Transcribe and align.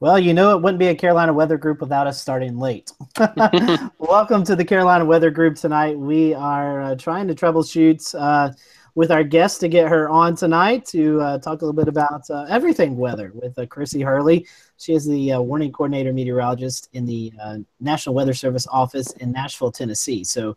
Well, 0.00 0.18
you 0.18 0.32
know 0.32 0.56
it 0.56 0.62
wouldn't 0.62 0.78
be 0.78 0.86
a 0.86 0.94
Carolina 0.94 1.30
Weather 1.34 1.58
Group 1.58 1.82
without 1.82 2.06
us 2.06 2.18
starting 2.18 2.58
late. 2.58 2.90
Welcome 3.98 4.42
to 4.44 4.56
the 4.56 4.64
Carolina 4.64 5.04
Weather 5.04 5.30
Group 5.30 5.56
tonight. 5.56 5.98
We 5.98 6.32
are 6.32 6.80
uh, 6.80 6.94
trying 6.94 7.28
to 7.28 7.34
troubleshoot 7.34 8.14
uh, 8.18 8.54
with 8.94 9.10
our 9.10 9.22
guest 9.22 9.60
to 9.60 9.68
get 9.68 9.90
her 9.90 10.08
on 10.08 10.36
tonight 10.36 10.86
to 10.86 11.20
uh, 11.20 11.38
talk 11.40 11.60
a 11.60 11.66
little 11.66 11.78
bit 11.78 11.86
about 11.86 12.22
uh, 12.30 12.46
everything 12.48 12.96
weather 12.96 13.30
with 13.34 13.58
uh, 13.58 13.66
Krissy 13.66 14.02
Hurley. 14.02 14.46
She 14.78 14.94
is 14.94 15.06
the 15.06 15.32
uh, 15.32 15.40
warning 15.42 15.70
coordinator 15.70 16.14
meteorologist 16.14 16.88
in 16.94 17.04
the 17.04 17.30
National 17.78 18.14
Weather 18.14 18.32
Service 18.32 18.66
office 18.68 19.12
in 19.12 19.32
Nashville, 19.32 19.70
Tennessee. 19.70 20.24
So 20.24 20.56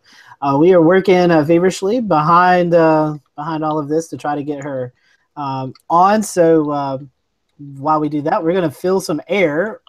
we 0.58 0.72
are 0.72 0.80
working 0.80 1.28
feverishly 1.28 2.00
behind 2.00 2.70
behind 2.70 3.62
all 3.62 3.78
of 3.78 3.90
this 3.90 4.08
to 4.08 4.16
try 4.16 4.36
to 4.36 4.42
get 4.42 4.64
her 4.64 4.94
um, 5.36 5.74
on. 5.90 6.22
So 6.22 7.10
while 7.58 8.00
we 8.00 8.08
do 8.08 8.22
that, 8.22 8.42
we're 8.42 8.52
going 8.52 8.68
to 8.68 8.74
fill 8.74 9.00
some 9.00 9.20
air 9.28 9.80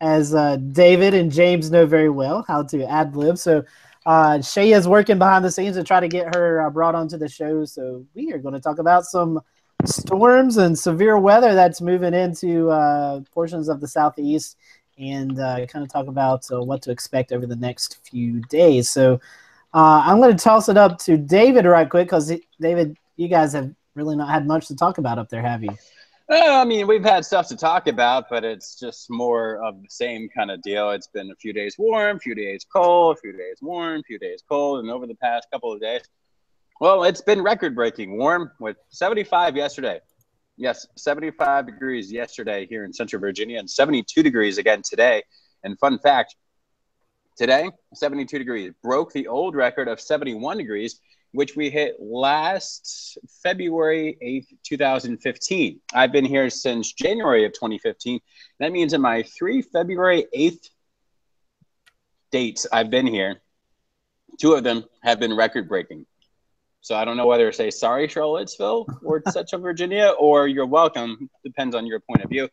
as 0.00 0.32
David 0.72 1.14
and 1.14 1.30
James 1.30 1.70
know 1.70 1.84
very 1.84 2.08
well 2.08 2.44
how 2.48 2.62
to 2.62 2.84
ad 2.84 3.14
lib. 3.16 3.36
So 3.36 3.64
uh, 4.06 4.40
Shay 4.40 4.72
is 4.72 4.88
working 4.88 5.18
behind 5.18 5.44
the 5.44 5.50
scenes 5.50 5.76
to 5.76 5.84
try 5.84 6.00
to 6.00 6.08
get 6.08 6.34
her 6.34 6.62
uh, 6.62 6.70
brought 6.70 6.94
onto 6.94 7.18
the 7.18 7.28
show. 7.28 7.64
So 7.64 8.04
we 8.14 8.32
are 8.32 8.38
going 8.38 8.54
to 8.54 8.60
talk 8.60 8.78
about 8.78 9.04
some 9.04 9.40
storms 9.84 10.56
and 10.56 10.78
severe 10.78 11.18
weather 11.18 11.54
that's 11.54 11.80
moving 11.80 12.14
into 12.14 12.70
uh, 12.70 13.20
portions 13.32 13.68
of 13.68 13.80
the 13.80 13.88
southeast, 13.88 14.56
and 14.98 15.38
uh, 15.38 15.66
kind 15.66 15.82
of 15.82 15.90
talk 15.90 16.06
about 16.06 16.44
uh, 16.52 16.62
what 16.62 16.82
to 16.82 16.90
expect 16.90 17.32
over 17.32 17.46
the 17.46 17.56
next 17.56 17.98
few 18.10 18.40
days. 18.48 18.90
So 18.90 19.14
uh, 19.72 20.02
I'm 20.04 20.18
going 20.18 20.36
to 20.36 20.42
toss 20.42 20.68
it 20.68 20.76
up 20.76 20.98
to 21.00 21.16
David 21.16 21.64
right 21.64 21.88
quick 21.88 22.06
because 22.06 22.32
David, 22.60 22.96
you 23.16 23.28
guys 23.28 23.52
have 23.52 23.70
really 23.94 24.16
not 24.16 24.28
had 24.28 24.46
much 24.46 24.66
to 24.68 24.76
talk 24.76 24.98
about 24.98 25.18
up 25.18 25.28
there, 25.28 25.42
have 25.42 25.62
you? 25.62 25.76
I 26.32 26.64
mean, 26.64 26.86
we've 26.86 27.02
had 27.02 27.24
stuff 27.24 27.48
to 27.48 27.56
talk 27.56 27.88
about, 27.88 28.26
but 28.30 28.44
it's 28.44 28.78
just 28.78 29.10
more 29.10 29.64
of 29.64 29.82
the 29.82 29.88
same 29.88 30.28
kind 30.28 30.52
of 30.52 30.62
deal. 30.62 30.90
It's 30.90 31.08
been 31.08 31.28
a 31.32 31.34
few 31.34 31.52
days 31.52 31.74
warm, 31.76 32.18
a 32.18 32.20
few 32.20 32.36
days 32.36 32.64
cold, 32.72 33.16
a 33.16 33.20
few 33.20 33.32
days 33.32 33.58
warm, 33.60 33.98
a 33.98 34.02
few 34.04 34.16
days 34.16 34.40
cold, 34.48 34.78
and 34.78 34.90
over 34.90 35.08
the 35.08 35.16
past 35.16 35.48
couple 35.52 35.72
of 35.72 35.80
days, 35.80 36.02
well, 36.80 37.02
it's 37.02 37.20
been 37.20 37.42
record-breaking 37.42 38.16
warm 38.16 38.52
with 38.60 38.76
75 38.90 39.56
yesterday. 39.56 39.98
Yes, 40.56 40.86
75 40.96 41.66
degrees 41.66 42.12
yesterday 42.12 42.64
here 42.64 42.84
in 42.84 42.92
Central 42.92 43.18
Virginia, 43.18 43.58
and 43.58 43.68
72 43.68 44.22
degrees 44.22 44.56
again 44.56 44.82
today. 44.88 45.24
And 45.64 45.76
fun 45.80 45.98
fact, 45.98 46.36
today 47.36 47.70
72 47.94 48.38
degrees 48.38 48.72
broke 48.84 49.12
the 49.12 49.26
old 49.26 49.56
record 49.56 49.88
of 49.88 50.00
71 50.00 50.58
degrees 50.58 51.00
which 51.32 51.54
we 51.56 51.70
hit 51.70 51.96
last 52.00 53.18
February 53.42 54.18
8th, 54.22 54.56
2015. 54.64 55.80
I've 55.94 56.12
been 56.12 56.24
here 56.24 56.50
since 56.50 56.92
January 56.92 57.44
of 57.44 57.52
2015. 57.52 58.20
That 58.58 58.72
means 58.72 58.92
in 58.92 59.00
my 59.00 59.22
three 59.22 59.62
February 59.62 60.26
8th 60.36 60.68
dates 62.32 62.66
I've 62.72 62.90
been 62.90 63.06
here, 63.06 63.42
two 64.40 64.54
of 64.54 64.64
them 64.64 64.84
have 65.02 65.20
been 65.20 65.36
record 65.36 65.68
breaking. 65.68 66.06
So 66.80 66.96
I 66.96 67.04
don't 67.04 67.16
know 67.16 67.26
whether 67.26 67.50
to 67.50 67.56
say 67.56 67.70
sorry, 67.70 68.08
Charlottesville 68.08 68.86
or 69.04 69.22
Central 69.30 69.60
Virginia, 69.60 70.12
or 70.18 70.48
you're 70.48 70.66
welcome. 70.66 71.28
Depends 71.44 71.74
on 71.76 71.86
your 71.86 72.00
point 72.00 72.24
of 72.24 72.30
view. 72.30 72.48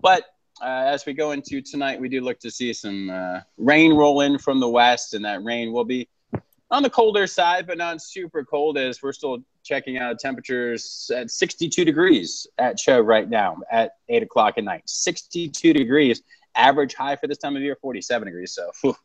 But 0.00 0.24
uh, 0.60 0.66
as 0.66 1.06
we 1.06 1.14
go 1.14 1.32
into 1.32 1.62
tonight, 1.62 2.00
we 2.00 2.08
do 2.08 2.20
look 2.20 2.38
to 2.40 2.50
see 2.50 2.72
some 2.72 3.10
uh, 3.10 3.40
rain 3.56 3.94
roll 3.94 4.20
in 4.20 4.38
from 4.38 4.60
the 4.60 4.68
west, 4.68 5.14
and 5.14 5.24
that 5.24 5.42
rain 5.42 5.72
will 5.72 5.84
be 5.84 6.08
on 6.72 6.82
the 6.82 6.90
colder 6.90 7.26
side, 7.26 7.66
but 7.66 7.76
not 7.76 8.00
super 8.02 8.42
cold 8.44 8.78
as 8.78 9.02
we're 9.02 9.12
still 9.12 9.44
checking 9.62 9.98
out 9.98 10.18
temperatures 10.18 11.10
at 11.14 11.30
62 11.30 11.84
degrees 11.84 12.46
at 12.58 12.80
show 12.80 12.98
right 12.98 13.28
now 13.28 13.58
at 13.70 13.92
8 14.08 14.22
o'clock 14.22 14.54
at 14.56 14.64
night. 14.64 14.82
62 14.86 15.74
degrees, 15.74 16.22
average 16.54 16.94
high 16.94 17.14
for 17.14 17.26
this 17.26 17.38
time 17.38 17.54
of 17.56 17.62
year, 17.62 17.76
47 17.80 18.26
degrees. 18.26 18.54
So, 18.54 18.96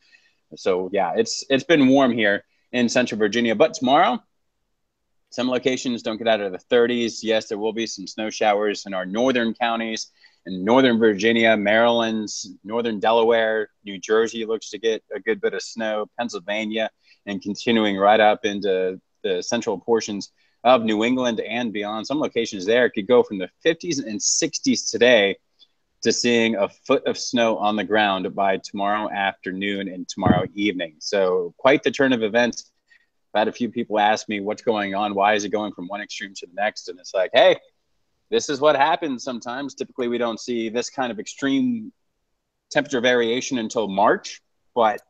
so 0.56 0.90
yeah, 0.94 1.14
it's 1.18 1.44
it's 1.50 1.66
been 1.66 1.90
warm 1.90 2.14
here 2.14 2.46
in 2.72 2.88
Central 2.88 3.20
Virginia. 3.20 3.54
But 3.54 3.74
tomorrow, 3.74 4.24
some 5.30 5.50
locations 5.50 6.02
don't 6.02 6.18
get 6.18 6.30
out 6.30 6.40
of 6.40 6.54
the 6.54 6.60
30s. 6.72 7.20
Yes, 7.22 7.50
there 7.50 7.58
will 7.58 7.74
be 7.74 7.86
some 7.86 8.08
snow 8.08 8.30
showers 8.30 8.86
in 8.86 8.94
our 8.94 9.06
northern 9.06 9.54
counties 9.54 10.08
in 10.48 10.64
northern 10.64 10.98
Virginia, 10.98 11.58
Maryland, 11.58 12.30
northern 12.64 13.00
Delaware, 13.00 13.70
New 13.84 14.00
Jersey 14.00 14.46
looks 14.46 14.70
to 14.70 14.80
get 14.80 15.04
a 15.14 15.20
good 15.20 15.42
bit 15.42 15.54
of 15.54 15.62
snow, 15.62 16.08
Pennsylvania 16.18 16.90
and 17.26 17.42
continuing 17.42 17.98
right 17.98 18.20
up 18.20 18.46
into 18.46 19.00
the 19.24 19.44
central 19.44 19.78
portions 19.78 20.32
of 20.64 20.84
New 20.84 21.04
England 21.04 21.42
and 21.42 21.74
beyond. 21.74 22.08
Some 22.08 22.20
locations 22.20 22.66
there 22.66 22.90
could 22.90 23.08
go 23.08 23.24
from 23.24 23.38
the 23.38 23.50
50s 23.66 24.04
and 24.06 24.20
60s 24.20 24.90
today 24.90 25.36
to 26.04 26.14
seeing 26.14 26.56
a 26.56 26.70
foot 26.70 27.06
of 27.06 27.18
snow 27.18 27.58
on 27.58 27.76
the 27.76 27.84
ground 27.84 28.34
by 28.34 28.58
tomorrow 28.58 29.10
afternoon 29.12 29.90
and 29.90 30.08
tomorrow 30.08 30.46
evening. 30.54 30.96
So, 31.00 31.54
quite 31.58 31.84
the 31.84 31.92
turn 31.92 32.14
of 32.14 32.24
events. 32.24 32.72
I've 33.34 33.40
had 33.40 33.48
a 33.50 33.52
few 33.52 33.70
people 33.70 34.00
ask 34.00 34.30
me 34.30 34.40
what's 34.40 34.62
going 34.62 34.96
on. 34.96 35.14
Why 35.14 35.34
is 35.34 35.44
it 35.44 35.50
going 35.50 35.74
from 35.74 35.88
one 35.88 36.02
extreme 36.02 36.34
to 36.36 36.48
the 36.48 36.54
next? 36.54 36.88
And 36.88 37.00
it's 37.00 37.14
like, 37.14 37.32
hey, 37.34 37.58
this 38.30 38.50
is 38.50 38.60
what 38.60 38.76
happens 38.76 39.24
sometimes. 39.24 39.74
Typically, 39.74 40.08
we 40.08 40.18
don't 40.18 40.40
see 40.40 40.70
this 40.70 40.90
kind 40.90 41.12
of 41.12 41.20
extreme 41.20 41.92
temperature 42.70 43.02
variation 43.02 43.58
until 43.58 43.88
March, 43.88 44.42
but 44.76 45.02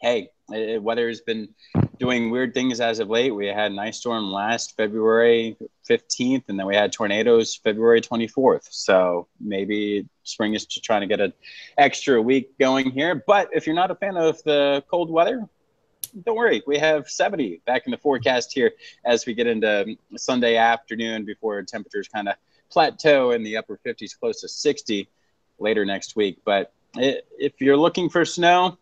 hey, 0.00 0.28
weather 0.48 1.08
has 1.08 1.20
been 1.20 1.48
doing 1.98 2.30
weird 2.30 2.52
things 2.52 2.80
as 2.80 2.98
of 2.98 3.08
late. 3.08 3.30
We 3.30 3.46
had 3.46 3.70
an 3.70 3.78
ice 3.78 3.98
storm 3.98 4.30
last 4.30 4.76
February 4.76 5.56
15th, 5.88 6.44
and 6.48 6.58
then 6.58 6.66
we 6.66 6.74
had 6.74 6.92
tornadoes 6.92 7.54
February 7.56 8.00
24th. 8.00 8.66
So 8.70 9.28
maybe 9.40 10.06
spring 10.24 10.54
is 10.54 10.66
just 10.66 10.84
trying 10.84 11.02
to 11.02 11.06
get 11.06 11.20
an 11.20 11.32
extra 11.78 12.20
week 12.20 12.58
going 12.58 12.90
here. 12.90 13.22
But 13.26 13.50
if 13.52 13.66
you're 13.66 13.76
not 13.76 13.90
a 13.90 13.94
fan 13.94 14.16
of 14.16 14.42
the 14.42 14.84
cold 14.90 15.10
weather, 15.10 15.48
don't 16.24 16.36
worry. 16.36 16.62
We 16.66 16.78
have 16.78 17.08
70 17.08 17.62
back 17.66 17.86
in 17.86 17.90
the 17.90 17.96
forecast 17.96 18.52
here 18.52 18.72
as 19.04 19.26
we 19.26 19.34
get 19.34 19.46
into 19.46 19.82
um, 19.82 19.98
Sunday 20.16 20.56
afternoon 20.56 21.24
before 21.24 21.62
temperatures 21.62 22.08
kind 22.08 22.28
of 22.28 22.34
plateau 22.70 23.32
in 23.32 23.42
the 23.42 23.56
upper 23.56 23.78
50s, 23.84 24.18
close 24.18 24.40
to 24.40 24.48
60 24.48 25.08
later 25.58 25.84
next 25.84 26.16
week. 26.16 26.38
But 26.44 26.72
if 26.96 27.60
you're 27.60 27.76
looking 27.76 28.08
for 28.08 28.24
snow, 28.24 28.78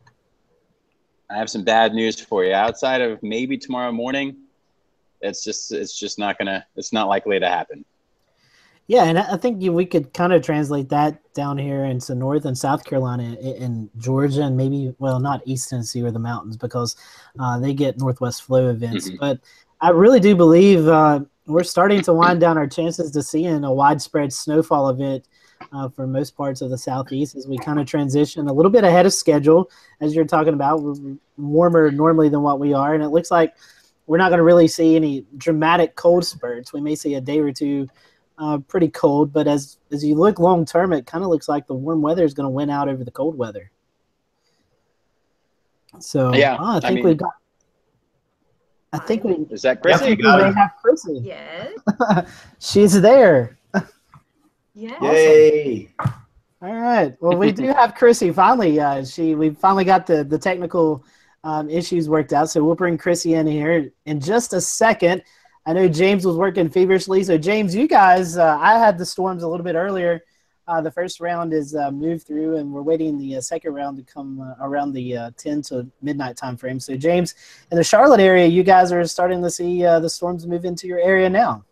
I 1.30 1.36
have 1.36 1.50
some 1.50 1.62
bad 1.62 1.94
news 1.94 2.20
for 2.20 2.44
you. 2.44 2.52
Outside 2.52 3.00
of 3.00 3.22
maybe 3.22 3.56
tomorrow 3.56 3.92
morning, 3.92 4.36
it's 5.20 5.44
just 5.44 5.70
it's 5.70 5.96
just 5.98 6.18
not 6.18 6.38
gonna 6.38 6.66
it's 6.76 6.92
not 6.92 7.06
likely 7.08 7.38
to 7.38 7.48
happen. 7.48 7.84
Yeah, 8.90 9.04
and 9.04 9.20
I 9.20 9.36
think 9.36 9.62
we 9.62 9.86
could 9.86 10.12
kind 10.14 10.32
of 10.32 10.42
translate 10.42 10.88
that 10.88 11.22
down 11.32 11.56
here 11.58 11.84
into 11.84 12.12
North 12.12 12.44
and 12.44 12.58
South 12.58 12.84
Carolina 12.84 13.36
and 13.40 13.88
Georgia, 13.98 14.42
and 14.42 14.56
maybe 14.56 14.92
well, 14.98 15.20
not 15.20 15.42
East 15.44 15.70
Tennessee 15.70 16.02
or 16.02 16.10
the 16.10 16.18
mountains 16.18 16.56
because 16.56 16.96
uh, 17.38 17.56
they 17.60 17.72
get 17.72 18.00
northwest 18.00 18.42
flow 18.42 18.68
events. 18.68 19.06
Mm-hmm. 19.06 19.18
But 19.20 19.38
I 19.80 19.90
really 19.90 20.18
do 20.18 20.34
believe 20.34 20.88
uh, 20.88 21.20
we're 21.46 21.62
starting 21.62 22.02
to 22.02 22.12
wind 22.12 22.40
down 22.40 22.58
our 22.58 22.66
chances 22.66 23.12
to 23.12 23.22
seeing 23.22 23.62
a 23.62 23.72
widespread 23.72 24.32
snowfall 24.32 24.88
event 24.88 25.24
uh, 25.72 25.88
for 25.90 26.08
most 26.08 26.36
parts 26.36 26.60
of 26.60 26.70
the 26.70 26.78
southeast 26.78 27.36
as 27.36 27.46
we 27.46 27.58
kind 27.58 27.78
of 27.78 27.86
transition 27.86 28.48
a 28.48 28.52
little 28.52 28.72
bit 28.72 28.82
ahead 28.82 29.06
of 29.06 29.12
schedule, 29.12 29.70
as 30.00 30.16
you're 30.16 30.24
talking 30.24 30.54
about. 30.54 30.82
We're 30.82 31.14
warmer 31.36 31.92
normally 31.92 32.28
than 32.28 32.42
what 32.42 32.58
we 32.58 32.72
are, 32.72 32.92
and 32.92 33.04
it 33.04 33.10
looks 33.10 33.30
like 33.30 33.54
we're 34.08 34.18
not 34.18 34.30
going 34.30 34.38
to 34.38 34.44
really 34.44 34.66
see 34.66 34.96
any 34.96 35.24
dramatic 35.36 35.94
cold 35.94 36.26
spurts. 36.26 36.72
We 36.72 36.80
may 36.80 36.96
see 36.96 37.14
a 37.14 37.20
day 37.20 37.38
or 37.38 37.52
two 37.52 37.88
uh, 38.40 38.58
pretty 38.58 38.88
cold, 38.88 39.32
but 39.32 39.46
as 39.46 39.76
as 39.92 40.02
you 40.02 40.14
look 40.14 40.38
long 40.38 40.64
term, 40.64 40.92
it 40.92 41.06
kind 41.06 41.22
of 41.22 41.30
looks 41.30 41.48
like 41.48 41.66
the 41.66 41.74
warm 41.74 42.00
weather 42.00 42.24
is 42.24 42.32
going 42.32 42.46
to 42.46 42.50
win 42.50 42.70
out 42.70 42.88
over 42.88 43.04
the 43.04 43.10
cold 43.10 43.36
weather. 43.36 43.70
So 45.98 46.32
yeah, 46.32 46.56
oh, 46.58 46.76
I 46.76 46.80
think 46.80 46.84
I 46.84 46.94
mean, 46.94 47.04
we've 47.04 47.16
got. 47.18 47.32
I 48.92 48.98
think 48.98 49.24
we 49.24 49.34
is 49.50 49.62
that 49.62 49.82
Krissy? 49.82 50.16
We 50.16 50.22
may 50.22 50.52
have 50.52 50.72
Krissy. 50.84 51.24
Yes. 51.24 51.78
She's 52.58 53.00
there. 53.00 53.58
Yeah. 54.74 55.02
Yay! 55.02 55.90
All 56.62 56.74
right. 56.74 57.14
Well, 57.20 57.36
we 57.36 57.52
do 57.52 57.66
have 57.66 57.94
Krissy. 57.94 58.34
Finally, 58.34 58.80
uh, 58.80 59.04
she 59.04 59.34
we 59.34 59.50
finally 59.50 59.84
got 59.84 60.06
the 60.06 60.24
the 60.24 60.38
technical 60.38 61.04
um, 61.44 61.68
issues 61.68 62.08
worked 62.08 62.32
out. 62.32 62.48
So 62.48 62.64
we'll 62.64 62.74
bring 62.74 62.96
Krissy 62.96 63.36
in 63.36 63.46
here 63.46 63.90
in 64.06 64.20
just 64.20 64.54
a 64.54 64.60
second. 64.60 65.22
I 65.66 65.72
know 65.72 65.88
James 65.88 66.26
was 66.26 66.36
working 66.36 66.68
feverishly. 66.68 67.22
So 67.22 67.36
James, 67.36 67.74
you 67.74 67.86
guys, 67.86 68.36
uh, 68.36 68.58
I 68.60 68.78
had 68.78 68.98
the 68.98 69.06
storms 69.06 69.42
a 69.42 69.48
little 69.48 69.64
bit 69.64 69.74
earlier. 69.74 70.22
Uh, 70.66 70.80
the 70.80 70.90
first 70.90 71.20
round 71.20 71.52
is 71.52 71.74
uh, 71.74 71.90
moved 71.90 72.26
through, 72.26 72.56
and 72.56 72.72
we're 72.72 72.82
waiting 72.82 73.18
the 73.18 73.36
uh, 73.36 73.40
second 73.40 73.74
round 73.74 73.96
to 73.96 74.04
come 74.04 74.40
uh, 74.40 74.54
around 74.60 74.92
the 74.92 75.16
uh, 75.16 75.30
10 75.36 75.62
to 75.62 75.86
midnight 76.00 76.36
time 76.36 76.56
frame. 76.56 76.78
So 76.78 76.96
James, 76.96 77.34
in 77.72 77.76
the 77.76 77.84
Charlotte 77.84 78.20
area, 78.20 78.46
you 78.46 78.62
guys 78.62 78.92
are 78.92 79.04
starting 79.04 79.42
to 79.42 79.50
see 79.50 79.84
uh, 79.84 79.98
the 79.98 80.08
storms 80.08 80.46
move 80.46 80.64
into 80.64 80.86
your 80.86 81.00
area 81.00 81.28
now. 81.28 81.64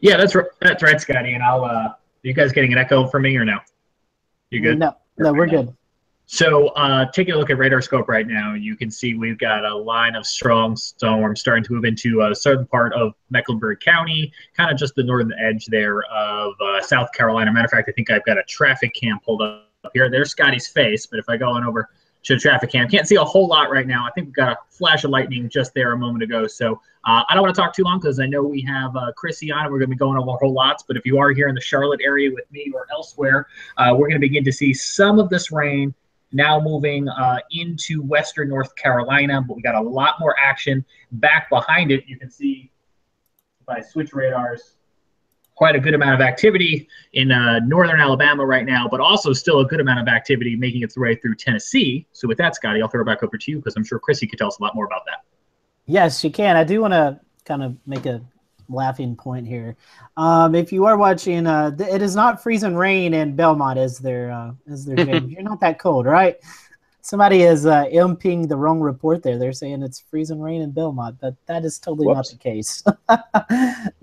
Yeah, 0.00 0.16
that's 0.16 0.34
right, 0.34 0.46
that's 0.60 0.82
right, 0.82 1.00
Scotty. 1.00 1.34
And 1.34 1.42
I'll 1.42 1.96
you 2.24 2.32
guys 2.32 2.52
getting 2.52 2.72
an 2.72 2.78
echo 2.78 3.06
from 3.06 3.22
me 3.22 3.36
or 3.36 3.44
no? 3.44 3.58
You 4.50 4.60
good? 4.60 4.78
No, 4.78 4.96
no, 5.18 5.32
we're 5.32 5.46
good. 5.46 5.74
So, 6.26 6.68
uh, 6.68 7.10
taking 7.12 7.34
a 7.34 7.36
look 7.36 7.50
at 7.50 7.58
RadarScope 7.58 8.08
right 8.08 8.26
now, 8.26 8.54
you 8.54 8.76
can 8.76 8.90
see 8.90 9.14
we've 9.14 9.38
got 9.38 9.64
a 9.64 9.74
line 9.74 10.16
of 10.16 10.26
strong 10.26 10.74
storms 10.74 11.40
starting 11.40 11.62
to 11.64 11.72
move 11.72 11.84
into 11.84 12.22
a 12.22 12.34
certain 12.34 12.66
part 12.66 12.94
of 12.94 13.12
Mecklenburg 13.28 13.80
County, 13.80 14.32
kind 14.56 14.70
of 14.70 14.78
just 14.78 14.94
the 14.94 15.02
northern 15.02 15.34
edge 15.38 15.66
there 15.66 16.02
of 16.04 16.54
uh, 16.62 16.80
South 16.80 17.12
Carolina. 17.12 17.52
Matter 17.52 17.66
of 17.66 17.70
fact, 17.70 17.90
I 17.90 17.92
think 17.92 18.10
I've 18.10 18.24
got 18.24 18.38
a 18.38 18.42
traffic 18.44 18.94
cam 18.94 19.20
pulled 19.20 19.42
up 19.42 19.68
here. 19.92 20.10
There's 20.10 20.30
Scotty's 20.30 20.66
face, 20.66 21.04
but 21.04 21.18
if 21.18 21.28
I 21.28 21.36
go 21.36 21.50
on 21.50 21.62
over 21.62 21.90
to 22.22 22.34
the 22.34 22.40
traffic 22.40 22.72
cam, 22.72 22.88
can't 22.88 23.06
see 23.06 23.16
a 23.16 23.24
whole 23.24 23.46
lot 23.46 23.70
right 23.70 23.86
now. 23.86 24.06
I 24.06 24.10
think 24.12 24.28
we've 24.28 24.34
got 24.34 24.52
a 24.52 24.56
flash 24.70 25.04
of 25.04 25.10
lightning 25.10 25.50
just 25.50 25.74
there 25.74 25.92
a 25.92 25.98
moment 25.98 26.22
ago. 26.22 26.46
So 26.46 26.80
uh, 27.04 27.22
I 27.28 27.34
don't 27.34 27.42
want 27.42 27.54
to 27.54 27.60
talk 27.60 27.74
too 27.74 27.82
long 27.82 28.00
because 28.00 28.18
I 28.18 28.24
know 28.24 28.42
we 28.42 28.62
have 28.62 28.96
uh, 28.96 29.12
Krissy 29.22 29.54
on 29.54 29.64
and 29.64 29.70
we're 29.70 29.78
going 29.78 29.90
to 29.90 29.94
be 29.94 29.98
going 29.98 30.16
over 30.16 30.38
whole 30.38 30.54
lots. 30.54 30.84
But 30.88 30.96
if 30.96 31.04
you 31.04 31.18
are 31.18 31.32
here 31.32 31.48
in 31.48 31.54
the 31.54 31.60
Charlotte 31.60 32.00
area 32.02 32.30
with 32.32 32.50
me 32.50 32.72
or 32.74 32.86
elsewhere, 32.90 33.46
uh, 33.76 33.90
we're 33.92 34.08
going 34.08 34.12
to 34.12 34.26
begin 34.26 34.42
to 34.44 34.52
see 34.52 34.72
some 34.72 35.18
of 35.18 35.28
this 35.28 35.52
rain 35.52 35.94
now 36.34 36.60
moving 36.60 37.08
uh, 37.08 37.38
into 37.52 38.02
western 38.02 38.48
North 38.48 38.74
Carolina, 38.76 39.40
but 39.40 39.56
we 39.56 39.62
got 39.62 39.74
a 39.74 39.80
lot 39.80 40.16
more 40.20 40.34
action 40.38 40.84
back 41.12 41.48
behind 41.48 41.90
it. 41.90 42.04
You 42.06 42.18
can 42.18 42.30
see 42.30 42.70
if 43.62 43.68
I 43.68 43.80
switch 43.80 44.12
radars, 44.12 44.76
quite 45.54 45.76
a 45.76 45.80
good 45.80 45.94
amount 45.94 46.14
of 46.14 46.20
activity 46.20 46.88
in 47.12 47.30
uh, 47.30 47.60
northern 47.60 48.00
Alabama 48.00 48.44
right 48.44 48.66
now, 48.66 48.88
but 48.88 49.00
also 49.00 49.32
still 49.32 49.60
a 49.60 49.64
good 49.64 49.80
amount 49.80 50.00
of 50.00 50.08
activity 50.08 50.56
making 50.56 50.82
its 50.82 50.98
way 50.98 51.14
through 51.14 51.36
Tennessee. 51.36 52.06
So 52.12 52.26
with 52.26 52.38
that, 52.38 52.56
Scotty, 52.56 52.82
I'll 52.82 52.88
throw 52.88 53.02
it 53.02 53.06
back 53.06 53.22
over 53.22 53.38
to 53.38 53.50
you 53.50 53.58
because 53.58 53.76
I'm 53.76 53.84
sure 53.84 54.00
Krissy 54.00 54.28
could 54.28 54.38
tell 54.38 54.48
us 54.48 54.58
a 54.58 54.62
lot 54.62 54.74
more 54.74 54.86
about 54.86 55.02
that. 55.06 55.24
Yes, 55.86 56.24
you 56.24 56.30
can. 56.30 56.56
I 56.56 56.64
do 56.64 56.80
want 56.80 56.92
to 56.92 57.20
kind 57.44 57.62
of 57.62 57.76
make 57.86 58.06
a 58.06 58.20
laughing 58.68 59.16
point 59.16 59.46
here. 59.46 59.76
Um, 60.16 60.54
if 60.54 60.72
you 60.72 60.84
are 60.86 60.96
watching, 60.96 61.46
uh, 61.46 61.74
th- 61.76 61.90
it 61.92 62.02
is 62.02 62.14
not 62.14 62.42
freezing 62.42 62.76
rain 62.76 63.14
in 63.14 63.36
Belmont 63.36 63.78
as 63.78 63.98
their 63.98 64.30
uh, 64.30 64.52
as 64.70 64.84
their 64.84 64.96
game. 64.96 65.28
You're 65.30 65.42
not 65.42 65.60
that 65.60 65.78
cold, 65.78 66.06
right? 66.06 66.36
Somebody 67.00 67.42
is 67.42 67.66
uh, 67.66 67.84
imping 67.90 68.48
the 68.48 68.56
wrong 68.56 68.80
report 68.80 69.22
there. 69.22 69.38
They're 69.38 69.52
saying 69.52 69.82
it's 69.82 70.00
freezing 70.00 70.40
rain 70.40 70.62
in 70.62 70.70
Belmont, 70.70 71.18
but 71.20 71.34
that 71.46 71.64
is 71.64 71.78
totally 71.78 72.06
Whoops. 72.06 72.16
not 72.16 72.26
the 72.30 72.38
case. 72.38 72.82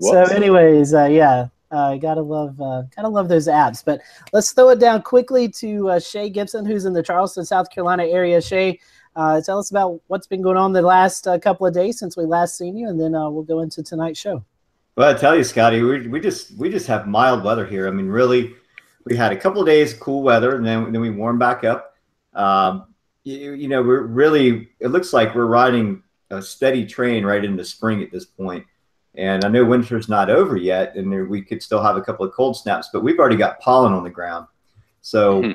so, 0.00 0.22
anyways, 0.32 0.94
uh, 0.94 1.06
yeah, 1.06 1.48
uh, 1.72 1.96
gotta 1.96 2.22
love 2.22 2.60
uh, 2.60 2.82
gotta 2.94 3.08
love 3.08 3.28
those 3.28 3.48
apps. 3.48 3.84
But 3.84 4.02
let's 4.32 4.52
throw 4.52 4.68
it 4.68 4.78
down 4.78 5.02
quickly 5.02 5.48
to 5.48 5.90
uh, 5.90 6.00
Shay 6.00 6.30
Gibson, 6.30 6.64
who's 6.64 6.84
in 6.84 6.92
the 6.92 7.02
Charleston, 7.02 7.44
South 7.44 7.70
Carolina 7.70 8.04
area. 8.04 8.40
Shay, 8.40 8.78
uh, 9.16 9.40
tell 9.40 9.58
us 9.58 9.70
about 9.70 10.00
what's 10.06 10.26
been 10.26 10.42
going 10.42 10.56
on 10.56 10.72
the 10.72 10.82
last 10.82 11.26
uh, 11.26 11.38
couple 11.38 11.66
of 11.66 11.74
days 11.74 11.98
since 11.98 12.16
we 12.16 12.24
last 12.24 12.56
seen 12.56 12.76
you, 12.76 12.88
and 12.88 13.00
then 13.00 13.14
uh, 13.14 13.28
we'll 13.28 13.42
go 13.42 13.60
into 13.60 13.82
tonight's 13.82 14.20
show. 14.20 14.44
Well, 14.96 15.14
I 15.14 15.18
tell 15.18 15.34
you, 15.36 15.44
Scotty, 15.44 15.82
we, 15.82 16.06
we 16.08 16.20
just 16.20 16.56
we 16.56 16.70
just 16.70 16.86
have 16.86 17.06
mild 17.06 17.44
weather 17.44 17.66
here. 17.66 17.88
I 17.88 17.90
mean, 17.90 18.08
really, 18.08 18.54
we 19.04 19.16
had 19.16 19.32
a 19.32 19.36
couple 19.36 19.60
of 19.60 19.66
days 19.66 19.94
of 19.94 20.00
cool 20.00 20.22
weather, 20.22 20.56
and 20.56 20.66
then 20.66 20.92
then 20.92 21.00
we 21.00 21.10
warm 21.10 21.38
back 21.38 21.64
up. 21.64 21.96
Um, 22.34 22.86
you, 23.24 23.52
you 23.52 23.68
know, 23.68 23.82
we're 23.82 24.02
really 24.02 24.68
it 24.80 24.88
looks 24.88 25.12
like 25.12 25.34
we're 25.34 25.46
riding 25.46 26.02
a 26.30 26.42
steady 26.42 26.86
train 26.86 27.24
right 27.24 27.44
into 27.44 27.64
spring 27.64 28.02
at 28.02 28.10
this 28.10 28.24
point. 28.24 28.66
And 29.14 29.44
I 29.44 29.48
know 29.48 29.64
winter's 29.64 30.08
not 30.08 30.30
over 30.30 30.56
yet, 30.56 30.96
and 30.96 31.12
there, 31.12 31.26
we 31.26 31.42
could 31.42 31.62
still 31.62 31.82
have 31.82 31.96
a 31.96 32.00
couple 32.00 32.24
of 32.24 32.32
cold 32.32 32.56
snaps, 32.56 32.88
but 32.92 33.02
we've 33.02 33.18
already 33.18 33.36
got 33.36 33.60
pollen 33.60 33.92
on 33.92 34.04
the 34.04 34.10
ground. 34.10 34.46
So, 35.02 35.42
Hmm. 35.42 35.50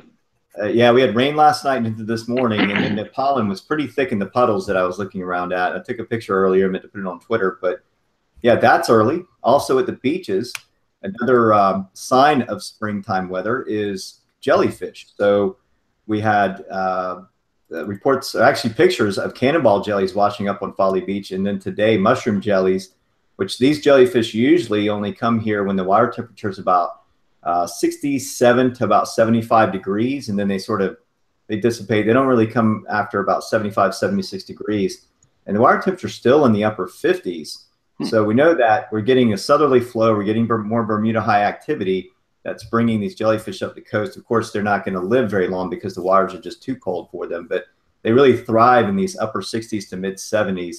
uh, 0.61 0.65
yeah, 0.67 0.91
we 0.91 1.01
had 1.01 1.15
rain 1.15 1.35
last 1.35 1.63
night 1.65 1.77
and 1.77 1.87
into 1.87 2.03
this 2.03 2.27
morning, 2.27 2.59
and 2.59 2.83
then 2.83 2.95
the 2.95 3.05
pollen 3.05 3.47
was 3.47 3.59
pretty 3.59 3.87
thick 3.87 4.11
in 4.11 4.19
the 4.19 4.27
puddles 4.27 4.67
that 4.67 4.77
I 4.77 4.83
was 4.83 4.99
looking 4.99 5.23
around 5.23 5.53
at. 5.53 5.75
I 5.75 5.79
took 5.79 5.97
a 5.97 6.03
picture 6.03 6.35
earlier, 6.39 6.69
meant 6.69 6.83
to 6.83 6.87
put 6.87 6.99
it 6.99 7.07
on 7.07 7.19
Twitter, 7.19 7.57
but 7.59 7.81
yeah, 8.41 8.55
that's 8.55 8.89
early. 8.89 9.23
Also 9.43 9.79
at 9.79 9.85
the 9.85 9.93
beaches, 9.93 10.53
another 11.03 11.53
um, 11.53 11.87
sign 11.93 12.43
of 12.43 12.63
springtime 12.63 13.29
weather 13.29 13.63
is 13.63 14.21
jellyfish. 14.41 15.07
So 15.15 15.57
we 16.05 16.19
had 16.19 16.63
uh, 16.71 17.23
reports, 17.69 18.35
actually 18.35 18.73
pictures 18.73 19.17
of 19.17 19.33
cannonball 19.33 19.81
jellies 19.81 20.15
washing 20.15 20.47
up 20.47 20.61
on 20.61 20.73
Folly 20.73 21.01
Beach, 21.01 21.31
and 21.31 21.45
then 21.45 21.59
today 21.59 21.97
mushroom 21.97 22.41
jellies, 22.41 22.93
which 23.35 23.59
these 23.59 23.81
jellyfish 23.81 24.33
usually 24.33 24.89
only 24.89 25.11
come 25.11 25.39
here 25.39 25.63
when 25.63 25.75
the 25.75 25.83
water 25.83 26.09
temperature 26.09 26.49
is 26.49 26.59
about 26.59 27.01
uh, 27.43 27.67
67 27.67 28.73
to 28.75 28.83
about 28.83 29.07
75 29.07 29.71
degrees, 29.71 30.29
and 30.29 30.37
then 30.37 30.47
they 30.47 30.57
sort 30.57 30.81
of 30.81 30.97
they 31.47 31.57
dissipate. 31.57 32.05
They 32.05 32.13
don't 32.13 32.27
really 32.27 32.47
come 32.47 32.85
after 32.89 33.21
about 33.21 33.43
75, 33.43 33.95
76 33.95 34.43
degrees, 34.43 35.07
and 35.45 35.55
the 35.55 35.61
water 35.61 35.79
temperature 35.79 36.07
is 36.07 36.15
still 36.15 36.45
in 36.45 36.51
the 36.51 36.63
upper 36.63 36.87
50s. 36.87 37.66
Hmm. 37.99 38.05
So 38.05 38.23
we 38.23 38.33
know 38.33 38.53
that 38.55 38.91
we're 38.91 39.01
getting 39.01 39.33
a 39.33 39.37
southerly 39.37 39.79
flow, 39.79 40.15
we're 40.15 40.23
getting 40.23 40.47
more 40.47 40.83
Bermuda 40.83 41.21
high 41.21 41.43
activity 41.43 42.11
that's 42.43 42.63
bringing 42.63 42.99
these 42.99 43.15
jellyfish 43.15 43.61
up 43.61 43.75
the 43.75 43.81
coast. 43.81 44.15
Of 44.17 44.25
course, 44.25 44.51
they're 44.51 44.63
not 44.63 44.85
going 44.85 44.95
to 44.95 45.01
live 45.01 45.29
very 45.29 45.47
long 45.47 45.69
because 45.69 45.95
the 45.95 46.01
waters 46.01 46.33
are 46.33 46.41
just 46.41 46.63
too 46.63 46.75
cold 46.75 47.09
for 47.11 47.27
them, 47.27 47.47
but 47.47 47.65
they 48.03 48.11
really 48.13 48.37
thrive 48.37 48.87
in 48.87 48.95
these 48.95 49.17
upper 49.17 49.41
60s 49.41 49.89
to 49.89 49.97
mid 49.97 50.15
70s. 50.15 50.77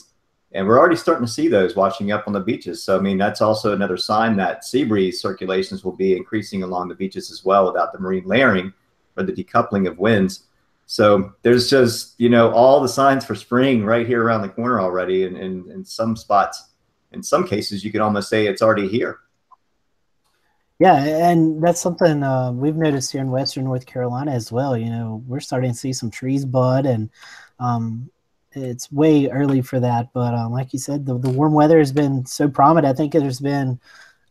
And 0.53 0.67
we're 0.67 0.79
already 0.79 0.97
starting 0.97 1.27
to 1.27 1.31
see 1.31 1.47
those 1.47 1.77
washing 1.77 2.11
up 2.11 2.25
on 2.27 2.33
the 2.33 2.41
beaches. 2.41 2.83
So, 2.83 2.97
I 2.97 3.01
mean, 3.01 3.19
that's 3.19 3.43
also 3.43 3.75
another 3.75 3.99
sign 3.99 4.35
that 4.37 4.65
sea 4.65 4.85
breeze 4.85 5.21
circulations 5.21 5.85
will 5.85 5.93
be 5.95 6.17
increasing 6.17 6.63
along 6.63 6.89
the 6.89 6.95
beaches 6.95 7.31
as 7.31 7.45
well 7.45 7.67
without 7.67 7.93
the 7.93 7.99
marine 7.99 8.25
layering 8.25 8.73
or 9.19 9.25
the 9.25 9.33
decoupling 9.33 9.87
of 9.87 9.99
winds. 9.99 10.45
So 10.87 11.35
there's 11.43 11.69
just, 11.69 12.19
you 12.19 12.31
know, 12.31 12.51
all 12.51 12.81
the 12.81 12.89
signs 12.89 13.27
for 13.27 13.35
spring 13.35 13.85
right 13.85 14.07
here 14.07 14.25
around 14.25 14.41
the 14.41 14.49
corner 14.49 14.81
already. 14.81 15.27
And 15.27 15.37
in, 15.37 15.71
in 15.71 15.85
some 15.85 16.17
spots, 16.17 16.68
in 17.13 17.23
some 17.23 17.47
cases, 17.47 17.85
you 17.85 17.93
could 17.93 18.01
almost 18.01 18.29
say 18.29 18.47
it's 18.47 18.63
already 18.63 18.89
here. 18.89 19.21
Yeah, 20.79 20.95
and 20.95 21.63
that's 21.63 21.81
something 21.81 22.23
uh, 22.23 22.53
we've 22.53 22.77
noticed 22.77 23.11
here 23.11 23.21
in 23.21 23.31
Western 23.31 23.65
North 23.65 23.85
Carolina 23.85 24.31
as 24.31 24.53
well. 24.53 24.77
You 24.77 24.91
know, 24.91 25.25
we're 25.27 25.41
starting 25.41 25.73
to 25.73 25.77
see 25.77 25.93
some 25.93 26.11
trees 26.11 26.45
bud, 26.45 26.87
and 26.87 27.11
um, 27.59 28.09
it's 28.53 28.91
way 28.93 29.29
early 29.29 29.61
for 29.61 29.81
that. 29.81 30.13
But 30.13 30.35
um, 30.35 30.53
like 30.53 30.73
you 30.73 30.79
said, 30.79 31.05
the, 31.05 31.19
the 31.19 31.31
warm 31.31 31.53
weather 31.53 31.79
has 31.79 31.93
been 31.93 32.25
so 32.27 32.49
prominent. 32.49 32.93
I 32.93 32.97
think 32.97 33.13
there's 33.13 33.41
been 33.41 33.81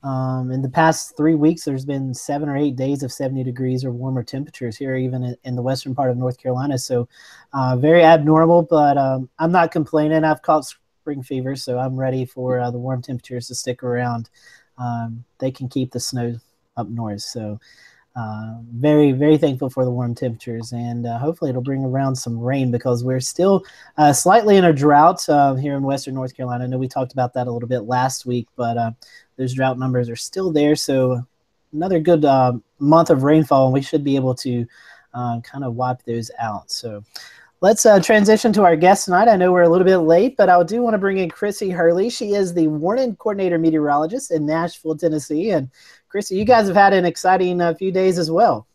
um, 0.03 0.51
in 0.51 0.61
the 0.61 0.69
past 0.69 1.17
three 1.17 1.35
weeks, 1.35 1.65
there's 1.65 1.83
been 1.83 2.13
seven 2.13 2.47
or 2.47 2.55
eight 2.55 2.75
days 2.75 3.03
of 3.03 3.11
70 3.11 3.43
degrees 3.43 3.83
or 3.83 3.91
warmer 3.91 4.23
temperatures 4.23 4.77
here, 4.77 4.95
even 4.95 5.35
in, 5.43 5.55
the 5.55 5.61
western 5.61 5.95
part 5.95 6.11
of 6.11 6.17
North 6.17 6.37
Carolina. 6.37 6.77
So, 6.77 7.09
uh, 7.51 7.75
very 7.75 8.03
abnormal, 8.03 8.61
but 8.61 8.97
um, 8.97 9.29
I'm 9.39 9.51
not 9.51 9.71
complaining. 9.71 10.23
I've 10.23 10.41
caught 10.43 10.73
spring 11.07 11.23
fever, 11.23 11.55
so 11.55 11.79
I'm 11.79 11.97
ready 11.97 12.25
for 12.25 12.59
uh, 12.59 12.69
the 12.69 12.77
warm 12.77 13.01
temperatures 13.01 13.47
to 13.47 13.55
stick 13.55 13.81
around. 13.81 14.29
Um, 14.77 15.23
they 15.39 15.51
can 15.51 15.69
keep 15.69 15.93
the 15.93 16.01
snow 16.01 16.35
up 16.75 16.89
north. 16.89 17.21
So, 17.21 17.61
uh, 18.17 18.55
very, 18.73 19.13
very 19.13 19.37
thankful 19.37 19.69
for 19.69 19.85
the 19.85 19.91
warm 19.91 20.13
temperatures, 20.15 20.73
and 20.73 21.07
uh, 21.07 21.17
hopefully 21.17 21.49
it'll 21.49 21.61
bring 21.61 21.85
around 21.85 22.17
some 22.17 22.37
rain 22.37 22.71
because 22.71 23.05
we're 23.05 23.21
still 23.21 23.63
uh, 23.97 24.11
slightly 24.11 24.57
in 24.57 24.65
a 24.65 24.73
drought 24.73 25.23
uh, 25.29 25.55
here 25.55 25.77
in 25.77 25.83
Western 25.83 26.13
North 26.13 26.35
Carolina. 26.35 26.65
I 26.65 26.67
know 26.67 26.77
we 26.77 26.89
talked 26.89 27.13
about 27.13 27.33
that 27.35 27.47
a 27.47 27.51
little 27.53 27.69
bit 27.69 27.83
last 27.83 28.25
week, 28.25 28.49
but 28.57 28.77
uh, 28.77 28.91
those 29.37 29.53
drought 29.53 29.79
numbers 29.79 30.09
are 30.09 30.17
still 30.17 30.51
there. 30.51 30.75
So, 30.75 31.25
another 31.71 32.01
good 32.01 32.25
month 32.79 33.11
of 33.11 33.23
rainfall, 33.23 33.67
and 33.67 33.73
we 33.73 33.81
should 33.81 34.03
be 34.03 34.17
able 34.17 34.35
to 34.35 34.67
kind 35.13 35.63
of 35.63 35.75
wipe 35.75 36.03
those 36.03 36.31
out. 36.37 36.69
So, 36.69 37.01
let's 37.61 37.85
uh, 37.85 37.99
transition 37.99 38.53
to 38.53 38.63
our 38.63 38.75
guest 38.75 39.05
tonight. 39.05 39.27
I 39.27 39.35
know 39.35 39.51
we're 39.51 39.63
a 39.63 39.69
little 39.69 39.85
bit 39.85 39.97
late, 39.97 40.37
but 40.37 40.49
I 40.49 40.61
do 40.63 40.81
want 40.81 40.93
to 40.93 40.99
bring 40.99 41.17
in 41.17 41.29
Krissy 41.29 41.73
Hurley. 41.73 42.09
She 42.09 42.33
is 42.33 42.53
the 42.53 42.67
warning 42.67 43.15
coordinator 43.15 43.57
meteorologist 43.57 44.31
in 44.31 44.45
Nashville, 44.45 44.95
Tennessee. 44.95 45.51
And 45.51 45.69
Krissy, 46.13 46.37
you 46.37 46.45
guys 46.45 46.67
have 46.67 46.75
had 46.75 46.93
an 46.93 47.05
exciting 47.05 47.61
uh, 47.61 47.73
few 47.73 47.91
days 47.91 48.19
as 48.19 48.29
well. 48.29 48.67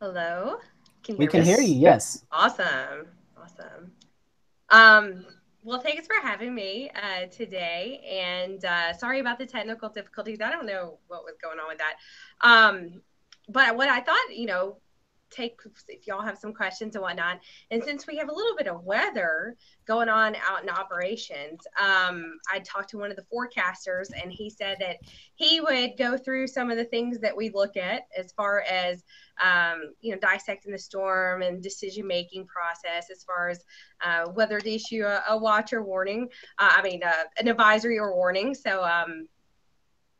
Hello. 0.00 0.58
Can 1.02 1.16
you 1.16 1.18
We 1.18 1.26
can 1.26 1.42
hear 1.42 1.60
you. 1.60 1.74
Yes. 1.74 2.24
Awesome. 2.30 3.06
Awesome. 3.36 3.92
Um, 4.70 5.26
well, 5.62 5.80
thanks 5.80 6.06
for 6.06 6.14
having 6.22 6.54
me 6.54 6.90
uh, 6.90 7.26
today. 7.26 8.00
And 8.08 8.64
uh, 8.64 8.92
sorry 8.92 9.20
about 9.20 9.38
the 9.38 9.46
technical 9.46 9.88
difficulties. 9.88 10.38
I 10.40 10.50
don't 10.50 10.66
know 10.66 10.98
what 11.08 11.24
was 11.24 11.34
going 11.42 11.58
on 11.58 11.68
with 11.68 11.78
that. 11.78 11.96
Um, 12.40 13.02
but 13.48 13.76
what 13.76 13.88
I 13.88 14.00
thought, 14.00 14.36
you 14.36 14.46
know, 14.46 14.78
take 15.36 15.58
if 15.88 16.06
y'all 16.06 16.22
have 16.22 16.38
some 16.38 16.52
questions 16.52 16.94
and 16.94 17.02
whatnot. 17.02 17.40
And 17.70 17.82
since 17.82 18.06
we 18.06 18.16
have 18.16 18.28
a 18.28 18.34
little 18.34 18.56
bit 18.56 18.68
of 18.68 18.84
weather 18.84 19.56
going 19.86 20.08
on 20.08 20.36
out 20.48 20.62
in 20.62 20.68
operations, 20.68 21.60
um, 21.80 22.38
I 22.52 22.60
talked 22.60 22.90
to 22.90 22.98
one 22.98 23.10
of 23.10 23.16
the 23.16 23.26
forecasters 23.32 24.08
and 24.20 24.32
he 24.32 24.50
said 24.50 24.78
that 24.80 24.98
he 25.34 25.60
would 25.60 25.96
go 25.98 26.16
through 26.16 26.46
some 26.46 26.70
of 26.70 26.76
the 26.76 26.84
things 26.84 27.18
that 27.20 27.36
we 27.36 27.50
look 27.50 27.76
at 27.76 28.02
as 28.16 28.32
far 28.32 28.62
as 28.62 29.04
um, 29.42 29.92
you 30.00 30.12
know, 30.12 30.18
dissecting 30.18 30.72
the 30.72 30.78
storm 30.78 31.42
and 31.42 31.62
decision 31.62 32.06
making 32.06 32.46
process 32.46 33.10
as 33.10 33.22
far 33.22 33.50
as 33.50 33.64
uh, 34.02 34.24
whether 34.30 34.58
to 34.58 34.74
issue 34.74 35.04
a, 35.04 35.22
a 35.28 35.36
watch 35.36 35.72
or 35.72 35.82
warning. 35.82 36.28
Uh, 36.58 36.72
I 36.76 36.82
mean, 36.82 37.02
uh, 37.04 37.24
an 37.38 37.48
advisory 37.48 37.98
or 37.98 38.14
warning. 38.14 38.54
So, 38.54 38.82
um, 38.82 39.28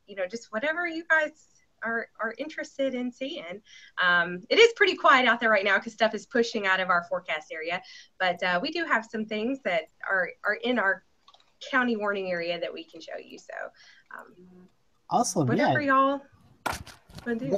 you 0.07 0.17
know, 0.17 0.27
just 0.27 0.53
whatever 0.53 0.87
you 0.87 1.05
guys 1.09 1.56
are, 1.83 2.09
are 2.21 2.35
interested 2.39 2.95
in 2.95 3.11
seeing. 3.13 3.61
Um, 4.03 4.41
it 4.49 4.59
is 4.59 4.73
pretty 4.77 4.97
quiet 4.97 5.27
out 5.27 5.41
there 5.41 5.51
right 5.51 5.65
now 5.65 5.79
because 5.79 5.93
stuff 5.93 6.15
is 6.15 6.27
pushing 6.27 6.67
out 6.67 6.81
of 6.81 6.91
our 6.91 7.05
forecast 7.09 7.53
area, 7.53 7.83
but 8.19 8.43
uh, 8.43 8.59
we 8.63 8.71
do 8.71 8.85
have 8.85 9.05
some 9.05 9.25
things 9.25 9.61
that 9.65 9.83
are, 10.09 10.31
are 10.45 10.59
in 10.65 10.79
our 10.79 11.05
county 11.71 11.97
warning 11.97 12.31
area 12.31 12.59
that 12.61 12.73
we 12.73 12.85
can 12.85 13.01
show 13.01 13.17
you. 13.23 13.39
So, 13.39 13.55
um, 14.17 14.69
Awesome. 15.09 15.47
whatever 15.47 15.81
Yeah. 15.81 15.95
y'all. 15.95 16.23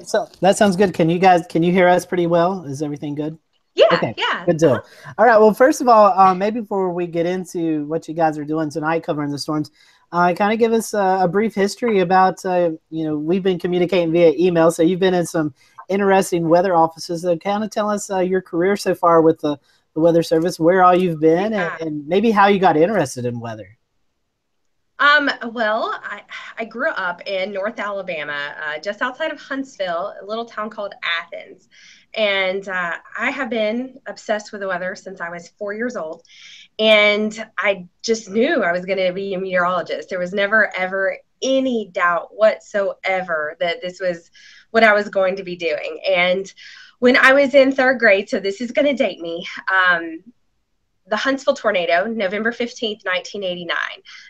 So 0.04 0.28
that 0.40 0.56
sounds 0.56 0.76
good. 0.76 0.94
Can 0.94 1.10
you 1.10 1.18
guys 1.18 1.46
can 1.46 1.62
you 1.62 1.72
hear 1.72 1.88
us 1.88 2.06
pretty 2.06 2.26
well? 2.26 2.64
Is 2.64 2.82
everything 2.82 3.14
good? 3.14 3.38
Yeah, 3.78 3.86
Okay, 3.92 4.14
yeah. 4.18 4.44
Good 4.44 4.56
deal. 4.58 4.82
All 5.16 5.24
right. 5.24 5.38
Well, 5.38 5.54
first 5.54 5.80
of 5.80 5.86
all, 5.88 6.06
um, 6.18 6.38
maybe 6.38 6.60
before 6.60 6.92
we 6.92 7.06
get 7.06 7.26
into 7.26 7.84
what 7.86 8.08
you 8.08 8.14
guys 8.14 8.36
are 8.36 8.44
doing 8.44 8.70
tonight, 8.70 9.04
covering 9.04 9.30
the 9.30 9.38
storms, 9.38 9.70
uh, 10.10 10.34
kind 10.34 10.52
of 10.52 10.58
give 10.58 10.72
us 10.72 10.94
uh, 10.94 11.20
a 11.22 11.28
brief 11.28 11.54
history 11.54 12.00
about. 12.00 12.44
Uh, 12.44 12.72
you 12.90 13.04
know, 13.04 13.16
we've 13.16 13.42
been 13.44 13.58
communicating 13.58 14.10
via 14.10 14.32
email, 14.36 14.72
so 14.72 14.82
you've 14.82 14.98
been 14.98 15.14
in 15.14 15.24
some 15.26 15.54
interesting 15.88 16.48
weather 16.48 16.74
offices. 16.74 17.22
So, 17.22 17.36
kind 17.38 17.62
of 17.62 17.70
tell 17.70 17.88
us 17.88 18.10
uh, 18.10 18.18
your 18.18 18.42
career 18.42 18.76
so 18.76 18.94
far 18.96 19.22
with 19.22 19.38
the, 19.40 19.56
the 19.94 20.00
Weather 20.00 20.24
Service, 20.24 20.58
where 20.58 20.82
all 20.82 20.94
you've 20.96 21.20
been, 21.20 21.52
Yeah. 21.52 21.76
and, 21.80 21.88
and 21.88 22.08
maybe 22.08 22.32
how 22.32 22.48
you 22.48 22.58
got 22.58 22.76
interested 22.76 23.26
in 23.26 23.38
weather. 23.38 23.78
Um, 25.00 25.30
well, 25.52 26.00
I, 26.02 26.22
I 26.58 26.64
grew 26.64 26.90
up 26.90 27.22
in 27.26 27.52
North 27.52 27.78
Alabama, 27.78 28.54
uh, 28.60 28.80
just 28.80 29.00
outside 29.00 29.30
of 29.30 29.38
Huntsville, 29.40 30.14
a 30.20 30.24
little 30.24 30.44
town 30.44 30.70
called 30.70 30.94
Athens. 31.04 31.68
And 32.14 32.68
uh, 32.68 32.96
I 33.18 33.30
have 33.30 33.50
been 33.50 34.00
obsessed 34.06 34.50
with 34.52 34.60
the 34.60 34.68
weather 34.68 34.94
since 34.94 35.20
I 35.20 35.28
was 35.28 35.48
four 35.58 35.74
years 35.74 35.96
old. 35.96 36.22
And 36.78 37.46
I 37.58 37.86
just 38.02 38.30
knew 38.30 38.62
I 38.62 38.72
was 38.72 38.84
going 38.84 38.98
to 38.98 39.12
be 39.12 39.34
a 39.34 39.38
meteorologist. 39.38 40.08
There 40.08 40.18
was 40.18 40.32
never, 40.32 40.74
ever 40.76 41.18
any 41.42 41.88
doubt 41.92 42.28
whatsoever 42.32 43.56
that 43.60 43.80
this 43.82 44.00
was 44.00 44.30
what 44.70 44.84
I 44.84 44.92
was 44.92 45.08
going 45.08 45.36
to 45.36 45.44
be 45.44 45.56
doing. 45.56 46.00
And 46.08 46.52
when 46.98 47.16
I 47.16 47.32
was 47.32 47.54
in 47.54 47.72
third 47.72 47.98
grade, 47.98 48.28
so 48.28 48.40
this 48.40 48.60
is 48.60 48.72
going 48.72 48.86
to 48.86 49.02
date 49.02 49.20
me, 49.20 49.46
um, 49.72 50.22
the 51.08 51.16
Huntsville 51.16 51.54
tornado, 51.54 52.04
November 52.06 52.52
15th, 52.52 53.04
1989. 53.04 53.76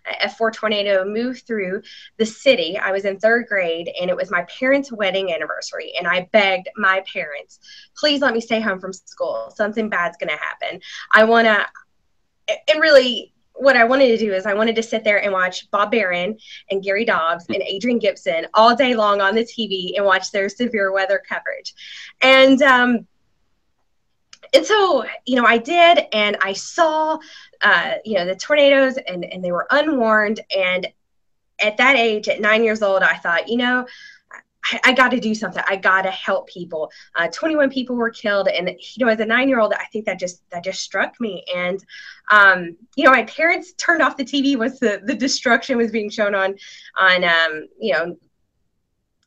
A 0.06 0.28
F4 0.28 0.52
tornado 0.52 1.04
moved 1.04 1.46
through 1.46 1.82
the 2.16 2.26
city. 2.26 2.78
I 2.78 2.92
was 2.92 3.04
in 3.04 3.18
third 3.18 3.46
grade 3.48 3.90
and 4.00 4.10
it 4.10 4.16
was 4.16 4.30
my 4.30 4.44
parents' 4.44 4.92
wedding 4.92 5.32
anniversary. 5.32 5.92
And 5.98 6.06
I 6.06 6.28
begged 6.32 6.68
my 6.76 7.02
parents, 7.12 7.60
please 7.96 8.20
let 8.20 8.34
me 8.34 8.40
stay 8.40 8.60
home 8.60 8.80
from 8.80 8.92
school. 8.92 9.52
Something 9.54 9.88
bad's 9.88 10.16
going 10.18 10.30
to 10.30 10.36
happen. 10.36 10.80
I 11.12 11.24
want 11.24 11.46
to, 11.46 11.66
and 12.68 12.80
really, 12.80 13.32
what 13.54 13.76
I 13.76 13.84
wanted 13.84 14.06
to 14.08 14.18
do 14.18 14.32
is 14.32 14.46
I 14.46 14.54
wanted 14.54 14.76
to 14.76 14.82
sit 14.84 15.02
there 15.02 15.20
and 15.22 15.32
watch 15.32 15.68
Bob 15.72 15.90
Baron 15.90 16.38
and 16.70 16.82
Gary 16.82 17.04
Dobbs 17.04 17.44
and 17.48 17.60
Adrian 17.62 17.98
Gibson 17.98 18.46
all 18.54 18.76
day 18.76 18.94
long 18.94 19.20
on 19.20 19.34
the 19.34 19.44
TV 19.44 19.96
and 19.96 20.06
watch 20.06 20.30
their 20.30 20.48
severe 20.48 20.92
weather 20.92 21.20
coverage. 21.28 21.74
And, 22.20 22.62
um, 22.62 23.06
and 24.54 24.64
so 24.64 25.04
you 25.26 25.36
know 25.36 25.44
i 25.44 25.58
did 25.58 26.06
and 26.12 26.36
i 26.40 26.52
saw 26.52 27.18
uh, 27.62 27.94
you 28.04 28.14
know 28.14 28.24
the 28.24 28.36
tornadoes 28.36 28.96
and 29.06 29.24
and 29.24 29.44
they 29.44 29.52
were 29.52 29.66
unwarned. 29.70 30.40
And 30.56 30.86
at 31.60 31.76
that 31.76 31.96
age 31.96 32.28
at 32.28 32.40
nine 32.40 32.62
years 32.62 32.82
old 32.82 33.02
i 33.02 33.16
thought 33.16 33.48
you 33.48 33.56
know 33.56 33.84
i, 34.64 34.80
I 34.84 34.92
got 34.92 35.10
to 35.10 35.20
do 35.20 35.34
something. 35.34 35.62
I 35.66 35.76
got 35.76 36.02
to 36.02 36.10
help 36.10 36.48
people. 36.48 36.90
Uh, 37.14 37.28
21 37.32 37.70
people 37.70 37.96
were 37.96 38.10
killed 38.10 38.48
and 38.48 38.68
you 38.68 39.04
know 39.04 39.10
as 39.10 39.20
a 39.20 39.24
nine 39.24 39.48
year 39.48 39.60
old 39.60 39.72
i 39.72 39.84
think 39.92 40.04
that 40.06 40.18
just 40.18 40.48
that 40.50 40.64
just 40.64 40.80
struck 40.80 41.20
me. 41.20 41.44
And 41.54 41.84
um, 42.30 42.76
you 42.96 43.04
know 43.04 43.10
my 43.10 43.24
parents 43.24 43.72
turned 43.72 44.02
off 44.02 44.16
the 44.16 44.24
tv 44.24 44.56
once 44.56 44.78
the 44.78 45.00
the 45.04 45.14
destruction 45.14 45.76
was 45.78 45.90
being 45.90 46.10
shown 46.10 46.34
on 46.34 46.54
on 46.96 47.24
um, 47.24 47.68
you 47.80 47.92
know 47.92 48.16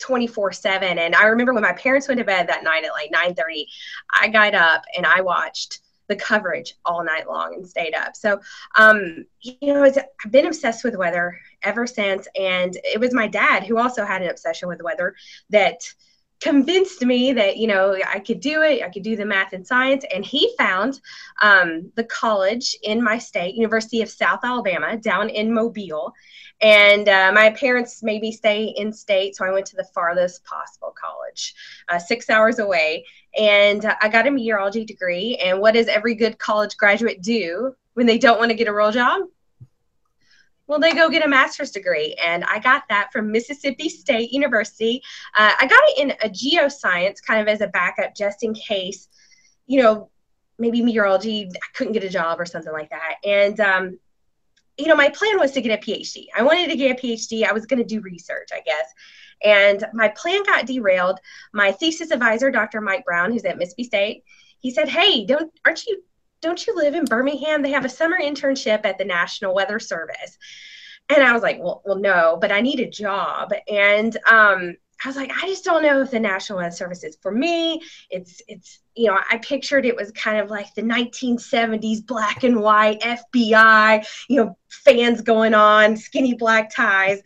24 0.02 0.52
7 0.52 0.98
and 0.98 1.16
i 1.16 1.26
remember 1.26 1.54
when 1.54 1.64
my 1.64 1.74
parents 1.74 2.08
went 2.08 2.18
to 2.18 2.26
bed 2.26 2.48
that 2.48 2.64
night 2.64 2.84
at 2.84 2.92
like 2.92 3.12
9 3.12 3.36
30 3.36 3.68
i 4.20 4.28
got 4.28 4.54
up 4.54 4.84
and 4.98 5.06
i 5.06 5.22
watched 5.22 5.80
the 6.12 6.16
coverage 6.18 6.76
all 6.84 7.06
night 7.06 7.26
long 7.26 7.54
and 7.54 7.66
stayed 7.66 7.96
up. 7.96 8.18
So 8.18 8.42
um 8.78 9.26
you 9.40 9.74
know 9.74 9.84
i've 9.84 10.32
been 10.32 10.46
obsessed 10.46 10.84
with 10.84 10.98
weather 10.98 11.40
ever 11.64 11.88
since 11.88 12.28
and 12.38 12.76
it 12.84 13.00
was 13.00 13.14
my 13.14 13.28
dad 13.28 13.64
who 13.64 13.78
also 13.78 14.04
had 14.04 14.22
an 14.22 14.30
obsession 14.30 14.68
with 14.68 14.82
weather 14.82 15.16
that 15.52 15.82
convinced 16.42 17.06
me 17.06 17.32
that 17.32 17.58
you 17.58 17.68
know 17.68 17.96
i 18.12 18.20
could 18.20 18.40
do 18.40 18.64
it 18.64 18.82
i 18.82 18.90
could 18.90 19.04
do 19.04 19.16
the 19.16 19.24
math 19.24 19.54
and 19.54 19.66
science 19.66 20.04
and 20.14 20.26
he 20.26 20.54
found 20.58 21.00
um, 21.42 21.92
the 21.96 22.04
college 22.04 22.76
in 22.84 23.02
my 23.02 23.18
state 23.18 23.54
university 23.54 24.02
of 24.02 24.10
south 24.10 24.40
alabama 24.44 24.98
down 24.98 25.30
in 25.30 25.54
mobile. 25.54 26.14
And 26.64 27.10
uh, 27.10 27.32
my 27.34 27.50
parents 27.52 28.04
made 28.04 28.22
me 28.22 28.32
stay 28.32 28.74
in 28.76 28.92
state 28.92 29.36
so 29.36 29.46
i 29.46 29.52
went 29.52 29.68
to 29.68 29.76
the 29.76 29.88
farthest 29.94 30.44
possible 30.44 30.94
college 31.00 31.54
uh, 31.90 32.00
six 32.00 32.30
hours 32.30 32.60
away. 32.60 33.06
And 33.38 33.86
uh, 33.86 33.96
i 34.02 34.10
got 34.10 34.28
a 34.28 34.32
meteorology 34.32 34.84
degree 34.84 35.38
and 35.38 35.60
what 35.60 35.76
does 35.76 35.88
every 35.88 36.16
good 36.16 36.40
college 36.40 36.76
graduate 36.76 37.22
do 37.22 37.74
when 37.94 38.08
they 38.08 38.18
don't 38.18 38.40
want 38.40 38.50
to 38.50 38.58
get 38.58 38.68
a 38.68 38.74
real 38.74 38.92
job 38.92 39.22
well, 40.72 40.80
they 40.80 40.94
go 40.94 41.10
get 41.10 41.26
a 41.26 41.28
master's 41.28 41.70
degree, 41.70 42.16
and 42.26 42.46
I 42.46 42.58
got 42.58 42.84
that 42.88 43.12
from 43.12 43.30
Mississippi 43.30 43.90
State 43.90 44.32
University. 44.32 45.04
Uh, 45.36 45.52
I 45.60 45.68
got 45.68 45.82
it 45.84 45.98
in 45.98 46.12
a 46.24 46.30
geoscience, 46.30 47.18
kind 47.22 47.42
of 47.42 47.50
as 47.50 47.60
a 47.60 47.68
backup, 47.68 48.16
just 48.16 48.42
in 48.42 48.54
case, 48.54 49.10
you 49.68 49.84
know, 49.84 50.10
maybe 50.60 50.82
meteorology, 50.82 51.50
I 51.54 51.68
couldn't 51.74 51.92
get 51.92 52.06
a 52.06 52.10
job 52.10 52.40
or 52.40 52.46
something 52.46 52.72
like 52.72 52.90
that. 52.90 53.16
And 53.26 53.60
um, 53.60 54.00
you 54.78 54.88
know, 54.88 54.96
my 54.96 55.10
plan 55.10 55.38
was 55.40 55.52
to 55.52 55.62
get 55.62 55.78
a 55.78 55.86
PhD. 55.86 56.28
I 56.38 56.42
wanted 56.42 56.70
to 56.70 56.78
get 56.78 56.98
a 56.98 57.02
PhD. 57.02 57.46
I 57.46 57.52
was 57.52 57.66
going 57.66 57.80
to 57.80 57.86
do 57.86 58.00
research, 58.00 58.48
I 58.54 58.62
guess. 58.62 58.86
And 59.44 59.86
my 59.94 60.08
plan 60.08 60.42
got 60.44 60.68
derailed. 60.68 61.20
My 61.52 61.74
thesis 61.74 62.12
advisor, 62.12 62.50
Dr. 62.50 62.80
Mike 62.80 63.04
Brown, 63.04 63.34
who's 63.34 63.44
at 63.44 63.58
Mississippi 63.58 63.84
State, 63.84 64.24
he 64.60 64.72
said, 64.72 64.88
"Hey, 64.88 65.26
don't 65.26 65.52
aren't 65.66 65.86
you 65.86 66.02
don't 66.42 66.66
you 66.66 66.76
live 66.76 66.96
in 66.96 67.06
Birmingham? 67.06 67.62
They 67.62 67.72
have 67.72 67.86
a 67.86 67.90
summer 67.90 68.18
internship 68.20 68.86
at 68.86 68.98
the 68.98 69.06
National 69.06 69.54
Weather 69.54 69.80
Service." 69.80 70.38
And 71.10 71.24
I 71.24 71.34
was 71.34 71.42
like, 71.42 71.60
"Well, 71.60 71.82
well, 71.86 71.98
no, 71.98 72.38
but 72.40 72.52
I 72.52 72.62
need 72.62 72.80
a 72.80 72.90
job." 72.90 73.52
And 73.70 74.16
um, 74.30 74.76
I 75.04 75.08
was 75.08 75.16
like, 75.16 75.32
I 75.32 75.48
just 75.48 75.64
don't 75.64 75.82
know 75.82 76.02
if 76.02 76.12
the 76.12 76.20
National 76.20 76.60
Weather 76.60 76.72
Service 76.72 77.04
is 77.04 77.18
for 77.22 77.32
me. 77.32 77.82
It's 78.10 78.42
it's 78.48 78.80
you 78.96 79.08
know, 79.08 79.18
I 79.30 79.38
pictured 79.38 79.86
it 79.86 79.96
was 79.96 80.12
kind 80.12 80.38
of 80.38 80.50
like 80.50 80.74
the 80.76 80.82
1970s 80.82 82.06
black 82.06 82.44
and 82.44 82.60
white 82.60 83.00
FBI, 83.02 84.06
you 84.28 84.36
know, 84.36 84.58
fans 84.70 85.22
going 85.22 85.54
on, 85.54 85.96
skinny 85.96 86.34
black 86.34 86.74
ties. 86.76 87.22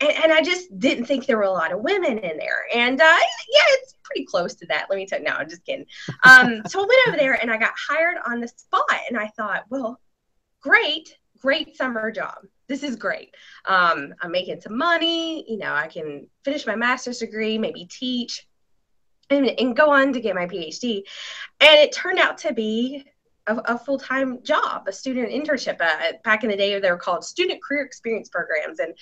And, 0.00 0.10
and 0.10 0.32
I 0.32 0.42
just 0.42 0.76
didn't 0.78 1.04
think 1.04 1.26
there 1.26 1.36
were 1.36 1.42
a 1.42 1.50
lot 1.50 1.72
of 1.72 1.82
women 1.82 2.18
in 2.18 2.38
there. 2.38 2.64
And 2.74 3.00
uh, 3.00 3.04
yeah, 3.04 3.62
it's 3.68 3.94
pretty 4.10 4.26
close 4.26 4.54
to 4.56 4.66
that. 4.66 4.86
Let 4.90 4.96
me 4.96 5.06
tell 5.06 5.20
you. 5.20 5.26
No, 5.26 5.32
I'm 5.32 5.48
just 5.48 5.64
kidding. 5.64 5.86
Um, 6.24 6.62
so 6.66 6.82
I 6.82 6.86
went 6.86 7.08
over 7.08 7.16
there 7.16 7.34
and 7.40 7.50
I 7.50 7.56
got 7.56 7.72
hired 7.88 8.16
on 8.26 8.40
the 8.40 8.48
spot. 8.48 8.84
And 9.08 9.18
I 9.18 9.28
thought, 9.28 9.64
well, 9.70 10.00
great, 10.60 11.16
great 11.40 11.76
summer 11.76 12.10
job. 12.10 12.38
This 12.68 12.82
is 12.82 12.96
great. 12.96 13.34
Um, 13.64 14.14
I'm 14.20 14.30
making 14.30 14.60
some 14.60 14.76
money. 14.76 15.44
You 15.50 15.58
know, 15.58 15.72
I 15.72 15.88
can 15.88 16.26
finish 16.44 16.66
my 16.66 16.76
master's 16.76 17.18
degree, 17.18 17.58
maybe 17.58 17.86
teach 17.86 18.46
and, 19.30 19.46
and 19.46 19.76
go 19.76 19.90
on 19.90 20.12
to 20.12 20.20
get 20.20 20.34
my 20.34 20.46
PhD. 20.46 21.02
And 21.60 21.78
it 21.78 21.92
turned 21.92 22.18
out 22.18 22.38
to 22.38 22.52
be 22.52 23.04
a, 23.46 23.56
a 23.56 23.78
full 23.78 23.98
time 23.98 24.42
job, 24.42 24.86
a 24.86 24.92
student 24.92 25.30
internship. 25.30 25.80
Uh, 25.80 26.12
back 26.24 26.44
in 26.44 26.50
the 26.50 26.56
day, 26.56 26.78
they 26.78 26.90
were 26.90 26.96
called 26.96 27.24
student 27.24 27.62
career 27.62 27.84
experience 27.84 28.28
programs. 28.28 28.78
And, 28.78 28.94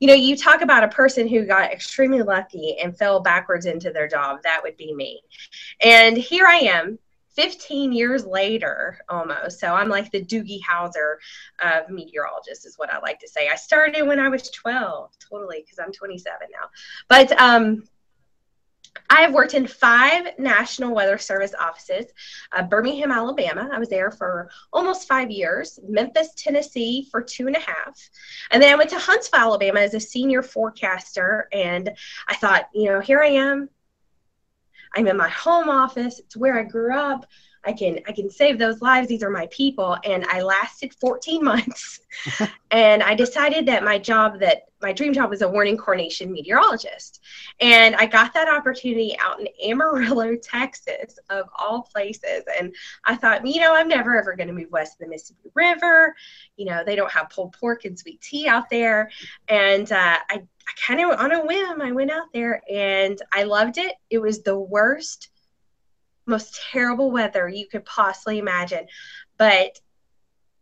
you 0.00 0.08
know, 0.08 0.14
you 0.14 0.36
talk 0.36 0.62
about 0.62 0.84
a 0.84 0.88
person 0.88 1.28
who 1.28 1.44
got 1.44 1.72
extremely 1.72 2.22
lucky 2.22 2.78
and 2.78 2.96
fell 2.96 3.20
backwards 3.20 3.66
into 3.66 3.90
their 3.90 4.08
job. 4.08 4.38
That 4.42 4.60
would 4.62 4.76
be 4.76 4.94
me. 4.94 5.22
And 5.82 6.16
here 6.16 6.46
I 6.46 6.56
am. 6.56 6.98
15 7.38 7.92
years 7.92 8.26
later, 8.26 8.98
almost. 9.08 9.60
So 9.60 9.72
I'm 9.72 9.88
like 9.88 10.10
the 10.10 10.24
Doogie 10.24 10.58
Howser 10.60 11.18
of 11.62 11.88
meteorologists, 11.88 12.66
is 12.66 12.76
what 12.76 12.92
I 12.92 12.98
like 12.98 13.20
to 13.20 13.28
say. 13.28 13.48
I 13.48 13.54
started 13.54 14.08
when 14.08 14.18
I 14.18 14.28
was 14.28 14.50
12, 14.50 15.12
totally, 15.30 15.60
because 15.60 15.78
I'm 15.78 15.92
27 15.92 16.48
now. 16.50 16.68
But 17.08 17.40
um, 17.40 17.84
I 19.10 19.22
have 19.22 19.32
worked 19.32 19.54
in 19.54 19.66
five 19.66 20.38
National 20.38 20.94
Weather 20.94 21.18
Service 21.18 21.54
offices 21.58 22.06
uh, 22.52 22.62
Birmingham, 22.62 23.10
Alabama. 23.10 23.68
I 23.72 23.78
was 23.78 23.88
there 23.88 24.10
for 24.10 24.50
almost 24.72 25.08
five 25.08 25.30
years. 25.30 25.78
Memphis, 25.88 26.32
Tennessee 26.36 27.08
for 27.10 27.22
two 27.22 27.46
and 27.46 27.56
a 27.56 27.60
half. 27.60 27.98
And 28.50 28.62
then 28.62 28.72
I 28.72 28.76
went 28.76 28.90
to 28.90 28.98
Huntsville, 28.98 29.40
Alabama 29.40 29.80
as 29.80 29.94
a 29.94 30.00
senior 30.00 30.42
forecaster. 30.42 31.48
And 31.52 31.90
I 32.28 32.34
thought, 32.36 32.68
you 32.74 32.90
know, 32.90 33.00
here 33.00 33.20
I 33.22 33.28
am. 33.28 33.68
I'm 34.94 35.06
in 35.06 35.16
my 35.16 35.28
home 35.28 35.68
office. 35.68 36.18
It's 36.18 36.36
where 36.36 36.58
I 36.58 36.62
grew 36.62 36.94
up. 36.94 37.26
I 37.68 37.72
can 37.74 38.00
I 38.08 38.12
can 38.12 38.30
save 38.30 38.58
those 38.58 38.80
lives. 38.80 39.08
These 39.08 39.22
are 39.22 39.28
my 39.28 39.46
people. 39.50 39.98
And 40.02 40.24
I 40.30 40.40
lasted 40.40 40.94
14 40.94 41.44
months. 41.52 42.00
and 42.70 43.02
I 43.02 43.14
decided 43.14 43.66
that 43.66 43.84
my 43.84 43.98
job 43.98 44.40
that 44.40 44.62
my 44.80 44.92
dream 44.92 45.12
job 45.12 45.28
was 45.28 45.42
a 45.42 45.48
warning 45.48 45.76
coordination 45.76 46.32
meteorologist. 46.32 47.20
And 47.60 47.94
I 47.96 48.06
got 48.06 48.32
that 48.32 48.48
opportunity 48.48 49.16
out 49.20 49.38
in 49.38 49.48
Amarillo, 49.62 50.34
Texas, 50.42 51.18
of 51.28 51.46
all 51.58 51.82
places. 51.82 52.44
And 52.58 52.74
I 53.04 53.16
thought, 53.16 53.46
you 53.46 53.60
know, 53.60 53.74
I'm 53.74 53.88
never 53.88 54.18
ever 54.18 54.34
going 54.34 54.48
to 54.48 54.54
move 54.54 54.70
west 54.70 54.94
of 54.94 55.00
the 55.00 55.08
Mississippi 55.08 55.50
River. 55.54 56.14
You 56.56 56.66
know, 56.66 56.82
they 56.86 56.96
don't 56.96 57.10
have 57.12 57.28
pulled 57.28 57.52
pork 57.52 57.84
and 57.84 57.98
sweet 57.98 58.22
tea 58.22 58.48
out 58.48 58.70
there. 58.70 59.10
And 59.48 59.92
uh, 59.92 60.16
I, 60.30 60.36
I 60.36 60.86
kind 60.86 61.00
of 61.00 61.20
on 61.20 61.32
a 61.32 61.44
whim, 61.44 61.82
I 61.82 61.92
went 61.92 62.10
out 62.10 62.32
there 62.32 62.62
and 62.70 63.20
I 63.30 63.42
loved 63.42 63.76
it. 63.76 63.94
It 64.08 64.18
was 64.20 64.42
the 64.42 64.58
worst, 64.58 65.28
most 66.28 66.60
terrible 66.70 67.10
weather 67.10 67.48
you 67.48 67.66
could 67.66 67.84
possibly 67.84 68.38
imagine. 68.38 68.86
But 69.36 69.78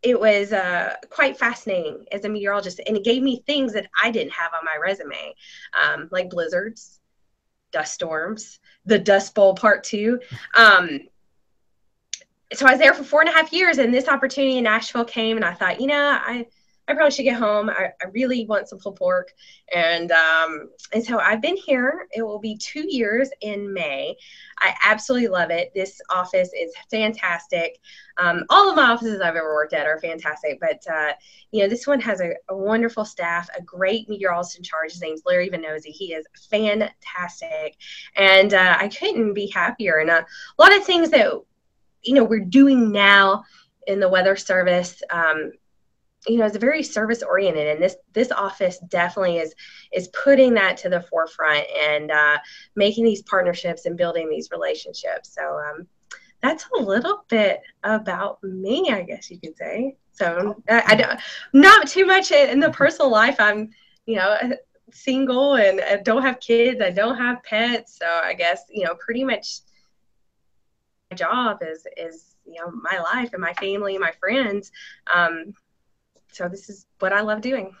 it 0.01 0.19
was 0.19 0.53
uh, 0.53 0.95
quite 1.09 1.37
fascinating 1.37 2.05
as 2.11 2.23
a 2.23 2.29
meteorologist, 2.29 2.79
and 2.85 2.95
it 2.95 3.03
gave 3.03 3.23
me 3.23 3.43
things 3.45 3.73
that 3.73 3.87
I 4.01 4.11
didn't 4.11 4.33
have 4.33 4.51
on 4.53 4.63
my 4.63 4.77
resume, 4.81 5.35
um, 5.81 6.07
like 6.11 6.29
blizzards, 6.29 6.99
dust 7.71 7.93
storms, 7.93 8.59
the 8.85 8.99
Dust 8.99 9.33
Bowl 9.35 9.55
Part 9.55 9.83
Two. 9.83 10.19
Um, 10.55 11.01
so 12.53 12.65
I 12.65 12.71
was 12.71 12.79
there 12.79 12.93
for 12.93 13.03
four 13.03 13.21
and 13.21 13.29
a 13.29 13.33
half 13.33 13.51
years, 13.51 13.79
and 13.79 13.93
this 13.93 14.07
opportunity 14.07 14.57
in 14.57 14.63
Nashville 14.63 15.03
came, 15.03 15.35
and 15.35 15.45
I 15.45 15.53
thought, 15.53 15.81
you 15.81 15.87
know, 15.87 16.17
I 16.21 16.45
I 16.87 16.93
probably 16.93 17.11
should 17.11 17.23
get 17.23 17.37
home. 17.37 17.69
I, 17.69 17.89
I 18.01 18.05
really 18.13 18.45
want 18.45 18.69
some 18.69 18.79
pulled 18.79 18.95
pork, 18.95 19.33
and 19.73 20.11
um, 20.11 20.69
and 20.93 21.03
so 21.03 21.19
I've 21.19 21.41
been 21.41 21.57
here. 21.57 22.07
It 22.13 22.21
will 22.21 22.39
be 22.39 22.55
two 22.57 22.85
years 22.87 23.29
in 23.41 23.73
May. 23.73 24.15
I 24.59 24.73
absolutely 24.83 25.27
love 25.27 25.51
it. 25.51 25.73
This 25.75 25.99
office 26.09 26.49
is 26.57 26.73
fantastic. 26.89 27.79
Um, 28.17 28.45
all 28.49 28.69
of 28.69 28.77
my 28.77 28.83
offices 28.83 29.19
I've 29.19 29.35
ever 29.35 29.53
worked 29.53 29.73
at 29.73 29.85
are 29.85 29.99
fantastic, 29.99 30.59
but 30.61 30.81
uh, 30.89 31.13
you 31.51 31.61
know 31.61 31.69
this 31.69 31.87
one 31.87 31.99
has 31.99 32.21
a, 32.21 32.33
a, 32.49 32.55
wonderful 32.55 33.03
staff, 33.03 33.49
a 33.57 33.61
great 33.61 34.07
meteorologist 34.07 34.57
in 34.57 34.63
charge. 34.63 34.91
His 34.93 35.01
name's 35.01 35.23
Larry 35.25 35.49
Vannozzi. 35.49 35.87
He 35.87 36.13
is 36.13 36.25
fantastic, 36.49 37.75
and 38.15 38.53
uh, 38.53 38.77
I 38.79 38.87
couldn't 38.87 39.33
be 39.33 39.47
happier. 39.47 39.97
And 39.97 40.09
uh, 40.09 40.23
a 40.57 40.61
lot 40.61 40.75
of 40.75 40.85
things 40.85 41.09
that 41.09 41.33
you 42.03 42.13
know 42.13 42.23
we're 42.23 42.39
doing 42.39 42.93
now 42.93 43.43
in 43.87 43.99
the 43.99 44.09
weather 44.09 44.37
service 44.37 45.01
um, 45.09 45.51
you 46.25 46.37
know 46.37 46.45
is 46.45 46.55
very 46.57 46.81
service 46.81 47.21
oriented 47.21 47.67
and 47.67 47.81
this 47.81 47.95
this 48.13 48.31
office 48.31 48.79
definitely 48.87 49.37
is 49.37 49.53
is 49.93 50.07
putting 50.09 50.53
that 50.53 50.77
to 50.77 50.89
the 50.89 51.01
forefront 51.01 51.65
and 51.79 52.11
uh, 52.11 52.37
making 52.75 53.05
these 53.05 53.21
partnerships 53.23 53.85
and 53.85 53.97
building 53.97 54.29
these 54.29 54.49
relationships. 54.51 55.33
So 55.33 55.59
um, 55.59 55.87
that's 56.41 56.65
a 56.77 56.81
little 56.81 57.25
bit 57.29 57.61
about 57.83 58.41
me 58.43 58.89
i 58.91 59.01
guess 59.01 59.29
you 59.29 59.39
could 59.39 59.57
say. 59.57 59.95
So 60.11 60.61
I, 60.69 60.83
I 60.87 60.95
don't 60.95 61.19
not 61.53 61.87
too 61.87 62.05
much 62.05 62.31
in 62.31 62.59
the 62.59 62.71
personal 62.71 63.11
life. 63.11 63.35
I'm 63.39 63.69
you 64.05 64.15
know 64.15 64.37
single 64.91 65.55
and 65.55 65.81
I 65.81 65.97
don't 65.97 66.23
have 66.23 66.39
kids. 66.39 66.81
I 66.81 66.91
don't 66.91 67.17
have 67.17 67.43
pets. 67.43 67.97
So 67.99 68.07
i 68.23 68.33
guess 68.33 68.63
you 68.69 68.85
know 68.85 68.95
pretty 68.95 69.23
much 69.23 69.59
my 71.11 71.15
job 71.15 71.59
is 71.61 71.85
is 71.95 72.35
you 72.45 72.59
know 72.59 72.71
my 72.71 72.99
life 72.99 73.33
and 73.33 73.41
my 73.41 73.53
family 73.53 73.95
and 73.95 74.01
my 74.01 74.13
friends. 74.19 74.71
Um, 75.13 75.53
so 76.31 76.47
this 76.47 76.69
is 76.69 76.85
what 76.99 77.13
I 77.13 77.21
love 77.21 77.41
doing. 77.41 77.75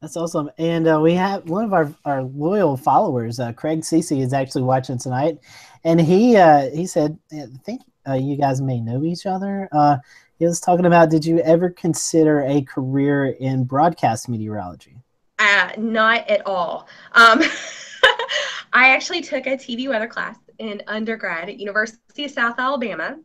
That's 0.00 0.16
awesome. 0.16 0.50
And 0.56 0.88
uh, 0.88 0.98
we 1.00 1.12
have 1.14 1.48
one 1.48 1.64
of 1.64 1.74
our, 1.74 1.92
our 2.06 2.22
loyal 2.22 2.76
followers, 2.76 3.38
uh, 3.38 3.52
Craig 3.52 3.80
Cece, 3.80 4.22
is 4.22 4.32
actually 4.32 4.62
watching 4.62 4.96
tonight. 4.96 5.38
And 5.84 6.00
he 6.00 6.36
uh, 6.36 6.70
he 6.70 6.86
said, 6.86 7.18
I 7.32 7.46
think 7.64 7.82
uh, 8.08 8.14
you 8.14 8.36
guys 8.36 8.60
may 8.62 8.80
know 8.80 9.04
each 9.04 9.26
other. 9.26 9.68
Uh, 9.72 9.98
he 10.38 10.46
was 10.46 10.58
talking 10.58 10.86
about, 10.86 11.10
did 11.10 11.24
you 11.24 11.40
ever 11.40 11.68
consider 11.68 12.40
a 12.42 12.62
career 12.62 13.26
in 13.26 13.64
broadcast 13.64 14.26
meteorology? 14.26 14.96
Uh, 15.38 15.70
not 15.76 16.28
at 16.30 16.46
all. 16.46 16.88
Um, 17.12 17.42
I 18.72 18.90
actually 18.90 19.20
took 19.20 19.46
a 19.46 19.50
TV 19.50 19.88
weather 19.88 20.06
class 20.06 20.38
in 20.58 20.82
undergrad 20.86 21.50
at 21.50 21.58
University 21.58 22.24
of 22.24 22.30
South 22.30 22.58
Alabama. 22.58 23.18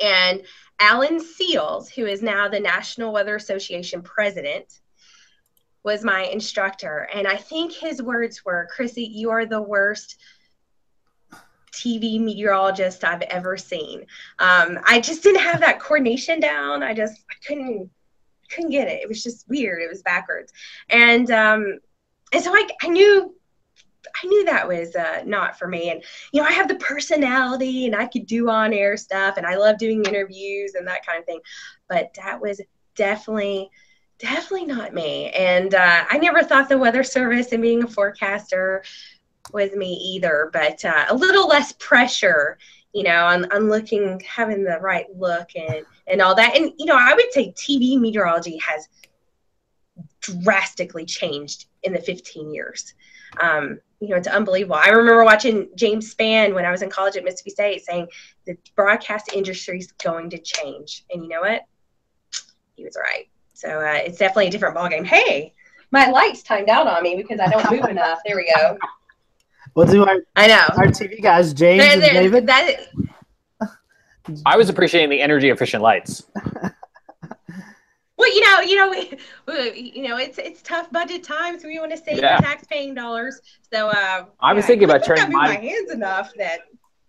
And 0.00 0.42
Alan 0.80 1.20
Sealls, 1.20 1.88
who 1.88 2.06
is 2.06 2.22
now 2.22 2.48
the 2.48 2.60
National 2.60 3.12
Weather 3.12 3.36
Association 3.36 4.02
president, 4.02 4.80
was 5.82 6.02
my 6.02 6.24
instructor. 6.24 7.08
And 7.14 7.26
I 7.26 7.36
think 7.36 7.72
his 7.72 8.02
words 8.02 8.44
were, 8.44 8.68
Krissy, 8.74 9.06
you 9.08 9.30
are 9.30 9.46
the 9.46 9.62
worst 9.62 10.16
TV 11.72 12.20
meteorologist 12.20 13.04
I've 13.04 13.22
ever 13.22 13.56
seen. 13.56 14.06
Um, 14.38 14.78
I 14.84 15.00
just 15.00 15.22
didn't 15.22 15.42
have 15.42 15.60
that 15.60 15.80
coordination 15.80 16.40
down. 16.40 16.82
I 16.82 16.94
just 16.94 17.20
I 17.30 17.34
couldn't 17.46 17.90
couldn't 18.50 18.70
get 18.70 18.88
it. 18.88 19.02
It 19.02 19.08
was 19.08 19.22
just 19.22 19.48
weird. 19.48 19.82
It 19.82 19.90
was 19.90 20.02
backwards. 20.02 20.52
And 20.88 21.30
um, 21.30 21.80
and 22.32 22.42
so 22.42 22.52
I, 22.52 22.68
I 22.82 22.88
knew 22.88 23.33
I 24.22 24.26
knew 24.26 24.44
that 24.44 24.66
was 24.66 24.94
uh, 24.96 25.22
not 25.24 25.58
for 25.58 25.68
me. 25.68 25.90
And, 25.90 26.02
you 26.32 26.40
know, 26.40 26.48
I 26.48 26.52
have 26.52 26.68
the 26.68 26.76
personality 26.76 27.86
and 27.86 27.96
I 27.96 28.06
could 28.06 28.26
do 28.26 28.48
on 28.50 28.72
air 28.72 28.96
stuff 28.96 29.36
and 29.36 29.46
I 29.46 29.56
love 29.56 29.78
doing 29.78 30.04
interviews 30.04 30.74
and 30.74 30.86
that 30.86 31.06
kind 31.06 31.18
of 31.18 31.26
thing. 31.26 31.40
But 31.88 32.14
that 32.14 32.40
was 32.40 32.60
definitely, 32.94 33.70
definitely 34.18 34.66
not 34.66 34.94
me. 34.94 35.30
And 35.30 35.74
uh, 35.74 36.04
I 36.08 36.18
never 36.18 36.42
thought 36.42 36.68
the 36.68 36.78
weather 36.78 37.04
service 37.04 37.52
and 37.52 37.62
being 37.62 37.82
a 37.84 37.88
forecaster 37.88 38.84
was 39.52 39.72
me 39.72 39.92
either, 39.92 40.50
but 40.52 40.84
uh, 40.84 41.06
a 41.08 41.14
little 41.14 41.46
less 41.46 41.72
pressure, 41.72 42.58
you 42.92 43.02
know, 43.02 43.26
on, 43.26 43.50
on 43.52 43.68
looking, 43.68 44.20
having 44.26 44.64
the 44.64 44.78
right 44.80 45.06
look 45.14 45.48
and, 45.54 45.84
and 46.06 46.22
all 46.22 46.34
that. 46.34 46.56
And, 46.56 46.72
you 46.78 46.86
know, 46.86 46.96
I 46.98 47.14
would 47.14 47.32
say 47.32 47.52
TV 47.52 47.98
meteorology 47.98 48.58
has 48.58 48.88
drastically 50.20 51.04
changed 51.04 51.66
in 51.82 51.92
the 51.92 52.00
15 52.00 52.52
years. 52.52 52.94
Um, 53.40 53.80
you 54.00 54.08
know, 54.10 54.16
it's 54.16 54.28
unbelievable. 54.28 54.76
I 54.76 54.88
remember 54.88 55.24
watching 55.24 55.68
James 55.76 56.14
Spann 56.14 56.54
when 56.54 56.64
I 56.64 56.70
was 56.70 56.82
in 56.82 56.90
college 56.90 57.16
at 57.16 57.24
Mississippi 57.24 57.50
State 57.50 57.84
saying 57.84 58.08
the 58.46 58.56
broadcast 58.76 59.32
industry 59.32 59.78
is 59.78 59.92
going 59.92 60.30
to 60.30 60.38
change. 60.38 61.04
And 61.10 61.22
you 61.22 61.28
know 61.28 61.40
what? 61.40 61.62
He 62.76 62.84
was 62.84 62.96
right. 63.00 63.28
So 63.54 63.68
uh, 63.68 64.00
it's 64.04 64.18
definitely 64.18 64.48
a 64.48 64.50
different 64.50 64.76
ballgame. 64.76 65.06
Hey, 65.06 65.54
my 65.90 66.10
light's 66.10 66.42
timed 66.42 66.68
out 66.68 66.86
on 66.86 67.02
me 67.02 67.16
because 67.16 67.40
I 67.40 67.48
don't 67.48 67.70
move 67.70 67.88
enough. 67.88 68.18
There 68.26 68.36
we 68.36 68.52
go. 68.54 68.76
We'll 69.74 69.86
do 69.86 70.04
our 70.04 70.18
I 70.36 70.46
know 70.46 70.66
our 70.76 70.86
TV 70.86 71.22
guys, 71.22 71.52
James 71.54 71.82
there, 71.82 71.98
there, 71.98 72.08
and 72.10 72.18
David. 72.18 72.46
That, 72.46 72.86
I 74.46 74.56
was 74.56 74.68
appreciating 74.68 75.10
the 75.10 75.20
energy 75.20 75.50
efficient 75.50 75.82
lights. 75.82 76.24
Well, 78.16 78.32
you 78.32 78.40
know, 78.42 78.60
you 78.60 78.76
know, 78.76 78.90
we, 78.90 79.92
you 79.94 80.08
know, 80.08 80.16
it's 80.18 80.38
it's 80.38 80.62
tough 80.62 80.90
budget 80.92 81.24
times. 81.24 81.64
We 81.64 81.78
want 81.78 81.90
to 81.90 81.98
save 81.98 82.18
yeah. 82.18 82.36
the 82.36 82.42
tax-paying 82.42 82.94
dollars. 82.94 83.40
So 83.72 83.88
uh, 83.88 84.26
I 84.40 84.52
was 84.52 84.62
yeah, 84.62 84.68
thinking 84.68 84.88
about 84.88 85.04
turning 85.04 85.32
my 85.32 85.56
hands 85.56 85.90
enough 85.90 86.32
that 86.36 86.60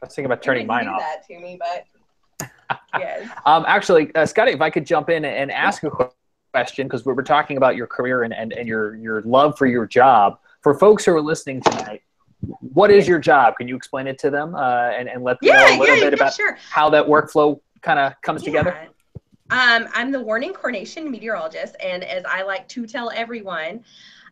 I 0.02 0.06
was 0.06 0.16
thinking 0.16 0.26
about 0.26 0.42
turning 0.42 0.66
mine 0.66 0.88
off. 0.88 1.00
That 1.00 1.28
to 1.28 1.40
me, 1.40 1.60
but 1.60 2.50
yes. 3.00 3.30
um, 3.46 3.66
actually, 3.68 4.14
uh, 4.16 4.26
Scotty, 4.26 4.52
if 4.52 4.62
I 4.62 4.70
could 4.70 4.86
jump 4.86 5.10
in 5.10 5.26
and 5.26 5.52
ask 5.52 5.84
a 5.84 5.92
question 6.54 6.88
because 6.88 7.06
we 7.06 7.14
were 7.14 7.24
talking 7.24 7.58
about 7.58 7.76
your 7.76 7.86
career 7.86 8.24
and, 8.24 8.34
and, 8.34 8.54
and 8.54 8.68
your 8.68 8.96
your 8.96 9.22
love 9.22 9.58
for 9.58 9.68
your 9.68 9.86
job. 9.86 10.40
For 10.62 10.74
folks 10.74 11.06
who 11.06 11.14
are 11.14 11.22
listening 11.22 11.62
tonight, 11.62 12.02
what 12.60 12.90
is 12.90 13.08
your 13.08 13.20
job? 13.20 13.56
Can 13.58 13.68
you 13.68 13.76
explain 13.76 14.08
it 14.08 14.18
to 14.20 14.30
them 14.30 14.56
uh, 14.56 14.90
and, 14.90 15.08
and 15.08 15.24
let 15.24 15.40
them 15.40 15.50
yeah, 15.50 15.70
know 15.70 15.78
a 15.78 15.80
little 15.80 15.96
bit 15.98 16.14
about 16.14 16.34
sure. 16.34 16.58
how 16.72 16.90
that 16.90 17.06
workflow 17.06 17.60
kind 17.82 18.00
of 18.00 18.14
comes 18.22 18.42
together? 18.42 18.88
Um, 19.52 19.88
I'm 19.94 20.12
the 20.12 20.22
warning 20.22 20.54
coordination 20.54 21.12
meteorologist, 21.12 21.76
and 21.80 22.04
as 22.04 22.26
I 22.26 22.42
like 22.42 22.68
to 22.70 22.88
tell 22.88 23.12
everyone, 23.12 23.84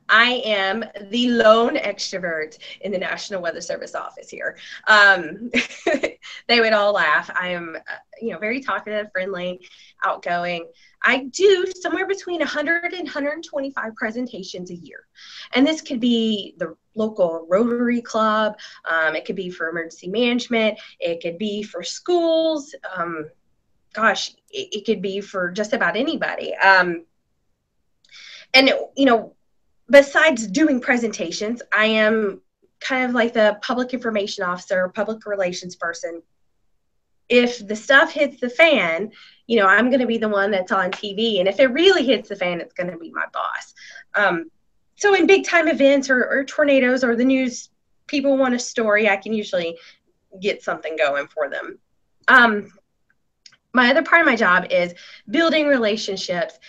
I 0.10 0.42
am 0.44 0.84
the 1.12 1.30
lone 1.30 1.76
extrovert 1.76 2.58
in 2.82 2.92
the 2.92 2.98
National 2.98 3.40
Weather 3.40 3.62
Service 3.62 3.94
office 3.94 4.30
here. 4.30 4.58
Um, 4.88 5.52
they 6.48 6.60
would 6.60 6.74
all 6.74 6.94
laugh. 6.94 7.30
I 7.40 7.50
am, 7.50 7.76
uh, 7.76 7.96
you 8.20 8.32
know, 8.32 8.40
very 8.40 8.60
talkative, 8.60 9.12
friendly, 9.12 9.62
outgoing. 10.04 10.68
I 11.04 11.26
do 11.26 11.66
somewhere 11.80 12.08
between 12.08 12.40
100 12.40 12.94
and 12.94 13.04
125 13.04 13.96
presentations 13.96 14.72
a 14.72 14.76
year. 14.76 15.06
And 15.54 15.66
this 15.66 15.82
could 15.82 16.00
be 16.00 16.56
the 16.58 16.76
local 16.96 17.46
Rotary 17.50 18.02
Club, 18.02 18.58
um, 18.90 19.16
it 19.16 19.26
could 19.26 19.36
be 19.36 19.52
for 19.52 19.70
emergency 19.70 20.08
management, 20.08 20.80
it 21.00 21.22
could 21.22 21.38
be 21.38 21.62
for 21.62 21.84
schools. 21.84 22.74
Um, 22.96 23.30
gosh, 23.94 24.32
it, 24.50 24.70
it 24.72 24.86
could 24.86 25.02
be 25.02 25.22
for 25.22 25.52
just 25.52 25.74
about 25.74 25.96
anybody. 25.96 26.56
Um, 26.56 27.06
and, 28.54 28.72
you 28.96 29.06
know, 29.06 29.36
besides 29.90 30.48
doing 30.48 30.80
presentations, 30.80 31.62
I 31.72 31.86
am 31.86 32.42
kind 32.80 33.06
of 33.06 33.12
like 33.12 33.34
the 33.34 33.58
public 33.62 33.94
information 33.94 34.44
officer, 34.44 34.90
public 34.90 35.26
relations 35.26 35.76
person. 35.76 36.22
If 37.30 37.66
the 37.66 37.76
stuff 37.76 38.12
hits 38.12 38.40
the 38.40 38.50
fan, 38.50 39.12
you 39.48 39.60
know, 39.60 39.68
I'm 39.68 39.90
going 39.90 40.02
to 40.02 40.08
be 40.08 40.18
the 40.18 40.30
one 40.30 40.52
that's 40.52 40.72
on 40.72 40.92
TV. 40.92 41.40
And 41.40 41.48
if 41.48 41.60
it 41.60 41.68
really 41.68 42.06
hits 42.06 42.30
the 42.30 42.36
fan, 42.36 42.60
it's 42.60 42.74
going 42.74 42.92
to 42.92 42.98
be 42.98 43.12
my 43.12 43.26
boss. 43.32 43.74
Um, 44.14 44.52
so 44.96 45.16
in 45.16 45.26
big 45.26 45.46
time 45.46 45.68
events 45.68 46.10
or, 46.10 46.26
or 46.26 46.44
tornadoes 46.44 47.04
or 47.04 47.16
the 47.16 47.26
news, 47.26 47.70
people 48.08 48.38
want 48.38 48.54
a 48.54 48.60
story, 48.60 49.10
I 49.10 49.18
can 49.18 49.34
usually 49.34 49.78
get 50.40 50.62
something 50.64 50.96
going 50.98 51.28
for 51.28 51.50
them. 51.50 51.80
Um, 52.28 52.72
my 53.74 53.90
other 53.90 54.04
part 54.04 54.22
of 54.22 54.28
my 54.28 54.36
job 54.36 54.66
is 54.70 54.94
building 55.30 55.68
relationships 55.68 56.60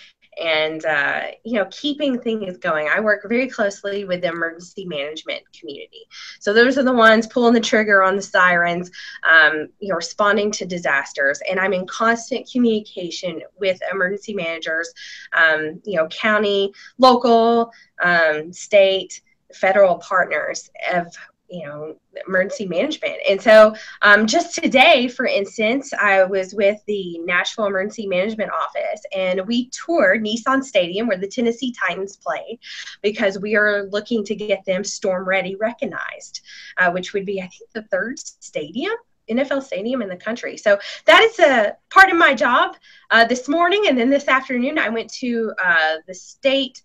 and 0.43 0.85
uh, 0.85 1.23
you 1.45 1.55
know 1.55 1.67
keeping 1.71 2.19
things 2.19 2.57
going. 2.59 2.89
I 2.89 3.01
work 3.01 3.23
very 3.29 3.49
closely 3.49 4.05
with 4.05 4.23
the 4.23 4.29
emergency 4.29 4.85
management 4.85 5.43
community. 5.59 6.07
So 6.41 6.53
those 6.53 6.77
are 6.79 6.83
the 6.83 6.93
ones 6.93 7.27
pulling 7.27 7.55
the 7.55 7.61
trigger 7.61 8.03
on 8.03 8.17
the 8.17 8.23
sirens 8.23 8.91
um, 9.29 9.69
you 9.79 9.89
know 9.91 9.97
responding 9.97 10.51
to 10.53 10.67
disasters. 10.67 11.41
And 11.49 11.61
i'm 11.61 11.73
in 11.73 11.87
constant 11.87 12.49
communication 12.51 13.43
with 13.59 13.79
emergency 13.93 14.35
managers 14.35 14.93
um, 15.37 15.81
you 15.85 15.97
know 15.97 16.09
county 16.09 16.73
local 16.99 17.71
um, 18.03 18.53
state 18.53 19.21
federal 19.53 19.99
partners 19.99 20.71
of 20.93 21.07
you 21.55 21.67
know 21.67 21.97
emergency 22.27 22.67
management 22.67 23.17
and 23.29 23.41
so 23.41 23.75
um, 24.03 24.27
just 24.27 24.55
today 24.55 25.07
for 25.09 25.27
instance 25.27 25.93
i 25.95 26.25
was 26.25 26.55
with 26.55 26.81
the 26.87 27.19
nashville 27.25 27.67
emergency 27.67 28.07
management 28.07 28.51
office 28.51 29.03
and 29.17 29.47
we 29.47 29.71
toured 29.71 30.23
nissan 30.23 30.63
stadium 30.63 31.07
where 31.07 31.19
the 31.19 31.29
tennessee 31.29 31.73
titans 31.73 32.17
play 32.17 32.59
because 33.03 33.39
we 33.39 33.55
are 33.55 33.85
looking 33.91 34.25
to 34.25 34.35
get 34.35 34.65
them 34.65 34.83
StormReady 34.83 35.55
recognized 35.59 36.41
uh, 36.79 36.91
which 36.91 37.13
would 37.13 37.25
be 37.25 37.41
i 37.41 37.47
think 37.47 37.71
the 37.73 37.83
third 37.83 38.19
stadium 38.19 38.95
NFL 39.31 39.63
stadium 39.63 40.03
in 40.03 40.09
the 40.11 40.17
country. 40.17 40.57
So 40.57 40.79
that 41.07 41.23
is 41.23 41.39
a 41.39 41.77
part 41.91 42.11
of 42.11 42.19
my 42.19 42.35
job 42.35 42.77
uh, 43.11 43.25
this 43.25 43.49
morning. 43.49 43.85
And 43.89 43.97
then 43.97 44.11
this 44.11 44.29
afternoon, 44.29 44.79
I 44.79 44.89
went 44.91 45.11
to 45.15 45.51
uh, 45.65 45.97
the 46.07 46.15
state 46.15 46.83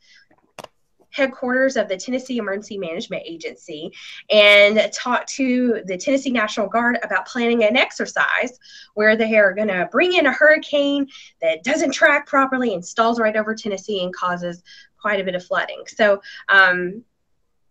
headquarters 1.20 1.76
of 1.76 1.90
the 1.90 1.98
Tennessee 1.98 2.38
Emergency 2.38 2.78
Management 2.78 3.24
Agency 3.26 3.92
and 4.30 4.92
talked 4.94 5.30
to 5.34 5.82
the 5.86 5.98
Tennessee 5.98 6.32
National 6.32 6.68
Guard 6.68 6.98
about 7.04 7.28
planning 7.28 7.64
an 7.64 7.76
exercise 7.76 8.58
where 8.94 9.16
they 9.18 9.36
are 9.38 9.54
going 9.54 9.68
to 9.68 9.90
bring 9.92 10.14
in 10.14 10.26
a 10.26 10.32
hurricane 10.32 11.08
that 11.42 11.64
doesn't 11.64 11.92
track 11.92 12.26
properly 12.26 12.74
and 12.74 12.84
stalls 12.84 13.20
right 13.20 13.36
over 13.36 13.54
Tennessee 13.54 14.02
and 14.04 14.16
causes 14.16 14.64
quite 14.98 15.20
a 15.20 15.24
bit 15.24 15.36
of 15.36 15.46
flooding. 15.46 15.84
So, 15.88 16.22
um, 16.48 17.04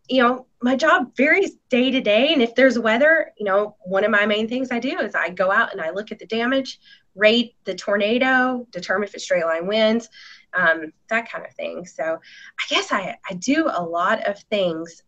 you 0.09 0.23
know, 0.23 0.47
my 0.63 0.75
job 0.75 1.15
varies 1.17 1.57
day 1.69 1.91
to 1.91 2.01
day. 2.01 2.33
And 2.33 2.43
if 2.43 2.55
there's 2.55 2.79
weather, 2.79 3.33
you 3.39 3.45
know, 3.45 3.77
one 3.81 4.05
of 4.05 4.11
my 4.11 4.27
main 4.27 4.49
things 4.49 4.71
I 4.71 4.79
do 4.79 4.99
is 4.99 5.15
I 5.15 5.31
go 5.31 5.51
out 5.51 5.73
and 5.73 5.81
I 5.81 5.91
look 5.91 6.13
at 6.13 6.19
the 6.19 6.27
damage, 6.27 6.81
rate 7.15 7.57
the 7.65 7.75
tornado, 7.75 8.67
determine 8.71 9.09
if 9.09 9.15
it's 9.15 9.25
straight 9.25 9.45
line 9.45 9.67
winds, 9.67 10.09
um, 10.55 10.93
that 11.09 11.31
kind 11.31 11.45
of 11.45 11.53
thing. 11.55 11.87
So 11.87 12.05
I 12.05 12.75
guess 12.75 12.93
I, 12.93 13.17
I 13.29 13.35
do 13.35 13.69
a 13.73 13.83
lot 13.83 14.27
of 14.27 14.39
things, 14.51 15.03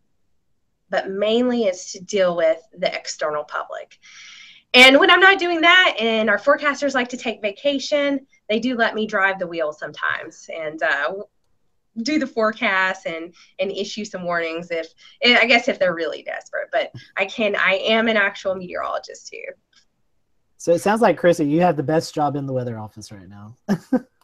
but 0.91 1.11
mainly 1.11 1.65
it's 1.65 1.93
to 1.93 2.03
deal 2.03 2.37
with 2.37 2.61
the 2.79 2.95
external 2.95 3.45
public. 3.45 3.99
And 4.73 5.01
when 5.01 5.11
I'm 5.11 5.21
not 5.21 5.39
doing 5.41 5.61
that, 5.63 5.97
and 5.99 6.31
our 6.31 6.39
forecasters 6.39 6.95
like 6.95 7.09
to 7.09 7.17
take 7.17 7.43
vacation, 7.43 8.27
they 8.49 8.61
do 8.61 8.77
let 8.77 8.95
me 8.95 9.07
drive 9.07 9.39
the 9.39 9.47
wheel 9.47 9.73
sometimes. 9.73 10.49
And 10.55 10.81
uh, 10.83 11.13
do 12.03 12.19
the 12.19 12.27
forecast 12.27 13.07
and 13.07 13.35
and 13.59 13.71
issue 13.71 14.05
some 14.05 14.25
warnings 14.25 14.71
if 14.71 14.95
i 15.25 15.45
guess 15.45 15.69
if 15.69 15.79
they're 15.79 15.95
really 15.95 16.23
desperate 16.23 16.69
but 16.73 16.93
i 17.17 17.25
can 17.25 17.57
i 17.57 17.75
am 17.75 18.09
an 18.09 18.17
actual 18.17 18.55
meteorologist 18.55 19.29
too 19.29 19.43
so 20.57 20.73
it 20.73 20.79
sounds 20.79 21.01
like 21.01 21.21
krissy 21.21 21.49
you 21.49 21.61
have 21.61 21.77
the 21.77 21.83
best 21.83 22.15
job 22.15 22.37
in 22.37 22.47
the 22.47 22.53
weather 22.53 22.79
office 22.79 23.11
right 23.11 23.29
now 23.29 23.57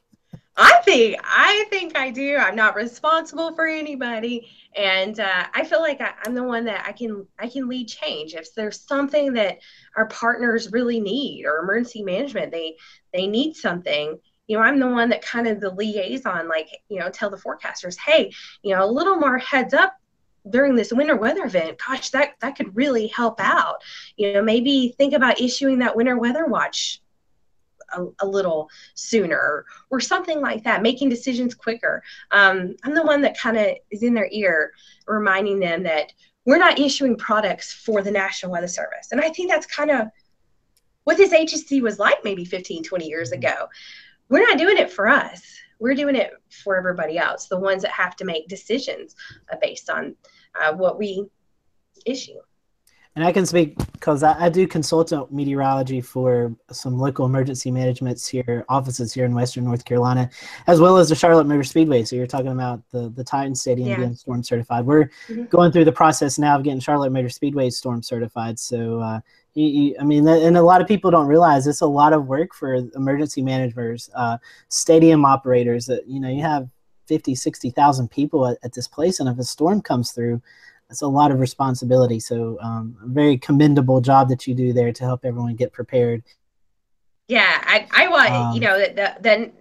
i 0.56 0.80
think 0.84 1.16
i 1.24 1.64
think 1.70 1.96
i 1.96 2.10
do 2.10 2.36
i'm 2.36 2.56
not 2.56 2.76
responsible 2.76 3.54
for 3.54 3.66
anybody 3.66 4.48
and 4.74 5.20
uh, 5.20 5.44
i 5.54 5.64
feel 5.64 5.80
like 5.80 6.00
I, 6.00 6.12
i'm 6.24 6.34
the 6.34 6.42
one 6.42 6.64
that 6.64 6.84
i 6.86 6.92
can 6.92 7.26
i 7.38 7.48
can 7.48 7.68
lead 7.68 7.88
change 7.88 8.34
if 8.34 8.54
there's 8.54 8.80
something 8.80 9.32
that 9.34 9.58
our 9.96 10.06
partners 10.06 10.72
really 10.72 11.00
need 11.00 11.44
or 11.44 11.58
emergency 11.58 12.02
management 12.02 12.52
they 12.52 12.76
they 13.12 13.26
need 13.26 13.54
something 13.54 14.18
you 14.46 14.56
know, 14.56 14.62
I'm 14.62 14.78
the 14.78 14.86
one 14.86 15.08
that 15.08 15.22
kind 15.22 15.48
of 15.48 15.60
the 15.60 15.70
liaison, 15.70 16.48
like, 16.48 16.68
you 16.88 17.00
know, 17.00 17.10
tell 17.10 17.30
the 17.30 17.36
forecasters, 17.36 17.96
hey, 17.98 18.32
you 18.62 18.74
know, 18.74 18.84
a 18.84 18.86
little 18.86 19.16
more 19.16 19.38
heads 19.38 19.74
up 19.74 19.96
during 20.50 20.76
this 20.76 20.92
winter 20.92 21.16
weather 21.16 21.44
event. 21.44 21.78
Gosh, 21.84 22.10
that 22.10 22.34
that 22.40 22.56
could 22.56 22.74
really 22.76 23.08
help 23.08 23.40
out. 23.40 23.82
You 24.16 24.34
know, 24.34 24.42
maybe 24.42 24.94
think 24.96 25.14
about 25.14 25.40
issuing 25.40 25.78
that 25.80 25.96
winter 25.96 26.18
weather 26.18 26.46
watch 26.46 27.00
a, 27.94 28.04
a, 28.20 28.26
little 28.26 28.68
sooner 28.94 29.64
or 29.90 30.00
something 30.00 30.40
like 30.40 30.64
that, 30.64 30.82
making 30.82 31.08
decisions 31.08 31.54
quicker. 31.54 32.02
Um, 32.30 32.76
I'm 32.84 32.94
the 32.94 33.02
one 33.02 33.22
that 33.22 33.38
kind 33.38 33.56
of 33.56 33.76
is 33.90 34.02
in 34.02 34.14
their 34.14 34.28
ear, 34.30 34.72
reminding 35.06 35.60
them 35.60 35.82
that 35.84 36.12
we're 36.44 36.58
not 36.58 36.78
issuing 36.78 37.16
products 37.16 37.72
for 37.72 38.02
the 38.02 38.10
National 38.10 38.52
Weather 38.52 38.68
Service. 38.68 39.08
And 39.12 39.20
I 39.20 39.30
think 39.30 39.50
that's 39.50 39.66
kind 39.66 39.90
of 39.90 40.08
what 41.04 41.16
this 41.16 41.32
agency 41.32 41.80
was 41.80 41.98
like 41.98 42.24
maybe 42.24 42.44
15, 42.44 42.82
20 42.82 43.06
years 43.06 43.30
mm-hmm. 43.30 43.38
ago 43.38 43.68
we're 44.28 44.46
not 44.46 44.58
doing 44.58 44.76
it 44.76 44.90
for 44.90 45.08
us. 45.08 45.42
We're 45.78 45.94
doing 45.94 46.16
it 46.16 46.32
for 46.50 46.76
everybody 46.76 47.18
else, 47.18 47.46
the 47.46 47.58
ones 47.58 47.82
that 47.82 47.92
have 47.92 48.16
to 48.16 48.24
make 48.24 48.48
decisions 48.48 49.14
uh, 49.52 49.56
based 49.60 49.90
on 49.90 50.16
uh, 50.60 50.72
what 50.74 50.98
we 50.98 51.26
issue. 52.04 52.38
And 53.16 53.24
I 53.24 53.32
can 53.32 53.46
speak 53.46 53.78
because 53.92 54.22
I, 54.22 54.44
I, 54.44 54.48
do 54.50 54.68
consultant 54.68 55.32
meteorology 55.32 56.02
for 56.02 56.54
some 56.70 56.98
local 56.98 57.24
emergency 57.24 57.70
managements 57.70 58.26
here, 58.28 58.62
offices 58.68 59.14
here 59.14 59.24
in 59.24 59.34
Western 59.34 59.64
North 59.64 59.86
Carolina, 59.86 60.28
as 60.66 60.82
well 60.82 60.98
as 60.98 61.08
the 61.08 61.14
Charlotte 61.14 61.46
Motor 61.46 61.64
Speedway. 61.64 62.04
So 62.04 62.14
you're 62.14 62.26
talking 62.26 62.52
about 62.52 62.82
the 62.90 63.08
the 63.08 63.24
Titan 63.24 63.54
Stadium 63.54 63.88
yeah. 63.88 63.96
being 63.96 64.14
storm 64.14 64.42
certified. 64.42 64.84
We're 64.84 65.06
mm-hmm. 65.28 65.44
going 65.44 65.72
through 65.72 65.86
the 65.86 65.92
process 65.92 66.38
now 66.38 66.56
of 66.56 66.62
getting 66.62 66.78
Charlotte 66.78 67.10
Motor 67.10 67.30
Speedway 67.30 67.70
storm 67.70 68.02
certified. 68.02 68.58
So 68.58 69.00
uh, 69.00 69.20
you, 69.54 69.66
you, 69.66 69.96
I 69.98 70.04
mean, 70.04 70.28
and 70.28 70.58
a 70.58 70.62
lot 70.62 70.82
of 70.82 70.86
people 70.86 71.10
don't 71.10 71.26
realize 71.26 71.66
it's 71.66 71.80
a 71.80 71.86
lot 71.86 72.12
of 72.12 72.26
work 72.26 72.54
for 72.54 72.74
emergency 72.74 73.40
managers, 73.40 74.10
uh, 74.14 74.36
stadium 74.68 75.24
operators. 75.24 75.86
That 75.86 76.06
you 76.06 76.20
know, 76.20 76.28
you 76.28 76.42
have 76.42 76.68
50, 77.06 77.34
60,000 77.34 78.10
people 78.10 78.46
at, 78.46 78.58
at, 78.62 78.74
this 78.74 78.86
place, 78.86 79.20
and 79.20 79.28
if 79.28 79.38
a 79.38 79.44
storm 79.44 79.80
comes 79.80 80.12
through, 80.12 80.42
it's 80.90 81.02
a 81.02 81.08
lot 81.08 81.30
of 81.30 81.40
responsibility. 81.40 82.20
So, 82.20 82.58
um, 82.60 82.96
very 83.04 83.38
commendable 83.38 84.00
job 84.00 84.28
that 84.28 84.46
you 84.46 84.54
do 84.54 84.72
there 84.72 84.92
to 84.92 85.04
help 85.04 85.24
everyone 85.24 85.54
get 85.56 85.72
prepared. 85.72 86.22
Yeah, 87.28 87.62
I, 87.64 87.88
I 87.92 88.08
want 88.08 88.30
um, 88.30 88.54
you 88.54 88.60
know 88.60 88.78
the, 88.78 89.16
the 89.20 89.52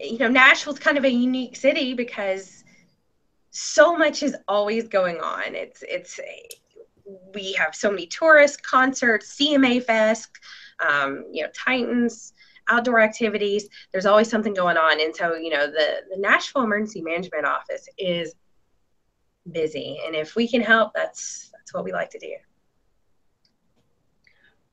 you 0.00 0.18
know 0.18 0.28
Nashville's 0.28 0.78
kind 0.78 0.96
of 0.96 1.04
a 1.04 1.10
unique 1.10 1.56
city 1.56 1.94
because 1.94 2.64
so 3.50 3.96
much 3.96 4.22
is 4.22 4.36
always 4.48 4.88
going 4.88 5.18
on. 5.18 5.54
It's 5.54 5.84
it's 5.86 6.18
we 7.34 7.52
have 7.54 7.74
so 7.74 7.90
many 7.90 8.06
tourists, 8.06 8.56
concerts, 8.58 9.36
CMA 9.36 9.84
Fest, 9.84 10.30
um, 10.86 11.24
you 11.30 11.42
know, 11.42 11.48
Titans, 11.54 12.32
outdoor 12.68 13.00
activities. 13.00 13.68
There's 13.92 14.06
always 14.06 14.30
something 14.30 14.54
going 14.54 14.76
on. 14.76 15.00
And 15.00 15.14
so, 15.14 15.34
you 15.34 15.50
know, 15.50 15.66
the, 15.66 16.02
the 16.10 16.20
Nashville 16.20 16.62
Emergency 16.62 17.02
Management 17.02 17.46
Office 17.46 17.88
is 17.98 18.34
busy. 19.50 19.98
And 20.06 20.14
if 20.14 20.36
we 20.36 20.48
can 20.48 20.60
help, 20.60 20.92
that's 20.94 21.50
that's 21.52 21.74
what 21.74 21.84
we 21.84 21.92
like 21.92 22.10
to 22.10 22.18
do. 22.18 22.34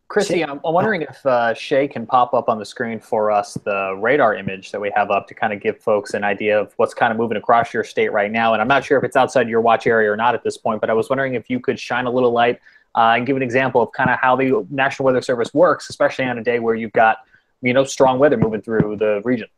Christy, 0.10 0.41
I'm 0.41 0.62
wondering 0.63 1.01
if 1.01 1.25
uh, 1.25 1.53
Shay 1.53 1.86
can 1.86 2.06
pop 2.06 2.34
up 2.34 2.47
on 2.47 2.58
the 2.60 2.65
screen 2.65 2.97
for 2.97 3.30
us 3.30 3.56
the 3.65 3.93
radar 3.99 4.36
image 4.36 4.71
that 4.71 4.80
we 4.80 4.89
have 4.95 5.12
up 5.12 5.27
to 5.27 5.34
kind 5.34 5.51
of 5.51 5.60
give 5.60 5.77
folks 5.80 6.13
an 6.13 6.23
idea 6.23 6.58
of 6.58 6.71
what's 6.77 6.93
kind 6.93 7.12
of 7.12 7.17
moving 7.17 7.38
across 7.38 7.73
your 7.73 7.84
state 7.84 8.13
right 8.13 8.32
now. 8.32 8.53
And 8.53 8.62
I'm 8.62 8.69
not 8.69 8.86
sure 8.86 8.97
if 8.97 9.03
it's 9.03 9.17
outside 9.17 9.49
your 9.49 9.60
watch 9.60 9.86
area 9.86 10.10
or 10.10 10.15
not 10.15 10.34
at 10.34 10.45
this 10.45 10.58
point, 10.58 10.80
but 10.80 10.89
I 10.89 10.93
was 10.93 11.10
wondering 11.10 11.34
if 11.34 11.49
you 11.49 11.60
could 11.60 11.77
shine 11.77 12.06
a 12.06 12.10
little 12.10 12.32
light 12.32 12.62
uh, 12.95 13.15
and 13.17 13.27
give 13.27 13.36
an 13.36 13.43
example 13.43 13.82
of 13.82 13.91
kind 13.91 14.10
of 14.10 14.17
how 14.17 14.38
the 14.38 14.65
National 14.69 15.08
Weather 15.08 15.21
Service 15.21 15.53
works, 15.53 15.89
especially 15.89 16.23
on 16.23 16.38
a 16.38 16.43
day 16.43 16.60
where 16.60 16.73
you've 16.73 16.93
got, 16.93 17.17
you 17.62 17.73
know, 17.73 17.84
strong 17.84 18.17
weather 18.17 18.38
moving 18.38 18.62
through 18.62 18.95
the 18.95 19.21
region. 19.25 19.49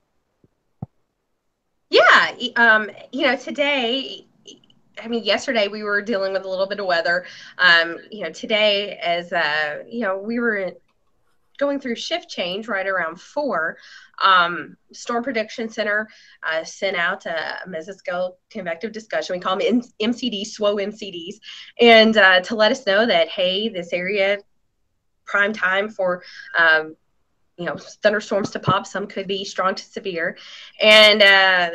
Yeah, 1.92 2.34
um, 2.56 2.90
you 3.12 3.28
know, 3.28 3.36
today 3.36 4.26
I 5.02 5.08
mean, 5.08 5.24
yesterday 5.24 5.68
we 5.68 5.84
were 5.84 6.02
dealing 6.02 6.34
with 6.34 6.46
a 6.46 6.50
little 6.50 6.68
bit 6.68 6.80
of 6.80 6.86
weather. 6.86 7.26
Um, 7.58 7.98
you 8.12 8.24
know, 8.24 8.32
today 8.32 8.98
as 9.02 9.32
uh, 9.34 9.84
you 9.88 10.02
know, 10.02 10.18
we 10.18 10.40
were 10.40 10.74
going 11.58 11.80
through 11.80 11.96
shift 11.96 12.30
change 12.30 12.68
right 12.68 12.88
around 12.88 13.20
four. 13.20 13.78
Um, 14.24 14.78
Storm 14.94 15.24
Prediction 15.24 15.70
Center 15.70 16.08
uh, 16.44 16.64
sent 16.64 16.96
out 16.96 17.26
a 17.26 17.60
mesoscale 17.68 18.36
convective 18.50 18.92
discussion. 18.92 19.36
We 19.36 19.42
call 19.42 19.58
them 19.58 19.82
MCDs, 20.02 20.58
SWO 20.58 20.82
MCDs, 20.82 21.36
and 21.80 22.18
uh, 22.18 22.40
to 22.42 22.56
let 22.56 22.72
us 22.72 22.86
know 22.86 23.06
that 23.06 23.28
hey, 23.30 23.70
this 23.70 23.94
area 23.94 24.40
prime 25.26 25.54
time 25.54 25.90
for 25.90 26.24
um, 26.58 26.96
you 27.58 27.66
know 27.66 27.78
thunderstorms 27.78 28.50
to 28.52 28.60
pop. 28.60 28.88
Some 28.88 29.06
could 29.06 29.28
be 29.28 29.46
strong 29.46 29.76
to 29.76 29.84
severe, 29.84 30.38
and 30.82 31.22
uh, 31.22 31.70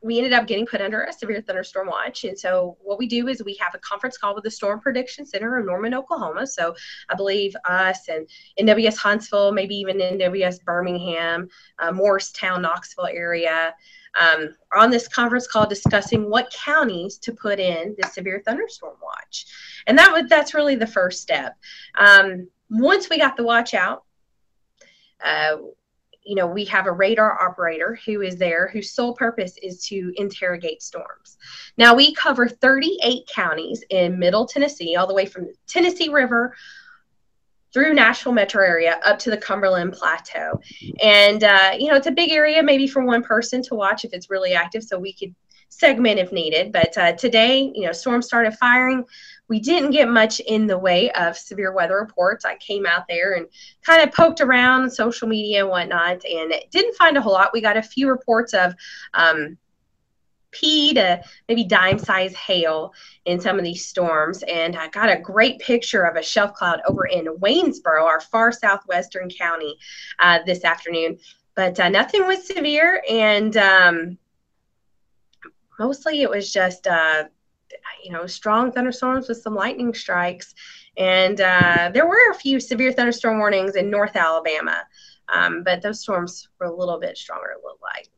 we 0.00 0.18
ended 0.18 0.32
up 0.32 0.46
getting 0.46 0.66
put 0.66 0.80
under 0.80 1.02
a 1.02 1.12
severe 1.12 1.40
thunderstorm 1.40 1.88
watch. 1.88 2.24
And 2.24 2.38
so 2.38 2.76
what 2.80 2.98
we 2.98 3.06
do 3.06 3.26
is 3.28 3.42
we 3.42 3.54
have 3.60 3.74
a 3.74 3.78
conference 3.78 4.16
call 4.16 4.34
with 4.34 4.44
the 4.44 4.50
Storm 4.50 4.80
Prediction 4.80 5.26
Center 5.26 5.58
in 5.58 5.66
Norman, 5.66 5.94
Oklahoma. 5.94 6.46
So 6.46 6.74
I 7.08 7.14
believe 7.14 7.54
us 7.64 8.08
and 8.08 8.28
NWS 8.60 8.96
Huntsville, 8.96 9.52
maybe 9.52 9.74
even 9.74 9.98
NWS 9.98 10.62
Birmingham, 10.64 11.48
uh, 11.80 11.90
Morristown, 11.90 12.62
Knoxville 12.62 13.08
area, 13.10 13.74
um, 14.18 14.54
on 14.74 14.90
this 14.90 15.08
conference 15.08 15.46
call 15.46 15.66
discussing 15.66 16.30
what 16.30 16.52
counties 16.52 17.18
to 17.18 17.32
put 17.32 17.58
in 17.58 17.94
the 17.98 18.08
severe 18.08 18.42
thunderstorm 18.44 18.96
watch. 19.02 19.46
And 19.86 19.98
that 19.98 20.12
was 20.12 20.28
that's 20.28 20.54
really 20.54 20.76
the 20.76 20.86
first 20.86 21.22
step. 21.22 21.56
Um, 21.96 22.48
once 22.70 23.08
we 23.10 23.18
got 23.18 23.36
the 23.36 23.44
watch 23.44 23.74
out, 23.74 24.04
uh, 25.24 25.56
you 26.28 26.34
know, 26.34 26.46
we 26.46 26.66
have 26.66 26.86
a 26.86 26.92
radar 26.92 27.42
operator 27.42 27.98
who 28.04 28.20
is 28.20 28.36
there 28.36 28.68
whose 28.68 28.92
sole 28.92 29.14
purpose 29.14 29.56
is 29.62 29.82
to 29.86 30.12
interrogate 30.16 30.82
storms. 30.82 31.38
Now, 31.78 31.94
we 31.94 32.14
cover 32.14 32.46
38 32.46 33.26
counties 33.34 33.82
in 33.88 34.18
Middle 34.18 34.44
Tennessee, 34.44 34.94
all 34.94 35.06
the 35.06 35.14
way 35.14 35.24
from 35.24 35.44
the 35.44 35.54
Tennessee 35.66 36.10
River 36.10 36.54
through 37.72 37.94
Nashville 37.94 38.32
metro 38.32 38.62
area 38.62 39.00
up 39.04 39.18
to 39.20 39.30
the 39.30 39.38
Cumberland 39.38 39.94
Plateau. 39.94 40.60
And, 41.02 41.44
uh, 41.44 41.72
you 41.78 41.88
know, 41.88 41.96
it's 41.96 42.06
a 42.06 42.12
big 42.12 42.30
area, 42.30 42.62
maybe 42.62 42.86
for 42.86 43.02
one 43.02 43.22
person 43.22 43.62
to 43.62 43.74
watch 43.74 44.04
if 44.04 44.12
it's 44.12 44.28
really 44.28 44.52
active, 44.52 44.82
so 44.82 44.98
we 44.98 45.14
could 45.14 45.34
segment 45.70 46.18
if 46.18 46.30
needed. 46.30 46.72
But 46.72 46.96
uh, 46.98 47.12
today, 47.12 47.72
you 47.74 47.86
know, 47.86 47.92
storm 47.92 48.20
started 48.20 48.54
firing. 48.54 49.04
We 49.48 49.60
didn't 49.60 49.92
get 49.92 50.08
much 50.08 50.40
in 50.40 50.66
the 50.66 50.78
way 50.78 51.10
of 51.12 51.36
severe 51.36 51.72
weather 51.72 51.96
reports. 51.96 52.44
I 52.44 52.56
came 52.56 52.84
out 52.86 53.04
there 53.08 53.34
and 53.34 53.46
kind 53.82 54.02
of 54.02 54.14
poked 54.14 54.40
around 54.40 54.90
social 54.90 55.26
media 55.26 55.60
and 55.60 55.70
whatnot, 55.70 56.24
and 56.24 56.54
didn't 56.70 56.96
find 56.96 57.16
a 57.16 57.20
whole 57.20 57.32
lot. 57.32 57.50
We 57.52 57.60
got 57.60 57.76
a 57.76 57.82
few 57.82 58.08
reports 58.08 58.52
of 58.52 58.74
um, 59.14 59.56
pea 60.50 60.94
to 60.94 61.22
maybe 61.48 61.64
dime 61.64 61.98
size 61.98 62.34
hail 62.34 62.92
in 63.24 63.40
some 63.40 63.58
of 63.58 63.64
these 63.64 63.86
storms. 63.86 64.42
And 64.44 64.76
I 64.76 64.88
got 64.88 65.10
a 65.10 65.20
great 65.20 65.58
picture 65.60 66.02
of 66.02 66.16
a 66.16 66.22
shelf 66.22 66.54
cloud 66.54 66.80
over 66.86 67.06
in 67.06 67.26
Waynesboro, 67.26 68.04
our 68.04 68.20
far 68.20 68.52
southwestern 68.52 69.30
county, 69.30 69.76
uh, 70.18 70.40
this 70.46 70.64
afternoon. 70.64 71.18
But 71.54 71.80
uh, 71.80 71.88
nothing 71.88 72.26
was 72.26 72.46
severe, 72.46 73.02
and 73.10 73.56
um, 73.56 74.18
mostly 75.78 76.22
it 76.22 76.30
was 76.30 76.52
just 76.52 76.86
uh, 76.86 77.24
you 78.04 78.12
know 78.12 78.26
strong 78.26 78.72
thunderstorms 78.72 79.28
with 79.28 79.38
some 79.38 79.54
lightning 79.54 79.94
strikes 79.94 80.54
and 80.96 81.40
uh, 81.40 81.90
there 81.92 82.06
were 82.06 82.30
a 82.30 82.34
few 82.34 82.58
severe 82.60 82.92
thunderstorm 82.92 83.38
warnings 83.38 83.76
in 83.76 83.90
north 83.90 84.16
alabama 84.16 84.84
um, 85.32 85.62
but 85.62 85.82
those 85.82 86.00
storms 86.00 86.48
were 86.58 86.66
a 86.66 86.74
little 86.74 86.98
bit 86.98 87.16
stronger 87.16 87.50
a 87.50 87.56
little 87.56 87.78
light 87.82 88.08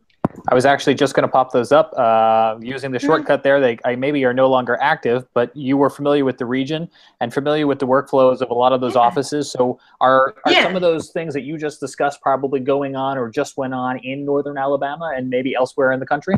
I 0.48 0.54
was 0.54 0.64
actually 0.64 0.94
just 0.94 1.14
going 1.14 1.22
to 1.22 1.28
pop 1.28 1.52
those 1.52 1.72
up 1.72 1.92
uh, 1.96 2.56
using 2.60 2.90
the 2.90 2.98
mm-hmm. 2.98 3.06
shortcut 3.06 3.42
there. 3.42 3.60
They 3.60 3.78
I, 3.84 3.96
maybe 3.96 4.24
are 4.24 4.34
no 4.34 4.48
longer 4.48 4.78
active, 4.80 5.26
but 5.34 5.54
you 5.56 5.76
were 5.76 5.90
familiar 5.90 6.24
with 6.24 6.38
the 6.38 6.46
region 6.46 6.88
and 7.20 7.32
familiar 7.32 7.66
with 7.66 7.78
the 7.78 7.86
workflows 7.86 8.40
of 8.40 8.50
a 8.50 8.54
lot 8.54 8.72
of 8.72 8.80
those 8.80 8.94
yeah. 8.94 9.00
offices. 9.00 9.50
So 9.50 9.78
are, 10.00 10.34
are 10.44 10.52
yeah. 10.52 10.62
some 10.62 10.76
of 10.76 10.82
those 10.82 11.10
things 11.10 11.34
that 11.34 11.42
you 11.42 11.58
just 11.58 11.80
discussed 11.80 12.20
probably 12.22 12.60
going 12.60 12.96
on 12.96 13.18
or 13.18 13.28
just 13.28 13.56
went 13.56 13.74
on 13.74 13.98
in 13.98 14.24
northern 14.24 14.58
Alabama 14.58 15.12
and 15.16 15.28
maybe 15.28 15.54
elsewhere 15.54 15.92
in 15.92 16.00
the 16.00 16.06
country? 16.06 16.36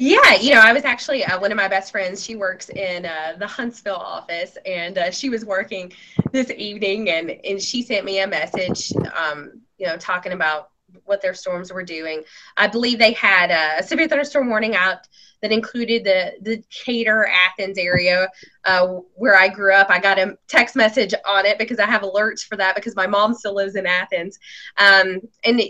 Yeah, 0.00 0.34
you 0.34 0.52
know, 0.54 0.60
I 0.60 0.72
was 0.72 0.84
actually 0.84 1.24
uh, 1.24 1.38
one 1.38 1.52
of 1.52 1.56
my 1.56 1.68
best 1.68 1.92
friends. 1.92 2.24
She 2.24 2.34
works 2.34 2.70
in 2.70 3.04
uh, 3.04 3.34
the 3.38 3.46
Huntsville 3.46 3.94
office, 3.94 4.56
and 4.64 4.96
uh, 4.96 5.10
she 5.10 5.28
was 5.28 5.44
working 5.44 5.92
this 6.32 6.50
evening, 6.50 7.10
and 7.10 7.30
and 7.44 7.60
she 7.60 7.82
sent 7.82 8.04
me 8.04 8.20
a 8.20 8.26
message, 8.26 8.92
um, 9.14 9.60
you 9.78 9.86
know, 9.86 9.96
talking 9.96 10.32
about 10.32 10.70
what 11.04 11.20
their 11.20 11.34
storms 11.34 11.72
were 11.72 11.82
doing. 11.82 12.22
I 12.56 12.68
believe 12.68 12.98
they 12.98 13.12
had 13.12 13.50
a 13.50 13.82
severe 13.82 14.08
thunderstorm 14.08 14.48
warning 14.48 14.74
out 14.74 15.06
that 15.42 15.52
included 15.52 16.04
the 16.04 16.32
the 16.40 16.56
Decatur 16.56 17.26
Athens 17.26 17.76
area 17.76 18.28
uh, 18.64 18.86
where 19.14 19.36
I 19.36 19.48
grew 19.48 19.74
up. 19.74 19.90
I 19.90 20.00
got 20.00 20.18
a 20.18 20.38
text 20.48 20.74
message 20.74 21.14
on 21.26 21.44
it 21.44 21.58
because 21.58 21.78
I 21.78 21.86
have 21.86 22.02
alerts 22.02 22.40
for 22.40 22.56
that 22.56 22.74
because 22.74 22.96
my 22.96 23.06
mom 23.06 23.34
still 23.34 23.54
lives 23.54 23.76
in 23.76 23.86
Athens, 23.86 24.38
um, 24.78 25.20
and 25.44 25.60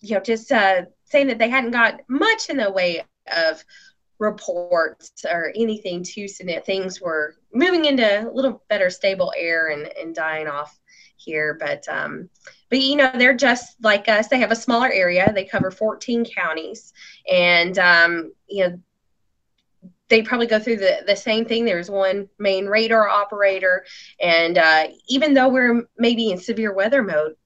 you 0.00 0.14
know, 0.14 0.20
just 0.20 0.50
uh, 0.50 0.82
saying 1.10 1.26
that 1.26 1.38
they 1.38 1.48
hadn't 1.48 1.72
got 1.72 2.00
much 2.08 2.48
in 2.48 2.56
the 2.56 2.70
way 2.70 3.04
of 3.36 3.64
reports 4.18 5.24
or 5.24 5.52
anything 5.56 6.02
too 6.02 6.28
significant. 6.28 6.66
Things 6.66 7.00
were 7.00 7.36
moving 7.52 7.86
into 7.86 8.28
a 8.28 8.32
little 8.32 8.62
better 8.68 8.90
stable 8.90 9.32
air 9.36 9.68
and, 9.68 9.90
and 9.98 10.14
dying 10.14 10.46
off 10.46 10.78
here. 11.16 11.56
But 11.58 11.88
um, 11.88 12.28
but 12.68 12.80
you 12.80 12.96
know 12.96 13.10
they're 13.14 13.34
just 13.34 13.82
like 13.82 14.08
us. 14.08 14.28
They 14.28 14.38
have 14.38 14.52
a 14.52 14.56
smaller 14.56 14.90
area. 14.90 15.32
They 15.34 15.44
cover 15.44 15.70
14 15.70 16.24
counties, 16.24 16.92
and 17.30 17.78
um, 17.78 18.32
you 18.48 18.68
know 18.68 18.80
they 20.08 20.22
probably 20.22 20.46
go 20.46 20.58
through 20.58 20.76
the, 20.76 21.02
the 21.06 21.16
same 21.16 21.44
thing. 21.44 21.64
There's 21.64 21.90
one 21.90 22.28
main 22.38 22.66
radar 22.66 23.08
operator, 23.08 23.84
and 24.20 24.58
uh, 24.58 24.88
even 25.08 25.34
though 25.34 25.48
we're 25.48 25.84
maybe 25.98 26.30
in 26.30 26.38
severe 26.38 26.74
weather 26.74 27.02
mode, 27.02 27.36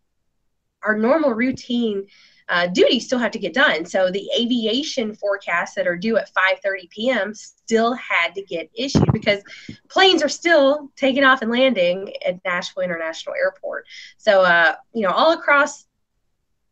our 0.83 0.97
normal 0.97 1.33
routine 1.33 2.07
uh, 2.49 2.67
duties 2.67 3.07
still 3.07 3.19
have 3.19 3.31
to 3.33 3.39
get 3.39 3.55
done. 3.55 3.85
So 3.85 4.11
the 4.11 4.29
aviation 4.39 5.15
forecasts 5.15 5.75
that 5.75 5.87
are 5.87 5.97
due 5.97 6.17
at 6.17 6.31
5:30 6.35 6.91
p.m. 6.91 7.35
still 7.35 7.95
had 7.95 8.35
to 8.35 8.43
get 8.43 8.71
issued 8.75 9.11
because 9.13 9.43
planes 9.89 10.23
are 10.23 10.29
still 10.29 10.91
taking 10.97 11.25
off 11.25 11.43
and 11.43 11.51
landing 11.51 12.13
at 12.27 12.45
Nashville 12.45 12.83
International 12.83 13.35
Airport. 13.35 13.87
So 14.19 14.43
uh, 14.43 14.75
you 14.93 15.03
know, 15.03 15.11
all 15.11 15.33
across 15.33 15.87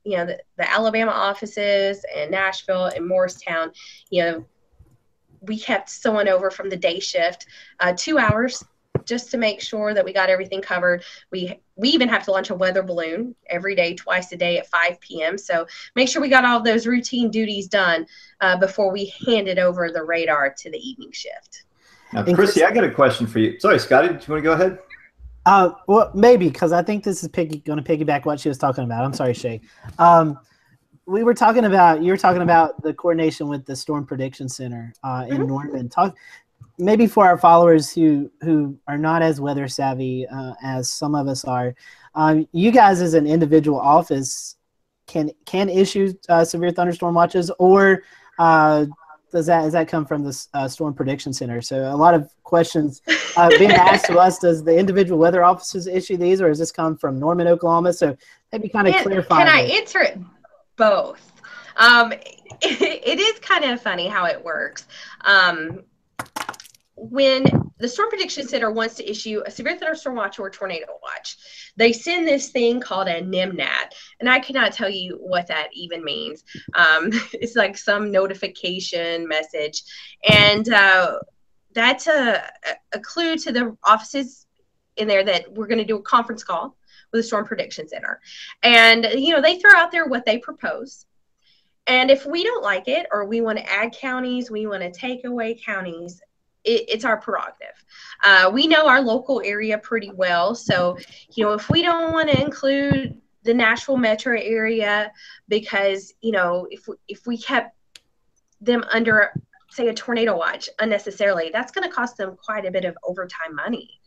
you 0.04 0.16
know 0.16 0.26
the, 0.26 0.38
the 0.58 0.70
Alabama 0.70 1.12
offices 1.12 2.04
and 2.14 2.30
Nashville 2.30 2.86
and 2.86 3.06
Morristown, 3.06 3.72
you 4.10 4.22
know, 4.22 4.44
we 5.40 5.58
kept 5.58 5.88
someone 5.90 6.28
over 6.28 6.50
from 6.50 6.68
the 6.68 6.76
day 6.76 7.00
shift, 7.00 7.46
uh, 7.80 7.94
two 7.96 8.18
hours 8.18 8.62
just 9.04 9.30
to 9.30 9.38
make 9.38 9.60
sure 9.60 9.94
that 9.94 10.04
we 10.04 10.12
got 10.12 10.28
everything 10.28 10.60
covered. 10.60 11.04
We 11.30 11.60
we 11.76 11.88
even 11.90 12.08
have 12.08 12.24
to 12.24 12.32
launch 12.32 12.50
a 12.50 12.54
weather 12.54 12.82
balloon 12.82 13.34
every 13.48 13.74
day, 13.74 13.94
twice 13.94 14.30
a 14.32 14.36
day 14.36 14.58
at 14.58 14.66
5 14.66 15.00
p.m. 15.00 15.38
So 15.38 15.66
make 15.96 16.08
sure 16.08 16.22
we 16.22 16.28
got 16.28 16.44
all 16.44 16.62
those 16.62 16.86
routine 16.86 17.30
duties 17.30 17.68
done 17.68 18.06
uh, 18.40 18.56
before 18.58 18.92
we 18.92 19.12
hand 19.26 19.48
it 19.48 19.58
over 19.58 19.90
the 19.90 20.02
radar 20.02 20.54
to 20.58 20.70
the 20.70 20.78
evening 20.78 21.12
shift. 21.12 21.64
Now, 22.12 22.24
Krissy, 22.24 22.64
I 22.64 22.72
got 22.72 22.84
a 22.84 22.90
question 22.90 23.26
for 23.26 23.38
you. 23.38 23.58
Sorry, 23.58 23.78
Scotty, 23.78 24.08
do 24.08 24.14
you 24.14 24.20
want 24.20 24.26
to 24.26 24.42
go 24.42 24.52
ahead? 24.52 24.78
Uh, 25.46 25.70
well, 25.88 26.10
maybe 26.14 26.48
because 26.48 26.70
I 26.72 26.82
think 26.82 27.04
this 27.04 27.22
is 27.22 27.28
piggy, 27.28 27.58
going 27.58 27.82
to 27.82 27.84
piggyback 27.84 28.26
what 28.26 28.38
she 28.38 28.48
was 28.48 28.58
talking 28.58 28.84
about. 28.84 29.04
I'm 29.04 29.14
sorry, 29.14 29.34
Shay. 29.34 29.60
Um, 29.98 30.38
we 31.06 31.24
were 31.24 31.34
talking 31.34 31.64
about 31.64 32.02
you 32.02 32.12
were 32.12 32.18
talking 32.18 32.42
about 32.42 32.80
the 32.82 32.94
coordination 32.94 33.48
with 33.48 33.64
the 33.66 33.74
Storm 33.74 34.06
Prediction 34.06 34.48
Center 34.48 34.92
uh, 35.02 35.24
in 35.28 35.38
mm-hmm. 35.38 35.46
Norman. 35.46 35.88
Talk 35.88 36.16
maybe 36.82 37.06
for 37.06 37.26
our 37.26 37.38
followers 37.38 37.92
who 37.92 38.30
who 38.42 38.78
are 38.86 38.98
not 38.98 39.22
as 39.22 39.40
weather 39.40 39.68
savvy 39.68 40.26
uh, 40.26 40.54
as 40.62 40.90
some 40.90 41.14
of 41.14 41.28
us 41.28 41.44
are, 41.44 41.74
um, 42.14 42.46
you 42.52 42.70
guys 42.70 43.00
as 43.00 43.14
an 43.14 43.26
individual 43.26 43.78
office 43.78 44.56
can 45.06 45.30
can 45.44 45.68
issue 45.68 46.12
uh, 46.28 46.44
severe 46.44 46.70
thunderstorm 46.70 47.14
watches, 47.14 47.50
or 47.58 48.02
uh, 48.38 48.86
does 49.30 49.46
that 49.46 49.62
does 49.62 49.72
that 49.72 49.88
come 49.88 50.04
from 50.04 50.22
the 50.24 50.46
uh, 50.54 50.68
Storm 50.68 50.94
Prediction 50.94 51.32
Center? 51.32 51.62
So 51.62 51.92
a 51.92 51.96
lot 51.96 52.14
of 52.14 52.30
questions 52.42 53.02
uh, 53.36 53.48
being 53.58 53.70
asked 53.70 54.06
to 54.06 54.18
us: 54.18 54.38
Does 54.38 54.62
the 54.62 54.76
individual 54.76 55.18
weather 55.18 55.44
offices 55.44 55.86
issue 55.86 56.16
these, 56.16 56.40
or 56.40 56.48
does 56.48 56.58
this 56.58 56.72
come 56.72 56.96
from 56.96 57.18
Norman, 57.18 57.46
Oklahoma? 57.46 57.92
So 57.92 58.16
maybe 58.52 58.68
kind 58.68 58.88
of 58.88 58.94
clarify. 58.96 59.38
Can 59.38 59.48
I 59.48 59.60
answer 59.62 60.00
it 60.00 60.18
both? 60.76 61.32
Um, 61.76 62.12
it, 62.12 62.22
it 62.60 63.18
is 63.18 63.38
kind 63.40 63.64
of 63.64 63.80
funny 63.80 64.08
how 64.08 64.26
it 64.26 64.42
works. 64.42 64.86
Um, 65.22 65.84
when 67.10 67.44
the 67.78 67.88
Storm 67.88 68.08
Prediction 68.08 68.46
Center 68.46 68.70
wants 68.70 68.94
to 68.94 69.10
issue 69.10 69.42
a 69.44 69.50
severe 69.50 69.76
thunderstorm 69.76 70.14
watch 70.14 70.38
or 70.38 70.48
tornado 70.48 70.86
watch, 71.02 71.36
they 71.76 71.92
send 71.92 72.28
this 72.28 72.50
thing 72.50 72.80
called 72.80 73.08
a 73.08 73.20
NIMNAT, 73.20 73.92
and 74.20 74.30
I 74.30 74.38
cannot 74.38 74.72
tell 74.72 74.88
you 74.88 75.18
what 75.20 75.48
that 75.48 75.68
even 75.72 76.04
means. 76.04 76.44
Um, 76.74 77.10
it's 77.32 77.56
like 77.56 77.76
some 77.76 78.12
notification 78.12 79.26
message, 79.26 79.82
and 80.28 80.68
uh, 80.72 81.18
that's 81.74 82.06
a, 82.06 82.42
a 82.92 83.00
clue 83.00 83.36
to 83.38 83.52
the 83.52 83.76
offices 83.82 84.46
in 84.96 85.08
there 85.08 85.24
that 85.24 85.52
we're 85.52 85.66
going 85.66 85.78
to 85.78 85.84
do 85.84 85.96
a 85.96 86.02
conference 86.02 86.44
call 86.44 86.76
with 87.12 87.20
the 87.20 87.26
Storm 87.26 87.44
Prediction 87.44 87.88
Center, 87.88 88.20
and 88.62 89.06
you 89.14 89.34
know 89.34 89.40
they 89.40 89.58
throw 89.58 89.72
out 89.74 89.90
there 89.90 90.06
what 90.06 90.24
they 90.24 90.38
propose. 90.38 91.06
And 91.88 92.12
if 92.12 92.24
we 92.24 92.44
don't 92.44 92.62
like 92.62 92.86
it, 92.86 93.08
or 93.10 93.24
we 93.24 93.40
want 93.40 93.58
to 93.58 93.68
add 93.68 93.90
counties, 93.90 94.52
we 94.52 94.68
want 94.68 94.84
to 94.84 94.92
take 94.92 95.24
away 95.24 95.58
counties, 95.64 96.20
it, 96.64 96.84
it's 96.88 97.04
our 97.04 97.16
prerogative. 97.20 97.84
Uh, 98.22 98.50
we 98.52 98.66
know 98.66 98.86
our 98.86 99.00
local 99.00 99.42
area 99.44 99.78
pretty 99.78 100.10
well. 100.14 100.54
So, 100.54 100.96
you 101.34 101.44
know, 101.44 101.52
if 101.52 101.68
we 101.70 101.82
don't 101.82 102.12
want 102.12 102.30
to 102.30 102.40
include 102.40 103.20
the 103.42 103.54
Nashville 103.54 103.96
metro 103.96 104.38
area 104.38 105.12
because, 105.48 106.14
you 106.20 106.32
know, 106.32 106.66
if, 106.70 106.86
if 107.08 107.26
we 107.26 107.36
kept 107.36 107.76
them 108.60 108.84
under, 108.92 109.32
say, 109.70 109.88
a 109.88 109.94
tornado 109.94 110.36
watch 110.36 110.68
unnecessarily, 110.78 111.50
that's 111.52 111.72
going 111.72 111.88
to 111.88 111.94
cost 111.94 112.16
them 112.16 112.36
quite 112.36 112.64
a 112.64 112.70
bit 112.70 112.84
of 112.84 112.96
overtime 113.04 113.54
money 113.54 114.00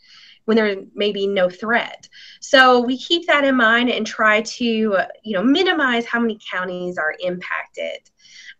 when 0.46 0.56
there 0.56 0.78
may 0.94 1.12
be 1.12 1.28
no 1.28 1.50
threat. 1.50 2.08
So 2.40 2.80
we 2.80 2.98
keep 2.98 3.28
that 3.28 3.44
in 3.44 3.56
mind 3.56 3.90
and 3.90 4.06
try 4.06 4.42
to, 4.42 4.66
you 4.66 5.34
know, 5.34 5.44
minimize 5.44 6.06
how 6.06 6.20
many 6.20 6.40
counties 6.50 6.98
are 6.98 7.16
impacted. 7.20 8.00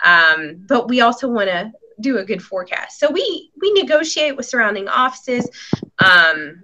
Um, 0.04 0.66
but 0.68 0.90
we 0.90 1.02
also 1.02 1.28
want 1.28 1.50
to 1.50 1.72
do 2.00 2.18
a 2.18 2.26
good 2.26 2.44
forecast. 2.44 3.00
So 3.00 3.12
we 3.12 3.52
we 3.60 3.72
negotiate 3.74 4.36
with 4.36 4.46
surrounding 4.46 4.88
offices. 4.88 5.50
Um, 6.00 6.64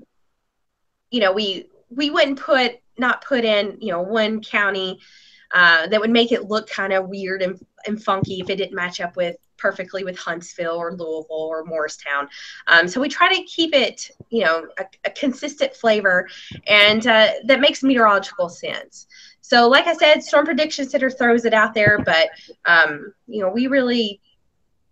you 1.09 1.19
know, 1.19 1.31
we 1.31 1.67
we 1.89 2.09
wouldn't 2.09 2.39
put 2.39 2.79
not 2.97 3.23
put 3.23 3.45
in 3.45 3.77
you 3.79 3.91
know 3.91 4.01
one 4.01 4.41
county 4.41 4.99
uh, 5.53 5.87
that 5.87 5.99
would 5.99 6.11
make 6.11 6.31
it 6.31 6.45
look 6.45 6.69
kind 6.69 6.93
of 6.93 7.09
weird 7.09 7.41
and, 7.41 7.59
and 7.85 8.01
funky 8.01 8.39
if 8.39 8.49
it 8.49 8.55
didn't 8.55 8.75
match 8.75 9.01
up 9.01 9.15
with 9.15 9.35
perfectly 9.57 10.03
with 10.03 10.17
Huntsville 10.17 10.75
or 10.75 10.91
Louisville 10.91 11.25
or 11.29 11.63
Morristown. 11.65 12.27
Um, 12.67 12.87
so 12.87 12.99
we 12.99 13.07
try 13.07 13.33
to 13.33 13.43
keep 13.43 13.75
it, 13.75 14.09
you 14.29 14.43
know, 14.43 14.67
a, 14.79 14.85
a 15.05 15.11
consistent 15.11 15.75
flavor 15.75 16.27
and 16.67 17.05
uh, 17.05 17.29
that 17.45 17.59
makes 17.59 17.83
meteorological 17.83 18.49
sense. 18.49 19.07
So, 19.41 19.67
like 19.67 19.85
I 19.85 19.93
said, 19.93 20.23
Storm 20.23 20.45
Prediction 20.45 20.89
Center 20.89 21.11
throws 21.11 21.45
it 21.45 21.53
out 21.53 21.73
there, 21.73 21.99
but 21.99 22.29
um, 22.65 23.13
you 23.27 23.41
know, 23.41 23.49
we 23.49 23.67
really 23.67 24.21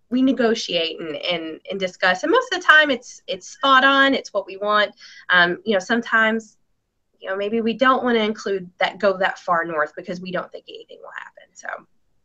we 0.10 0.22
negotiate 0.22 1.00
and, 1.00 1.15
and, 1.17 1.60
and 1.69 1.80
discuss. 1.80 2.24
And 2.24 2.32
most 2.32 2.52
of 2.52 2.60
the 2.60 2.65
time 2.65 2.89
it's 2.89 3.22
it's 3.28 3.48
spot 3.50 3.84
on. 3.84 4.13
It's 4.13 4.34
what 4.34 4.45
we 4.45 4.58
want. 4.58 4.93
Um, 5.30 5.60
you 5.65 5.74
know 5.74 5.80
sometimes 5.80 6.58
you 7.19 7.30
know 7.30 7.36
maybe 7.36 7.62
we 7.62 7.74
don't 7.74 8.04
want 8.04 8.17
to 8.17 8.24
include 8.24 8.69
that 8.80 9.00
go 9.00 9.17
that 9.17 9.39
far 9.39 9.65
north 9.65 9.93
because 9.95 10.22
we 10.22 10.32
don't 10.32 10.52
think 10.52 10.65
anything 10.67 11.00
will 11.02 11.12
happen 11.17 11.39
so. 11.60 11.67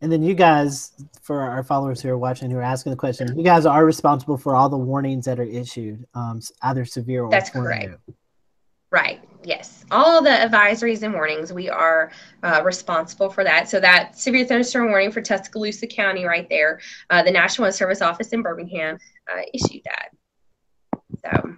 And 0.00 0.12
then 0.12 0.22
you 0.22 0.34
guys, 0.34 0.92
for 1.22 1.40
our 1.40 1.62
followers 1.62 2.02
who 2.02 2.10
are 2.10 2.18
watching, 2.18 2.50
who 2.50 2.58
are 2.58 2.62
asking 2.62 2.90
the 2.90 2.96
question, 2.96 3.38
you 3.38 3.44
guys 3.44 3.64
are 3.64 3.86
responsible 3.86 4.36
for 4.36 4.54
all 4.54 4.68
the 4.68 4.76
warnings 4.76 5.24
that 5.24 5.40
are 5.40 5.44
issued, 5.44 6.04
um, 6.14 6.40
either 6.62 6.84
severe 6.84 7.24
or 7.24 7.30
That's 7.30 7.48
correct. 7.48 7.96
Right. 8.90 9.22
Yes. 9.44 9.84
All 9.90 10.22
the 10.22 10.30
advisories 10.30 11.02
and 11.02 11.12
warnings, 11.12 11.52
we 11.52 11.68
are 11.68 12.10
uh, 12.42 12.62
responsible 12.64 13.28
for 13.28 13.44
that. 13.44 13.68
So 13.68 13.78
that 13.80 14.18
severe 14.18 14.44
thunderstorm 14.46 14.88
warning 14.88 15.12
for 15.12 15.20
Tuscaloosa 15.20 15.86
County, 15.86 16.24
right 16.24 16.48
there, 16.48 16.80
uh, 17.10 17.22
the 17.22 17.30
National 17.30 17.64
Weather 17.64 17.76
Service 17.76 18.00
office 18.00 18.28
in 18.28 18.42
Birmingham 18.42 18.98
uh, 19.30 19.42
issued 19.52 19.82
that. 19.84 20.08
So. 21.22 21.56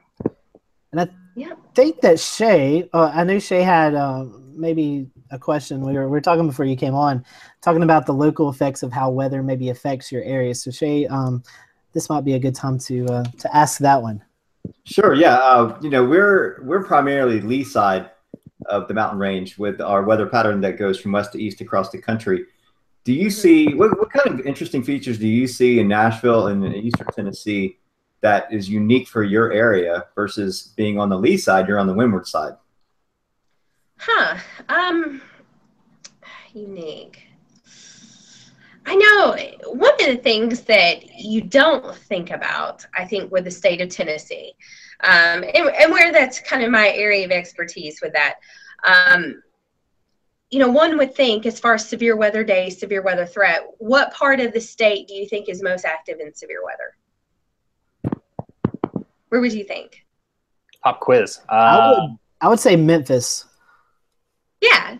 And 0.92 1.01
I 1.01 1.09
yeah. 1.37 1.55
think 1.75 2.01
that 2.01 2.18
Shay, 2.18 2.88
uh, 2.92 3.12
I 3.14 3.25
knew 3.25 3.38
Shay 3.38 3.62
had 3.62 3.94
uh, 3.94 4.25
maybe 4.55 5.09
a 5.31 5.38
question. 5.38 5.81
We 5.81 5.92
were, 5.92 6.07
we 6.07 6.11
were 6.11 6.20
talking 6.20 6.46
before 6.46 6.64
you 6.64 6.77
came 6.77 6.94
on, 6.94 7.25
talking 7.62 7.83
about 7.83 8.07
the 8.07 8.14
local 8.14 8.49
effects 8.49 8.83
of 8.83 8.92
how 8.92 9.11
weather 9.11 9.42
maybe 9.42 9.70
affects 9.70 10.11
your 10.11 10.22
area. 10.22 10.55
So 10.55 10.70
Shay, 10.70 11.07
um, 11.07 11.42
this 11.92 12.09
might 12.09 12.25
be 12.25 12.35
a 12.35 12.38
good 12.38 12.55
time 12.55 12.79
to 12.81 13.07
uh, 13.07 13.25
to 13.38 13.57
ask 13.57 13.79
that 13.79 14.03
one. 14.03 14.22
Sure. 14.85 15.14
Yeah. 15.14 15.35
Uh, 15.35 15.79
you 15.83 15.90
know, 15.90 16.05
we're 16.05 16.61
we're 16.62 16.85
primarily 16.85 17.40
lee 17.40 17.64
side 17.64 18.11
of 18.66 18.88
the 18.88 18.94
mountain 18.94 19.18
range 19.18 19.59
with 19.59 19.81
our 19.81 20.02
weather 20.02 20.26
pattern 20.26 20.61
that 20.61 20.79
goes 20.79 20.98
from 21.00 21.12
west 21.12 21.33
to 21.33 21.42
east 21.42 21.61
across 21.61 21.90
the 21.90 21.98
country. 21.98 22.44
Do 23.05 23.12
you 23.12 23.31
see 23.31 23.74
what, 23.74 23.96
what 23.98 24.11
kind 24.11 24.40
of 24.40 24.44
interesting 24.46 24.83
features 24.83 25.18
do 25.18 25.29
you 25.29 25.46
see 25.46 25.79
in 25.79 25.87
Nashville 25.87 26.48
and 26.48 26.64
in 26.64 26.74
eastern 26.74 27.07
Tennessee 27.14 27.79
that 28.20 28.52
is 28.52 28.68
unique 28.68 29.07
for 29.07 29.22
your 29.22 29.52
area 29.52 30.07
versus 30.16 30.72
being 30.76 30.98
on 30.98 31.09
the 31.09 31.18
lee 31.18 31.37
side? 31.37 31.68
You're 31.68 31.79
on 31.79 31.87
the 31.87 31.94
windward 31.94 32.26
side. 32.26 32.55
Huh. 33.98 34.38
Um. 34.68 35.22
Unique. 36.52 37.26
I 38.87 38.94
know 38.94 39.37
one 39.72 39.94
of 39.94 40.07
the 40.07 40.16
things 40.16 40.62
that 40.62 41.16
you 41.18 41.40
don't 41.42 41.94
think 41.94 42.31
about, 42.31 42.87
I 42.94 43.05
think, 43.05 43.33
with 43.33 43.44
the 43.44 43.51
state 43.51 43.81
of 43.81 43.88
Tennessee, 43.88 44.55
um, 45.01 45.42
and, 45.42 45.68
and, 45.77 45.92
where 45.92 46.12
that's 46.12 46.40
kind 46.40 46.62
of 46.62 46.70
my 46.70 46.90
area 46.90 47.25
of 47.25 47.33
expertise 47.33 48.01
with 48.01 48.12
that. 48.12 48.37
Um, 48.87 49.42
you 50.51 50.61
know, 50.61 50.70
one 50.70 50.96
would 50.99 51.16
think, 51.16 51.46
as 51.46 51.59
far 51.59 51.75
as 51.75 51.88
severe 51.88 52.16
weather 52.16 52.44
days, 52.44 52.79
severe 52.79 53.03
weather 53.03 53.27
threat, 53.27 53.66
what 53.79 54.14
part 54.14 54.38
of 54.38 54.53
the 54.53 54.61
state 54.61 55.09
do 55.09 55.14
you 55.14 55.29
think 55.29 55.49
is 55.49 55.62
most 55.62 55.85
active 55.85 56.20
in 56.20 56.33
severe 56.33 56.61
weather? 56.64 56.96
Where 59.31 59.40
would 59.40 59.53
you 59.53 59.64
think? 59.64 60.07
Pop 60.85 61.01
quiz. 61.01 61.40
Uh, 61.49 61.53
I, 61.53 61.90
would, 61.90 62.18
I 62.40 62.49
would 62.49 62.61
say 62.61 62.77
Memphis. 62.77 63.46
Yeah, 64.61 64.96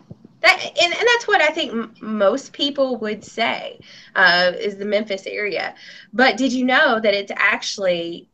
that, 0.47 0.63
and, 0.81 0.93
and 0.93 1.07
that's 1.13 1.27
what 1.27 1.41
I 1.41 1.47
think 1.47 1.71
m- 1.71 1.95
most 2.01 2.53
people 2.53 2.97
would 2.97 3.23
say 3.23 3.79
uh, 4.15 4.53
is 4.57 4.77
the 4.77 4.85
Memphis 4.85 5.25
area. 5.27 5.75
But 6.13 6.37
did 6.37 6.53
you 6.53 6.65
know 6.65 6.99
that 6.99 7.13
it's 7.13 7.31
actually 7.35 8.29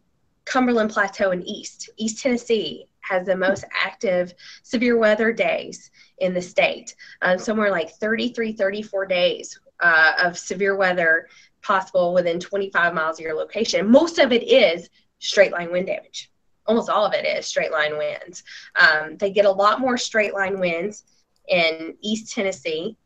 Cumberland 0.46 0.92
Plateau 0.92 1.32
and 1.32 1.48
East? 1.48 1.90
East 1.98 2.22
Tennessee 2.22 2.88
has 3.02 3.26
the 3.26 3.36
most 3.36 3.66
active 3.74 4.34
severe 4.64 4.98
weather 4.98 5.34
days 5.34 5.92
in 6.20 6.34
the 6.34 6.42
state. 6.42 6.96
Um, 7.22 7.38
somewhere 7.38 7.72
like 7.72 7.92
33, 7.92 8.54
34 8.54 9.06
days 9.06 9.60
uh, 9.82 10.14
of 10.20 10.38
severe 10.38 10.76
weather 10.76 11.28
possible 11.62 12.14
within 12.14 12.40
25 12.40 12.94
miles 12.94 13.20
of 13.20 13.24
your 13.24 13.36
location. 13.36 13.90
Most 13.90 14.20
of 14.20 14.32
it 14.32 14.44
is 14.44 14.90
straight 15.20 15.52
line 15.52 15.72
wind 15.72 15.88
damage. 15.88 16.30
Almost 16.66 16.90
all 16.90 17.06
of 17.06 17.14
it 17.14 17.26
is 17.26 17.46
straight 17.46 17.72
line 17.72 17.98
winds. 17.98 18.44
Um, 18.76 19.18
they 19.18 19.32
get 19.32 19.46
a 19.46 19.52
lot 19.52 19.82
more 19.82 19.98
straight 19.98 20.34
line 20.34 20.60
winds 20.60 21.04
in 21.48 21.96
East 22.02 22.34
Tennessee. 22.34 22.98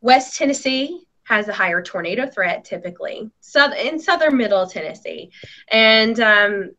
West 0.00 0.36
Tennessee 0.36 1.06
has 1.24 1.48
a 1.48 1.52
higher 1.52 1.82
tornado 1.82 2.26
threat 2.26 2.64
typically. 2.64 3.30
South 3.40 3.74
in 3.74 3.98
southern 3.98 4.36
middle 4.36 4.66
Tennessee, 4.66 5.30
and 5.68 6.20
um, 6.20 6.70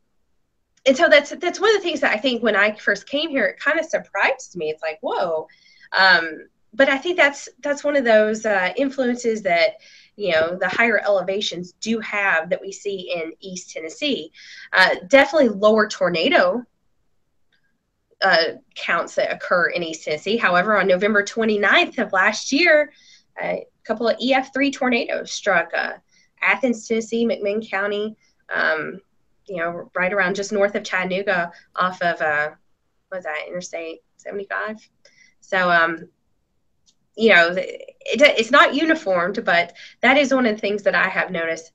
and 0.85 0.95
so 0.95 1.07
that's 1.09 1.31
that's 1.37 1.59
one 1.59 1.75
of 1.75 1.81
the 1.81 1.87
things 1.87 1.99
that 2.01 2.13
I 2.13 2.17
think 2.17 2.43
when 2.43 2.55
I 2.55 2.75
first 2.75 3.07
came 3.09 3.29
here, 3.29 3.45
it 3.45 3.59
kind 3.59 3.79
of 3.79 3.85
surprised 3.85 4.55
me. 4.55 4.69
It's 4.69 4.83
like 4.83 4.99
whoa, 5.01 5.47
um, 5.91 6.47
but 6.73 6.89
I 6.89 6.97
think 6.97 7.17
that's 7.17 7.49
that's 7.63 7.83
one 7.83 7.95
of 7.95 8.05
those 8.05 8.45
uh, 8.45 8.71
influences 8.77 9.41
that 9.43 9.77
you 10.15 10.31
know 10.31 10.57
the 10.59 10.69
higher 10.69 10.99
elevations 10.99 11.73
do 11.81 11.99
have 12.01 12.49
that 12.49 12.61
we 12.61 12.71
see 12.71 13.11
in 13.15 13.33
East 13.39 13.71
Tennessee. 13.71 14.31
Uh, 14.73 14.95
definitely 15.07 15.49
lower 15.49 15.87
tornado 15.87 16.63
uh, 18.25 18.55
counts 18.73 19.13
that 19.15 19.31
occur 19.31 19.67
in 19.67 19.83
East 19.83 20.03
Tennessee. 20.03 20.35
However, 20.35 20.79
on 20.79 20.87
November 20.87 21.23
29th 21.23 21.99
of 21.99 22.11
last 22.11 22.51
year, 22.51 22.91
a 23.39 23.67
couple 23.83 24.07
of 24.07 24.17
EF3 24.17 24.73
tornadoes 24.73 25.31
struck 25.31 25.71
uh, 25.75 25.93
Athens, 26.41 26.87
Tennessee, 26.87 27.27
McMinn 27.27 27.69
County, 27.69 28.17
um, 28.53 28.99
you 29.45 29.57
know, 29.57 29.91
right 29.95 30.11
around 30.11 30.35
just 30.35 30.51
north 30.51 30.73
of 30.73 30.83
Chattanooga 30.83 31.51
off 31.75 32.01
of, 32.01 32.19
uh, 32.19 32.49
what 33.09 33.17
was 33.19 33.25
that, 33.25 33.45
Interstate 33.47 33.99
75? 34.17 34.89
So, 35.41 35.69
um, 35.69 36.09
you 37.15 37.29
know, 37.29 37.49
it, 37.55 37.95
it's 38.05 38.49
not 38.49 38.73
uniformed, 38.73 39.45
but 39.45 39.73
that 40.01 40.17
is 40.17 40.33
one 40.33 40.47
of 40.47 40.55
the 40.55 40.61
things 40.61 40.81
that 40.81 40.95
I 40.95 41.09
have 41.09 41.29
noticed. 41.29 41.71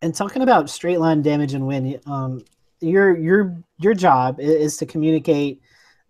And 0.00 0.14
talking 0.14 0.40
about 0.40 0.70
straight 0.70 0.98
line 0.98 1.20
damage 1.20 1.52
and 1.52 1.66
wind, 1.66 2.00
um, 2.06 2.42
your 2.84 3.16
your 3.16 3.56
your 3.78 3.94
job 3.94 4.40
is 4.40 4.76
to 4.78 4.86
communicate 4.86 5.60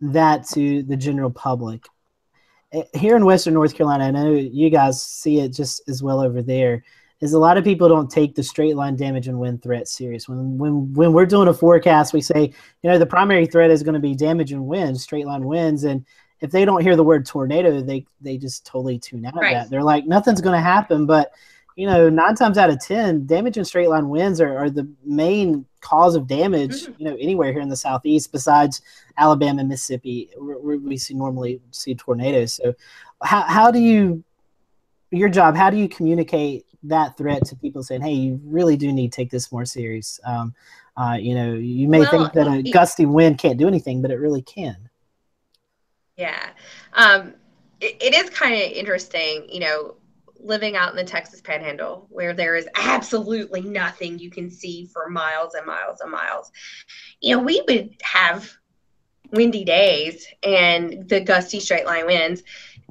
that 0.01 0.47
to 0.49 0.83
the 0.83 0.97
general 0.97 1.31
public. 1.31 1.87
Eh, 2.73 2.83
here 2.95 3.17
in 3.17 3.25
Western 3.25 3.55
North 3.55 3.75
Carolina, 3.75 4.05
I 4.05 4.11
know 4.11 4.33
you 4.33 4.71
guys 4.71 5.03
see 5.03 5.41
it 5.41 5.51
just 5.51 5.89
as 5.89 6.03
well 6.03 6.21
over 6.21 6.43
there. 6.43 6.85
Is 7.21 7.33
a 7.33 7.39
lot 7.39 7.57
of 7.57 7.65
people 7.65 7.89
don't 7.89 8.11
take 8.11 8.35
the 8.35 8.43
straight 8.43 8.77
line 8.77 8.97
damage 8.97 9.29
and 9.29 9.39
wind 9.39 9.63
threat 9.63 9.89
serious. 9.89 10.29
When 10.29 10.59
when 10.59 10.93
when 10.93 11.13
we're 11.13 11.27
doing 11.27 11.49
a 11.49 11.55
forecast, 11.55 12.13
we 12.13 12.21
say, 12.21 12.53
you 12.83 12.91
know, 12.91 12.99
the 12.99 13.07
primary 13.07 13.47
threat 13.47 13.71
is 13.71 13.83
going 13.83 13.95
to 13.95 14.01
be 14.01 14.15
damage 14.15 14.53
and 14.53 14.67
wind, 14.67 15.01
straight 15.01 15.27
line 15.27 15.45
winds, 15.45 15.85
and 15.85 16.05
if 16.41 16.51
they 16.51 16.67
don't 16.67 16.83
hear 16.83 16.97
the 16.97 17.05
word 17.05 17.25
tornado, 17.25 17.81
they 17.81 18.05
they 18.21 18.37
just 18.37 18.67
totally 18.67 18.99
tune 18.99 19.25
out 19.25 19.37
right. 19.37 19.57
of 19.57 19.63
that. 19.63 19.71
They're 19.71 19.83
like, 19.83 20.07
nothing's 20.07 20.43
going 20.43 20.57
to 20.57 20.61
happen, 20.61 21.07
but 21.07 21.33
you 21.77 21.87
know, 21.87 22.09
nine 22.09 22.35
times 22.35 22.59
out 22.59 22.71
of 22.71 22.81
ten, 22.81 23.27
damage 23.27 23.57
and 23.57 23.67
straight 23.67 23.89
line 23.89 24.09
winds 24.09 24.41
are, 24.41 24.57
are 24.59 24.71
the 24.71 24.89
main 25.05 25.65
cause 25.85 26.17
of 26.17 26.27
damage. 26.27 26.83
Mm-hmm. 26.83 26.93
You 26.99 27.05
know, 27.05 27.17
anywhere 27.17 27.53
here 27.53 27.61
in 27.61 27.69
the 27.69 27.77
southeast, 27.77 28.33
besides 28.33 28.83
Alabama 29.19 29.61
and 29.61 29.69
Mississippi, 29.69 30.31
where 30.37 30.79
we 30.79 30.97
see 30.97 31.15
normally 31.15 31.61
see 31.71 31.95
tornadoes. 31.95 32.55
So, 32.55 32.75
how 33.23 33.43
how 33.43 33.71
do 33.71 33.79
you 33.79 34.25
your 35.11 35.29
job? 35.29 35.55
How 35.55 35.71
do 35.71 35.77
you 35.77 35.89
communicate 35.89 36.67
that 36.85 37.17
threat 37.17 37.45
to 37.47 37.57
people, 37.57 37.83
saying, 37.83 38.03
"Hey, 38.03 38.13
you 38.13 38.41
really 38.45 38.77
do 38.77 38.93
need 38.93 39.13
to 39.13 39.17
take 39.17 39.31
this 39.31 39.53
more 39.53 39.65
serious"? 39.65 40.19
Um, 40.25 40.55
uh, 40.97 41.17
you 41.21 41.35
know, 41.35 41.55
you 41.55 41.89
may 41.89 42.01
well, 42.01 42.11
think 42.11 42.33
that 42.33 42.49
a 42.49 42.63
gusty 42.71 43.07
wind 43.07 43.39
can't 43.39 43.59
do 43.59 43.69
anything, 43.69 44.01
but 44.01 44.11
it 44.11 44.17
really 44.17 44.43
can. 44.43 44.89
Yeah, 46.17 46.51
um, 46.95 47.35
it, 47.81 47.97
it 48.01 48.15
is 48.15 48.31
kind 48.31 48.55
of 48.55 48.61
interesting. 48.61 49.47
You 49.51 49.61
know, 49.61 49.95
living 50.45 50.77
out 50.77 50.91
in 50.91 50.97
the 50.97 51.05
Texas 51.05 51.41
Panhandle 51.41 52.07
where 52.11 52.35
there 52.35 52.55
is 52.55 52.69
absolutely 52.77 53.63
nothing 53.63 54.19
you 54.19 54.31
can 54.31 54.51
see 54.51 54.87
for 54.93 55.09
miles 55.09 55.55
and 55.55 55.67
miles 55.67 56.01
and 56.01 56.11
miles. 56.11 56.53
You 57.21 57.37
know, 57.37 57.43
we 57.43 57.63
would 57.67 57.97
have 58.03 58.53
windy 59.33 59.65
days 59.65 60.27
and 60.43 61.09
the 61.09 61.21
gusty 61.21 61.61
straight 61.61 61.87
line 61.87 62.07
winds, 62.07 62.43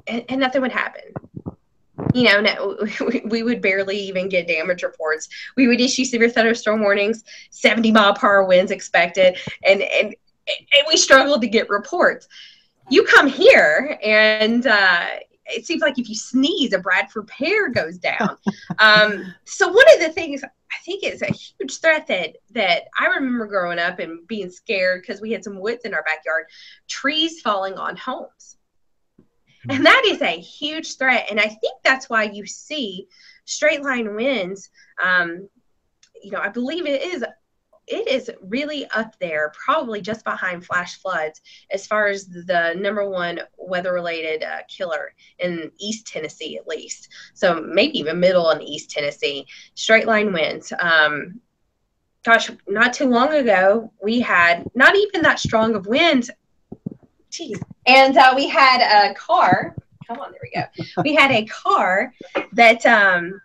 and, 0.06 0.24
and 0.28 0.40
nothing 0.40 0.62
would 0.62 0.72
happen. 0.72 1.12
You 2.12 2.24
know, 2.24 2.40
no, 2.40 2.86
we 3.24 3.42
would 3.42 3.62
barely 3.62 3.98
even 3.98 4.28
get 4.28 4.48
damage 4.48 4.82
reports. 4.82 5.28
We 5.56 5.68
would 5.68 5.80
issue 5.80 6.04
severe 6.04 6.28
thunderstorm 6.28 6.80
warnings, 6.80 7.24
70 7.50 7.92
mile 7.92 8.14
per 8.14 8.26
hour 8.26 8.44
winds 8.44 8.72
expected, 8.72 9.38
and 9.64 9.82
and 9.82 10.14
and 10.46 10.86
we 10.88 10.96
struggled 10.96 11.40
to 11.40 11.48
get 11.48 11.70
reports. 11.70 12.28
You 12.90 13.04
come 13.04 13.28
here 13.28 13.98
and 14.04 14.66
uh, 14.66 15.06
it 15.46 15.66
seems 15.66 15.82
like 15.82 15.98
if 15.98 16.08
you 16.08 16.14
sneeze, 16.14 16.72
a 16.72 16.78
Bradford 16.78 17.26
pear 17.26 17.70
goes 17.70 17.98
down. 17.98 18.36
um, 18.78 19.34
so 19.44 19.68
one 19.68 19.84
of 19.94 20.00
the 20.00 20.10
things 20.10 20.42
I 20.42 20.76
think 20.84 21.04
is 21.04 21.22
a 21.22 21.26
huge 21.26 21.80
threat 21.80 22.06
that 22.08 22.36
that 22.52 22.84
I 22.98 23.06
remember 23.06 23.46
growing 23.46 23.78
up 23.78 23.98
and 23.98 24.26
being 24.26 24.50
scared 24.50 25.02
because 25.02 25.20
we 25.20 25.32
had 25.32 25.44
some 25.44 25.60
woods 25.60 25.84
in 25.84 25.94
our 25.94 26.02
backyard, 26.02 26.46
trees 26.88 27.40
falling 27.40 27.74
on 27.74 27.96
homes. 27.96 28.56
And 29.70 29.86
that 29.86 30.02
is 30.06 30.20
a 30.20 30.38
huge 30.40 30.96
threat. 30.96 31.26
And 31.30 31.40
I 31.40 31.48
think 31.48 31.82
that's 31.82 32.10
why 32.10 32.24
you 32.24 32.44
see 32.44 33.08
straight 33.46 33.82
line 33.82 34.14
winds. 34.14 34.68
Um, 35.02 35.48
you 36.22 36.30
know, 36.30 36.40
I 36.40 36.48
believe 36.48 36.86
it 36.86 37.02
is 37.02 37.24
it 37.86 38.08
is 38.08 38.30
really 38.42 38.86
up 38.94 39.18
there, 39.18 39.52
probably 39.54 40.00
just 40.00 40.24
behind 40.24 40.64
flash 40.64 41.00
floods, 41.00 41.40
as 41.70 41.86
far 41.86 42.06
as 42.06 42.26
the 42.26 42.74
number 42.78 43.08
one 43.08 43.40
weather 43.56 43.92
related 43.92 44.42
uh, 44.42 44.58
killer 44.68 45.14
in 45.38 45.70
East 45.78 46.06
Tennessee, 46.06 46.56
at 46.56 46.66
least. 46.66 47.08
So 47.34 47.60
maybe 47.60 47.98
even 47.98 48.20
middle 48.20 48.50
and 48.50 48.62
East 48.62 48.90
Tennessee. 48.90 49.46
Straight 49.74 50.06
line 50.06 50.32
winds. 50.32 50.72
Um, 50.78 51.40
gosh, 52.24 52.50
not 52.66 52.92
too 52.92 53.08
long 53.08 53.34
ago, 53.34 53.92
we 54.02 54.20
had 54.20 54.64
not 54.74 54.96
even 54.96 55.22
that 55.22 55.38
strong 55.38 55.74
of 55.74 55.86
winds. 55.86 56.30
Geez. 57.30 57.60
And 57.86 58.16
uh, 58.16 58.32
we 58.36 58.48
had 58.48 58.80
a 58.80 59.14
car 59.14 59.76
come 60.06 60.20
on, 60.20 60.32
there 60.32 60.40
we 60.42 60.84
go. 60.84 61.02
We 61.02 61.14
had 61.14 61.30
a 61.30 61.44
car 61.46 62.12
that 62.52 62.84
um 62.86 63.40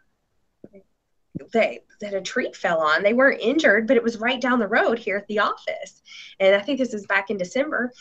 that 1.54 1.80
that 2.02 2.14
a 2.14 2.22
tree 2.22 2.52
fell 2.54 2.80
on. 2.80 3.04
They 3.04 3.14
weren't 3.14 3.42
injured, 3.42 3.88
but 3.88 3.98
it 3.98 4.04
was 4.04 4.18
right 4.18 4.40
down 4.40 4.60
the 4.60 4.68
road 4.68 5.00
here 5.00 5.18
at 5.18 5.28
the 5.28 5.40
office. 5.40 6.02
And 6.40 6.56
I 6.56 6.60
think 6.60 6.80
this 6.80 6.94
is 6.94 7.06
back 7.06 7.30
in 7.30 7.38
December. 7.38 7.92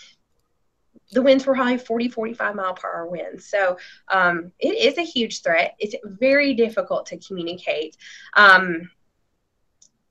The 1.12 1.22
winds 1.22 1.47
were 1.47 1.55
high 1.55 1.78
40, 1.78 2.09
45 2.09 2.55
mile 2.55 2.74
per 2.74 2.89
hour 2.89 3.07
winds. 3.07 3.47
So 3.47 3.78
um, 4.09 4.53
it 4.59 4.76
is 4.76 4.99
a 4.99 5.03
huge 5.03 5.43
threat. 5.43 5.74
It's 5.78 5.95
very 6.05 6.55
difficult 6.55 7.07
to 7.07 7.18
communicate. 7.18 7.97
Um, 8.36 8.91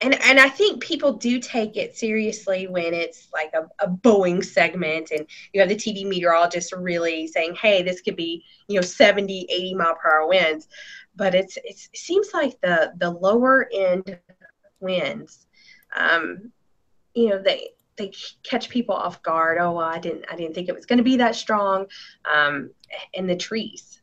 and 0.02 0.14
and 0.24 0.40
I 0.40 0.50
think 0.50 0.82
people 0.82 1.14
do 1.14 1.40
take 1.40 1.76
it 1.76 1.98
seriously 1.98 2.68
when 2.68 2.94
it's 2.94 3.30
like 3.34 3.52
a, 3.54 3.68
a 3.84 3.90
Boeing 3.90 4.46
segment 4.46 5.10
and 5.12 5.26
you 5.54 5.60
have 5.60 5.70
the 5.70 5.76
TV 5.76 6.06
meteorologist 6.06 6.72
really 6.74 7.26
saying, 7.26 7.56
hey, 7.56 7.82
this 7.82 8.02
could 8.02 8.16
be, 8.16 8.44
you 8.68 8.76
know, 8.76 8.82
70, 8.82 9.48
80 9.50 9.74
mile 9.74 9.96
per 9.96 10.20
hour 10.20 10.28
winds. 10.28 10.68
But 11.18 11.36
it's, 11.36 11.58
it's 11.64 11.90
it 11.92 11.98
seems 11.98 12.30
like 12.34 12.62
the 12.62 12.94
the 12.98 13.10
lower 13.10 13.68
end 13.74 14.20
winds, 14.80 15.48
um, 15.96 16.52
you 17.14 17.30
know, 17.30 17.42
they 17.42 17.70
they 17.98 18.14
catch 18.44 18.70
people 18.70 18.96
off 18.96 19.22
guard. 19.24 19.58
Oh, 19.60 19.72
well, 19.72 19.88
I 19.88 20.00
didn't 20.00 20.26
I 20.32 20.36
didn't 20.36 20.54
think 20.54 20.70
it 20.70 20.76
was 20.76 20.86
going 20.86 20.98
to 20.98 21.04
be 21.04 21.18
that 21.18 21.36
strong. 21.36 21.88
Um, 22.32 22.70
and 23.16 23.30
the 23.30 23.36
trees, 23.36 24.02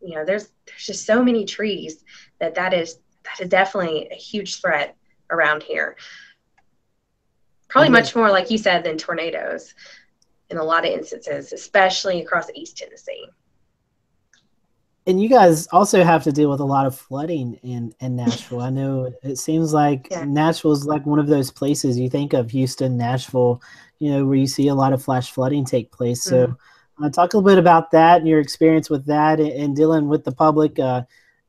you 0.00 0.14
know, 0.14 0.24
there's 0.24 0.48
there's 0.66 0.86
just 0.86 1.06
so 1.06 1.22
many 1.22 1.44
trees 1.44 2.04
that 2.40 2.54
that 2.54 2.72
is 2.72 2.98
that 3.24 3.40
is 3.40 3.48
definitely 3.48 4.08
a 4.10 4.16
huge 4.16 4.60
threat 4.60 4.96
around 5.30 5.62
here. 5.62 5.96
Probably 7.68 7.90
much 7.90 8.14
more, 8.14 8.30
like 8.30 8.50
you 8.50 8.58
said, 8.58 8.84
than 8.84 8.96
tornadoes 8.96 9.74
in 10.50 10.58
a 10.58 10.64
lot 10.64 10.86
of 10.86 10.92
instances, 10.92 11.52
especially 11.52 12.22
across 12.22 12.48
East 12.54 12.78
Tennessee. 12.78 13.26
And 15.06 15.20
you 15.22 15.28
guys 15.28 15.66
also 15.66 16.02
have 16.02 16.24
to 16.24 16.32
deal 16.32 16.48
with 16.48 16.60
a 16.60 16.64
lot 16.64 16.86
of 16.86 16.96
flooding 16.96 17.54
in, 17.62 17.94
in 18.00 18.16
Nashville. 18.16 18.60
I 18.60 18.70
know 18.70 19.12
it 19.22 19.36
seems 19.36 19.72
like 19.72 20.08
yeah. 20.10 20.24
Nashville 20.24 20.72
is 20.72 20.86
like 20.86 21.04
one 21.04 21.18
of 21.18 21.26
those 21.26 21.50
places 21.50 21.98
you 21.98 22.08
think 22.08 22.32
of 22.32 22.50
Houston, 22.50 22.96
Nashville, 22.96 23.60
you 23.98 24.10
know, 24.10 24.24
where 24.24 24.36
you 24.36 24.46
see 24.46 24.68
a 24.68 24.74
lot 24.74 24.92
of 24.92 25.02
flash 25.02 25.30
flooding 25.30 25.64
take 25.64 25.92
place. 25.92 26.22
So, 26.22 26.46
mm-hmm. 26.46 27.04
uh, 27.04 27.10
talk 27.10 27.34
a 27.34 27.36
little 27.36 27.50
bit 27.50 27.58
about 27.58 27.90
that 27.90 28.18
and 28.18 28.28
your 28.28 28.40
experience 28.40 28.88
with 28.88 29.06
that 29.06 29.40
and, 29.40 29.52
and 29.52 29.76
dealing 29.76 30.08
with 30.08 30.24
the 30.24 30.32
public. 30.32 30.78
Uh, 30.78 31.02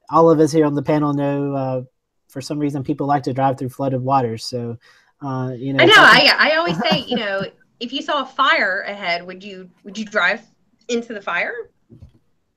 all 0.10 0.30
of 0.30 0.40
us 0.40 0.52
here 0.52 0.66
on 0.66 0.76
the 0.76 0.84
panel 0.84 1.14
know 1.14 1.54
uh, 1.54 1.82
for 2.28 2.42
some 2.42 2.60
reason 2.60 2.84
people 2.84 3.08
like 3.08 3.24
to 3.24 3.34
drive 3.34 3.58
through 3.58 3.70
flooded 3.70 4.02
waters. 4.02 4.46
So, 4.46 4.78
uh, 5.22 5.54
you 5.56 5.74
know, 5.74 5.84
I 5.84 5.86
know. 5.86 5.94
I, 5.96 6.36
I 6.38 6.56
always 6.58 6.78
say, 6.78 7.00
you 7.08 7.16
know, 7.16 7.44
if 7.80 7.94
you 7.94 8.02
saw 8.02 8.24
a 8.24 8.26
fire 8.26 8.82
ahead, 8.82 9.26
would 9.26 9.44
you 9.44 9.70
would 9.84 9.98
you 9.98 10.06
drive 10.06 10.42
into 10.90 11.14
the 11.14 11.22
fire? 11.22 11.54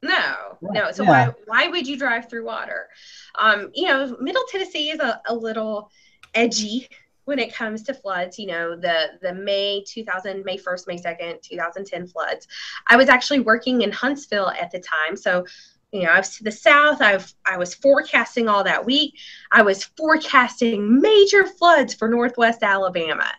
No, 0.03 0.59
no. 0.63 0.93
So 0.93 1.03
yeah. 1.03 1.29
why 1.29 1.35
why 1.47 1.69
would 1.69 1.87
you 1.87 1.97
drive 1.97 2.29
through 2.29 2.45
water? 2.45 2.89
Um, 3.35 3.71
you 3.75 3.87
know, 3.87 4.17
Middle 4.21 4.45
Tennessee 4.51 4.91
is 4.91 5.01
a, 5.01 5.21
a 5.27 5.35
little 5.35 5.91
edgy 6.35 6.89
when 7.25 7.39
it 7.39 7.53
comes 7.53 7.83
to 7.85 7.95
floods. 7.95 8.39
You 8.39 8.47
know, 8.47 8.77
the 8.77 9.19
the 9.23 9.35
May 9.35 9.83
2000, 9.87 10.45
May 10.45 10.57
1st, 10.57 10.87
May 10.87 10.99
2nd, 10.99 11.43
2010 11.43 12.07
floods. 12.07 12.47
I 12.89 12.97
was 12.97 13.09
actually 13.09 13.41
working 13.41 13.83
in 13.83 13.91
Huntsville 13.91 14.51
at 14.51 14.71
the 14.71 14.81
time, 14.81 15.17
so 15.17 15.45
you 15.93 16.03
know, 16.03 16.11
I 16.11 16.19
was 16.19 16.37
to 16.37 16.45
the 16.45 16.53
south. 16.53 17.01
I've 17.03 17.35
I 17.45 17.57
was 17.57 17.75
forecasting 17.75 18.49
all 18.49 18.63
that 18.65 18.85
week. 18.85 19.15
I 19.51 19.63
was 19.63 19.85
forecasting 19.85 21.01
major 21.01 21.45
floods 21.45 21.93
for 21.93 22.09
Northwest 22.09 22.63
Alabama, 22.63 23.31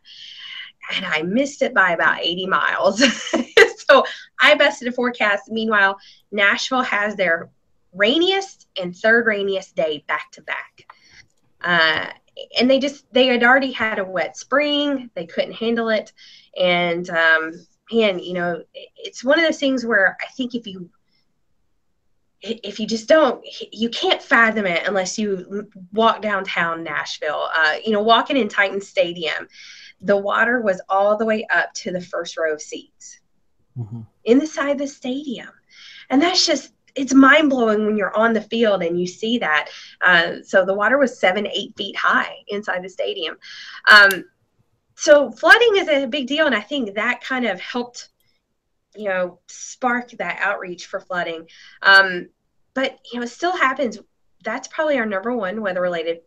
and 0.93 1.05
I 1.05 1.21
missed 1.21 1.61
it 1.61 1.73
by 1.73 1.91
about 1.91 2.19
80 2.19 2.47
miles. 2.47 3.01
so 3.89 4.05
I 4.41 4.55
bested 4.55 4.87
a 4.87 4.91
forecast. 4.91 5.49
Meanwhile, 5.49 5.97
Nashville 6.31 6.81
has 6.81 7.15
their 7.15 7.49
rainiest 7.93 8.67
and 8.79 8.95
third 8.95 9.25
rainiest 9.25 9.75
day 9.75 10.03
back 10.07 10.31
to 10.33 10.41
back. 10.41 10.85
Uh, 11.61 12.07
and 12.57 12.69
they 12.69 12.79
just 12.79 13.11
they 13.13 13.27
had 13.27 13.43
already 13.43 13.71
had 13.71 13.99
a 13.99 14.05
wet 14.05 14.37
spring. 14.37 15.09
They 15.13 15.25
couldn't 15.25 15.53
handle 15.53 15.89
it, 15.89 16.13
and 16.57 17.09
um, 17.09 17.53
man, 17.91 18.19
you 18.19 18.33
know, 18.33 18.63
it's 18.73 19.23
one 19.23 19.39
of 19.39 19.45
those 19.45 19.59
things 19.59 19.85
where 19.85 20.15
I 20.21 20.31
think 20.31 20.55
if 20.55 20.65
you 20.65 20.89
if 22.41 22.79
you 22.79 22.87
just 22.87 23.07
don't 23.07 23.43
you 23.71 23.89
can't 23.89 24.21
fathom 24.21 24.65
it 24.65 24.87
unless 24.87 25.17
you 25.17 25.67
walk 25.91 26.21
downtown 26.21 26.83
nashville 26.83 27.49
uh, 27.53 27.75
you 27.85 27.91
know 27.91 28.01
walking 28.01 28.37
in 28.37 28.47
titan 28.47 28.79
stadium 28.79 29.45
the 29.99 30.15
water 30.15 30.61
was 30.61 30.81
all 30.87 31.17
the 31.17 31.25
way 31.25 31.45
up 31.53 31.73
to 31.73 31.91
the 31.91 31.99
first 31.99 32.37
row 32.37 32.53
of 32.53 32.61
seats 32.61 33.19
mm-hmm. 33.79 34.01
inside 34.25 34.77
the 34.77 34.87
stadium 34.87 35.49
and 36.09 36.21
that's 36.21 36.45
just 36.45 36.73
it's 36.95 37.13
mind 37.13 37.49
blowing 37.49 37.85
when 37.85 37.95
you're 37.95 38.15
on 38.17 38.33
the 38.33 38.41
field 38.41 38.81
and 38.81 38.99
you 38.99 39.05
see 39.05 39.37
that. 39.37 39.69
Uh, 40.01 40.37
so 40.43 40.65
the 40.65 40.73
water 40.73 40.97
was 40.97 41.19
seven, 41.19 41.47
eight 41.47 41.73
feet 41.77 41.95
high 41.95 42.35
inside 42.47 42.83
the 42.83 42.89
stadium. 42.89 43.37
Um, 43.89 44.25
so 44.95 45.31
flooding 45.31 45.77
is 45.77 45.87
a 45.87 46.07
big 46.07 46.27
deal, 46.27 46.47
and 46.47 46.55
I 46.55 46.61
think 46.61 46.95
that 46.95 47.21
kind 47.21 47.45
of 47.45 47.61
helped 47.61 48.09
you 48.95 49.05
know, 49.05 49.39
spark 49.47 50.11
that 50.11 50.39
outreach 50.41 50.87
for 50.87 50.99
flooding. 50.99 51.47
Um, 51.81 52.29
but 52.73 52.99
you 53.11 53.19
know, 53.19 53.25
it 53.25 53.29
still 53.29 53.55
happens. 53.55 53.99
That's 54.43 54.67
probably 54.67 54.97
our 54.97 55.05
number 55.05 55.35
one 55.35 55.61
weather 55.61 55.81
related 55.81 56.21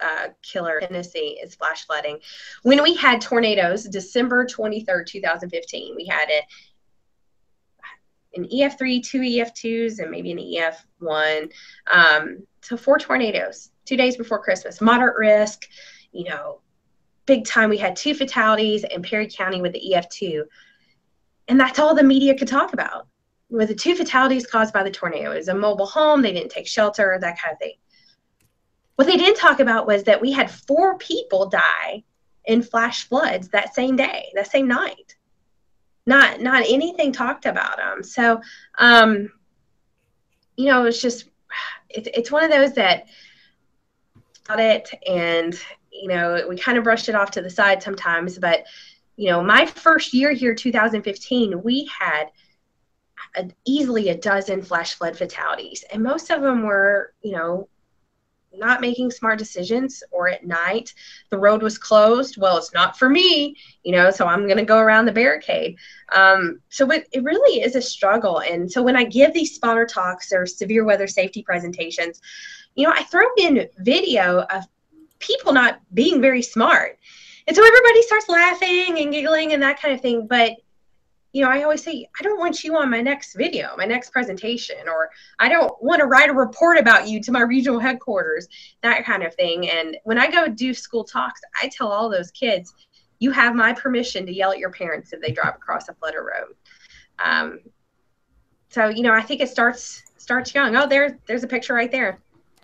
uh, 0.00 0.28
killer 0.42 0.80
Tennessee 0.80 1.38
is 1.42 1.54
flash 1.54 1.86
flooding. 1.86 2.18
When 2.62 2.82
we 2.82 2.94
had 2.94 3.20
tornadoes, 3.20 3.84
December 3.84 4.46
23rd, 4.46 5.06
2015, 5.06 5.96
we 5.96 6.06
had 6.06 6.28
a, 6.30 6.42
an 8.34 8.46
EF3, 8.48 9.02
two 9.02 9.20
EF2s, 9.20 9.98
and 9.98 10.10
maybe 10.10 10.32
an 10.32 10.38
EF1. 10.38 11.52
Um, 11.90 12.46
so 12.62 12.76
four 12.76 12.98
tornadoes, 12.98 13.70
two 13.84 13.96
days 13.96 14.16
before 14.16 14.42
Christmas, 14.42 14.80
moderate 14.80 15.16
risk, 15.16 15.68
you 16.12 16.24
know, 16.24 16.60
big 17.26 17.44
time. 17.44 17.70
We 17.70 17.78
had 17.78 17.96
two 17.96 18.14
fatalities 18.14 18.84
in 18.84 19.02
Perry 19.02 19.28
County 19.28 19.60
with 19.60 19.72
the 19.72 19.92
EF2 19.94 20.44
and 21.48 21.58
that's 21.58 21.78
all 21.78 21.94
the 21.94 22.04
media 22.04 22.36
could 22.36 22.48
talk 22.48 22.72
about. 22.72 23.08
With 23.50 23.68
the 23.68 23.74
two 23.74 23.96
fatalities 23.96 24.46
caused 24.46 24.74
by 24.74 24.82
the 24.82 24.90
tornado, 24.90 25.32
it 25.32 25.36
was 25.36 25.48
a 25.48 25.54
mobile 25.54 25.86
home, 25.86 26.20
they 26.20 26.32
didn't 26.32 26.50
take 26.50 26.66
shelter, 26.66 27.18
that 27.20 27.40
kind 27.40 27.52
of 27.52 27.58
thing. 27.58 27.74
What 28.98 29.06
they 29.06 29.16
didn't 29.16 29.36
talk 29.36 29.60
about 29.60 29.86
was 29.86 30.02
that 30.02 30.20
we 30.20 30.32
had 30.32 30.50
four 30.50 30.98
people 30.98 31.48
die 31.48 32.02
in 32.46 32.62
flash 32.62 33.06
floods 33.06 33.46
that 33.50 33.72
same 33.72 33.94
day, 33.94 34.32
that 34.34 34.50
same 34.50 34.66
night. 34.66 35.14
Not 36.04 36.40
not 36.40 36.64
anything 36.68 37.12
talked 37.12 37.46
about 37.46 37.76
them. 37.76 38.02
So, 38.02 38.40
um, 38.76 39.30
you 40.56 40.64
know, 40.64 40.84
it's 40.86 41.00
just 41.00 41.30
it's 41.88 42.08
it's 42.12 42.32
one 42.32 42.42
of 42.42 42.50
those 42.50 42.72
that 42.72 43.06
got 44.48 44.58
it, 44.58 44.90
and 45.06 45.56
you 45.92 46.08
know, 46.08 46.44
we 46.48 46.58
kind 46.58 46.76
of 46.76 46.82
brushed 46.82 47.08
it 47.08 47.14
off 47.14 47.30
to 47.30 47.40
the 47.40 47.50
side 47.50 47.80
sometimes, 47.80 48.36
but 48.36 48.64
you 49.14 49.30
know, 49.30 49.44
my 49.44 49.64
first 49.64 50.12
year 50.12 50.32
here, 50.32 50.56
2015, 50.56 51.62
we 51.62 51.88
had 51.96 52.32
a, 53.36 53.48
easily 53.64 54.08
a 54.08 54.18
dozen 54.18 54.60
flash 54.60 54.94
flood 54.94 55.16
fatalities, 55.16 55.84
and 55.92 56.02
most 56.02 56.30
of 56.30 56.42
them 56.42 56.64
were, 56.64 57.14
you 57.22 57.30
know, 57.30 57.68
not 58.54 58.80
making 58.80 59.10
smart 59.10 59.38
decisions 59.38 60.02
or 60.10 60.28
at 60.28 60.44
night 60.44 60.94
the 61.30 61.38
road 61.38 61.62
was 61.62 61.78
closed. 61.78 62.36
Well 62.38 62.58
it's 62.58 62.72
not 62.72 62.98
for 62.98 63.08
me 63.08 63.56
you 63.84 63.92
know 63.92 64.10
so 64.10 64.26
i'm 64.26 64.46
going 64.46 64.58
to 64.58 64.64
go 64.64 64.78
around 64.78 65.06
the 65.06 65.12
barricade. 65.12 65.76
Um, 66.12 66.60
so 66.68 66.90
it, 66.90 67.06
it 67.12 67.22
really 67.22 67.60
is 67.60 67.76
a 67.76 67.82
struggle. 67.82 68.40
And 68.40 68.70
so 68.70 68.82
when 68.82 68.96
i 68.96 69.04
give 69.04 69.32
these 69.32 69.54
spotter 69.54 69.86
talks 69.86 70.32
or 70.32 70.46
severe 70.46 70.84
weather 70.84 71.06
safety 71.06 71.42
presentations 71.42 72.20
you 72.74 72.86
know 72.86 72.92
i 72.94 73.02
throw 73.04 73.26
in 73.38 73.68
video 73.78 74.40
of 74.50 74.64
people 75.18 75.52
not 75.52 75.80
being 75.94 76.20
very 76.20 76.42
smart. 76.42 76.98
And 77.46 77.56
so 77.56 77.64
everybody 77.64 78.02
starts 78.02 78.28
laughing 78.28 78.98
and 78.98 79.12
giggling 79.12 79.52
and 79.52 79.62
that 79.62 79.80
kind 79.80 79.94
of 79.94 80.00
thing. 80.00 80.26
But, 80.26 80.52
you 81.38 81.44
know, 81.44 81.52
I 81.52 81.62
always 81.62 81.84
say, 81.84 82.04
I 82.18 82.24
don't 82.24 82.40
want 82.40 82.64
you 82.64 82.76
on 82.76 82.90
my 82.90 83.00
next 83.00 83.36
video, 83.36 83.76
my 83.76 83.84
next 83.84 84.10
presentation, 84.10 84.88
or 84.88 85.08
I 85.38 85.48
don't 85.48 85.72
want 85.80 86.00
to 86.00 86.06
write 86.06 86.30
a 86.30 86.32
report 86.32 86.78
about 86.78 87.06
you 87.06 87.20
to 87.22 87.30
my 87.30 87.42
regional 87.42 87.78
headquarters, 87.78 88.48
that 88.82 89.04
kind 89.04 89.22
of 89.22 89.32
thing. 89.36 89.70
And 89.70 89.96
when 90.02 90.18
I 90.18 90.28
go 90.28 90.48
do 90.48 90.74
school 90.74 91.04
talks, 91.04 91.40
I 91.62 91.68
tell 91.68 91.92
all 91.92 92.10
those 92.10 92.32
kids, 92.32 92.74
you 93.20 93.30
have 93.30 93.54
my 93.54 93.72
permission 93.72 94.26
to 94.26 94.34
yell 94.34 94.50
at 94.50 94.58
your 94.58 94.72
parents 94.72 95.12
if 95.12 95.20
they 95.20 95.30
drive 95.30 95.54
across 95.54 95.88
a 95.88 95.94
flooded 95.94 96.18
road. 96.18 96.56
Um, 97.20 97.60
so, 98.70 98.88
you 98.88 99.04
know, 99.04 99.12
I 99.12 99.22
think 99.22 99.40
it 99.40 99.48
starts 99.48 100.02
starts 100.16 100.52
young. 100.52 100.74
Oh, 100.74 100.88
there, 100.88 101.20
there's 101.28 101.44
a 101.44 101.48
picture 101.48 101.72
right 101.72 101.92
there. 101.92 102.18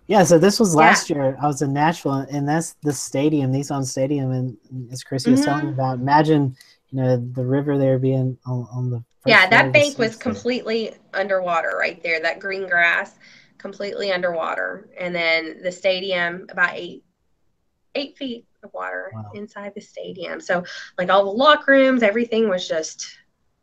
Yeah, 0.09 0.25
so 0.25 0.37
this 0.37 0.59
was 0.59 0.75
last 0.75 1.09
yeah. 1.09 1.17
year. 1.17 1.39
I 1.41 1.47
was 1.47 1.63
in 1.63 1.73
Nashville, 1.73 2.27
and 2.29 2.47
that's 2.49 2.73
the 2.83 2.93
stadium, 2.93 3.53
Nissan 3.53 3.85
Stadium, 3.85 4.33
and 4.33 4.57
as 4.91 5.05
Krissy 5.05 5.31
was 5.31 5.41
mm-hmm. 5.41 5.45
telling 5.45 5.67
me 5.67 5.73
about, 5.73 6.01
imagine 6.01 6.57
you 6.95 7.03
know 7.03 7.17
the 7.17 7.45
river 7.45 7.77
there 7.77 7.99
being 7.99 8.39
on, 8.47 8.69
on 8.73 8.91
the. 8.91 9.05
Yeah, 9.27 9.49
that 9.49 9.73
bank 9.73 9.99
was 9.99 10.17
completely 10.17 10.93
underwater 11.13 11.77
right 11.79 12.01
there. 12.03 12.21
That 12.21 12.39
green 12.39 12.69
grass, 12.69 13.17
completely 13.59 14.13
underwater, 14.13 14.89
and 14.99 15.13
then 15.15 15.61
the 15.63 15.73
stadium 15.73 16.47
about 16.51 16.75
eight 16.75 17.03
eight 17.97 18.17
feet 18.17 18.47
of 18.63 18.73
water 18.73 19.11
wow. 19.13 19.33
inside 19.35 19.73
the 19.75 19.81
stadium. 19.81 20.41
So 20.41 20.65
like 20.97 21.11
all 21.11 21.25
the 21.25 21.31
locker 21.31 21.73
rooms, 21.73 22.05
everything 22.05 22.49
was 22.49 22.69
just 22.69 23.19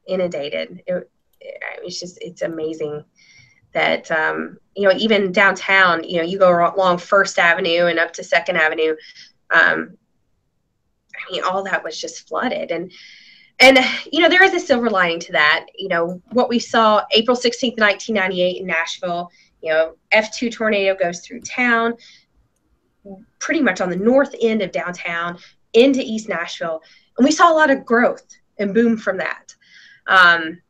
inundated. 0.08 0.84
It, 0.86 1.10
it's 1.40 2.00
just 2.00 2.18
it's 2.22 2.42
amazing 2.42 3.06
that 3.74 4.12
um, 4.12 4.58
you 4.76 4.90
know 4.90 4.96
even 4.98 5.32
downtown 5.32 6.04
you 6.04 6.18
know 6.18 6.24
you 6.24 6.38
go 6.38 6.52
along 6.76 6.98
first 6.98 7.40
avenue 7.40 7.86
and 7.86 7.98
up 7.98 8.12
to 8.12 8.24
second 8.24 8.58
avenue 8.58 8.96
um, 9.52 9.98
i 11.16 11.32
mean 11.32 11.44
all 11.44 11.64
that 11.64 11.84
was 11.84 12.00
just 12.00 12.28
flooded 12.28 12.72
and 12.72 12.92
and 13.62 13.80
you 14.12 14.22
know 14.22 14.30
there 14.30 14.43
is 14.43 14.53
a 14.53 14.59
silver 14.59 14.89
lining 14.89 15.20
to 15.22 15.32
that. 15.32 15.68
You 15.78 15.88
know 15.89 16.22
what 16.32 16.49
we 16.49 16.59
saw 16.59 17.03
april 17.12 17.38
16th 17.38 17.80
1998 17.80 18.62
in 18.62 18.68
nashville 18.68 19.32
you 19.62 19.72
know 19.72 19.95
f2 20.14 20.51
tornado 20.51 20.95
goes 20.95 21.22
through 21.22 21.41
town 21.41 21.95
pretty 23.39 23.62
much 23.62 23.82
on 23.82 23.89
the 23.89 23.95
north 23.95 24.34
end 24.41 24.62
of 24.62 24.72
downtown 24.72 25.38
into 25.74 26.01
east 26.01 26.30
nashville. 26.30 26.82
And 27.18 27.26
we 27.26 27.32
saw 27.32 27.51
a 27.51 27.55
lot 27.55 27.70
of 27.70 27.86
growth 27.86 28.26
and 28.59 28.74
boom 28.74 28.97
from 28.97 29.18
that. 29.18 29.55
Um, 30.07 30.62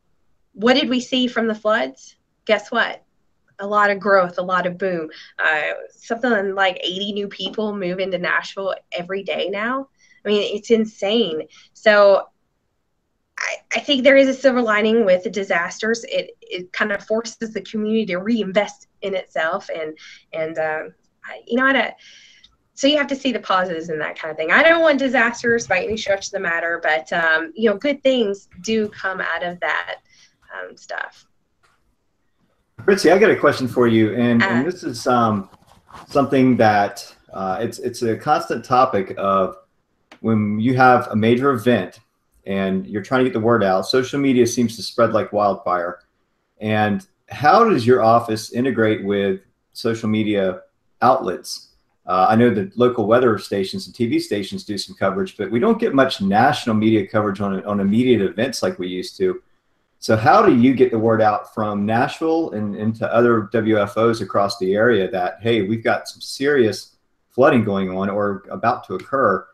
what 0.54 0.74
did 0.74 0.88
we 0.88 1.00
see 1.00 1.26
from 1.26 1.46
the 1.46 1.54
floods? 1.54 2.16
Guess 2.46 2.70
what? 2.70 3.04
A 3.58 3.66
lot 3.66 3.90
of 3.90 4.00
growth 4.00 4.38
a 4.38 4.42
lot 4.42 4.66
of 4.66 4.78
boom. 4.78 5.08
Uh, 5.38 5.72
something 5.90 6.54
like 6.54 6.80
80 6.82 7.12
new 7.12 7.28
people 7.28 7.76
move 7.76 8.00
into 8.00 8.18
nashville 8.18 8.74
every 8.92 9.22
day 9.22 9.48
now. 9.50 9.88
I 10.24 10.28
mean 10.28 10.56
it's 10.56 10.70
insane. 10.70 11.42
So 11.74 12.28
I, 13.42 13.56
I 13.74 13.80
think 13.80 14.04
there 14.04 14.16
is 14.16 14.28
a 14.28 14.34
silver 14.34 14.62
lining 14.62 15.04
with 15.04 15.30
disasters. 15.32 16.04
It 16.04 16.36
it 16.40 16.72
kind 16.72 16.92
of 16.92 17.04
forces 17.04 17.52
the 17.52 17.60
community 17.60 18.06
to 18.06 18.18
reinvest 18.18 18.86
in 19.02 19.14
itself, 19.14 19.68
and 19.74 19.98
and 20.32 20.58
um, 20.58 20.94
you 21.46 21.56
know, 21.56 21.66
I, 21.66 21.94
so 22.74 22.86
you 22.86 22.96
have 22.96 23.06
to 23.08 23.16
see 23.16 23.32
the 23.32 23.40
positives 23.40 23.90
in 23.90 23.98
that 23.98 24.18
kind 24.18 24.30
of 24.30 24.36
thing. 24.36 24.50
I 24.50 24.62
don't 24.62 24.80
want 24.80 24.98
disasters 24.98 25.66
by 25.66 25.84
any 25.84 25.96
stretch 25.96 26.26
of 26.26 26.32
the 26.32 26.40
matter, 26.40 26.80
but 26.82 27.12
um, 27.12 27.52
you 27.54 27.70
know, 27.70 27.76
good 27.76 28.02
things 28.02 28.48
do 28.62 28.88
come 28.88 29.20
out 29.20 29.42
of 29.42 29.60
that 29.60 29.96
um, 30.54 30.76
stuff. 30.76 31.26
Krissy, 32.80 33.12
I 33.12 33.18
got 33.18 33.30
a 33.30 33.36
question 33.36 33.68
for 33.68 33.86
you, 33.86 34.14
and, 34.14 34.42
uh, 34.42 34.46
and 34.46 34.66
this 34.66 34.82
is 34.82 35.06
um, 35.06 35.48
something 36.08 36.56
that 36.56 37.14
uh, 37.32 37.58
it's 37.60 37.78
it's 37.78 38.02
a 38.02 38.16
constant 38.16 38.64
topic 38.64 39.14
of 39.18 39.56
when 40.20 40.58
you 40.58 40.74
have 40.76 41.08
a 41.08 41.16
major 41.16 41.52
event 41.52 42.00
and 42.46 42.86
you're 42.86 43.02
trying 43.02 43.24
to 43.24 43.30
get 43.30 43.34
the 43.34 43.40
word 43.40 43.62
out. 43.62 43.86
Social 43.86 44.18
media 44.18 44.46
seems 44.46 44.76
to 44.76 44.82
spread 44.82 45.12
like 45.12 45.32
wildfire. 45.32 46.00
And 46.60 47.06
how 47.28 47.68
does 47.68 47.86
your 47.86 48.02
office 48.02 48.52
integrate 48.52 49.04
with 49.04 49.40
social 49.72 50.08
media 50.08 50.62
outlets? 51.00 51.68
Uh, 52.04 52.26
I 52.28 52.36
know 52.36 52.50
the 52.50 52.70
local 52.74 53.06
weather 53.06 53.38
stations 53.38 53.86
and 53.86 53.94
TV 53.94 54.20
stations 54.20 54.64
do 54.64 54.76
some 54.76 54.96
coverage, 54.96 55.36
but 55.36 55.50
we 55.50 55.60
don't 55.60 55.78
get 55.78 55.94
much 55.94 56.20
national 56.20 56.74
media 56.74 57.06
coverage 57.06 57.40
on, 57.40 57.64
on 57.64 57.80
immediate 57.80 58.20
events 58.20 58.62
like 58.62 58.78
we 58.78 58.88
used 58.88 59.16
to. 59.18 59.40
So, 60.00 60.16
how 60.16 60.44
do 60.44 60.56
you 60.56 60.74
get 60.74 60.90
the 60.90 60.98
word 60.98 61.22
out 61.22 61.54
from 61.54 61.86
Nashville 61.86 62.50
and 62.52 62.74
into 62.74 63.06
other 63.14 63.48
WFOs 63.52 64.20
across 64.20 64.58
the 64.58 64.74
area 64.74 65.08
that, 65.12 65.38
hey, 65.40 65.62
we've 65.62 65.84
got 65.84 66.08
some 66.08 66.20
serious 66.20 66.96
flooding 67.30 67.62
going 67.62 67.88
on 67.88 68.10
or 68.10 68.42
about 68.50 68.84
to 68.88 68.94
occur? 68.94 69.46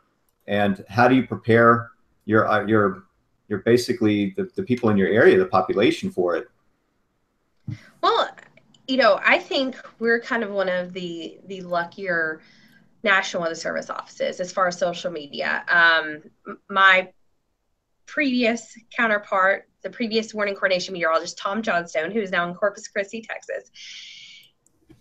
And 0.46 0.82
how 0.88 1.06
do 1.06 1.14
you 1.14 1.26
prepare 1.26 1.90
you're 2.28 2.46
uh, 2.46 2.64
you're 2.66 3.04
you're 3.48 3.60
basically 3.60 4.34
the, 4.36 4.48
the 4.54 4.62
people 4.62 4.90
in 4.90 4.98
your 4.98 5.08
area, 5.08 5.38
the 5.38 5.46
population 5.46 6.10
for 6.10 6.36
it. 6.36 6.48
Well, 8.02 8.28
you 8.86 8.98
know, 8.98 9.18
I 9.24 9.38
think 9.38 9.76
we're 9.98 10.20
kind 10.20 10.44
of 10.44 10.50
one 10.50 10.68
of 10.68 10.92
the 10.92 11.38
the 11.46 11.62
luckier 11.62 12.42
National 13.02 13.42
Weather 13.42 13.54
Service 13.54 13.88
offices 13.88 14.40
as 14.40 14.52
far 14.52 14.68
as 14.68 14.78
social 14.78 15.10
media. 15.10 15.64
Um, 15.68 16.22
my 16.68 17.10
previous 18.04 18.76
counterpart, 18.94 19.66
the 19.82 19.90
previous 19.90 20.34
warning 20.34 20.54
coordination 20.54 20.92
meteorologist, 20.92 21.38
Tom 21.38 21.62
Johnstone, 21.62 22.10
who 22.10 22.20
is 22.20 22.30
now 22.30 22.46
in 22.46 22.54
Corpus 22.54 22.88
Christi, 22.88 23.22
Texas, 23.22 23.70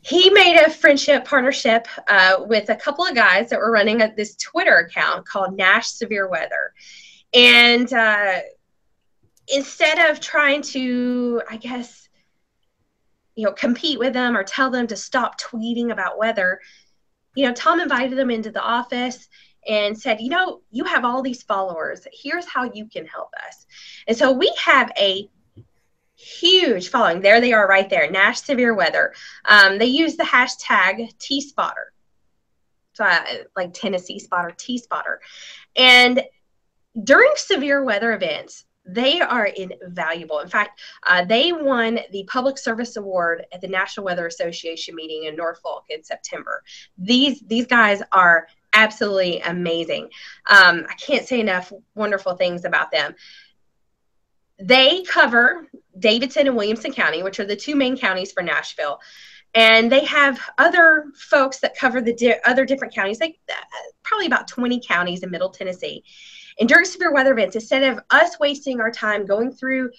he 0.01 0.30
made 0.30 0.57
a 0.57 0.69
friendship 0.69 1.25
partnership 1.25 1.88
uh, 2.07 2.38
with 2.47 2.69
a 2.69 2.75
couple 2.75 3.05
of 3.05 3.15
guys 3.15 3.49
that 3.49 3.59
were 3.59 3.71
running 3.71 4.01
a, 4.01 4.13
this 4.15 4.36
Twitter 4.38 4.78
account 4.78 5.28
called 5.28 5.57
Nash 5.57 5.88
Severe 5.88 6.30
Weather. 6.30 6.73
And 7.34 7.91
uh, 7.93 8.39
instead 9.47 10.09
of 10.09 10.19
trying 10.19 10.61
to, 10.63 11.41
I 11.49 11.57
guess, 11.57 12.09
you 13.36 13.45
know, 13.45 13.51
compete 13.51 13.99
with 13.99 14.13
them 14.13 14.36
or 14.36 14.43
tell 14.43 14.71
them 14.71 14.88
to 14.88 14.95
stop 14.95 15.39
tweeting 15.39 15.91
about 15.91 16.17
weather, 16.17 16.59
you 17.36 17.45
know, 17.45 17.53
Tom 17.53 17.80
invited 17.80 18.17
them 18.17 18.32
into 18.32 18.51
the 18.51 18.61
office 18.61 19.30
and 19.67 19.97
said, 19.97 20.21
you 20.21 20.30
know, 20.30 20.61
you 20.71 20.84
have 20.86 21.05
all 21.05 21.21
these 21.21 21.43
followers. 21.43 22.07
Here's 22.11 22.45
how 22.45 22.63
you 22.73 22.88
can 22.88 23.05
help 23.05 23.30
us. 23.45 23.65
And 24.07 24.17
so 24.17 24.32
we 24.32 24.51
have 24.63 24.91
a 24.97 25.30
huge 26.15 26.89
following. 26.89 27.21
There 27.21 27.39
they 27.39 27.53
are 27.53 27.67
right 27.67 27.89
there, 27.89 28.09
Nash 28.09 28.41
Severe 28.41 28.73
Weather. 28.73 29.13
Um, 29.45 29.78
they 29.78 29.86
use 29.86 30.15
the 30.15 30.23
hashtag 30.23 31.15
T 31.19 31.41
Spotter. 31.41 31.93
So, 32.93 33.05
uh, 33.05 33.23
like 33.55 33.73
Tennessee 33.73 34.17
spotter, 34.17 34.51
T 34.57 34.80
spotter. 34.80 35.21
And 35.75 36.23
during 37.04 37.32
severe 37.36 37.84
weather 37.84 38.14
events, 38.14 38.66
they 38.86 39.20
are 39.20 39.48
invaluable. 39.48 40.39
In 40.39 40.48
fact, 40.48 40.80
uh, 41.06 41.26
they 41.26 41.52
won 41.52 42.00
the 42.12 42.24
Public 42.28 42.58
Service 42.58 42.95
Award 42.95 43.45
at 43.52 43.60
the 43.60 43.68
National 43.68 44.06
Weather 44.06 44.26
Association 44.26 44.95
meeting 44.95 45.26
in 45.26 45.36
Norfolk 45.36 45.84
in 45.89 46.04
September. 46.04 46.64
These 46.98 47.41
these 47.41 47.68
guys 47.68 48.02
are 48.14 48.48
absolutely 48.74 49.41
amazing. 49.41 50.10
Um, 50.50 50.86
I 50.89 50.93
can't 50.95 51.28
say 51.28 51.39
enough 51.39 51.74
wonderful 51.95 52.36
things 52.36 52.64
about 52.64 52.91
them. 52.91 53.14
They 54.60 55.04
cover 55.04 55.68
Davidson 56.00 56.48
and 56.48 56.56
Williamson 56.56 56.93
County, 56.93 57.24
which 57.24 57.39
are 57.39 57.45
the 57.45 57.56
two 57.56 57.76
main 57.76 57.98
counties 57.98 58.32
for 58.32 58.41
Nashville. 58.41 59.00
And 59.54 59.91
they 59.91 60.04
have 60.06 60.39
other 60.58 61.06
folks 61.16 61.60
that 61.60 61.78
cover 61.78 62.02
the 62.02 62.14
di- 62.14 62.39
other 62.45 62.66
different 62.66 62.93
counties, 62.93 63.20
like 63.20 63.39
uh, 63.50 63.54
probably 64.04 64.28
about 64.28 64.48
20 64.48 64.82
counties 64.86 65.24
in 65.24 65.32
Middle 65.32 65.50
Tennessee. 65.50 66.04
And 66.60 66.68
during 66.68 66.86
severe 66.86 67.14
weather 67.14 67.34
events, 67.34 67.55
instead 67.55 67.84
of 67.84 67.99
us 68.10 68.39
wasting 68.39 68.80
our 68.80 68.91
time 68.91 69.26
going 69.26 69.51
through 69.51 69.91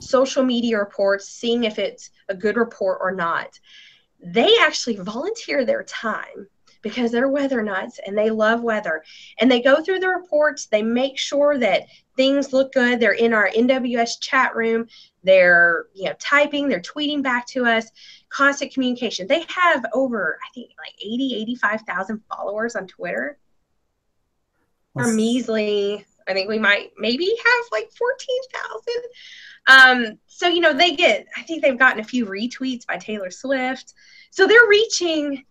social 0.00 0.42
media 0.42 0.78
reports, 0.78 1.28
seeing 1.28 1.64
if 1.64 1.78
it's 1.78 2.10
a 2.28 2.34
good 2.34 2.56
report 2.56 2.98
or 3.00 3.12
not, 3.12 3.58
they 4.22 4.54
actually 4.60 4.96
volunteer 4.96 5.64
their 5.64 5.82
time 5.84 6.46
because 6.82 7.12
they're 7.12 7.28
weather 7.28 7.62
nuts 7.62 8.00
and 8.06 8.18
they 8.18 8.28
love 8.28 8.62
weather. 8.62 9.02
And 9.38 9.50
they 9.50 9.62
go 9.62 9.82
through 9.82 10.00
the 10.00 10.08
reports, 10.08 10.66
they 10.66 10.82
make 10.82 11.16
sure 11.16 11.56
that 11.58 11.86
things 12.16 12.52
look 12.52 12.72
good. 12.72 12.98
They're 12.98 13.12
in 13.12 13.32
our 13.32 13.48
NWS 13.48 14.20
chat 14.20 14.54
room, 14.54 14.88
they're 15.22 15.86
you 15.94 16.04
know 16.04 16.14
typing, 16.18 16.68
they're 16.68 16.80
tweeting 16.80 17.22
back 17.22 17.46
to 17.48 17.64
us, 17.64 17.86
constant 18.28 18.74
communication. 18.74 19.26
They 19.26 19.44
have 19.48 19.84
over, 19.94 20.38
I 20.44 20.52
think 20.54 20.70
like 20.78 20.94
80, 21.00 21.36
85,000 21.42 22.20
followers 22.28 22.76
on 22.76 22.86
Twitter 22.86 23.38
or 24.94 25.12
measly 25.12 26.04
i 26.28 26.32
think 26.32 26.48
we 26.48 26.58
might 26.58 26.90
maybe 26.98 27.26
have 27.26 27.64
like 27.72 27.90
14,000 29.66 30.06
um 30.08 30.18
so 30.26 30.48
you 30.48 30.60
know 30.60 30.72
they 30.72 30.94
get 30.94 31.26
i 31.36 31.42
think 31.42 31.62
they've 31.62 31.78
gotten 31.78 32.00
a 32.00 32.04
few 32.04 32.26
retweets 32.26 32.86
by 32.86 32.96
taylor 32.96 33.30
swift. 33.30 33.94
So 34.30 34.46
they're 34.46 34.68
reaching 34.68 35.44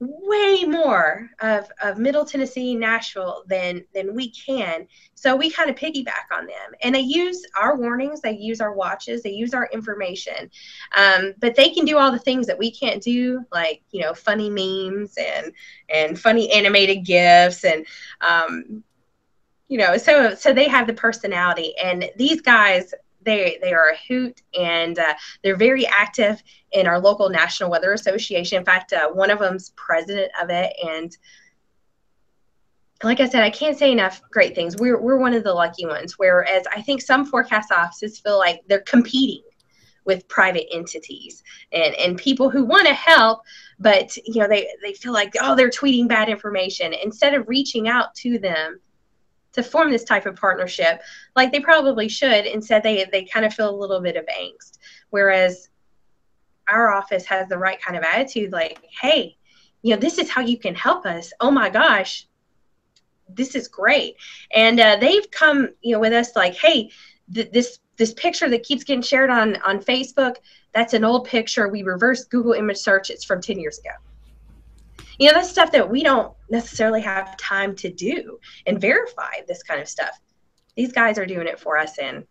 way 0.00 0.64
more 0.64 1.28
of, 1.40 1.70
of 1.82 1.98
middle 1.98 2.24
tennessee 2.24 2.74
nashville 2.74 3.44
than 3.46 3.84
than 3.94 4.14
we 4.14 4.30
can. 4.30 4.88
So 5.14 5.36
we 5.36 5.50
kind 5.50 5.68
of 5.68 5.76
piggyback 5.76 6.32
on 6.32 6.46
them. 6.46 6.72
And 6.82 6.94
they 6.94 7.00
use 7.00 7.42
our 7.60 7.76
warnings 7.76 8.22
they 8.22 8.32
use 8.32 8.62
our 8.62 8.72
watches 8.72 9.22
they 9.22 9.30
use 9.30 9.52
our 9.52 9.68
information. 9.72 10.50
Um, 10.96 11.34
but 11.38 11.54
they 11.54 11.68
can 11.68 11.84
do 11.84 11.98
all 11.98 12.10
the 12.10 12.18
things 12.18 12.46
that 12.46 12.58
we 12.58 12.70
can't 12.70 13.02
do 13.02 13.44
like 13.52 13.82
you 13.90 14.00
know 14.00 14.14
funny 14.14 14.48
memes 14.48 15.16
and 15.18 15.52
and 15.90 16.18
funny 16.18 16.50
animated 16.50 17.04
gifs 17.04 17.64
and 17.64 17.84
um, 18.22 18.82
you 19.68 19.76
know 19.76 19.98
so 19.98 20.34
so 20.34 20.54
they 20.54 20.66
have 20.66 20.86
the 20.86 20.94
personality. 20.94 21.74
And 21.76 22.10
these 22.16 22.40
guys 22.40 22.94
they 23.22 23.58
they 23.62 23.72
are 23.72 23.90
a 23.90 23.96
hoot 24.08 24.42
and 24.58 24.98
uh, 24.98 25.14
they're 25.42 25.56
very 25.56 25.86
active 25.86 26.42
in 26.72 26.86
our 26.86 26.98
local 26.98 27.28
National 27.28 27.70
Weather 27.70 27.92
Association. 27.92 28.58
In 28.58 28.64
fact, 28.64 28.92
uh, 28.92 29.08
one 29.10 29.30
of 29.30 29.38
them's 29.38 29.72
president 29.76 30.30
of 30.40 30.50
it, 30.50 30.72
and 30.86 31.16
like 33.02 33.20
I 33.20 33.28
said, 33.28 33.42
I 33.42 33.50
can't 33.50 33.78
say 33.78 33.92
enough 33.92 34.20
great 34.30 34.54
things. 34.54 34.76
We're 34.76 35.00
we're 35.00 35.18
one 35.18 35.34
of 35.34 35.44
the 35.44 35.54
lucky 35.54 35.86
ones. 35.86 36.14
Whereas 36.18 36.64
I 36.74 36.82
think 36.82 37.02
some 37.02 37.24
forecast 37.24 37.72
offices 37.72 38.18
feel 38.18 38.38
like 38.38 38.62
they're 38.68 38.80
competing 38.80 39.42
with 40.04 40.26
private 40.28 40.66
entities 40.72 41.42
and 41.72 41.94
and 41.94 42.18
people 42.18 42.48
who 42.48 42.64
want 42.64 42.86
to 42.86 42.94
help 42.94 43.42
but 43.78 44.16
you 44.24 44.40
know 44.40 44.48
they 44.48 44.66
they 44.82 44.94
feel 44.94 45.12
like 45.12 45.32
oh 45.40 45.54
they're 45.54 45.70
tweeting 45.70 46.08
bad 46.08 46.28
information 46.28 46.92
instead 46.94 47.34
of 47.34 47.46
reaching 47.48 47.86
out 47.86 48.14
to 48.14 48.38
them 48.38 48.80
to 49.52 49.62
form 49.62 49.90
this 49.90 50.04
type 50.04 50.26
of 50.26 50.36
partnership 50.36 51.00
like 51.36 51.52
they 51.52 51.60
probably 51.60 52.08
should 52.08 52.46
instead 52.46 52.82
they 52.82 53.06
they 53.12 53.24
kind 53.24 53.44
of 53.44 53.54
feel 53.54 53.70
a 53.70 53.76
little 53.76 54.00
bit 54.00 54.16
of 54.16 54.24
angst 54.26 54.78
whereas 55.10 55.68
our 56.68 56.92
office 56.92 57.24
has 57.24 57.48
the 57.48 57.58
right 57.58 57.80
kind 57.80 57.96
of 57.96 58.04
attitude 58.04 58.52
like 58.52 58.84
hey 59.00 59.36
you 59.82 59.94
know 59.94 60.00
this 60.00 60.18
is 60.18 60.30
how 60.30 60.40
you 60.40 60.58
can 60.58 60.74
help 60.74 61.06
us 61.06 61.32
oh 61.40 61.50
my 61.50 61.68
gosh 61.68 62.26
this 63.28 63.54
is 63.54 63.68
great 63.68 64.16
and 64.54 64.80
uh, 64.80 64.96
they've 65.00 65.30
come 65.30 65.68
you 65.82 65.92
know 65.92 66.00
with 66.00 66.12
us 66.12 66.34
like 66.36 66.54
hey 66.54 66.90
th- 67.32 67.50
this 67.52 67.78
this 68.00 68.14
picture 68.14 68.48
that 68.48 68.62
keeps 68.62 68.82
getting 68.82 69.02
shared 69.02 69.28
on 69.28 69.56
on 69.62 69.78
Facebook, 69.78 70.36
that's 70.72 70.94
an 70.94 71.04
old 71.04 71.26
picture. 71.26 71.68
We 71.68 71.82
reverse 71.82 72.24
Google 72.24 72.54
image 72.54 72.78
search. 72.78 73.10
It's 73.10 73.24
from 73.24 73.42
10 73.42 73.60
years 73.60 73.78
ago. 73.78 73.90
You 75.20 75.26
know, 75.26 75.34
that's 75.34 75.50
stuff 75.50 75.70
that 75.72 75.90
we 75.90 76.02
don't 76.02 76.32
necessarily 76.48 77.02
have 77.02 77.36
time 77.36 77.76
to 77.76 77.90
do 77.90 78.38
and 78.66 78.80
verify 78.80 79.42
this 79.46 79.62
kind 79.62 79.78
of 79.78 79.86
stuff. 79.86 80.18
These 80.76 80.92
guys 80.92 81.18
are 81.18 81.26
doing 81.26 81.46
it 81.46 81.60
for 81.60 81.76
us. 81.76 81.98
And, 81.98 82.26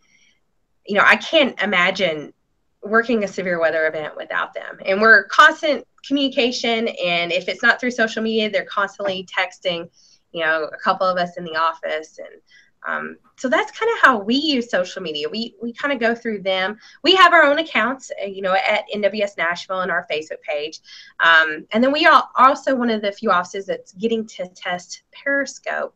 you 0.87 0.95
know, 0.95 1.03
I 1.05 1.15
can't 1.17 1.61
imagine 1.61 2.33
working 2.81 3.23
a 3.23 3.27
severe 3.27 3.59
weather 3.59 3.85
event 3.85 4.17
without 4.17 4.55
them. 4.55 4.79
And 4.87 4.99
we're 4.99 5.25
constant 5.25 5.85
communication. 6.03 6.87
And 6.87 7.31
if 7.31 7.47
it's 7.47 7.61
not 7.61 7.79
through 7.79 7.91
social 7.91 8.23
media, 8.23 8.49
they're 8.49 8.65
constantly 8.65 9.27
texting, 9.37 9.87
you 10.31 10.43
know, 10.43 10.63
a 10.63 10.77
couple 10.77 11.05
of 11.05 11.17
us 11.19 11.37
in 11.37 11.43
the 11.43 11.57
office. 11.57 12.17
And 12.17 12.41
um, 12.89 13.17
so 13.37 13.47
that's 13.47 13.77
kind 13.77 13.91
of 13.93 13.99
how 14.01 14.19
we 14.19 14.35
use 14.35 14.69
social 14.69 15.01
media. 15.01 15.29
We 15.29 15.55
we 15.61 15.73
kind 15.73 15.93
of 15.93 15.99
go 15.99 16.15
through 16.15 16.41
them. 16.41 16.77
We 17.03 17.15
have 17.15 17.33
our 17.33 17.43
own 17.43 17.59
accounts, 17.59 18.11
uh, 18.21 18.25
you 18.25 18.41
know, 18.41 18.53
at 18.53 18.85
NWS 18.93 19.37
Nashville 19.37 19.81
and 19.81 19.91
our 19.91 20.05
Facebook 20.11 20.41
page, 20.41 20.79
um, 21.19 21.65
and 21.71 21.83
then 21.83 21.91
we 21.91 22.05
are 22.05 22.27
also 22.35 22.75
one 22.75 22.89
of 22.89 23.01
the 23.01 23.11
few 23.11 23.31
offices 23.31 23.65
that's 23.65 23.93
getting 23.93 24.25
to 24.27 24.47
test 24.49 25.03
Periscope. 25.11 25.95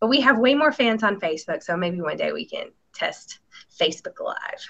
But 0.00 0.08
we 0.08 0.20
have 0.20 0.38
way 0.38 0.54
more 0.54 0.72
fans 0.72 1.02
on 1.02 1.20
Facebook, 1.20 1.62
so 1.62 1.76
maybe 1.76 2.00
one 2.00 2.16
day 2.16 2.32
we 2.32 2.46
can 2.46 2.68
test 2.94 3.40
Facebook 3.78 4.24
Live. 4.24 4.66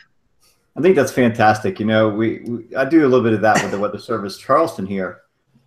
I 0.77 0.81
think 0.81 0.97
that's 0.97 1.13
fantastic. 1.13 1.81
You 1.81 1.87
know, 1.87 2.09
we, 2.09 2.41
we 2.41 2.77
I 2.77 2.85
do 2.85 3.03
a 3.03 3.09
little 3.09 3.25
bit 3.25 3.33
of 3.33 3.41
that 3.43 3.63
with 3.63 3.71
the 3.71 3.79
Weather 3.79 3.99
Service 3.99 4.37
Charleston 4.39 4.87
here, 4.87 5.23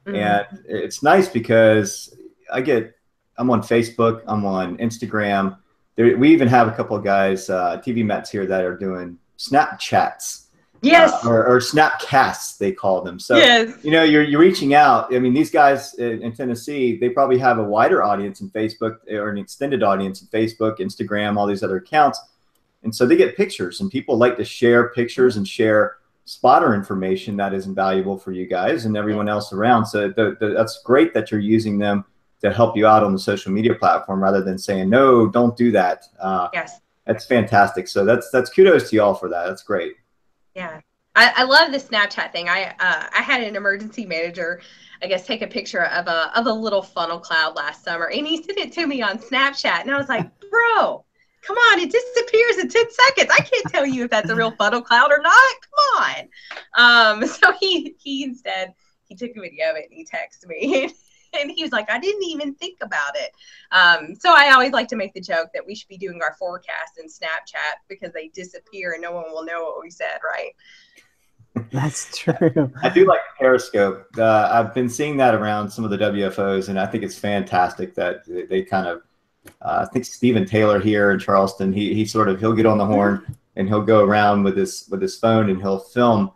mm-hmm. 0.05 0.15
and 0.15 0.65
it's 0.67 1.01
nice 1.01 1.27
because 1.27 2.15
I 2.51 2.61
get 2.61 2.95
I'm 3.37 3.49
on 3.49 3.61
Facebook, 3.61 4.21
I'm 4.27 4.45
on 4.45 4.77
Instagram 4.77 5.57
there, 5.95 6.17
we 6.17 6.31
even 6.31 6.47
have 6.47 6.67
a 6.67 6.71
couple 6.71 6.95
of 6.95 7.03
guys, 7.03 7.49
uh, 7.49 7.81
TV 7.85 8.05
Mets 8.05 8.29
here 8.29 8.45
that 8.45 8.63
are 8.63 8.77
doing 8.77 9.17
Snapchats. 9.37 10.47
Yes. 10.81 11.13
Uh, 11.25 11.29
or, 11.29 11.45
or 11.45 11.59
Snapcasts, 11.59 12.57
they 12.57 12.71
call 12.73 13.01
them. 13.01 13.17
So, 13.17 13.37
yes. 13.37 13.73
you 13.83 13.91
know, 13.91 14.03
you're, 14.03 14.23
you're 14.23 14.39
reaching 14.39 14.73
out. 14.73 15.15
I 15.15 15.19
mean, 15.19 15.33
these 15.33 15.49
guys 15.49 15.93
in, 15.93 16.21
in, 16.21 16.33
Tennessee, 16.33 16.97
they 16.97 17.09
probably 17.09 17.37
have 17.37 17.57
a 17.57 17.63
wider 17.63 18.03
audience 18.03 18.41
in 18.41 18.49
Facebook 18.49 18.97
or 19.09 19.29
an 19.29 19.37
extended 19.37 19.81
audience 19.81 20.21
in 20.21 20.27
Facebook, 20.27 20.79
Instagram, 20.79 21.37
all 21.37 21.47
these 21.47 21.63
other 21.63 21.77
accounts. 21.77 22.19
And 22.83 22.93
so 22.93 23.05
they 23.05 23.15
get 23.15 23.37
pictures, 23.37 23.79
and 23.79 23.89
people 23.89 24.17
like 24.17 24.35
to 24.35 24.43
share 24.43 24.89
pictures 24.89 25.37
and 25.37 25.47
share 25.47 25.97
spotter 26.25 26.73
information 26.73 27.37
that 27.37 27.53
is 27.53 27.65
invaluable 27.65 28.17
for 28.17 28.33
you 28.33 28.45
guys 28.45 28.85
and 28.85 28.97
everyone 28.97 29.29
else 29.29 29.53
around. 29.53 29.85
So 29.85 30.09
the, 30.09 30.35
the, 30.39 30.49
that's 30.49 30.81
great 30.83 31.13
that 31.13 31.31
you're 31.31 31.39
using 31.39 31.77
them 31.77 32.03
to 32.43 32.51
help 32.51 32.75
you 32.75 32.85
out 32.85 33.03
on 33.03 33.13
the 33.13 33.19
social 33.19 33.51
media 33.51 33.73
platform 33.73 34.21
rather 34.21 34.43
than 34.43 34.57
saying 34.57 34.89
no 34.89 35.27
don't 35.27 35.55
do 35.55 35.71
that. 35.71 36.03
Uh, 36.19 36.49
yes. 36.53 36.79
that's 37.05 37.25
fantastic. 37.25 37.87
So 37.87 38.05
that's 38.05 38.29
that's 38.31 38.49
kudos 38.49 38.89
to 38.89 38.97
y'all 38.97 39.13
for 39.13 39.29
that. 39.29 39.47
That's 39.47 39.63
great. 39.63 39.93
Yeah. 40.55 40.81
I, 41.15 41.31
I 41.37 41.43
love 41.43 41.71
the 41.71 41.77
snapchat 41.77 42.31
thing. 42.31 42.49
I 42.49 42.75
uh, 42.79 43.07
i 43.15 43.21
had 43.21 43.43
an 43.43 43.55
emergency 43.55 44.05
manager 44.05 44.61
i 45.03 45.07
guess 45.07 45.27
take 45.27 45.41
a 45.41 45.47
picture 45.47 45.83
of 45.83 46.07
a 46.07 46.31
of 46.37 46.47
a 46.47 46.53
little 46.53 46.81
funnel 46.81 47.19
cloud 47.19 47.55
last 47.55 47.83
summer 47.83 48.09
and 48.09 48.25
he 48.25 48.37
sent 48.37 48.57
it 48.57 48.71
to 48.73 48.87
me 48.87 49.01
on 49.01 49.17
snapchat 49.19 49.81
and 49.81 49.91
i 49.91 49.97
was 49.97 50.09
like 50.09 50.27
bro 50.49 51.05
come 51.43 51.57
on 51.57 51.79
it 51.79 51.91
disappears 51.91 52.57
in 52.57 52.69
10 52.69 52.85
seconds. 52.91 53.29
I 53.31 53.41
can't 53.41 53.65
tell 53.67 53.85
you 53.85 54.05
if 54.05 54.11
that's 54.11 54.29
a 54.29 54.35
real 54.35 54.51
funnel 54.51 54.81
cloud 54.81 55.11
or 55.11 55.19
not. 55.21 55.55
Come 55.61 56.27
on. 56.77 57.21
Um 57.21 57.27
so 57.27 57.51
he 57.59 57.95
he 57.99 58.23
instead 58.23 58.73
he 59.07 59.15
took 59.15 59.31
a 59.35 59.41
video 59.41 59.71
of 59.71 59.75
it 59.75 59.89
and 59.89 59.93
he 59.93 60.05
texted 60.05 60.47
me 60.47 60.93
and 61.39 61.51
he 61.51 61.63
was 61.63 61.71
like, 61.71 61.89
I 61.89 61.99
didn't 61.99 62.23
even 62.23 62.53
think 62.55 62.77
about 62.81 63.15
it. 63.15 63.31
Um, 63.71 64.15
so 64.15 64.33
I 64.35 64.51
always 64.51 64.71
like 64.71 64.87
to 64.89 64.95
make 64.95 65.13
the 65.13 65.21
joke 65.21 65.49
that 65.53 65.65
we 65.65 65.75
should 65.75 65.87
be 65.87 65.97
doing 65.97 66.21
our 66.21 66.35
forecast 66.39 66.97
in 66.99 67.07
Snapchat 67.07 67.81
because 67.87 68.11
they 68.13 68.29
disappear 68.29 68.93
and 68.93 69.01
no 69.01 69.11
one 69.11 69.25
will 69.31 69.45
know 69.45 69.63
what 69.63 69.81
we 69.81 69.89
said, 69.89 70.19
right? 70.23 70.51
That's 71.71 72.17
true. 72.17 72.71
I 72.81 72.89
do 72.89 73.05
like 73.05 73.19
Periscope. 73.37 74.07
Uh, 74.17 74.49
I've 74.51 74.73
been 74.73 74.89
seeing 74.89 75.17
that 75.17 75.35
around 75.35 75.69
some 75.69 75.85
of 75.85 75.91
the 75.91 75.97
WFOs, 75.97 76.69
and 76.69 76.79
I 76.79 76.87
think 76.87 77.03
it's 77.03 77.17
fantastic 77.17 77.93
that 77.95 78.23
they 78.49 78.63
kind 78.63 78.87
of. 78.87 79.03
Uh, 79.61 79.85
I 79.87 79.91
think 79.91 80.05
Stephen 80.05 80.45
Taylor 80.45 80.79
here 80.79 81.11
in 81.11 81.19
Charleston, 81.19 81.71
he 81.71 81.93
he 81.93 82.05
sort 82.05 82.29
of 82.29 82.39
he'll 82.39 82.53
get 82.53 82.65
on 82.65 82.77
the 82.77 82.85
horn 82.85 83.37
and 83.55 83.67
he'll 83.67 83.83
go 83.83 84.03
around 84.03 84.43
with 84.43 84.57
his 84.57 84.87
with 84.89 85.01
his 85.01 85.17
phone 85.19 85.49
and 85.49 85.61
he'll 85.61 85.79
film 85.79 86.31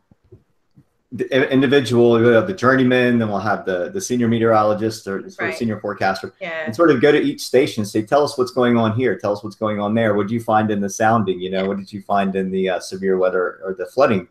the 1.12 1.52
individual, 1.52 2.12
we'll 2.12 2.34
have 2.34 2.48
the 2.48 2.54
journeyman, 2.54 3.18
then 3.18 3.30
we'll 3.30 3.40
have 3.40 3.66
the 3.66 3.90
the 3.90 4.02
senior 4.02 4.28
meteorologist 4.28 5.08
or 5.08 5.30
right. 5.40 5.56
senior 5.56 5.80
forecaster, 5.80 6.34
yeah. 6.42 6.66
and 6.66 6.76
sort 6.76 6.92
of 6.92 7.02
go 7.02 7.12
to 7.12 7.22
each 7.22 7.42
station 7.42 7.82
and 7.82 7.88
say, 7.88 8.02
"Tell 8.02 8.24
us 8.24 8.38
what's 8.38 8.52
going 8.52 8.76
on 8.78 8.94
here. 8.94 9.18
Tell 9.18 9.32
us 9.32 9.44
what's 9.44 9.56
going 9.56 9.80
on 9.80 9.94
there. 9.94 10.16
What 10.16 10.24
did 10.24 10.34
you 10.34 10.42
find 10.42 10.70
in 10.70 10.82
the 10.82 10.90
sounding? 10.90 11.40
You 11.40 11.50
know, 11.50 11.66
what 11.66 11.78
did 11.78 11.94
you 11.94 12.02
find 12.02 12.36
in 12.36 12.52
the 12.52 12.70
uh, 12.70 12.80
severe 12.82 13.18
weather 13.18 13.62
or 13.64 13.74
the 13.78 13.86
flooding? 13.86 14.28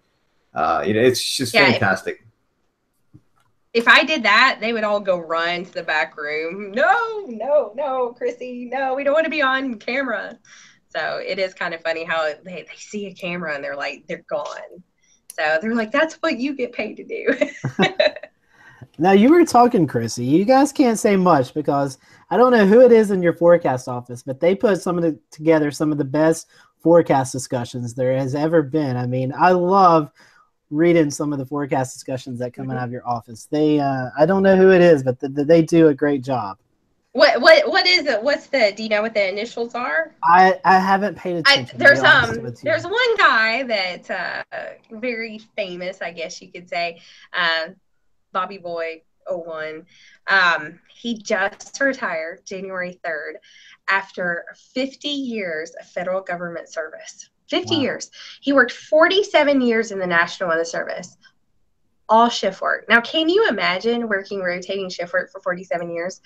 Uh, 0.55 0.85
you 0.87 0.93
know, 0.93 1.01
it's 1.01 1.23
just 1.23 1.55
yeah, 1.55 1.71
fantastic." 1.71 2.27
If 3.73 3.89
I 3.89 4.05
did 4.05 4.23
that, 4.23 4.59
they 4.61 4.73
would 4.73 4.85
all 4.85 5.01
go 5.01 5.19
run 5.19 5.65
to 5.65 5.73
the 5.73 5.83
back 5.83 6.17
room. 6.17 6.73
No, 6.73 7.27
no, 7.27 7.73
no, 7.75 8.17
Krissy, 8.19 8.71
no, 8.71 8.95
we 8.95 9.05
don't 9.05 9.13
want 9.13 9.25
to 9.25 9.31
be 9.31 9.43
on 9.43 9.79
camera. 9.79 10.39
So 10.89 11.19
it 11.19 11.39
is 11.39 11.53
kind 11.53 11.75
of 11.75 11.83
funny 11.83 12.03
how 12.03 12.33
they, 12.43 12.63
they 12.63 12.77
see 12.77 13.07
a 13.07 13.13
camera 13.13 13.55
and 13.55 13.63
they're 13.63 13.77
like, 13.77 14.07
they're 14.07 14.25
gone. 14.31 14.83
So 15.39 15.59
they're 15.61 15.75
like, 15.75 15.93
that's 15.93 16.15
what 16.17 16.39
you 16.39 16.55
get 16.55 16.73
paid 16.73 16.97
to 16.97 17.05
do. 17.05 17.35
now 18.99 19.13
you 19.13 19.31
were 19.31 19.45
talking, 19.45 19.87
Krissy. 19.87 20.27
You 20.27 20.45
guys 20.45 20.73
can't 20.73 20.99
say 20.99 21.17
much 21.17 21.53
because 21.53 21.99
I 22.31 22.37
don't 22.37 22.53
know 22.53 22.67
who 22.67 22.81
it 22.81 22.93
is 22.93 23.11
in 23.11 23.23
your 23.23 23.35
forecast 23.35 23.89
office, 23.89 24.23
but 24.23 24.41
they 24.41 24.55
put 24.55 24.81
some 24.81 24.97
of 24.97 25.03
the 25.03 25.19
together 25.31 25.71
some 25.71 25.93
of 25.93 25.99
the 25.99 26.05
best 26.05 26.49
forecast 26.81 27.33
discussions 27.33 27.95
there 27.95 28.17
has 28.17 28.35
ever 28.35 28.63
been. 28.63 28.97
I 28.97 29.07
mean, 29.07 29.33
I 29.37 29.51
love 29.51 30.11
reading 30.71 31.11
some 31.11 31.33
of 31.33 31.39
the 31.39 31.47
forecast 31.47 31.93
discussions 31.93 32.39
that 32.39 32.55
come 32.55 32.69
mm-hmm. 32.69 32.79
out 32.79 32.85
of 32.85 32.93
your 32.93 33.07
office. 33.07 33.47
They, 33.51 33.79
uh, 33.79 34.11
I 34.19 34.27
don't 34.27 34.43
know 34.43 34.57
who 34.57 34.71
it 34.71 34.81
is, 34.81 35.03
but 35.03 35.21
the, 35.21 35.29
the, 35.29 35.45
they 35.45 35.63
do 35.63 35.89
a 35.89 35.95
great 35.95 36.23
job. 36.23 36.59
What 37.17 37.41
what 37.41 37.67
what 37.67 37.87
is 37.87 38.05
it? 38.05 38.23
What's 38.23 38.49
the? 38.49 38.75
Do 38.77 38.83
you 38.83 38.91
know 38.91 39.01
what 39.01 39.15
the 39.15 39.27
initials 39.27 39.75
are? 39.75 40.13
I 40.23 40.61
I 40.67 40.79
haven't 40.79 41.17
paid 41.17 41.37
attention. 41.37 41.75
I, 41.75 41.79
there's 41.79 42.01
um 42.01 42.55
there's 42.63 42.85
one 42.85 43.17
guy 43.17 43.63
that's 43.63 44.11
uh 44.11 44.43
very 44.91 45.39
famous, 45.57 46.03
I 46.03 46.13
guess 46.13 46.43
you 46.43 46.53
could 46.53 46.69
say, 46.69 47.01
uh, 47.33 47.69
Bobby 48.33 48.59
Boy 48.59 49.01
01. 49.27 49.87
Um, 50.27 50.79
he 50.95 51.17
just 51.17 51.81
retired 51.81 52.45
January 52.45 53.01
3rd 53.03 53.37
after 53.89 54.45
50 54.75 55.09
years 55.09 55.71
of 55.81 55.87
federal 55.87 56.21
government 56.21 56.69
service. 56.69 57.31
50 57.49 57.77
wow. 57.77 57.81
years. 57.81 58.11
He 58.43 58.53
worked 58.53 58.73
47 58.73 59.63
years 59.63 59.91
in 59.91 59.99
the 59.99 60.07
National 60.07 60.51
Weather 60.51 60.67
Service 60.67 61.17
all 62.09 62.29
shift 62.29 62.61
work. 62.61 62.89
Now, 62.89 63.01
can 63.01 63.29
you 63.29 63.49
imagine 63.49 64.09
working 64.09 64.41
rotating 64.41 64.89
shift 64.89 65.13
work 65.13 65.31
for 65.31 65.41
47 65.41 65.91
years? 65.91 66.21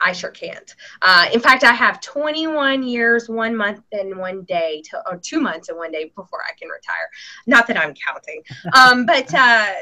I 0.00 0.12
sure 0.12 0.30
can't. 0.30 0.74
Uh, 1.02 1.26
in 1.32 1.40
fact, 1.40 1.64
I 1.64 1.72
have 1.72 2.00
21 2.00 2.82
years, 2.82 3.28
one 3.28 3.56
month, 3.56 3.82
and 3.92 4.16
one 4.16 4.42
day, 4.44 4.82
to, 4.90 5.02
or 5.10 5.18
two 5.18 5.40
months 5.40 5.68
and 5.68 5.78
one 5.78 5.90
day 5.90 6.12
before 6.14 6.42
I 6.42 6.56
can 6.58 6.68
retire. 6.68 7.10
Not 7.46 7.66
that 7.66 7.76
I'm 7.76 7.94
counting, 7.94 8.42
um, 8.74 9.06
but 9.06 9.32
uh, 9.34 9.72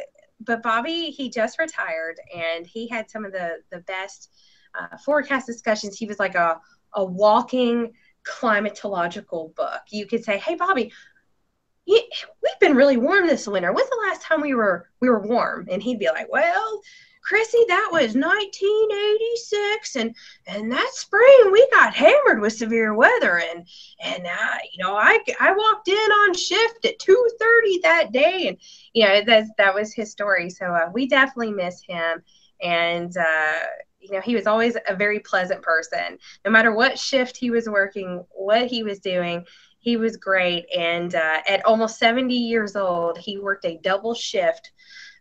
but 0.41 0.63
Bobby, 0.63 1.11
he 1.11 1.29
just 1.29 1.59
retired, 1.59 2.17
and 2.35 2.67
he 2.67 2.89
had 2.89 3.11
some 3.11 3.25
of 3.25 3.33
the 3.33 3.59
the 3.71 3.81
best 3.81 4.31
uh, 4.79 4.97
forecast 4.99 5.47
discussions. 5.47 5.99
He 5.99 6.07
was 6.07 6.19
like 6.19 6.35
a 6.35 6.61
a 6.95 7.05
walking 7.05 7.93
climatological 8.25 9.55
book. 9.55 9.83
You 9.91 10.07
could 10.07 10.25
say, 10.25 10.39
"Hey, 10.39 10.55
Bobby." 10.55 10.93
we've 11.89 12.59
been 12.61 12.75
really 12.75 12.97
warm 12.97 13.29
this 13.29 13.47
winter. 13.47 13.73
When's 13.73 13.89
the 13.89 14.05
last 14.09 14.23
time 14.23 14.41
we 14.41 14.55
were 14.55 14.89
we 15.01 15.09
were 15.09 15.21
warm? 15.21 15.69
And 15.71 15.83
he'd 15.83 15.99
be 15.99 16.09
like, 16.09 16.31
"Well, 16.31 16.81
Krissy, 17.27 17.67
that 17.67 17.89
was 17.91 18.15
1986, 18.15 19.97
and 19.97 20.15
and 20.47 20.71
that 20.71 20.91
spring 20.93 21.51
we 21.51 21.67
got 21.73 21.93
hammered 21.95 22.41
with 22.41 22.53
severe 22.53 22.95
weather, 22.95 23.39
and 23.41 23.67
and 24.01 24.27
uh, 24.27 24.59
you 24.73 24.85
know 24.85 24.95
I 24.95 25.19
I 25.41 25.53
walked 25.53 25.89
in 25.89 25.95
on 25.95 26.35
shift 26.35 26.85
at 26.85 27.01
2:30 27.01 27.83
that 27.83 28.13
day, 28.13 28.49
and 28.49 28.57
you 28.93 29.05
know 29.05 29.23
that 29.23 29.47
that 29.59 29.75
was 29.75 29.93
his 29.93 30.13
story. 30.13 30.51
So 30.51 30.67
uh, 30.67 30.91
we 30.93 31.09
definitely 31.09 31.53
miss 31.53 31.83
him, 31.83 32.23
and 32.63 33.17
uh, 33.17 33.59
you 33.99 34.13
know 34.13 34.21
he 34.21 34.37
was 34.37 34.47
always 34.47 34.77
a 34.89 34.95
very 34.95 35.19
pleasant 35.19 35.63
person. 35.63 36.19
No 36.45 36.53
matter 36.53 36.73
what 36.73 36.99
shift 36.99 37.37
he 37.37 37.51
was 37.51 37.69
working, 37.69 38.25
what 38.31 38.69
he 38.69 38.85
was 38.85 39.01
doing, 39.01 39.45
he 39.81 39.97
was 39.97 40.17
great. 40.17 40.67
And 40.77 41.15
uh, 41.15 41.39
at 41.49 41.65
almost 41.65 41.99
70 41.99 42.35
years 42.35 42.77
old, 42.77 43.19
he 43.19 43.39
worked 43.39 43.65
a 43.65 43.79
double 43.83 44.15
shift 44.15 44.71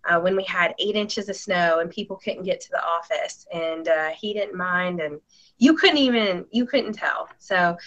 uh, 0.08 0.20
when 0.20 0.36
we 0.36 0.44
had 0.44 0.76
eight 0.80 0.96
inches 0.96 1.30
of 1.30 1.36
snow 1.36 1.80
and 1.80 1.90
people 1.90 2.16
couldn't 2.18 2.44
get 2.44 2.60
to 2.62 2.70
the 2.72 2.84
office 2.84 3.48
and 3.54 3.88
uh, 3.88 4.10
he 4.10 4.34
didn't 4.34 4.56
mind 4.56 5.02
and 5.02 5.20
you 5.58 5.76
couldn't 5.76 5.98
even 5.98 6.46
you 6.52 6.66
couldn't 6.66 6.94
tell. 6.94 7.30
So 7.40 7.78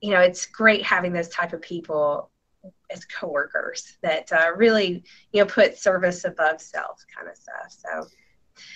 you 0.00 0.10
know 0.10 0.20
it's 0.20 0.46
great 0.46 0.82
having 0.82 1.12
those 1.12 1.28
type 1.28 1.52
of 1.52 1.60
people 1.60 2.30
as 2.90 3.04
coworkers 3.04 3.96
that 4.02 4.30
uh, 4.32 4.50
really 4.56 5.02
you 5.32 5.40
know 5.40 5.46
put 5.46 5.78
service 5.78 6.24
above 6.24 6.60
self 6.60 7.04
kind 7.14 7.28
of 7.28 7.36
stuff. 7.36 7.68
So 7.68 8.08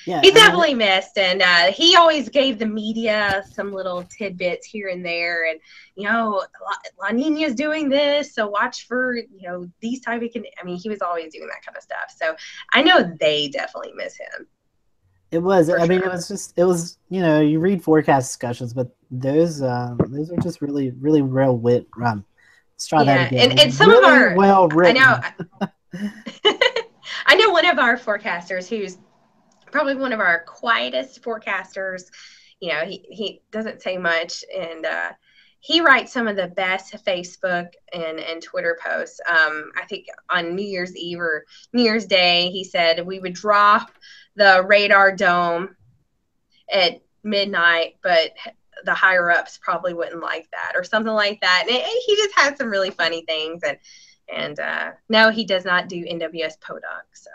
Yeah, 0.06 0.20
he's 0.22 0.32
I 0.32 0.34
definitely 0.34 0.74
missed 0.74 1.16
and 1.18 1.42
uh, 1.42 1.72
he 1.72 1.96
always 1.96 2.28
gave 2.28 2.58
the 2.58 2.66
media 2.66 3.42
some 3.52 3.72
little 3.72 4.02
tidbits 4.04 4.66
here 4.66 4.88
and 4.88 5.04
there 5.04 5.48
and 5.50 5.58
you 5.96 6.08
know 6.08 6.44
la, 7.00 7.10
la 7.12 7.16
is 7.46 7.54
doing 7.54 7.88
this 7.88 8.34
so 8.34 8.48
watch 8.48 8.86
for 8.86 9.16
you 9.16 9.48
know 9.48 9.66
these 9.80 10.00
type 10.00 10.22
of 10.22 10.32
con-. 10.32 10.44
i 10.60 10.64
mean 10.64 10.76
he 10.76 10.88
was 10.88 11.02
always 11.02 11.32
doing 11.32 11.46
that 11.48 11.64
kind 11.64 11.76
of 11.76 11.82
stuff 11.82 12.14
so 12.16 12.34
i 12.72 12.82
know 12.82 13.14
they 13.20 13.48
definitely 13.48 13.92
miss 13.94 14.16
him 14.16 14.46
It 15.30 15.38
was. 15.42 15.70
I 15.70 15.86
mean, 15.86 16.02
it 16.02 16.12
was 16.12 16.28
just. 16.28 16.52
It 16.56 16.64
was. 16.64 16.98
You 17.08 17.22
know, 17.22 17.40
you 17.40 17.58
read 17.58 17.82
forecast 17.82 18.28
discussions, 18.30 18.74
but 18.74 18.88
those 19.10 19.62
um, 19.62 19.98
those 20.10 20.30
are 20.30 20.36
just 20.42 20.60
really, 20.60 20.90
really 21.00 21.22
real 21.22 21.56
wit. 21.56 21.86
Um, 22.04 22.24
let's 22.74 22.86
try 22.86 23.02
Yeah, 23.02 23.16
that 23.16 23.32
again. 23.32 23.50
and- 23.52 23.60
and 23.60 23.72
some 23.72 23.88
of 23.90 23.96
Really 24.02 24.12
our- 24.12 24.36
well 24.36 24.68
i 24.70 24.74
written. 24.74 25.02
know 25.02 25.20
i 27.26 27.34
know 27.34 27.50
one 27.50 27.66
of 27.66 27.78
our 27.78 27.96
forecasters 27.96 28.68
who's 28.68 28.98
probably 29.72 29.96
one 29.96 30.12
of 30.12 30.20
our 30.20 30.44
quietest 30.44 31.22
forecasters. 31.22 32.04
You 32.60 32.72
know 32.72 32.84
he, 32.84 33.04
he 33.10 33.42
doesn't 33.50 33.82
say 33.82 33.98
much 33.98 34.44
and 34.56 34.86
uh, 34.86 35.12
he 35.58 35.80
writes 35.80 36.12
some 36.12 36.28
of 36.28 36.36
the 36.36 36.48
best 36.48 36.94
facebook 37.04 37.68
and, 37.92 38.20
and 38.20 38.40
twitter 38.40 38.78
posts. 38.80 39.20
Um, 39.28 39.72
i 39.76 39.84
think 39.88 40.06
on 40.30 40.54
new 40.54 40.62
year's 40.64 40.96
eve 40.96 41.18
or 41.18 41.44
new 41.72 41.82
year's 41.82 42.06
day 42.06 42.50
he 42.50 42.62
said 42.62 43.04
we 43.04 43.18
would 43.18 43.34
drop 43.34 43.90
the 44.36 44.64
radar 44.64 45.16
dome 45.16 45.74
at 46.70 47.02
midnight 47.24 47.96
but 48.00 48.30
the 48.84 48.94
higher 48.94 49.30
ups 49.30 49.58
probably 49.58 49.94
wouldn't 49.94 50.22
like 50.22 50.48
that 50.52 50.72
or 50.74 50.84
something 50.84 51.12
like 51.12 51.40
that. 51.40 51.64
And 51.66 51.76
it, 51.76 52.02
he 52.06 52.16
just 52.16 52.34
had 52.36 52.56
some 52.56 52.68
really 52.68 52.90
funny 52.90 53.24
things 53.24 53.62
and 53.62 53.78
and 54.32 54.60
uh, 54.60 54.92
no 55.08 55.30
he 55.30 55.44
does 55.44 55.64
not 55.64 55.88
do 55.88 56.04
nws 56.04 56.58
podunk 56.60 57.04
so 57.12 57.30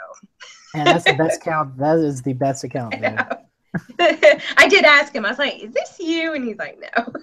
and 0.77 0.87
that's 0.87 1.03
the 1.05 1.13
best 1.13 1.41
count. 1.41 1.77
That 1.77 1.97
is 1.99 2.21
the 2.21 2.33
best 2.33 2.63
account. 2.63 2.99
man. 2.99 3.25
I 3.99 4.67
did 4.69 4.85
ask 4.85 5.13
him. 5.13 5.25
I 5.25 5.29
was 5.29 5.39
like, 5.39 5.61
"Is 5.61 5.71
this 5.73 5.97
you?" 5.99 6.33
And 6.33 6.45
he's 6.45 6.57
like, 6.57 6.79
"No." 6.79 7.13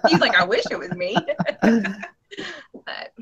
he's 0.08 0.20
like, 0.20 0.36
"I 0.36 0.44
wish 0.44 0.64
it 0.70 0.78
was 0.78 0.90
me." 0.92 1.16
but 1.62 3.12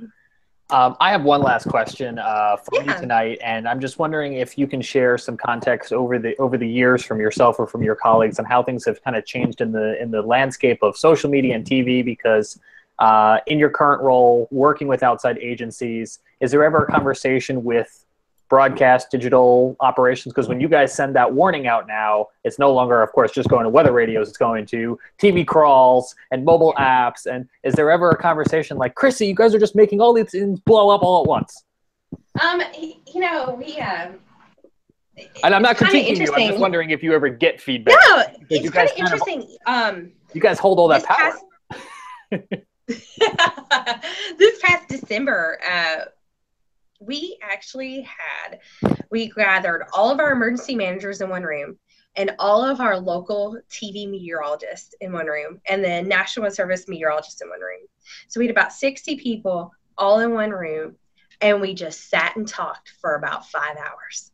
Um, 0.68 0.96
I 0.98 1.12
have 1.12 1.22
one 1.22 1.42
last 1.42 1.68
question 1.68 2.18
uh, 2.18 2.56
for 2.56 2.82
you 2.82 2.92
tonight, 2.94 3.38
and 3.40 3.68
I'm 3.68 3.78
just 3.80 4.00
wondering 4.00 4.32
if 4.32 4.58
you 4.58 4.66
can 4.66 4.82
share 4.82 5.16
some 5.16 5.36
context 5.36 5.92
over 5.92 6.18
the 6.18 6.36
over 6.38 6.58
the 6.58 6.68
years 6.68 7.04
from 7.04 7.20
yourself 7.20 7.60
or 7.60 7.68
from 7.68 7.84
your 7.84 7.94
colleagues 7.94 8.40
on 8.40 8.44
how 8.44 8.64
things 8.64 8.84
have 8.86 9.02
kind 9.04 9.16
of 9.16 9.24
changed 9.24 9.60
in 9.60 9.70
the 9.70 10.00
in 10.02 10.10
the 10.10 10.22
landscape 10.22 10.82
of 10.82 10.96
social 10.96 11.30
media 11.30 11.54
and 11.54 11.64
TV. 11.64 12.04
Because 12.04 12.58
uh, 12.98 13.38
in 13.46 13.60
your 13.60 13.70
current 13.70 14.02
role, 14.02 14.48
working 14.50 14.88
with 14.88 15.04
outside 15.04 15.38
agencies, 15.38 16.18
is 16.40 16.50
there 16.50 16.64
ever 16.64 16.84
a 16.84 16.90
conversation 16.90 17.62
with 17.62 18.04
broadcast 18.49 19.11
digital 19.11 19.76
operations? 19.80 20.32
Because 20.32 20.49
when 20.49 20.61
you 20.61 20.68
guys 20.68 20.94
send 20.94 21.14
that 21.16 21.32
warning 21.32 21.66
out 21.66 21.86
now, 21.86 22.26
it's 22.44 22.59
no 22.59 22.72
longer, 22.72 23.03
of 23.03 23.12
course, 23.12 23.32
just 23.32 23.49
going 23.49 23.64
to 23.64 23.68
weather 23.70 23.92
radios. 23.92 24.28
It's 24.28 24.38
going 24.38 24.66
to 24.66 24.99
TV 25.18 25.47
crawls 25.47 26.14
and 26.30 26.44
mobile 26.44 26.74
apps. 26.78 27.26
And 27.26 27.49
is 27.62 27.74
there 27.74 27.90
ever 27.90 28.11
a 28.11 28.16
conversation 28.16 28.76
like, 28.76 28.94
Krissy, 28.94 29.26
you 29.26 29.34
guys 29.34 29.55
are 29.55 29.59
just 29.59 29.74
making 29.74 30.01
all 30.01 30.12
these 30.12 30.30
things 30.30 30.61
blow 30.61 30.90
up 30.90 31.03
all 31.03 31.22
at 31.22 31.28
once? 31.28 31.64
um, 32.40 32.62
you 32.76 33.20
know, 33.20 33.55
we 33.59 33.78
um. 33.78 34.18
And 35.42 35.55
I'm 35.55 35.62
not 35.62 35.76
critiquing 35.76 36.18
you. 36.18 36.32
I'm 36.34 36.49
just 36.51 36.61
wondering 36.61 36.90
if 36.90 37.03
you 37.03 37.14
ever 37.14 37.30
get 37.30 37.59
feedback. 37.61 37.97
No, 38.09 38.18
you 38.51 38.59
it's 38.61 38.68
guys 38.70 38.90
kind 38.90 39.01
of 39.12 39.12
interesting. 39.12 39.57
Um, 39.66 40.12
You 40.34 40.42
guys 40.42 40.59
hold 40.59 40.78
all 40.78 40.88
that 40.88 41.05
power. 41.05 41.32
past- 42.30 42.42
this 44.38 44.61
past 44.62 44.88
December, 44.88 45.59
uh, 45.68 46.05
we 47.01 47.38
actually 47.42 48.03
had 48.03 48.59
we 49.11 49.30
gathered 49.30 49.86
all 49.92 50.11
of 50.11 50.20
our 50.20 50.32
emergency 50.32 50.74
managers 50.74 51.20
in 51.20 51.28
one 51.28 51.42
room 51.42 51.78
and 52.16 52.34
all 52.38 52.64
of 52.64 52.80
our 52.80 52.99
local 52.99 53.59
TV 53.70 54.09
meteorologists 54.09 54.94
in 55.01 55.12
one 55.12 55.26
room 55.26 55.61
and 55.68 55.84
then 55.84 56.09
National 56.09 56.51
Service 56.51 56.88
meteorologists 56.88 57.42
in 57.42 57.49
one 57.49 57.61
room. 57.61 57.86
So 58.28 58.40
we 58.40 58.47
had 58.47 58.55
about 58.55 58.72
60 58.72 59.16
people 59.16 59.72
all 59.99 60.20
in 60.20 60.32
one 60.32 60.51
room 60.51 60.97
and 61.40 61.61
we 61.61 61.74
just 61.74 62.09
sat 62.09 62.36
and 62.36 62.49
talked 62.49 62.92
for 63.01 63.16
about 63.16 63.47
five 63.47 63.76
hours. 63.76 64.32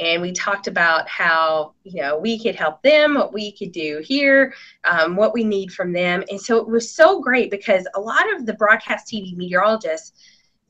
And 0.00 0.22
we 0.22 0.32
talked 0.32 0.68
about 0.68 1.08
how, 1.08 1.74
you 1.82 2.00
know, 2.00 2.16
we 2.16 2.38
could 2.38 2.54
help 2.54 2.80
them, 2.82 3.14
what 3.14 3.32
we 3.32 3.52
could 3.52 3.72
do 3.72 4.00
here, 4.04 4.54
um, 4.84 5.16
what 5.16 5.34
we 5.34 5.42
need 5.42 5.72
from 5.72 5.92
them. 5.92 6.22
And 6.30 6.40
so 6.40 6.58
it 6.58 6.68
was 6.68 6.94
so 6.94 7.20
great 7.20 7.50
because 7.50 7.86
a 7.94 8.00
lot 8.00 8.32
of 8.32 8.46
the 8.46 8.54
broadcast 8.54 9.08
TV 9.08 9.36
meteorologists 9.36 10.12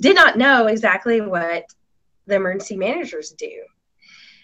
did 0.01 0.16
not 0.16 0.38
know 0.38 0.66
exactly 0.66 1.20
what 1.20 1.64
the 2.26 2.36
emergency 2.36 2.76
managers 2.76 3.30
do. 3.30 3.62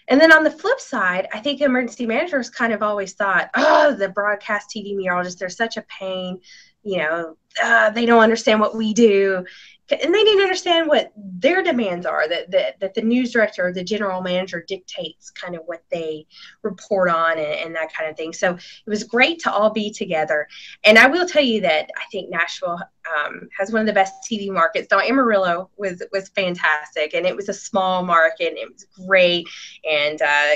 And 0.09 0.21
then 0.21 0.31
on 0.31 0.43
the 0.43 0.51
flip 0.51 0.79
side, 0.79 1.27
I 1.33 1.39
think 1.39 1.59
emergency 1.59 2.05
managers 2.05 2.49
kind 2.49 2.71
of 2.71 2.81
always 2.81 3.13
thought, 3.13 3.49
oh, 3.55 3.93
the 3.93 4.09
broadcast 4.09 4.69
TV 4.73 4.95
meteorologists, 4.95 5.39
they're 5.39 5.49
such 5.49 5.75
a 5.77 5.85
pain. 5.99 6.39
You 6.83 6.97
know, 6.99 7.37
uh, 7.61 7.89
they 7.89 8.05
don't 8.05 8.23
understand 8.23 8.61
what 8.61 8.75
we 8.75 8.93
do. 8.93 9.45
And 9.89 10.13
they 10.13 10.23
didn't 10.23 10.43
understand 10.43 10.87
what 10.87 11.11
their 11.15 11.63
demands 11.63 12.05
are 12.05 12.27
that, 12.27 12.51
that, 12.51 12.79
that 12.79 12.93
the 12.93 13.01
news 13.01 13.31
director 13.31 13.67
or 13.67 13.73
the 13.73 13.83
general 13.83 14.21
manager 14.21 14.63
dictates 14.67 15.29
kind 15.29 15.55
of 15.55 15.61
what 15.65 15.83
they 15.89 16.25
report 16.61 17.09
on 17.09 17.37
and, 17.37 17.47
and 17.47 17.75
that 17.75 17.93
kind 17.93 18.09
of 18.09 18.17
thing. 18.17 18.33
So 18.33 18.55
it 18.55 18.89
was 18.89 19.03
great 19.03 19.39
to 19.39 19.51
all 19.51 19.69
be 19.69 19.91
together. 19.91 20.47
And 20.83 20.97
I 20.97 21.07
will 21.07 21.27
tell 21.27 21.43
you 21.43 21.61
that 21.61 21.89
I 21.95 22.03
think 22.11 22.29
Nashville 22.29 22.79
um, 23.15 23.47
has 23.57 23.71
one 23.71 23.81
of 23.81 23.87
the 23.87 23.93
best 23.93 24.13
TV 24.29 24.49
markets. 24.51 24.87
Now 24.91 24.99
Amarillo 24.99 25.69
was 25.77 26.03
was 26.11 26.29
fantastic, 26.29 27.13
and 27.13 27.25
it 27.25 27.35
was 27.35 27.49
a 27.49 27.53
small 27.53 28.03
market, 28.03 28.49
and 28.49 28.57
it 28.57 28.71
was 28.71 28.85
great, 29.05 29.47
and 29.89 30.21
uh, 30.21 30.51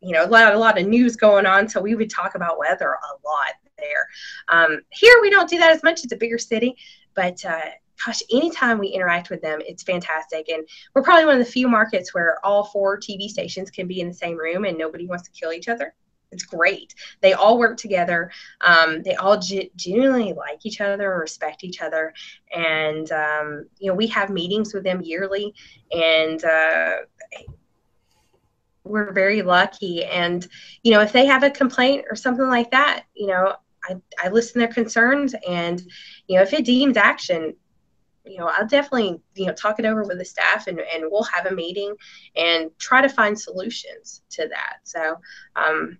you 0.00 0.12
know 0.12 0.24
a 0.24 0.28
lot 0.28 0.54
a 0.54 0.58
lot 0.58 0.78
of 0.78 0.86
news 0.86 1.16
going 1.16 1.46
on. 1.46 1.68
So 1.68 1.80
we 1.80 1.94
would 1.94 2.10
talk 2.10 2.34
about 2.34 2.58
weather 2.58 2.92
a 2.92 3.26
lot 3.26 3.54
there. 3.78 4.08
Um, 4.48 4.80
here 4.90 5.18
we 5.20 5.30
don't 5.30 5.48
do 5.48 5.58
that 5.58 5.72
as 5.72 5.82
much. 5.82 6.04
It's 6.04 6.12
a 6.12 6.16
bigger 6.16 6.38
city, 6.38 6.76
but 7.14 7.44
uh, 7.44 7.60
gosh, 8.04 8.22
anytime 8.32 8.78
we 8.78 8.88
interact 8.88 9.30
with 9.30 9.40
them, 9.42 9.60
it's 9.66 9.82
fantastic. 9.82 10.48
And 10.48 10.66
we're 10.94 11.02
probably 11.02 11.24
one 11.24 11.40
of 11.40 11.44
the 11.44 11.50
few 11.50 11.68
markets 11.68 12.14
where 12.14 12.44
all 12.44 12.64
four 12.64 12.98
TV 12.98 13.28
stations 13.28 13.70
can 13.70 13.86
be 13.86 14.00
in 14.00 14.08
the 14.08 14.14
same 14.14 14.36
room 14.36 14.64
and 14.64 14.76
nobody 14.76 15.06
wants 15.06 15.24
to 15.24 15.30
kill 15.30 15.52
each 15.52 15.68
other. 15.68 15.94
It's 16.32 16.44
great. 16.44 16.94
They 17.20 17.32
all 17.34 17.58
work 17.58 17.76
together. 17.76 18.30
Um, 18.60 19.02
they 19.02 19.14
all 19.14 19.38
ge- 19.38 19.70
genuinely 19.76 20.32
like 20.32 20.64
each 20.64 20.80
other, 20.80 21.12
and 21.12 21.20
respect 21.20 21.64
each 21.64 21.80
other, 21.80 22.12
and 22.54 23.10
um, 23.12 23.66
you 23.78 23.88
know 23.88 23.94
we 23.94 24.06
have 24.08 24.30
meetings 24.30 24.74
with 24.74 24.82
them 24.82 25.00
yearly, 25.02 25.54
and 25.92 26.44
uh, 26.44 26.96
we're 28.84 29.12
very 29.12 29.42
lucky. 29.42 30.04
And 30.04 30.46
you 30.82 30.92
know 30.92 31.00
if 31.00 31.12
they 31.12 31.26
have 31.26 31.44
a 31.44 31.50
complaint 31.50 32.06
or 32.10 32.16
something 32.16 32.48
like 32.48 32.70
that, 32.72 33.04
you 33.14 33.28
know 33.28 33.54
I, 33.88 33.96
I 34.22 34.28
listen 34.28 34.54
to 34.54 34.58
their 34.66 34.74
concerns, 34.74 35.34
and 35.48 35.80
you 36.26 36.36
know 36.36 36.42
if 36.42 36.52
it 36.52 36.64
deems 36.64 36.96
action, 36.96 37.54
you 38.26 38.38
know 38.38 38.48
I'll 38.48 38.66
definitely 38.66 39.20
you 39.34 39.46
know 39.46 39.52
talk 39.52 39.78
it 39.78 39.84
over 39.84 40.02
with 40.02 40.18
the 40.18 40.24
staff, 40.24 40.66
and 40.66 40.80
and 40.80 41.04
we'll 41.10 41.24
have 41.24 41.46
a 41.46 41.54
meeting 41.54 41.94
and 42.36 42.70
try 42.78 43.00
to 43.00 43.08
find 43.08 43.38
solutions 43.38 44.22
to 44.30 44.48
that. 44.48 44.78
So. 44.84 45.18
Um, 45.54 45.98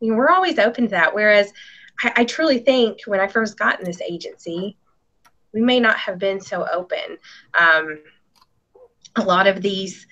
you 0.00 0.10
know, 0.10 0.18
we're 0.18 0.28
always 0.28 0.58
open 0.58 0.84
to 0.84 0.90
that. 0.90 1.14
Whereas 1.14 1.52
I, 2.02 2.12
I, 2.16 2.24
truly 2.24 2.58
think 2.58 3.00
when 3.06 3.20
I 3.20 3.26
first 3.26 3.58
got 3.58 3.78
in 3.78 3.86
this 3.86 4.02
agency, 4.02 4.76
we 5.52 5.60
may 5.60 5.80
not 5.80 5.96
have 5.96 6.18
been 6.18 6.40
so 6.40 6.66
open. 6.70 7.18
Um, 7.58 8.00
a 9.16 9.22
lot 9.22 9.46
of 9.46 9.62
these, 9.62 10.06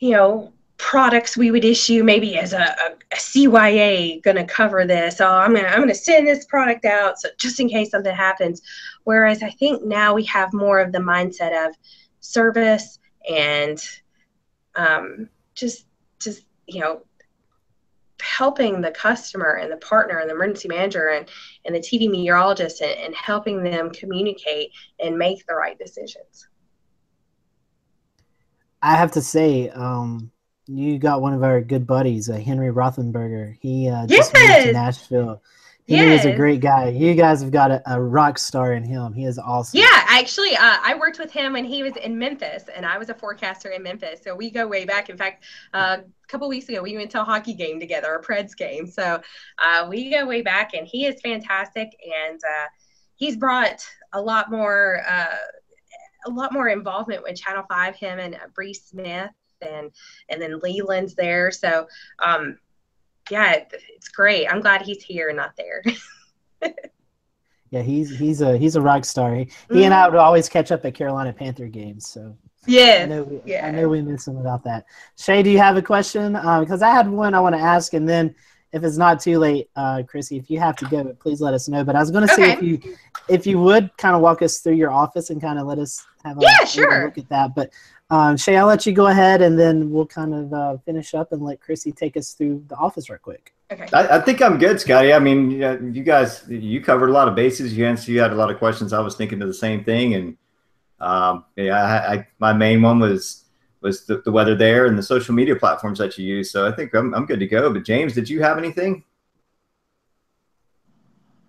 you 0.00 0.10
know, 0.10 0.52
products 0.80 1.36
we 1.36 1.50
would 1.50 1.64
issue 1.64 2.02
maybe 2.02 2.38
as 2.38 2.54
a, 2.54 2.62
a, 2.62 2.92
a 3.12 3.16
CYA 3.16 4.22
going 4.22 4.36
to 4.36 4.44
cover 4.44 4.86
this. 4.86 5.20
Oh, 5.20 5.28
I'm 5.28 5.54
gonna 5.54 5.68
I'm 5.68 5.80
gonna 5.80 5.94
send 5.94 6.26
this 6.26 6.46
product 6.46 6.86
out 6.86 7.20
so 7.20 7.28
just 7.38 7.60
in 7.60 7.68
case 7.68 7.90
something 7.90 8.14
happens. 8.14 8.62
Whereas 9.04 9.42
I 9.42 9.50
think 9.50 9.84
now 9.84 10.14
we 10.14 10.24
have 10.24 10.54
more 10.54 10.80
of 10.80 10.90
the 10.90 10.98
mindset 10.98 11.68
of 11.68 11.76
service 12.20 12.98
and 13.30 13.78
um, 14.74 15.28
just 15.54 15.86
just 16.18 16.44
you 16.66 16.80
know 16.80 17.02
helping 18.22 18.80
the 18.80 18.90
customer 18.90 19.52
and 19.56 19.70
the 19.70 19.76
partner 19.76 20.18
and 20.18 20.30
the 20.30 20.34
emergency 20.34 20.68
manager 20.68 21.08
and, 21.08 21.28
and 21.66 21.74
the 21.74 21.80
TV 21.80 22.10
meteorologist 22.10 22.80
and, 22.80 22.98
and 22.98 23.14
helping 23.14 23.62
them 23.62 23.90
communicate 23.90 24.70
and 24.98 25.16
make 25.16 25.46
the 25.46 25.54
right 25.54 25.78
decisions. 25.78 26.48
I 28.82 28.96
have 28.96 29.12
to 29.12 29.20
say, 29.20 29.68
um, 29.70 30.30
you 30.72 30.98
got 30.98 31.20
one 31.20 31.34
of 31.34 31.42
our 31.42 31.60
good 31.60 31.86
buddies, 31.86 32.30
uh, 32.30 32.34
Henry 32.34 32.72
Rothenberger. 32.72 33.56
He 33.60 33.88
uh, 33.88 34.06
just 34.06 34.32
moved 34.32 34.46
to 34.46 34.52
Yes! 34.52 34.72
Nashville. 34.72 35.42
He 35.86 35.98
is 35.98 36.24
a 36.24 36.32
great 36.32 36.60
guy. 36.60 36.90
You 36.90 37.14
guys 37.14 37.42
have 37.42 37.50
got 37.50 37.72
a, 37.72 37.82
a 37.84 38.00
rock 38.00 38.38
star 38.38 38.74
in 38.74 38.84
him. 38.84 39.12
He 39.12 39.24
is 39.24 39.40
awesome. 39.40 39.80
Yeah, 39.80 39.88
actually, 39.90 40.54
uh, 40.54 40.78
I 40.84 40.94
worked 40.94 41.18
with 41.18 41.32
him 41.32 41.54
when 41.54 41.64
he 41.64 41.82
was 41.82 41.96
in 41.96 42.16
Memphis, 42.16 42.66
and 42.72 42.86
I 42.86 42.96
was 42.96 43.08
a 43.08 43.14
forecaster 43.14 43.70
in 43.70 43.82
Memphis. 43.82 44.20
So 44.22 44.36
we 44.36 44.50
go 44.52 44.68
way 44.68 44.84
back. 44.84 45.10
In 45.10 45.16
fact, 45.16 45.42
uh, 45.74 45.96
a 46.02 46.26
couple 46.28 46.48
weeks 46.48 46.68
ago, 46.68 46.80
we 46.80 46.96
went 46.96 47.10
to 47.10 47.22
a 47.22 47.24
hockey 47.24 47.54
game 47.54 47.80
together, 47.80 48.14
a 48.14 48.22
Preds 48.22 48.56
game. 48.56 48.86
So 48.86 49.20
uh, 49.58 49.86
we 49.90 50.12
go 50.12 50.26
way 50.26 50.42
back, 50.42 50.74
and 50.74 50.86
he 50.86 51.06
is 51.06 51.20
fantastic. 51.22 51.88
And 52.28 52.38
uh, 52.44 52.66
he's 53.16 53.36
brought 53.36 53.84
a 54.12 54.20
lot 54.20 54.48
more, 54.48 55.02
uh, 55.08 55.36
a 56.26 56.30
lot 56.30 56.52
more 56.52 56.68
involvement 56.68 57.24
with 57.24 57.34
Channel 57.34 57.64
Five. 57.68 57.96
Him 57.96 58.20
and 58.20 58.36
uh, 58.36 58.46
Bree 58.54 58.74
Smith 58.74 59.30
and 59.62 59.90
and 60.28 60.40
then 60.40 60.58
Lelan's 60.60 61.14
there. 61.14 61.50
So 61.50 61.86
um, 62.24 62.58
yeah, 63.30 63.64
it's 63.72 64.08
great. 64.08 64.46
I'm 64.46 64.60
glad 64.60 64.82
he's 64.82 65.02
here, 65.02 65.32
not 65.32 65.56
there. 65.56 65.82
yeah, 67.70 67.82
he's 67.82 68.18
he's 68.18 68.40
a 68.40 68.56
he's 68.58 68.76
a 68.76 68.80
rock 68.80 69.04
star. 69.04 69.34
He, 69.34 69.50
he 69.72 69.84
and 69.84 69.94
I 69.94 70.04
Mm-hmm. 70.04 70.12
would 70.12 70.18
always 70.20 70.48
catch 70.48 70.72
up 70.72 70.84
at 70.84 70.94
Carolina 70.94 71.32
Panther 71.32 71.66
games. 71.68 72.06
So 72.08 72.36
I 72.98 73.04
yes. 73.06 73.08
know 73.08 73.22
we, 73.22 73.56
I 73.56 73.70
know 73.70 73.88
we 73.88 74.02
miss 74.02 74.26
him 74.26 74.36
about 74.36 74.64
that. 74.64 74.86
Shay, 75.18 75.42
do 75.42 75.50
you 75.50 75.58
have 75.58 75.76
a 75.76 75.82
question? 75.82 76.32
Because 76.32 76.82
I 76.82 76.90
had 76.90 77.08
one 77.08 77.34
I 77.34 77.40
want 77.40 77.54
to 77.54 77.60
ask, 77.60 77.94
and 77.94 78.08
then 78.08 78.34
if 78.72 78.84
it's 78.84 78.96
not 78.96 79.20
too 79.20 79.38
late, 79.38 79.68
uh, 79.76 80.02
Krissy, 80.12 80.38
if 80.38 80.50
you 80.50 80.58
have 80.60 80.76
to 80.78 80.86
go, 80.86 81.12
please 81.20 81.40
let 81.40 81.54
us 81.54 81.68
know. 81.68 81.84
But 81.84 81.96
I 81.96 82.00
was 82.00 82.10
going 82.10 82.26
to 82.26 82.32
see 82.34 82.48
if 82.48 82.62
you 82.62 82.80
if 83.30 83.46
you 83.46 83.60
would 83.60 83.96
kind 83.96 84.14
of 84.16 84.22
walk 84.22 84.42
us 84.42 84.58
through 84.58 84.74
your 84.74 84.90
office 84.90 85.30
and 85.30 85.40
kind 85.40 85.58
of 85.58 85.66
let 85.66 85.78
us 85.78 86.04
have 86.24 86.36
a, 86.38 86.40
Yeah, 86.42 86.62
a 86.62 86.66
sure. 86.66 87.04
look 87.04 87.18
at 87.18 87.28
that. 87.28 87.54
But 87.54 87.70
um, 88.10 88.36
Shay, 88.36 88.56
I'll 88.56 88.66
let 88.66 88.84
you 88.86 88.92
go 88.92 89.06
ahead, 89.06 89.40
and 89.40 89.58
then 89.58 89.90
we'll 89.90 90.06
kind 90.06 90.34
of 90.34 90.52
uh, 90.52 90.76
finish 90.78 91.14
up 91.14 91.32
and 91.32 91.42
let 91.42 91.60
Krissy 91.60 91.94
take 91.94 92.16
us 92.16 92.32
through 92.32 92.64
the 92.68 92.74
office 92.76 93.08
real 93.08 93.20
quick. 93.20 93.54
Okay. 93.72 93.86
I, 93.92 94.18
I 94.18 94.20
think 94.20 94.42
I'm 94.42 94.58
good, 94.58 94.80
Scotty. 94.80 95.12
I 95.12 95.20
mean, 95.20 95.50
you, 95.52 95.92
you 95.92 96.02
guys, 96.02 96.44
you 96.48 96.80
covered 96.80 97.08
a 97.08 97.12
lot 97.12 97.28
of 97.28 97.36
bases. 97.36 97.76
You 97.76 97.86
answered, 97.86 98.10
you 98.10 98.20
had 98.20 98.32
a 98.32 98.34
lot 98.34 98.50
of 98.50 98.58
questions. 98.58 98.92
I 98.92 98.98
was 98.98 99.14
thinking 99.14 99.40
of 99.42 99.48
the 99.48 99.54
same 99.54 99.84
thing, 99.84 100.14
and 100.14 100.36
um, 100.98 101.44
yeah, 101.56 101.80
I, 101.80 102.12
I, 102.14 102.26
my 102.40 102.52
main 102.52 102.82
one 102.82 102.98
was 102.98 103.44
was 103.80 104.04
the, 104.04 104.20
the 104.24 104.32
weather 104.32 104.54
there 104.54 104.86
and 104.86 104.98
the 104.98 105.02
social 105.02 105.34
media 105.34 105.56
platforms 105.56 105.98
that 105.98 106.18
you 106.18 106.26
use. 106.26 106.50
So 106.50 106.66
I 106.66 106.72
think 106.72 106.94
I'm, 106.94 107.14
I'm 107.14 107.24
good 107.24 107.40
to 107.40 107.46
go. 107.46 107.72
But 107.72 107.84
James, 107.84 108.12
did 108.12 108.28
you 108.28 108.42
have 108.42 108.58
anything? 108.58 109.04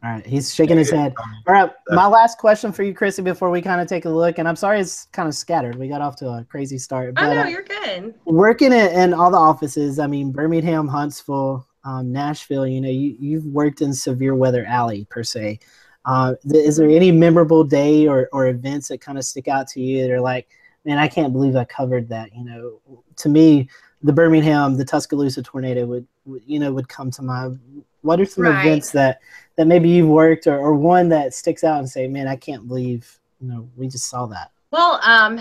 All 0.03 0.09
right, 0.09 0.25
he's 0.25 0.53
shaking 0.53 0.77
his 0.77 0.89
head. 0.89 1.13
All 1.47 1.53
right, 1.53 1.71
my 1.89 2.07
last 2.07 2.39
question 2.39 2.71
for 2.71 2.81
you, 2.81 2.93
Krissy, 2.93 3.23
before 3.23 3.51
we 3.51 3.61
kind 3.61 3.79
of 3.79 3.87
take 3.87 4.05
a 4.05 4.09
look, 4.09 4.39
and 4.39 4.47
I'm 4.47 4.55
sorry 4.55 4.79
it's 4.79 5.05
kind 5.11 5.29
of 5.29 5.35
scattered. 5.35 5.75
We 5.75 5.87
got 5.87 6.01
off 6.01 6.15
to 6.17 6.27
a 6.27 6.43
crazy 6.49 6.79
start, 6.79 7.13
but 7.13 7.31
no, 7.33 7.41
uh, 7.41 7.45
you're 7.45 7.61
good. 7.61 8.15
working 8.25 8.73
in, 8.73 8.91
in 8.91 9.13
all 9.13 9.29
the 9.29 9.37
offices. 9.37 9.99
I 9.99 10.07
mean, 10.07 10.31
Birmingham, 10.31 10.87
Huntsville, 10.87 11.67
um, 11.83 12.11
Nashville. 12.11 12.65
You 12.65 12.81
know, 12.81 12.89
you 12.89 13.15
you've 13.19 13.45
worked 13.45 13.81
in 13.81 13.93
severe 13.93 14.33
weather 14.33 14.65
alley 14.65 15.05
per 15.11 15.23
se. 15.23 15.59
Uh, 16.05 16.33
th- 16.49 16.65
is 16.67 16.77
there 16.77 16.89
any 16.89 17.11
memorable 17.11 17.63
day 17.63 18.07
or, 18.07 18.27
or 18.33 18.47
events 18.47 18.87
that 18.87 19.01
kind 19.01 19.17
of 19.17 19.23
stick 19.23 19.47
out 19.47 19.67
to 19.67 19.81
you 19.81 20.01
that 20.01 20.11
are 20.11 20.21
like, 20.21 20.47
man, 20.83 20.97
I 20.97 21.07
can't 21.07 21.31
believe 21.31 21.55
I 21.55 21.65
covered 21.65 22.09
that. 22.09 22.35
You 22.35 22.43
know, 22.43 23.03
to 23.17 23.29
me, 23.29 23.69
the 24.01 24.13
Birmingham, 24.13 24.77
the 24.77 24.85
Tuscaloosa 24.85 25.43
tornado 25.43 25.85
would, 25.85 26.07
would 26.25 26.41
you 26.45 26.59
know 26.59 26.73
would 26.73 26.89
come 26.89 27.11
to 27.11 27.21
mind. 27.21 27.59
What 28.01 28.19
are 28.19 28.25
some 28.25 28.45
Right. 28.45 28.57
events 28.67 28.91
that 28.91 29.19
that 29.57 29.67
maybe 29.67 29.89
you've 29.89 30.07
worked 30.09 30.47
or, 30.47 30.57
or 30.57 30.73
one 30.73 31.09
that 31.09 31.33
sticks 31.33 31.63
out 31.63 31.79
and 31.79 31.89
say, 31.89 32.07
man, 32.07 32.27
I 32.27 32.35
can't 32.35 32.67
believe 32.67 33.19
you 33.39 33.47
know 33.47 33.69
we 33.75 33.87
just 33.87 34.09
saw 34.09 34.25
that. 34.27 34.51
Well, 34.71 34.99
um, 35.03 35.39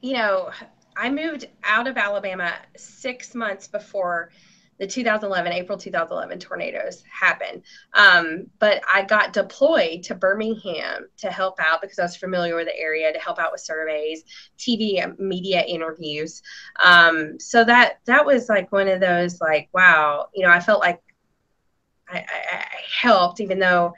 you 0.00 0.14
know, 0.14 0.50
I 0.96 1.10
moved 1.10 1.46
out 1.64 1.88
of 1.88 1.96
Alabama 1.96 2.52
six 2.76 3.34
months 3.34 3.66
before 3.66 4.30
the 4.78 4.86
2011 4.86 5.52
April 5.52 5.78
2011 5.78 6.38
tornadoes 6.40 7.02
happened. 7.10 7.62
Um, 7.94 8.46
but 8.58 8.82
I 8.92 9.02
got 9.02 9.32
deployed 9.32 10.02
to 10.04 10.14
Birmingham 10.14 11.06
to 11.18 11.30
help 11.30 11.60
out 11.60 11.80
because 11.82 11.98
I 11.98 12.02
was 12.02 12.16
familiar 12.16 12.56
with 12.56 12.66
the 12.66 12.76
area 12.76 13.12
to 13.12 13.18
help 13.18 13.38
out 13.38 13.52
with 13.52 13.60
surveys, 13.60 14.24
TV 14.58 15.02
media 15.18 15.62
interviews. 15.62 16.42
Um, 16.82 17.38
so 17.38 17.64
that 17.64 17.98
that 18.06 18.24
was 18.26 18.48
like 18.48 18.72
one 18.72 18.88
of 18.88 19.00
those 19.00 19.40
like 19.40 19.68
wow, 19.72 20.28
you 20.34 20.44
know, 20.44 20.50
I 20.50 20.60
felt 20.60 20.80
like 20.80 21.00
I, 22.12 22.18
I, 22.18 22.56
I 22.56 22.66
helped 23.00 23.40
even 23.40 23.58
though 23.58 23.94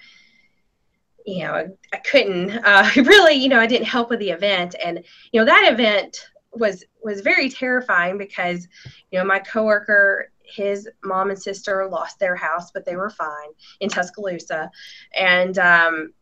you 1.27 1.45
know 1.45 1.53
I, 1.53 1.67
I 1.93 1.97
couldn't 1.99 2.51
uh, 2.65 2.89
really 2.97 3.35
you 3.35 3.49
know 3.49 3.61
I 3.61 3.67
didn't 3.67 3.87
help 3.87 4.11
with 4.11 4.21
the 4.21 4.31
event 4.31 4.75
and 4.83 5.03
you 5.33 5.41
know 5.41 5.47
that 5.47 5.71
event 5.73 6.29
was 6.53 6.85
was 7.03 7.21
very 7.21 7.49
terrifying 7.49 8.19
because 8.19 8.69
you 9.11 9.19
know 9.19 9.25
my 9.25 9.39
coworker 9.39 10.31
his 10.45 10.89
mom 11.03 11.31
and 11.31 11.41
sister 11.41 11.89
lost 11.89 12.19
their 12.19 12.37
house 12.37 12.71
but 12.71 12.85
they 12.85 12.97
were 12.97 13.11
fine 13.11 13.49
in 13.81 13.89
Tuscaloosa 13.89 14.71
and 15.15 15.59
um, 15.59 16.13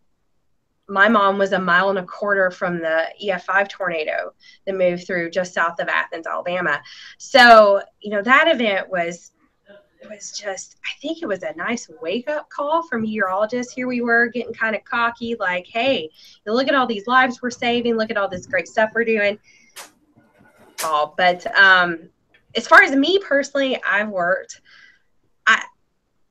my 0.89 1.09
mom 1.09 1.39
was 1.39 1.53
a 1.53 1.59
mile 1.59 1.91
and 1.91 1.99
a 1.99 2.05
quarter 2.05 2.51
from 2.51 2.79
the 2.79 3.07
EF5 3.23 3.69
tornado 3.69 4.35
that 4.67 4.75
moved 4.75 5.07
through 5.07 5.31
just 5.31 5.55
south 5.55 5.81
of 5.81 5.89
Athens, 5.89 6.27
Alabama. 6.27 6.81
So, 7.19 7.83
you 8.01 8.11
know, 8.11 8.23
that 8.23 8.49
event 8.49 8.91
was 8.91 9.33
it 10.03 10.11
was 10.11 10.33
just 10.33 10.77
I 10.85 10.91
think 11.01 11.23
it 11.23 11.27
was 11.27 11.43
a 11.43 11.55
nice 11.55 11.89
wake 12.01 12.29
up 12.29 12.49
call 12.51 12.83
for 12.83 12.99
meteorologists. 12.99 13.73
Here 13.73 13.87
we 13.87 14.01
were 14.01 14.29
getting 14.29 14.53
kind 14.53 14.75
of 14.75 14.85
cocky, 14.85 15.37
like, 15.39 15.67
hey, 15.67 16.11
look 16.47 16.69
at 16.69 16.75
all 16.75 16.87
these 16.87 17.07
lives 17.07 17.41
we're 17.41 17.51
saving, 17.51 17.97
look 17.97 18.11
at 18.11 18.17
all 18.17 18.29
this 18.29 18.47
great 18.47 18.69
stuff 18.69 18.91
we're 18.95 19.05
doing. 19.05 19.39
Oh, 20.83 21.15
but 21.17 21.47
um 21.57 22.11
as 22.55 22.67
far 22.67 22.83
as 22.83 22.95
me 22.95 23.19
personally, 23.19 23.81
I've 23.83 24.09
worked 24.09 24.61
I 25.47 25.63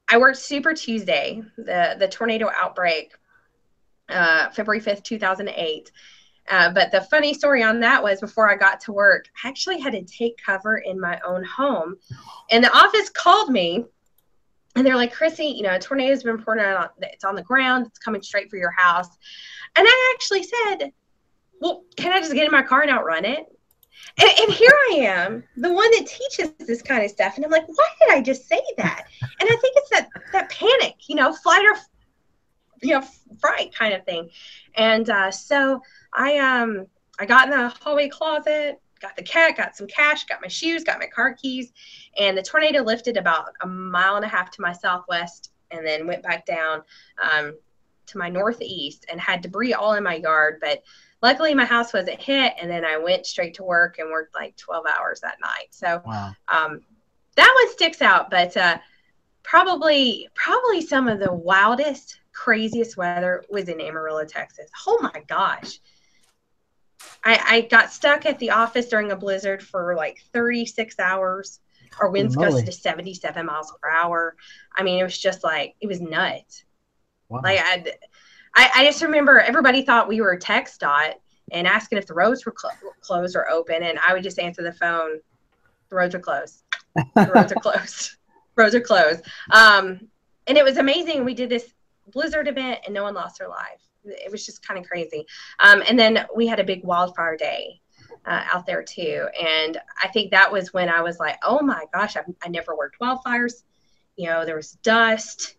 I 0.10 0.18
worked 0.18 0.38
Super 0.38 0.74
Tuesday, 0.74 1.42
the 1.58 1.96
the 1.98 2.08
tornado 2.08 2.50
outbreak, 2.54 3.14
uh, 4.10 4.50
February 4.50 4.82
5th, 4.82 5.04
2008. 5.04 5.92
Uh, 6.52 6.70
but 6.70 6.92
the 6.92 7.02
funny 7.02 7.34
story 7.34 7.64
on 7.64 7.80
that 7.80 8.04
was 8.04 8.20
before 8.20 8.52
I 8.52 8.58
got 8.58 8.82
to 8.82 8.92
work, 8.92 9.26
I 9.44 9.48
actually 9.48 9.80
had 9.80 9.94
to 9.94 10.04
take 10.04 10.38
cover 10.38 10.80
in 10.80 11.00
my 11.00 11.20
own 11.26 11.46
home. 11.46 11.96
And 12.52 12.62
the 12.62 12.78
office 12.78 13.10
called 13.10 13.50
me 13.50 13.86
and 14.76 14.86
they're 14.86 14.98
like, 14.98 15.16
Krissy, 15.16 15.56
you 15.56 15.64
know, 15.64 15.76
a 15.76 15.80
tornado's 15.80 16.24
been 16.24 16.36
reported 16.36 16.66
on, 16.66 16.90
it's 17.02 17.24
on 17.24 17.36
the 17.36 17.42
ground, 17.42 17.88
it's 17.88 18.00
coming 18.00 18.22
straight 18.22 18.50
for 18.50 18.58
your 18.58 18.72
house. 18.72 19.08
And 19.78 19.88
I 19.88 20.14
actually 20.14 20.44
said, 20.44 20.92
Well, 21.62 21.84
can 21.96 22.12
I 22.12 22.20
just 22.20 22.34
get 22.34 22.46
in 22.46 22.52
my 22.52 22.64
car 22.64 22.82
and 22.82 22.92
outrun 22.92 23.24
it? 23.24 23.46
And, 24.20 24.30
and 24.40 24.52
here 24.52 24.74
I 24.92 24.96
am, 24.96 25.44
the 25.56 25.72
one 25.72 25.90
that 25.92 26.08
teaches 26.08 26.52
this 26.60 26.82
kind 26.82 27.04
of 27.04 27.12
stuff. 27.12 27.36
And 27.36 27.46
I'm 27.46 27.52
like, 27.52 27.68
why 27.68 27.88
did 28.00 28.12
I 28.12 28.22
just 28.22 28.48
say 28.48 28.62
that? 28.78 29.06
And 29.22 29.50
I 29.50 29.56
think 29.56 29.76
it's 29.78 29.90
that 29.92 30.10
that 30.34 30.50
panic, 30.50 30.96
you 31.08 31.16
know, 31.16 31.34
flight 31.34 31.66
or 31.66 31.76
you 32.82 32.92
know, 32.92 33.04
fright 33.40 33.74
kind 33.74 33.94
of 33.94 34.06
thing. 34.06 34.30
And 34.76 35.10
uh, 35.10 35.32
so 35.32 35.82
I 36.14 36.38
um 36.38 36.88
I 37.20 37.26
got 37.26 37.46
in 37.46 37.52
the 37.52 37.70
hallway 37.70 38.10
closet, 38.10 38.82
got 39.00 39.16
the 39.16 39.24
cat, 39.24 39.58
got 39.58 39.76
some 39.76 39.88
cash, 39.88 40.26
got 40.26 40.42
my 40.42 40.48
shoes, 40.48 40.84
got 40.84 41.00
my 41.00 41.08
car 41.08 41.34
keys, 41.34 41.72
and 42.18 42.38
the 42.38 42.42
tornado 42.42 42.82
lifted 42.84 43.18
about 43.18 43.50
a 43.62 43.68
mile 43.68 44.16
and 44.16 44.26
a 44.26 44.30
half 44.30 44.52
to 44.52 44.62
my 44.62 44.74
southwest 44.74 45.52
and 45.72 45.86
then 45.86 46.08
went 46.08 46.24
back 46.24 46.46
down 46.46 46.82
um, 47.22 47.58
to 48.08 48.18
my 48.18 48.30
northeast 48.30 49.06
and 49.10 49.20
had 49.20 49.42
debris 49.42 49.74
all 49.74 49.94
in 49.94 50.04
my 50.04 50.16
yard. 50.16 50.58
But 50.62 50.84
luckily 51.22 51.54
my 51.54 51.66
house 51.66 51.94
wasn't 51.94 52.22
hit 52.22 52.54
and 52.62 52.70
then 52.70 52.84
I 52.86 52.98
went 52.98 53.26
straight 53.26 53.54
to 53.56 53.64
work 53.64 54.00
and 54.00 54.10
worked 54.12 54.36
like 54.36 54.56
12 54.58 54.86
hours 54.86 55.22
that 55.22 55.38
night. 55.42 55.68
So 55.72 56.02
Wow. 56.06 56.36
um, 56.48 56.82
that 57.36 57.54
one 57.56 57.72
sticks 57.72 58.02
out, 58.02 58.30
but 58.30 58.56
uh, 58.58 58.78
probably 59.44 60.30
probably 60.36 60.82
some 60.82 61.08
of 61.08 61.20
the 61.20 61.32
wildest, 61.34 62.20
craziest 62.44 62.98
weather 62.98 63.44
was 63.52 63.70
in 63.70 63.80
Amarillo, 63.80 64.26
Texas. 64.26 64.68
Oh 64.88 64.98
my 65.02 65.22
gosh. 65.28 65.80
I, 67.24 67.40
I 67.46 67.62
got 67.62 67.92
stuck 67.92 68.26
at 68.26 68.40
the 68.40 68.50
office 68.50 68.88
during 68.88 69.12
a 69.12 69.16
blizzard 69.16 69.62
for 69.62 69.96
like 69.96 70.24
36 70.34 71.00
hours. 71.00 71.60
Our 72.00 72.10
winds 72.10 72.36
Moly. 72.36 72.48
gusted 72.48 72.66
to 72.66 72.72
77 72.72 73.46
miles 73.46 73.72
per 73.80 73.92
hour. 73.92 74.36
I 74.76 74.82
mean, 74.82 75.00
it 75.00 75.04
was 75.04 75.20
just 75.20 75.44
like, 75.44 75.76
it 75.82 75.88
was 75.88 76.02
nuts. 76.02 76.64
Wow. 77.30 77.42
Like, 77.44 77.60
I, 77.60 77.86
I, 78.56 78.72
I 78.78 78.86
just 78.86 79.04
remember 79.04 79.40
everybody 79.40 79.84
thought 79.84 80.08
we 80.08 80.22
were 80.22 80.36
TxDOT 80.36 81.14
and 81.52 81.68
asking 81.68 82.00
if 82.00 82.08
the 82.08 82.16
roads 82.16 82.44
were 82.44 82.54
clo- 82.54 82.72
closed 83.02 83.36
or 83.36 83.50
open. 83.50 83.84
And 83.84 84.00
I 84.00 84.14
would 84.14 84.24
just 84.24 84.40
answer 84.40 84.64
the 84.64 84.74
phone, 84.74 85.20
the 85.92 85.96
roads 85.96 86.16
are 86.16 86.20
closed. 86.20 86.64
The 86.96 87.32
roads 87.36 87.52
are 87.52 87.56
closed. 87.62 88.16
roads 88.56 88.74
are 88.74 88.82
closed. 88.82 89.22
Um, 89.52 90.08
and 90.48 90.58
it 90.58 90.64
was 90.64 90.78
amazing. 90.78 91.24
We 91.24 91.36
did 91.36 91.50
this 91.50 91.72
blizzard 92.12 92.48
event 92.48 92.80
and 92.86 92.94
no 92.94 93.04
one 93.04 93.14
lost 93.14 93.40
their 93.40 93.48
life. 93.48 93.82
It 94.04 94.32
was 94.32 94.46
just 94.46 94.66
kind 94.66 94.80
of 94.80 94.86
crazy. 94.86 95.26
Um, 95.60 95.84
and 95.88 95.98
then 95.98 96.26
we 96.36 96.48
had 96.48 96.60
a 96.60 96.64
big 96.64 96.84
wildfire 96.84 97.38
day 97.38 97.82
uh, 98.26 98.44
out 98.52 98.66
there 98.66 98.84
too. 98.84 99.28
And 99.40 99.80
I 100.02 100.08
think 100.08 100.32
that 100.32 100.52
was 100.52 100.74
when 100.74 100.90
I 100.90 101.02
was 101.02 101.20
like, 101.20 101.38
oh 101.44 101.62
my 101.62 101.86
gosh, 101.94 102.16
I've, 102.16 102.26
I 102.44 102.50
never 102.50 102.76
worked 102.76 103.00
wildfires. 103.00 103.64
You 104.16 104.28
know, 104.28 104.46
there 104.46 104.56
was 104.56 104.74
dust, 104.84 105.56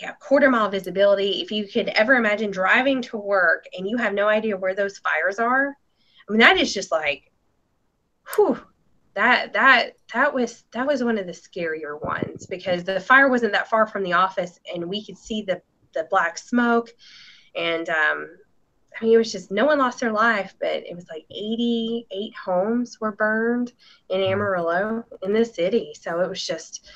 yeah, 0.00 0.12
quarter 0.12 0.50
mile 0.50 0.68
visibility. 0.68 1.42
If 1.42 1.50
you 1.50 1.66
could 1.66 1.88
ever 1.88 2.14
imagine 2.14 2.50
driving 2.50 3.02
to 3.02 3.16
work 3.16 3.64
and 3.76 3.88
you 3.88 3.96
have 3.96 4.14
no 4.14 4.28
idea 4.28 4.56
where 4.56 4.74
those 4.74 4.98
fires 4.98 5.38
are, 5.38 5.76
I 6.28 6.32
mean, 6.32 6.40
that 6.40 6.58
is 6.58 6.74
just 6.74 6.90
like, 6.90 7.30
whew, 8.34 8.60
that 9.16 9.54
that 9.54 9.96
that 10.12 10.32
was 10.32 10.64
that 10.72 10.86
was 10.86 11.02
one 11.02 11.18
of 11.18 11.26
the 11.26 11.32
scarier 11.32 12.00
ones 12.00 12.46
because 12.46 12.84
the 12.84 13.00
fire 13.00 13.28
wasn't 13.28 13.52
that 13.52 13.68
far 13.68 13.86
from 13.86 14.04
the 14.04 14.12
office 14.12 14.60
and 14.72 14.84
we 14.84 15.04
could 15.04 15.18
see 15.18 15.42
the 15.42 15.60
the 15.94 16.06
black 16.10 16.38
smoke 16.38 16.90
and 17.56 17.88
um 17.88 18.28
I 18.98 19.04
mean, 19.04 19.14
it 19.14 19.18
was 19.18 19.32
just 19.32 19.50
no 19.50 19.66
one 19.66 19.78
lost 19.78 20.00
their 20.00 20.12
life, 20.12 20.54
but 20.58 20.70
it 20.70 20.94
was 20.94 21.06
like 21.10 21.26
88 21.30 22.32
homes 22.34 22.98
were 22.98 23.12
burned 23.12 23.74
in 24.08 24.22
Amarillo 24.22 25.04
in 25.22 25.34
the 25.34 25.44
city. 25.44 25.92
So 26.00 26.20
it 26.20 26.28
was 26.30 26.46
just 26.46 26.90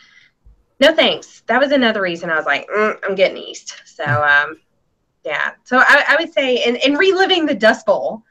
no 0.80 0.94
thanks. 0.94 1.42
That 1.46 1.60
was 1.60 1.72
another 1.72 2.00
reason 2.00 2.30
I 2.30 2.36
was 2.36 2.46
like, 2.46 2.66
mm, 2.68 2.96
I'm 3.04 3.14
getting 3.14 3.36
east. 3.36 3.82
So 3.84 4.04
um, 4.04 4.60
yeah. 5.24 5.52
So 5.64 5.78
I, 5.78 6.04
I 6.08 6.16
would 6.18 6.32
say, 6.32 6.62
and, 6.62 6.78
and 6.78 6.96
reliving 6.96 7.44
the 7.44 7.54
Dust 7.54 7.84
Bowl. 7.84 8.22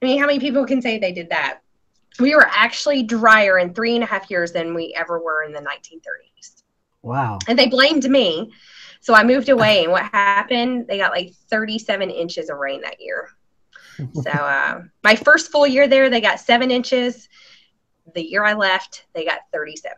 I 0.00 0.06
mean, 0.06 0.18
how 0.18 0.26
many 0.26 0.40
people 0.40 0.64
can 0.64 0.80
say 0.80 0.98
they 0.98 1.12
did 1.12 1.28
that? 1.28 1.60
We 2.20 2.34
were 2.34 2.46
actually 2.50 3.02
drier 3.02 3.58
in 3.58 3.74
three 3.74 3.94
and 3.94 4.04
a 4.04 4.06
half 4.06 4.30
years 4.30 4.52
than 4.52 4.74
we 4.74 4.94
ever 4.96 5.18
were 5.18 5.42
in 5.44 5.52
the 5.52 5.60
1930s. 5.60 6.62
Wow. 7.02 7.38
And 7.48 7.58
they 7.58 7.68
blamed 7.68 8.08
me. 8.08 8.52
So 9.00 9.14
I 9.14 9.22
moved 9.22 9.48
away, 9.50 9.82
and 9.84 9.92
what 9.92 10.04
happened? 10.04 10.86
They 10.86 10.96
got 10.96 11.12
like 11.12 11.34
37 11.50 12.08
inches 12.10 12.48
of 12.48 12.56
rain 12.58 12.80
that 12.82 13.00
year. 13.00 13.28
So 14.22 14.30
uh, 14.30 14.82
my 15.04 15.14
first 15.14 15.52
full 15.52 15.68
year 15.68 15.86
there, 15.86 16.10
they 16.10 16.20
got 16.20 16.40
seven 16.40 16.72
inches. 16.72 17.28
The 18.14 18.22
year 18.24 18.42
I 18.44 18.54
left, 18.54 19.06
they 19.14 19.24
got 19.24 19.40
37. 19.52 19.96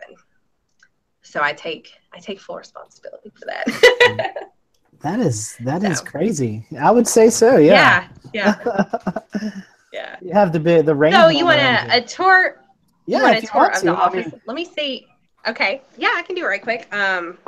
So 1.22 1.40
I 1.40 1.54
take 1.54 1.94
I 2.12 2.18
take 2.18 2.38
full 2.38 2.56
responsibility 2.56 3.30
for 3.38 3.46
that. 3.46 4.34
That 5.00 5.20
is 5.20 5.56
that 5.60 5.82
is 5.82 5.98
So. 5.98 6.04
crazy. 6.04 6.66
I 6.80 6.90
would 6.90 7.06
say 7.08 7.30
so. 7.30 7.56
Yeah. 7.58 8.08
yeah, 8.32 8.54
yeah, 8.62 9.50
yeah. 9.93 10.16
you 10.20 10.32
have 10.32 10.53
to 10.53 10.61
be 10.61 10.80
the 10.82 10.95
rain. 10.95 11.12
So 11.12 11.28
you 11.28 11.45
want 11.45 11.61
a, 11.61 11.99
a 11.99 12.01
tour? 12.01 12.62
Yeah, 13.07 13.18
you 13.18 13.24
want 13.24 13.39
a 13.39 13.47
tour 13.47 13.61
want 13.61 13.74
of 13.74 13.80
to. 13.80 13.87
the 13.87 13.93
I 13.93 14.01
office? 14.01 14.32
mean, 14.32 14.41
Let 14.47 14.55
me 14.57 14.64
see. 14.64 15.07
Okay, 15.47 15.82
yeah, 15.97 16.12
I 16.14 16.22
can 16.22 16.34
do 16.34 16.43
it 16.43 16.49
right 16.49 16.62
quick. 16.62 16.93
Um, 16.93 17.39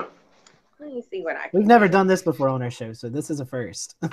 let 0.79 0.93
me 0.93 1.03
see 1.11 1.23
what 1.23 1.37
I 1.37 1.49
can. 1.49 1.59
we've 1.59 1.67
never 1.67 1.89
done 1.89 2.07
this 2.07 2.23
before 2.23 2.49
on 2.49 2.63
our 2.63 2.71
show, 2.71 2.93
so 2.93 3.09
this 3.09 3.31
is 3.31 3.41
a 3.41 3.45
first. 3.47 3.97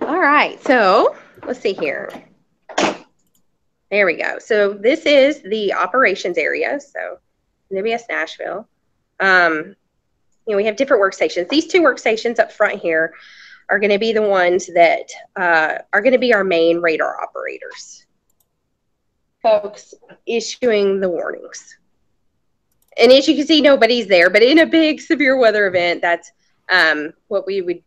All 0.00 0.18
right, 0.18 0.60
so 0.66 1.14
let's 1.46 1.60
see 1.60 1.72
here. 1.72 2.10
There 3.90 4.06
we 4.06 4.16
go. 4.16 4.38
So 4.38 4.72
this 4.72 5.06
is 5.06 5.42
the 5.42 5.72
operations 5.72 6.36
area. 6.38 6.80
So 6.80 7.18
NBS 7.72 8.02
Nashville. 8.08 8.68
Um, 9.20 9.74
you 10.50 10.56
know, 10.56 10.62
we 10.62 10.66
have 10.66 10.74
different 10.74 11.00
workstations. 11.00 11.48
These 11.48 11.68
two 11.68 11.80
workstations 11.80 12.40
up 12.40 12.50
front 12.50 12.80
here 12.80 13.14
are 13.68 13.78
going 13.78 13.92
to 13.92 14.00
be 14.00 14.12
the 14.12 14.20
ones 14.20 14.66
that 14.74 15.08
uh, 15.36 15.78
are 15.92 16.00
going 16.00 16.12
to 16.12 16.18
be 16.18 16.34
our 16.34 16.42
main 16.42 16.80
radar 16.80 17.22
operators. 17.22 18.04
Folks 19.40 19.94
issuing 20.26 20.98
the 20.98 21.08
warnings. 21.08 21.78
And 22.98 23.12
as 23.12 23.28
you 23.28 23.36
can 23.36 23.46
see, 23.46 23.60
nobody's 23.60 24.08
there, 24.08 24.28
but 24.28 24.42
in 24.42 24.58
a 24.58 24.66
big 24.66 25.00
severe 25.00 25.38
weather 25.38 25.68
event, 25.68 26.02
that's 26.02 26.32
um, 26.68 27.12
what 27.28 27.46
we 27.46 27.62
would 27.62 27.82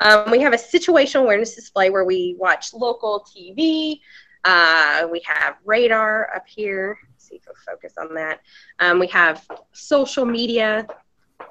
um, 0.00 0.30
we 0.30 0.40
have 0.40 0.52
a 0.52 0.56
situational 0.56 1.22
awareness 1.22 1.54
display 1.54 1.88
where 1.88 2.04
we 2.04 2.36
watch 2.38 2.74
local 2.74 3.26
TV. 3.34 4.00
Uh, 4.44 5.08
we 5.10 5.22
have 5.24 5.56
radar 5.64 6.34
up 6.34 6.46
here. 6.46 6.98
Let's 7.10 7.28
see 7.28 7.36
if 7.36 7.42
we'll 7.46 7.54
focus 7.66 7.94
on 7.98 8.14
that. 8.14 8.40
Um, 8.78 8.98
we 8.98 9.06
have 9.08 9.46
social 9.72 10.26
media 10.26 10.86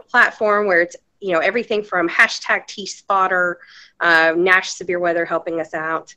platform 0.07 0.67
where 0.67 0.81
it's 0.81 0.95
you 1.19 1.33
know 1.33 1.39
everything 1.39 1.83
from 1.83 2.07
hashtag 2.07 2.67
tSpotter, 2.67 3.55
uh, 3.99 4.33
Nash 4.37 4.71
Severe 4.71 4.99
Weather 4.99 5.25
helping 5.25 5.59
us 5.59 5.73
out. 5.73 6.15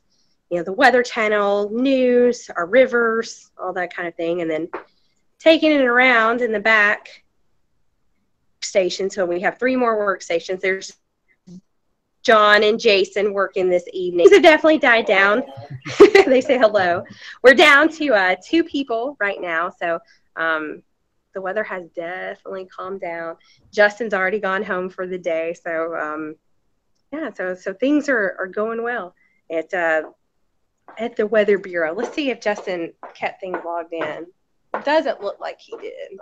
You 0.51 0.59
know 0.59 0.65
the 0.65 0.73
Weather 0.73 1.03
Channel, 1.03 1.71
news, 1.71 2.51
our 2.57 2.67
rivers, 2.67 3.51
all 3.59 3.73
that 3.73 3.95
kind 3.95 4.07
of 4.07 4.15
thing, 4.15 4.43
and 4.43 4.51
then 4.51 4.69
taking 5.39 5.73
it 5.73 5.85
around 5.85 6.41
in 6.41 6.53
the 6.53 6.61
back 6.61 7.25
station. 8.61 9.11
So 9.11 9.27
we 9.27 9.41
have 9.41 9.59
three 9.59 9.77
more 9.77 9.97
workstations. 9.97 10.61
There's 10.61 10.95
John 12.23 12.63
and 12.63 12.79
Jason 12.79 13.33
working 13.33 13.69
this 13.69 13.85
evening. 13.93 14.31
Have 14.31 14.43
definitely 14.43 14.79
died 14.79 15.07
down. 15.07 15.43
they 16.27 16.41
say 16.41 16.57
hello. 16.57 17.05
We're 17.43 17.55
down 17.55 17.89
to 17.91 18.15
uh, 18.15 18.37
two 18.45 18.63
people 18.63 19.17
right 19.19 19.41
now. 19.41 19.71
So 19.71 19.99
um, 20.37 20.83
the 21.35 21.41
weather 21.41 21.65
has 21.65 21.85
definitely 21.95 22.67
calmed 22.67 23.01
down. 23.01 23.37
Justin's 23.73 24.15
already 24.15 24.39
gone 24.39 24.63
home 24.63 24.89
for 24.91 25.07
the 25.07 25.19
day. 25.19 25.55
So 25.55 25.95
um, 25.97 26.37
yeah, 27.13 27.31
so 27.33 27.55
so 27.55 27.73
things 27.75 28.09
are, 28.09 28.37
are 28.39 28.47
going 28.47 28.83
well 28.83 29.15
at 29.51 29.73
uh, 29.75 30.03
at 30.99 31.17
the 31.17 31.27
Weather 31.27 31.59
Bureau. 31.59 31.95
Let's 31.95 32.15
see 32.15 32.31
if 32.31 32.41
Justin 32.41 32.93
kept 33.15 33.41
things 33.41 33.59
logged 33.65 33.93
in. 33.93 34.27
It 34.75 34.85
doesn't 34.85 35.21
look 35.21 35.39
like 35.41 35.61
he 35.61 35.77
did. 35.79 36.19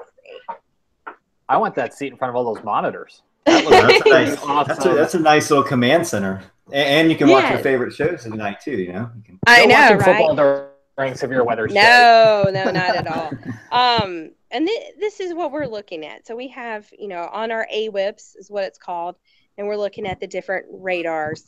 I 1.48 1.56
want 1.56 1.74
that 1.76 1.94
seat 1.94 2.12
in 2.12 2.18
front 2.18 2.30
of 2.30 2.36
all 2.36 2.54
those 2.54 2.62
monitors. 2.64 3.22
That's 3.44 3.66
a 3.66 3.70
nice, 4.08 4.40
that's, 4.66 4.84
a, 4.84 4.88
that's 4.94 5.14
a 5.14 5.18
nice 5.20 5.50
little 5.50 5.64
command 5.64 6.06
center. 6.06 6.42
A- 6.72 6.76
And 6.76 7.10
you 7.10 7.16
can 7.16 7.28
watch 7.28 7.44
Yeah. 7.44 7.54
your 7.54 7.62
favorite 7.62 7.92
shows 7.92 8.26
at 8.26 8.32
night 8.32 8.60
too, 8.60 8.72
you 8.72 8.92
know? 8.92 9.10
You 9.16 9.22
can, 9.24 9.38
I 9.46 9.66
No 9.66 9.66
know, 9.66 9.74
watching 9.74 9.96
right? 9.98 10.04
football 10.28 10.66
during 10.96 11.14
severe 11.16 11.42
weather. 11.42 11.66
No, 11.68 12.50
no, 12.52 12.70
not 12.70 12.96
at 12.96 13.06
all. 13.06 13.32
Um, 13.72 14.30
and 14.50 14.66
th- 14.66 14.94
this 14.98 15.20
is 15.20 15.34
what 15.34 15.52
we're 15.52 15.66
looking 15.66 16.04
at. 16.04 16.26
So 16.26 16.36
we 16.36 16.48
have, 16.48 16.88
you 16.98 17.08
know, 17.08 17.28
on 17.32 17.50
our 17.50 17.66
AWIPS 17.72 18.36
is 18.36 18.50
what 18.50 18.64
it's 18.64 18.78
called, 18.78 19.16
and 19.56 19.66
we're 19.66 19.76
looking 19.76 20.06
at 20.06 20.20
the 20.20 20.26
different 20.26 20.66
radars, 20.70 21.44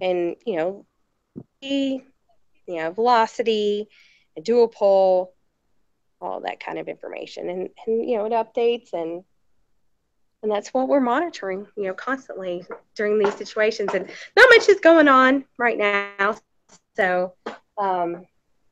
and 0.00 0.36
you 0.46 0.56
know, 0.56 0.86
you 1.60 2.02
know, 2.68 2.90
velocity, 2.92 3.88
a 4.36 4.40
dual 4.40 4.68
pol, 4.68 5.34
all 6.20 6.40
that 6.40 6.60
kind 6.60 6.78
of 6.78 6.88
information, 6.88 7.48
and 7.48 7.68
and 7.86 8.08
you 8.08 8.16
know, 8.16 8.26
it 8.26 8.32
updates 8.32 8.92
and. 8.92 9.24
And 10.42 10.50
that's 10.50 10.72
what 10.72 10.88
we're 10.88 11.00
monitoring, 11.00 11.66
you 11.76 11.84
know, 11.84 11.92
constantly 11.92 12.64
during 12.96 13.18
these 13.18 13.34
situations. 13.34 13.90
And 13.92 14.08
not 14.34 14.48
much 14.48 14.70
is 14.70 14.80
going 14.80 15.06
on 15.06 15.44
right 15.58 15.76
now. 15.76 16.34
So, 16.96 17.34
um, 17.76 18.24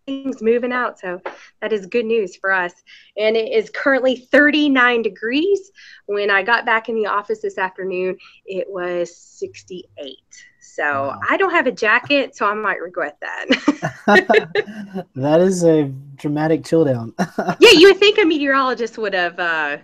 things 0.09 0.41
moving 0.41 0.73
out. 0.73 0.99
So 0.99 1.21
that 1.61 1.73
is 1.73 1.87
good 1.87 2.07
news 2.07 2.35
for 2.37 2.51
us. 2.51 2.73
And 3.17 3.37
it 3.37 3.53
is 3.53 3.71
currently 3.71 4.17
39 4.17 5.03
degrees. 5.03 5.71
When 6.07 6.31
I 6.31 6.43
got 6.43 6.65
back 6.65 6.89
in 6.89 6.95
the 6.95 7.07
office 7.07 7.41
this 7.41 7.59
afternoon, 7.59 8.17
it 8.47 8.67
was 8.69 9.15
68. 9.15 10.17
So 10.61 10.83
Wow. 10.83 11.21
I 11.29 11.37
don't 11.37 11.51
have 11.51 11.67
a 11.67 11.73
jacket, 11.73 12.37
so 12.37 12.47
I 12.47 12.55
might 12.55 12.81
regret 12.81 13.19
that. 13.21 13.47
that 15.15 15.41
is 15.41 15.65
a 15.65 15.85
dramatic 16.17 16.65
chill 16.65 16.85
down. 16.85 17.15
yeah, 17.61 17.73
you 17.73 17.89
would 17.89 17.99
think 17.99 18.19
a 18.19 18.25
meteorologist 18.25 18.97
would 18.97 19.15
have, 19.15 19.39
uh, 19.39 19.79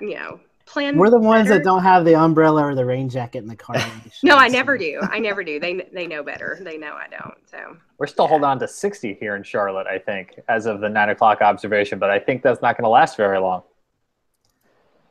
you 0.00 0.14
know, 0.14 0.40
planned. 0.66 0.98
We're 0.98 1.10
the 1.10 1.18
ones 1.18 1.48
better. 1.48 1.58
that 1.58 1.64
don't 1.64 1.82
have 1.82 2.04
the 2.04 2.14
umbrella 2.14 2.64
or 2.64 2.74
the 2.74 2.84
rain 2.84 3.08
jacket 3.08 3.38
in 3.38 3.46
the 3.46 3.56
car. 3.56 3.76
No, 4.22 4.36
I 4.36 4.48
never 4.48 4.76
do. 4.78 5.00
I 5.10 5.18
never 5.18 5.42
do. 5.44 5.58
They 5.60 5.86
they 5.92 6.06
know 6.06 6.22
better. 6.22 6.58
They 6.60 6.76
know 6.78 6.94
I 6.94 7.06
don't. 7.08 7.34
So 7.50 7.76
We're 7.98 8.06
still 8.06 8.26
holding 8.26 8.44
on 8.44 8.58
to 8.60 8.68
60 8.68 9.14
here 9.20 9.36
in 9.36 9.42
Charlotte, 9.42 9.86
I 9.86 9.98
think, 9.98 10.38
as 10.48 10.66
of 10.66 10.80
the 10.80 10.88
nine 10.88 11.10
o'clock 11.10 11.40
observation, 11.42 11.98
but 11.98 12.10
I 12.10 12.18
think 12.18 12.42
that's 12.42 12.60
not 12.62 12.76
going 12.76 12.84
to 12.84 12.88
last 12.90 13.16
very 13.16 13.38
long. 13.38 13.62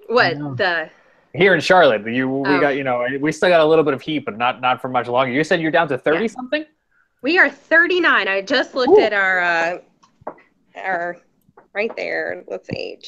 what 0.07 0.33
the? 0.57 0.89
Here 1.33 1.53
in 1.53 1.59
Charlotte, 1.59 2.05
you 2.07 2.29
we 2.29 2.49
Oh. 2.49 2.59
got 2.61 2.69
you 2.77 2.83
know 2.83 3.05
we 3.19 3.31
still 3.31 3.49
got 3.49 3.59
a 3.59 3.65
little 3.65 3.83
bit 3.83 3.93
of 3.93 4.01
heat, 4.01 4.19
but 4.25 4.37
not 4.37 4.61
not 4.61 4.81
for 4.81 4.87
much 4.89 5.07
longer. 5.07 5.31
You 5.33 5.43
said 5.43 5.59
you're 5.61 5.71
down 5.71 5.87
to 5.89 5.97
30 5.97 6.21
Yeah. 6.21 6.27
something. 6.27 6.65
We 7.21 7.37
are 7.37 7.49
39. 7.49 8.27
I 8.27 8.41
just 8.41 8.73
looked 8.75 8.91
Ooh. 8.97 9.01
at 9.01 9.13
our 9.13 9.39
uh 9.41 9.77
our 10.77 11.17
right 11.73 11.91
there. 11.97 12.43
Let's 12.47 12.67
see. 12.69 12.99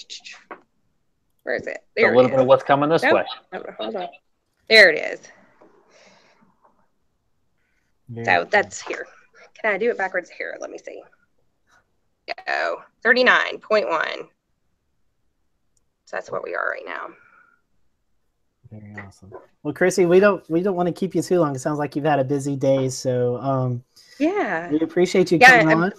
Where 1.47 1.55
is 1.55 1.65
it? 1.65 1.77
There 1.95 2.11
a 2.11 2.13
little 2.13 2.25
it 2.29 2.31
bit 2.31 2.39
of 2.41 2.45
what's 2.45 2.63
coming 2.65 2.89
this 2.89 3.03
Nope. 3.03 3.23
way. 3.53 3.59
Hold 3.79 3.95
on. 3.95 4.07
There 4.67 4.89
it 4.89 4.99
is. 4.99 5.21
Very 8.09 8.25
So 8.25 8.43
that's 8.51 8.81
here. 8.81 9.07
Can 9.61 9.73
I 9.73 9.77
do 9.77 9.89
it 9.89 9.97
backwards 9.97 10.29
here? 10.29 10.57
Let 10.59 10.69
me 10.69 10.77
see. 10.77 11.01
Go. 12.47 12.81
39.1. 13.05 14.27
So 16.03 16.17
that's 16.17 16.29
what 16.29 16.43
we 16.43 16.53
are 16.53 16.69
right 16.69 16.83
now. 16.85 17.07
Very 18.69 18.93
awesome. 18.99 19.31
Well, 19.63 19.73
Krissy, 19.73 20.05
we 20.05 20.19
don't 20.19 20.43
we 20.49 20.61
don't 20.61 20.75
want 20.75 20.87
to 20.87 20.93
keep 20.93 21.15
you 21.15 21.21
too 21.21 21.39
long. 21.39 21.55
It 21.55 21.59
sounds 21.59 21.79
like 21.79 21.95
you've 21.95 22.03
had 22.03 22.19
a 22.19 22.25
busy 22.25 22.57
day, 22.57 22.89
so 22.89 23.37
um, 23.37 23.81
Yeah. 24.19 24.69
we 24.69 24.81
appreciate 24.81 25.31
you 25.31 25.37
Yeah, 25.39 25.59
coming 25.61 25.69
I'm- 25.69 25.83
on. 25.83 25.93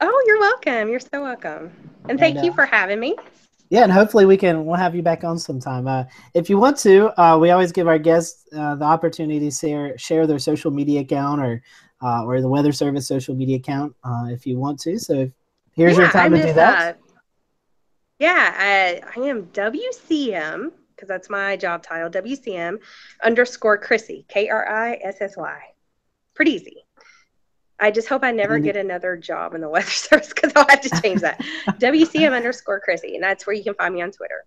Oh, 0.00 0.24
you're 0.26 0.40
welcome. 0.40 0.88
You're 0.88 1.00
so 1.00 1.22
welcome. 1.22 1.70
And 2.08 2.18
thank 2.18 2.36
And, 2.36 2.46
you 2.46 2.52
uh, 2.52 2.54
for 2.54 2.64
having 2.64 2.98
me. 2.98 3.16
Yeah, 3.70 3.82
and 3.82 3.92
hopefully 3.92 4.26
we 4.26 4.36
can 4.36 4.66
we'll 4.66 4.76
have 4.76 4.94
you 4.94 5.02
back 5.02 5.24
on 5.24 5.38
sometime. 5.38 5.88
Uh, 5.88 6.04
if 6.34 6.50
you 6.50 6.58
want 6.58 6.76
to, 6.78 7.18
uh, 7.20 7.38
we 7.38 7.50
always 7.50 7.72
give 7.72 7.88
our 7.88 7.98
guests 7.98 8.46
uh, 8.54 8.74
the 8.74 8.84
opportunity 8.84 9.40
to 9.40 9.50
share 9.50 9.96
share 9.98 10.26
their 10.26 10.38
social 10.38 10.70
media 10.70 11.00
account 11.00 11.40
or 11.40 11.62
uh, 12.02 12.24
or 12.24 12.40
the 12.40 12.48
Weather 12.48 12.72
Service 12.72 13.08
social 13.08 13.34
media 13.34 13.56
account 13.56 13.94
uh, 14.04 14.26
if 14.28 14.46
you 14.46 14.58
want 14.58 14.78
to. 14.80 14.98
So 14.98 15.14
if, 15.14 15.32
here's 15.72 15.96
your 15.96 16.08
time 16.08 16.34
I'm 16.34 16.40
to 16.40 16.46
do 16.46 16.52
that. 16.54 16.96
uh, 16.96 16.98
yeah, 18.18 18.54
I, 18.56 19.20
I 19.20 19.24
am 19.26 19.46
WCM 19.46 20.70
because 20.94 21.08
that's 21.08 21.28
my 21.28 21.56
job 21.56 21.82
title. 21.82 22.10
WCM 22.10 22.78
underscore 23.22 23.80
Krissy 23.80 24.26
K 24.28 24.48
R 24.48 24.68
I 24.68 24.98
S 25.02 25.16
S 25.20 25.36
Y. 25.36 25.60
Pretty 26.34 26.52
easy. 26.52 26.83
I 27.80 27.90
just 27.90 28.08
hope 28.08 28.22
I 28.22 28.30
never 28.30 28.58
get 28.58 28.76
another 28.76 29.16
job 29.16 29.54
in 29.54 29.60
the 29.60 29.68
weather 29.74 29.86
service 29.90 30.32
because 30.32 30.52
I'll 30.54 30.66
have 30.68 30.80
to 30.82 31.00
change 31.02 31.20
that. 31.22 31.40
WCM 31.80 32.34
underscore 32.34 32.80
Krissy, 32.86 33.14
and 33.14 33.22
that's 33.22 33.46
where 33.46 33.54
you 33.54 33.64
can 33.64 33.74
find 33.74 33.94
me 33.94 34.02
on 34.02 34.10
Twitter. 34.10 34.44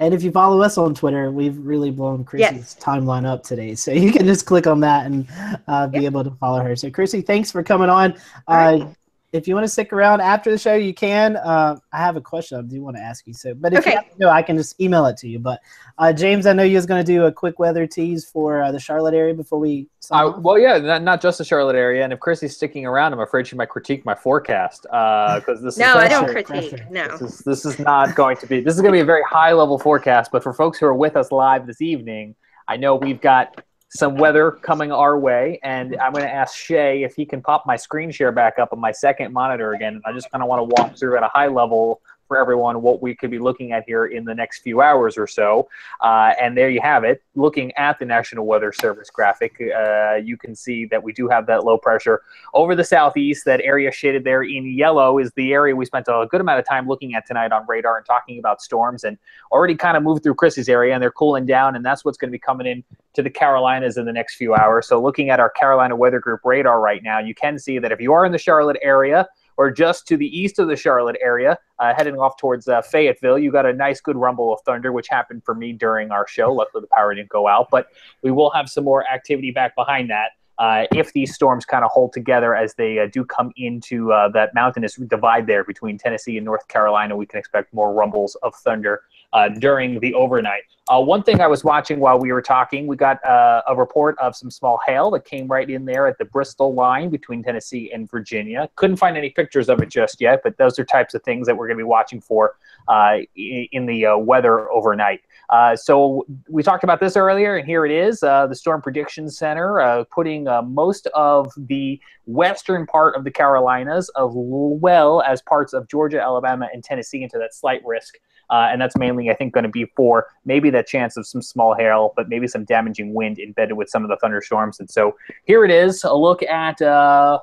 And 0.00 0.12
if 0.12 0.22
you 0.24 0.32
follow 0.32 0.60
us 0.60 0.76
on 0.76 0.92
Twitter, 0.94 1.30
we've 1.30 1.56
really 1.58 1.90
blown 1.90 2.24
Krissy's 2.24 2.40
Yes. 2.40 2.76
timeline 2.80 3.24
up 3.24 3.44
today. 3.44 3.74
So 3.76 3.92
you 3.92 4.12
can 4.12 4.26
just 4.26 4.44
click 4.44 4.66
on 4.66 4.80
that 4.80 5.06
and 5.06 5.26
uh, 5.68 5.86
be 5.86 6.00
Yep. 6.00 6.12
able 6.12 6.24
to 6.24 6.30
follow 6.32 6.60
her. 6.62 6.74
So, 6.74 6.90
Krissy, 6.90 7.24
thanks 7.24 7.52
for 7.52 7.62
coming 7.62 7.88
on. 7.88 8.12
Uh, 8.48 8.78
right. 8.80 8.96
If 9.34 9.48
you 9.48 9.54
want 9.56 9.64
to 9.64 9.68
stick 9.68 9.92
around 9.92 10.20
after 10.20 10.48
the 10.52 10.56
show, 10.58 10.74
you 10.74 10.94
can. 10.94 11.34
Uh, 11.36 11.74
I 11.92 11.98
have 11.98 12.14
a 12.14 12.20
question 12.20 12.56
I 12.56 12.62
do 12.62 12.80
want 12.82 12.96
to 12.96 13.02
ask 13.02 13.26
you. 13.26 13.34
So, 13.34 13.52
but 13.52 13.72
if 13.72 13.80
Okay. 13.80 13.90
you 13.90 13.96
have 13.96 14.08
to, 14.12 14.18
know, 14.20 14.28
I 14.28 14.42
can 14.42 14.56
just 14.56 14.80
email 14.80 15.06
it 15.06 15.16
to 15.18 15.28
you. 15.28 15.40
But 15.40 15.60
uh, 15.98 16.12
James, 16.12 16.46
I 16.46 16.52
know 16.52 16.62
you 16.62 16.76
was 16.76 16.86
going 16.86 17.04
to 17.04 17.12
do 17.12 17.24
a 17.24 17.32
quick 17.32 17.58
weather 17.58 17.84
tease 17.84 18.24
for 18.24 18.62
uh, 18.62 18.70
the 18.70 18.78
Charlotte 18.78 19.12
area 19.12 19.34
before 19.34 19.58
we. 19.58 19.88
I, 20.12 20.26
well, 20.26 20.56
yeah, 20.56 20.78
not, 20.78 21.02
not 21.02 21.20
just 21.20 21.38
the 21.38 21.44
Charlotte 21.44 21.74
area. 21.74 22.04
And 22.04 22.12
if 22.12 22.20
Krissy's 22.20 22.54
sticking 22.54 22.86
around, 22.86 23.12
I'm 23.12 23.18
afraid 23.18 23.48
she 23.48 23.56
might 23.56 23.70
critique 23.70 24.04
my 24.04 24.14
forecast 24.14 24.82
because 24.84 25.60
this 25.60 25.76
No, 25.78 25.86
is 25.88 25.96
I 25.96 26.06
don't 26.06 26.26
critique. 26.30 26.46
pressure. 26.70 26.86
No. 26.88 27.08
This 27.08 27.20
is 27.22 27.38
this 27.40 27.64
is 27.64 27.80
not 27.80 28.14
going 28.14 28.36
to 28.36 28.46
be. 28.46 28.60
This 28.60 28.76
is 28.76 28.80
going 28.82 28.92
to 28.92 28.96
be 28.96 29.00
a 29.02 29.04
very 29.04 29.24
high 29.28 29.52
level 29.52 29.80
forecast. 29.80 30.30
But 30.30 30.44
for 30.44 30.52
folks 30.52 30.78
who 30.78 30.86
are 30.86 30.94
with 30.94 31.16
us 31.16 31.32
live 31.32 31.66
this 31.66 31.82
evening, 31.82 32.36
I 32.68 32.76
know 32.76 32.94
we've 32.94 33.20
got 33.20 33.60
some 33.94 34.16
weather 34.16 34.50
coming 34.50 34.90
our 34.90 35.18
way, 35.18 35.60
and 35.62 35.96
I'm 36.00 36.12
going 36.12 36.24
to 36.24 36.32
ask 36.32 36.56
Shay 36.56 37.04
if 37.04 37.14
he 37.14 37.24
can 37.24 37.40
pop 37.40 37.64
my 37.64 37.76
screen 37.76 38.10
share 38.10 38.32
back 38.32 38.58
up 38.58 38.72
on 38.72 38.80
my 38.80 38.90
second 38.90 39.32
monitor 39.32 39.72
again. 39.72 40.02
I 40.04 40.12
just 40.12 40.30
kind 40.32 40.42
of 40.42 40.48
want 40.48 40.60
to 40.60 40.82
walk 40.82 40.96
through 40.96 41.16
at 41.16 41.22
a 41.22 41.28
high 41.28 41.46
level 41.46 42.00
for 42.28 42.38
everyone 42.38 42.82
what 42.82 43.02
we 43.02 43.14
could 43.14 43.30
be 43.30 43.38
looking 43.38 43.72
at 43.72 43.84
here 43.86 44.06
in 44.06 44.24
the 44.24 44.34
next 44.34 44.60
few 44.60 44.80
hours 44.80 45.16
or 45.16 45.26
so. 45.26 45.68
Uh, 46.00 46.32
and 46.40 46.56
there 46.56 46.70
you 46.70 46.80
have 46.80 47.04
it. 47.04 47.22
Looking 47.34 47.72
at 47.72 47.98
the 47.98 48.04
National 48.04 48.46
Weather 48.46 48.72
Service 48.72 49.10
graphic, 49.10 49.60
uh, 49.60 50.14
you 50.14 50.36
can 50.36 50.54
see 50.54 50.86
that 50.86 51.02
we 51.02 51.12
do 51.12 51.28
have 51.28 51.46
that 51.46 51.64
low 51.64 51.78
pressure 51.78 52.22
over 52.54 52.74
the 52.74 52.84
southeast. 52.84 53.44
That 53.44 53.60
area 53.60 53.92
shaded 53.92 54.24
there 54.24 54.42
in 54.42 54.66
yellow 54.66 55.18
is 55.18 55.30
the 55.36 55.52
area 55.52 55.74
we 55.74 55.84
spent 55.84 56.06
a 56.08 56.26
good 56.30 56.40
amount 56.40 56.58
of 56.58 56.66
time 56.66 56.88
looking 56.88 57.14
at 57.14 57.26
tonight 57.26 57.52
on 57.52 57.64
radar 57.68 57.96
and 57.96 58.06
talking 58.06 58.38
about 58.38 58.62
storms 58.62 59.04
and 59.04 59.18
already 59.52 59.74
kind 59.74 59.96
of 59.96 60.02
moved 60.02 60.22
through 60.22 60.34
Chris's 60.34 60.68
area 60.68 60.94
and 60.94 61.02
they're 61.02 61.10
cooling 61.10 61.46
down. 61.46 61.76
And 61.76 61.84
that's 61.84 62.04
what's 62.04 62.18
going 62.18 62.28
to 62.28 62.32
be 62.32 62.38
coming 62.38 62.66
in 62.66 62.84
to 63.14 63.22
the 63.22 63.30
Carolinas 63.30 63.96
in 63.96 64.04
the 64.04 64.12
next 64.12 64.36
few 64.36 64.54
hours. 64.54 64.88
So 64.88 65.00
looking 65.00 65.30
at 65.30 65.40
our 65.40 65.50
Carolina 65.50 65.96
Weather 65.96 66.20
Group 66.20 66.40
radar 66.44 66.80
right 66.80 67.02
now, 67.02 67.18
you 67.18 67.34
can 67.34 67.58
see 67.58 67.78
that 67.78 67.92
if 67.92 68.00
you 68.00 68.12
are 68.12 68.24
in 68.24 68.32
the 68.32 68.38
Charlotte 68.38 68.78
area, 68.82 69.26
or 69.56 69.70
just 69.70 70.06
to 70.08 70.16
the 70.16 70.26
east 70.26 70.58
of 70.58 70.68
the 70.68 70.76
Charlotte 70.76 71.16
area, 71.22 71.58
uh, 71.78 71.92
heading 71.96 72.16
off 72.16 72.36
towards 72.36 72.68
uh, 72.68 72.82
Fayetteville. 72.82 73.38
You 73.38 73.52
got 73.52 73.66
a 73.66 73.72
nice, 73.72 74.00
good 74.00 74.16
rumble 74.16 74.52
of 74.52 74.60
thunder, 74.62 74.92
which 74.92 75.08
happened 75.08 75.42
for 75.44 75.54
me 75.54 75.72
during 75.72 76.10
our 76.10 76.26
show. 76.26 76.52
Luckily, 76.52 76.82
the 76.82 76.88
power 76.88 77.14
didn't 77.14 77.28
go 77.28 77.48
out, 77.48 77.68
but 77.70 77.88
we 78.22 78.30
will 78.30 78.50
have 78.50 78.68
some 78.68 78.84
more 78.84 79.06
activity 79.08 79.50
back 79.50 79.74
behind 79.74 80.10
that. 80.10 80.30
Uh, 80.58 80.84
if 80.92 81.12
these 81.12 81.34
storms 81.34 81.64
kind 81.64 81.84
of 81.84 81.90
hold 81.90 82.12
together 82.12 82.54
as 82.54 82.74
they 82.74 83.00
uh, 83.00 83.08
do 83.12 83.24
come 83.24 83.52
into 83.56 84.12
uh, 84.12 84.28
that 84.28 84.54
mountainous 84.54 84.94
divide 84.94 85.48
there 85.48 85.64
between 85.64 85.98
Tennessee 85.98 86.36
and 86.36 86.44
North 86.44 86.68
Carolina, 86.68 87.16
we 87.16 87.26
can 87.26 87.40
expect 87.40 87.74
more 87.74 87.92
rumbles 87.92 88.36
of 88.36 88.54
thunder 88.54 89.02
uh, 89.32 89.48
during 89.48 90.00
the 90.00 90.14
overnight. 90.14 90.62
Uh, 90.88 91.00
one 91.00 91.22
thing 91.22 91.40
I 91.40 91.46
was 91.46 91.64
watching 91.64 91.98
while 91.98 92.18
we 92.18 92.30
were 92.30 92.42
talking, 92.42 92.86
we 92.86 92.94
got 92.94 93.24
uh, 93.24 93.62
a 93.66 93.74
report 93.74 94.18
of 94.18 94.36
some 94.36 94.50
small 94.50 94.78
hail 94.86 95.10
that 95.12 95.24
came 95.24 95.48
right 95.48 95.68
in 95.68 95.86
there 95.86 96.06
at 96.06 96.18
the 96.18 96.26
Bristol 96.26 96.74
line 96.74 97.08
between 97.08 97.42
Tennessee 97.42 97.90
and 97.92 98.10
Virginia. 98.10 98.68
Couldn't 98.76 98.96
find 98.96 99.16
any 99.16 99.30
pictures 99.30 99.70
of 99.70 99.80
it 99.80 99.88
just 99.88 100.20
yet, 100.20 100.40
but 100.44 100.58
those 100.58 100.78
are 100.78 100.84
types 100.84 101.14
of 101.14 101.22
things 101.22 101.46
that 101.46 101.56
we're 101.56 101.66
going 101.66 101.78
to 101.78 101.82
be 101.82 101.88
watching 101.88 102.20
for 102.20 102.56
uh, 102.88 103.16
in 103.34 103.86
the 103.86 104.04
uh, 104.04 104.16
weather 104.18 104.70
overnight. 104.70 105.22
Uh, 105.48 105.74
so 105.74 106.26
we 106.50 106.62
talked 106.62 106.84
about 106.84 107.00
this 107.00 107.16
earlier, 107.16 107.56
and 107.56 107.66
here 107.66 107.86
it 107.86 107.92
is. 107.92 108.20
The 108.20 108.54
Storm 108.54 108.82
Prediction 108.82 109.30
Center 109.30 110.04
putting 110.10 110.44
most 110.64 111.06
of 111.14 111.50
the 111.56 111.98
western 112.26 112.86
part 112.86 113.16
of 113.16 113.24
the 113.24 113.30
Carolinas, 113.30 114.10
as 114.18 114.30
well 114.32 115.22
as 115.22 115.40
parts 115.40 115.72
of 115.72 115.88
Georgia, 115.88 116.20
Alabama, 116.20 116.68
and 116.72 116.84
Tennessee 116.84 117.22
into 117.22 117.38
that 117.38 117.54
slight 117.54 117.82
risk. 117.86 118.18
Uh, 118.50 118.68
and 118.70 118.80
that's 118.80 118.96
mainly, 118.96 119.30
I 119.30 119.34
think, 119.34 119.54
going 119.54 119.64
to 119.64 119.70
be 119.70 119.86
for 119.96 120.26
maybe 120.44 120.70
that 120.70 120.86
chance 120.86 121.16
of 121.16 121.26
some 121.26 121.42
small 121.42 121.74
hail, 121.74 122.12
but 122.16 122.28
maybe 122.28 122.46
some 122.46 122.64
damaging 122.64 123.14
wind 123.14 123.38
embedded 123.38 123.76
with 123.76 123.88
some 123.88 124.04
of 124.04 124.10
the 124.10 124.16
thunderstorms. 124.16 124.80
And 124.80 124.90
so 124.90 125.16
here 125.44 125.64
it 125.64 125.70
is 125.70 126.04
a 126.04 126.14
look 126.14 126.42
at 126.42 126.80
uh, 126.82 127.40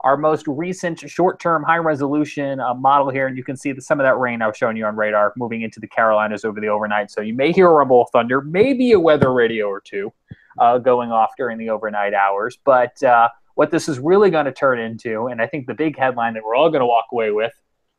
our 0.00 0.16
most 0.16 0.46
recent 0.46 0.98
short 1.08 1.40
term 1.40 1.62
high 1.62 1.78
resolution 1.78 2.60
uh, 2.60 2.74
model 2.74 3.10
here. 3.10 3.26
And 3.26 3.36
you 3.36 3.44
can 3.44 3.56
see 3.56 3.72
the, 3.72 3.80
some 3.80 4.00
of 4.00 4.04
that 4.04 4.18
rain 4.18 4.42
I 4.42 4.48
was 4.48 4.56
showing 4.56 4.76
you 4.76 4.84
on 4.84 4.96
radar 4.96 5.32
moving 5.36 5.62
into 5.62 5.80
the 5.80 5.88
Carolinas 5.88 6.44
over 6.44 6.60
the 6.60 6.68
overnight. 6.68 7.10
So 7.10 7.20
you 7.20 7.34
may 7.34 7.52
hear 7.52 7.68
a 7.68 7.72
rumble 7.72 8.02
of 8.02 8.08
thunder, 8.10 8.40
maybe 8.40 8.92
a 8.92 9.00
weather 9.00 9.32
radio 9.32 9.66
or 9.66 9.80
two 9.80 10.12
uh, 10.58 10.78
going 10.78 11.10
off 11.10 11.32
during 11.36 11.58
the 11.58 11.70
overnight 11.70 12.14
hours. 12.14 12.58
But 12.64 13.02
uh, 13.02 13.28
what 13.54 13.70
this 13.70 13.88
is 13.88 13.98
really 13.98 14.30
going 14.30 14.46
to 14.46 14.52
turn 14.52 14.78
into, 14.78 15.26
and 15.26 15.40
I 15.40 15.46
think 15.46 15.66
the 15.66 15.74
big 15.74 15.98
headline 15.98 16.34
that 16.34 16.44
we're 16.44 16.54
all 16.54 16.68
going 16.68 16.80
to 16.80 16.86
walk 16.86 17.06
away 17.12 17.30
with, 17.30 17.52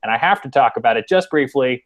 and 0.04 0.12
I 0.12 0.18
have 0.18 0.42
to 0.44 0.50
talk 0.50 0.78
about 0.78 0.98
it 0.98 1.08
just 1.08 1.30
briefly, 1.30 1.86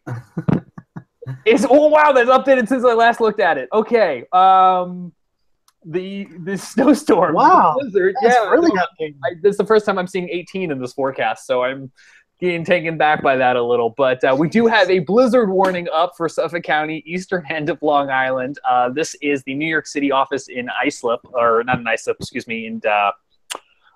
is 1.46 1.66
oh 1.68 1.88
wow, 1.88 2.12
that's 2.12 2.30
updated 2.30 2.68
since 2.68 2.84
I 2.84 2.94
last 2.94 3.20
looked 3.20 3.40
at 3.40 3.58
it. 3.58 3.68
Okay, 3.72 4.24
um, 4.32 5.12
the 5.84 6.28
the 6.44 6.56
snowstorm, 6.58 7.34
Wow, 7.34 7.76
blizzard, 7.78 8.14
That's 8.22 8.34
yeah, 8.34 8.48
really 8.48 8.70
no, 8.74 8.82
updating. 8.82 9.16
This 9.42 9.52
is 9.52 9.58
the 9.58 9.66
first 9.66 9.86
time 9.86 9.98
I'm 9.98 10.06
seeing 10.06 10.28
18 10.28 10.70
in 10.70 10.80
this 10.80 10.92
forecast, 10.92 11.46
so 11.46 11.62
I'm 11.62 11.90
getting 12.40 12.64
taken 12.64 12.98
back 12.98 13.22
by 13.22 13.36
that 13.36 13.56
a 13.56 13.62
little. 13.62 13.90
But 13.96 14.22
uh, 14.24 14.36
we 14.38 14.48
do 14.48 14.66
have 14.66 14.90
a 14.90 14.98
blizzard 15.00 15.48
warning 15.48 15.88
up 15.92 16.12
for 16.16 16.28
Suffolk 16.28 16.64
County, 16.64 17.02
eastern 17.06 17.44
end 17.48 17.70
of 17.70 17.80
Long 17.82 18.10
Island. 18.10 18.58
Uh, 18.68 18.90
this 18.90 19.14
is 19.22 19.42
the 19.44 19.54
New 19.54 19.68
York 19.68 19.86
City 19.86 20.10
office 20.10 20.48
in 20.48 20.68
Islip, 20.84 21.20
or 21.32 21.62
not 21.64 21.78
in 21.78 21.86
Islip, 21.86 22.16
excuse 22.20 22.46
me, 22.46 22.66
in 22.66 22.80
uh, 22.88 23.12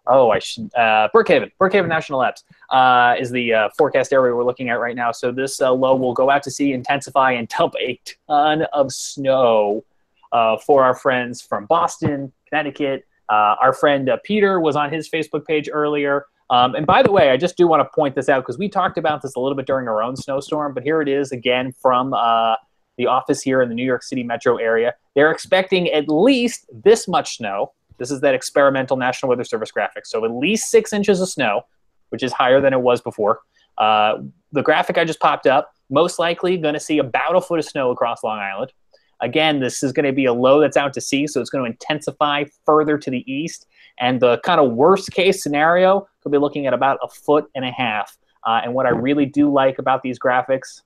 oh, 0.07 0.30
I 0.30 0.38
should 0.38 0.74
uh, 0.74 1.09
Brookhaven, 1.14 1.50
Brookhaven 1.61 1.88
National 1.88 2.20
Labs 2.20 2.44
uh, 2.70 3.14
is 3.18 3.30
the 3.30 3.52
uh, 3.52 3.68
forecast 3.76 4.12
area 4.12 4.34
we're 4.34 4.44
looking 4.44 4.68
at 4.68 4.80
right 4.80 4.96
now. 4.96 5.12
So 5.12 5.32
this 5.32 5.61
uh, 5.61 5.72
low 5.72 5.96
will 5.96 6.14
go 6.14 6.30
out 6.30 6.42
to 6.44 6.50
sea, 6.50 6.72
intensify, 6.72 7.32
and 7.32 7.48
dump 7.48 7.74
a 7.80 8.00
ton 8.28 8.62
of 8.72 8.92
snow 8.92 9.84
uh, 10.32 10.57
for 10.59 10.84
our 10.84 10.94
friends 10.94 11.40
from 11.40 11.66
Boston, 11.66 12.32
Connecticut. 12.48 13.07
Uh, 13.28 13.57
our 13.61 13.72
friend 13.72 14.11
Peter 14.24 14.61
was 14.61 14.76
on 14.76 14.92
his 14.92 15.09
Facebook 15.09 15.44
page 15.46 15.68
earlier. 15.72 16.26
Um, 16.48 16.76
and 16.76 16.86
by 16.86 17.02
the 17.02 17.11
way, 17.11 17.30
I 17.30 17.36
just 17.36 17.57
do 17.57 17.66
want 17.66 17.80
to 17.80 17.88
point 17.92 18.14
this 18.14 18.28
out 18.28 18.42
because 18.44 18.59
we 18.59 18.68
talked 18.68 18.98
about 18.98 19.20
this 19.20 19.34
a 19.34 19.40
little 19.40 19.57
bit 19.57 19.66
during 19.66 19.88
our 19.88 20.02
own 20.02 20.16
snowstorm, 20.16 20.74
but 20.74 20.84
here 20.84 21.02
it 21.02 21.09
is 21.09 21.32
again 21.32 21.72
from 21.72 22.14
uh, 22.14 22.54
the 22.98 23.07
office 23.07 23.42
here 23.42 23.62
in 23.62 23.68
the 23.68 23.74
New 23.74 23.84
York 23.84 24.02
City 24.02 24.22
metro 24.22 24.57
area. 24.57 24.94
They're 25.14 25.32
expecting 25.32 25.88
at 25.88 26.09
least 26.09 26.66
this 26.72 27.09
much 27.09 27.38
snow. 27.38 27.72
This 27.99 28.11
is 28.11 28.20
that 28.20 28.34
experimental 28.34 28.97
National 28.97 29.30
Weather 29.30 29.44
Service 29.44 29.70
graphic. 29.70 30.07
So 30.07 30.24
at 30.24 30.30
least 30.30 30.70
six 30.70 30.92
inches 30.92 31.20
of 31.20 31.28
snow, 31.28 31.62
which 32.11 32.22
is 32.22 32.32
higher 32.32 32.61
than 32.61 32.72
it 32.72 32.80
was 32.80 33.01
before. 33.01 33.40
Uh, 33.78 34.18
the 34.53 34.62
graphic 34.62 34.99
I 34.99 35.05
just 35.05 35.20
popped 35.20 35.47
up, 35.47 35.72
most 35.90 36.18
likely 36.18 36.57
going 36.57 36.74
to 36.74 36.80
see 36.80 36.99
about 36.99 37.36
a 37.36 37.40
foot 37.40 37.59
of 37.59 37.64
snow 37.64 37.90
across 37.90 38.22
Long 38.22 38.38
Island. 38.38 38.72
Again, 39.20 39.61
this 39.61 39.82
is 39.82 39.92
going 39.92 40.05
to 40.05 40.12
be 40.12 40.26
a 40.26 40.32
low 40.32 40.61
that's 40.61 40.76
out 40.76 40.92
to 40.94 41.01
sea, 41.01 41.26
so 41.26 41.40
it's 41.40 41.49
going 41.49 41.64
to 41.64 41.70
intensify 41.70 42.44
further 42.64 42.99
to 42.99 43.11
the 43.11 43.30
east. 43.30 43.66
And 43.99 44.20
the 44.20 44.38
kind 44.40 44.61
of 44.61 44.72
worst 44.72 45.11
case 45.11 45.42
scenario 45.42 46.07
could 46.22 46.32
be 46.32 46.38
looking 46.38 46.66
at 46.66 46.74
about 46.74 46.99
a 47.03 47.09
foot 47.09 47.47
and 47.55 47.64
a 47.64 47.70
half. 47.70 48.16
Uh, 48.47 48.61
and 48.62 48.74
what 48.74 48.86
I 48.86 48.90
really 48.90 49.26
do 49.26 49.51
like 49.51 49.78
about 49.78 50.03
these 50.03 50.18
graphics, 50.18 50.82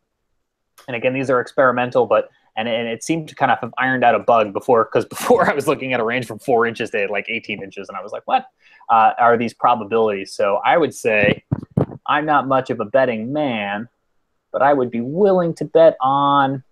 and 0.87 0.97
again, 0.97 1.13
these 1.13 1.29
are 1.29 1.41
experimental, 1.41 2.07
but 2.07 2.29
and, 2.57 2.69
and 2.69 2.89
it 2.89 3.03
seemed 3.03 3.29
to 3.29 3.35
kind 3.35 3.51
of 3.51 3.59
have 3.61 3.73
ironed 3.79 4.05
out 4.05 4.15
a 4.15 4.19
bug 4.19 4.53
before, 4.53 4.85
because 4.85 5.05
before 5.07 5.49
I 5.51 5.55
was 5.55 5.67
looking 5.67 5.93
at 5.93 6.01
a 6.01 6.05
range 6.05 6.27
from 6.27 6.39
four 6.39 6.67
inches 6.67 6.91
to 6.91 7.07
like 7.11 7.27
18 7.29 7.63
inches, 7.63 7.89
and 7.89 7.97
I 7.97 8.03
was 8.03 8.13
like, 8.13 8.23
what 8.27 8.47
uh, 8.89 9.13
are 9.19 9.37
these 9.37 9.55
probabilities? 9.55 10.33
So 10.33 10.61
I 10.65 10.77
would 10.77 10.95
say 10.95 11.45
I'm 12.07 12.27
not 12.27 12.49
much 12.49 12.71
of 12.71 12.81
a 12.81 12.85
betting 12.85 13.33
man, 13.33 13.89
but 14.53 14.63
I 14.63 14.73
would 14.73 14.91
be 14.91 15.01
willing 15.01 15.55
to 15.55 15.65
bet 15.65 15.97
on 16.01 16.65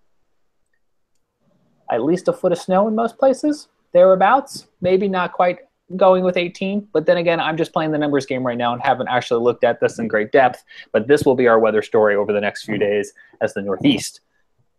at 1.91 2.03
least 2.03 2.29
a 2.29 2.33
foot 2.33 2.53
of 2.53 2.59
snow 2.59 2.89
in 2.89 2.95
most 2.95 3.19
places, 3.19 3.69
thereabouts. 3.93 4.67
Maybe 4.81 5.09
not 5.09 5.33
quite 5.33 5.61
going 5.97 6.23
with 6.23 6.37
18, 6.37 6.89
but 6.93 7.07
then 7.07 7.17
again, 7.17 7.41
I'm 7.41 7.57
just 7.57 7.73
playing 7.73 7.93
the 7.93 7.99
numbers 7.99 8.27
game 8.27 8.47
right 8.47 8.59
now 8.59 8.75
and 8.75 8.83
haven't 8.83 9.09
actually 9.09 9.43
looked 9.43 9.65
at 9.65 9.81
this 9.81 9.99
in 9.99 10.07
great 10.07 10.33
depth. 10.33 10.63
But 10.93 11.09
this 11.09 11.25
will 11.25 11.35
be 11.35 11.49
our 11.49 11.59
weather 11.59 11.83
story 11.83 12.15
over 12.15 12.33
the 12.33 12.41
next 12.41 12.65
few 12.65 12.77
days 12.77 13.13
as 13.41 13.55
the 13.55 13.63
Northeast 13.63 14.21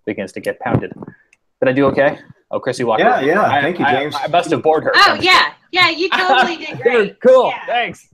begins 0.10 0.32
to 0.34 0.40
get 0.40 0.60
pounded. 0.60 0.92
Did 1.62 1.70
I 1.70 1.74
do 1.74 1.86
okay? 1.92 2.18
Oh, 2.52 2.60
Krissy 2.60 2.84
Walker. 2.84 3.04
Yeah, 3.04 3.22
yeah. 3.22 3.42
I- 3.44 3.62
Thank 3.62 3.78
you, 3.80 3.86
James. 3.86 4.16
I, 4.16 4.28
must 4.28 4.50
have 4.50 4.64
bored 4.64 4.84
her. 4.84 4.92
Oh 4.96 5.18
yeah, 5.22 5.54
yeah, 5.72 5.90
you 5.90 6.10
totally 6.10 6.58
did 6.58 6.80
great. 6.86 7.20
cool. 7.22 7.50
Yeah. 7.50 7.66
Thanks. 7.68 8.08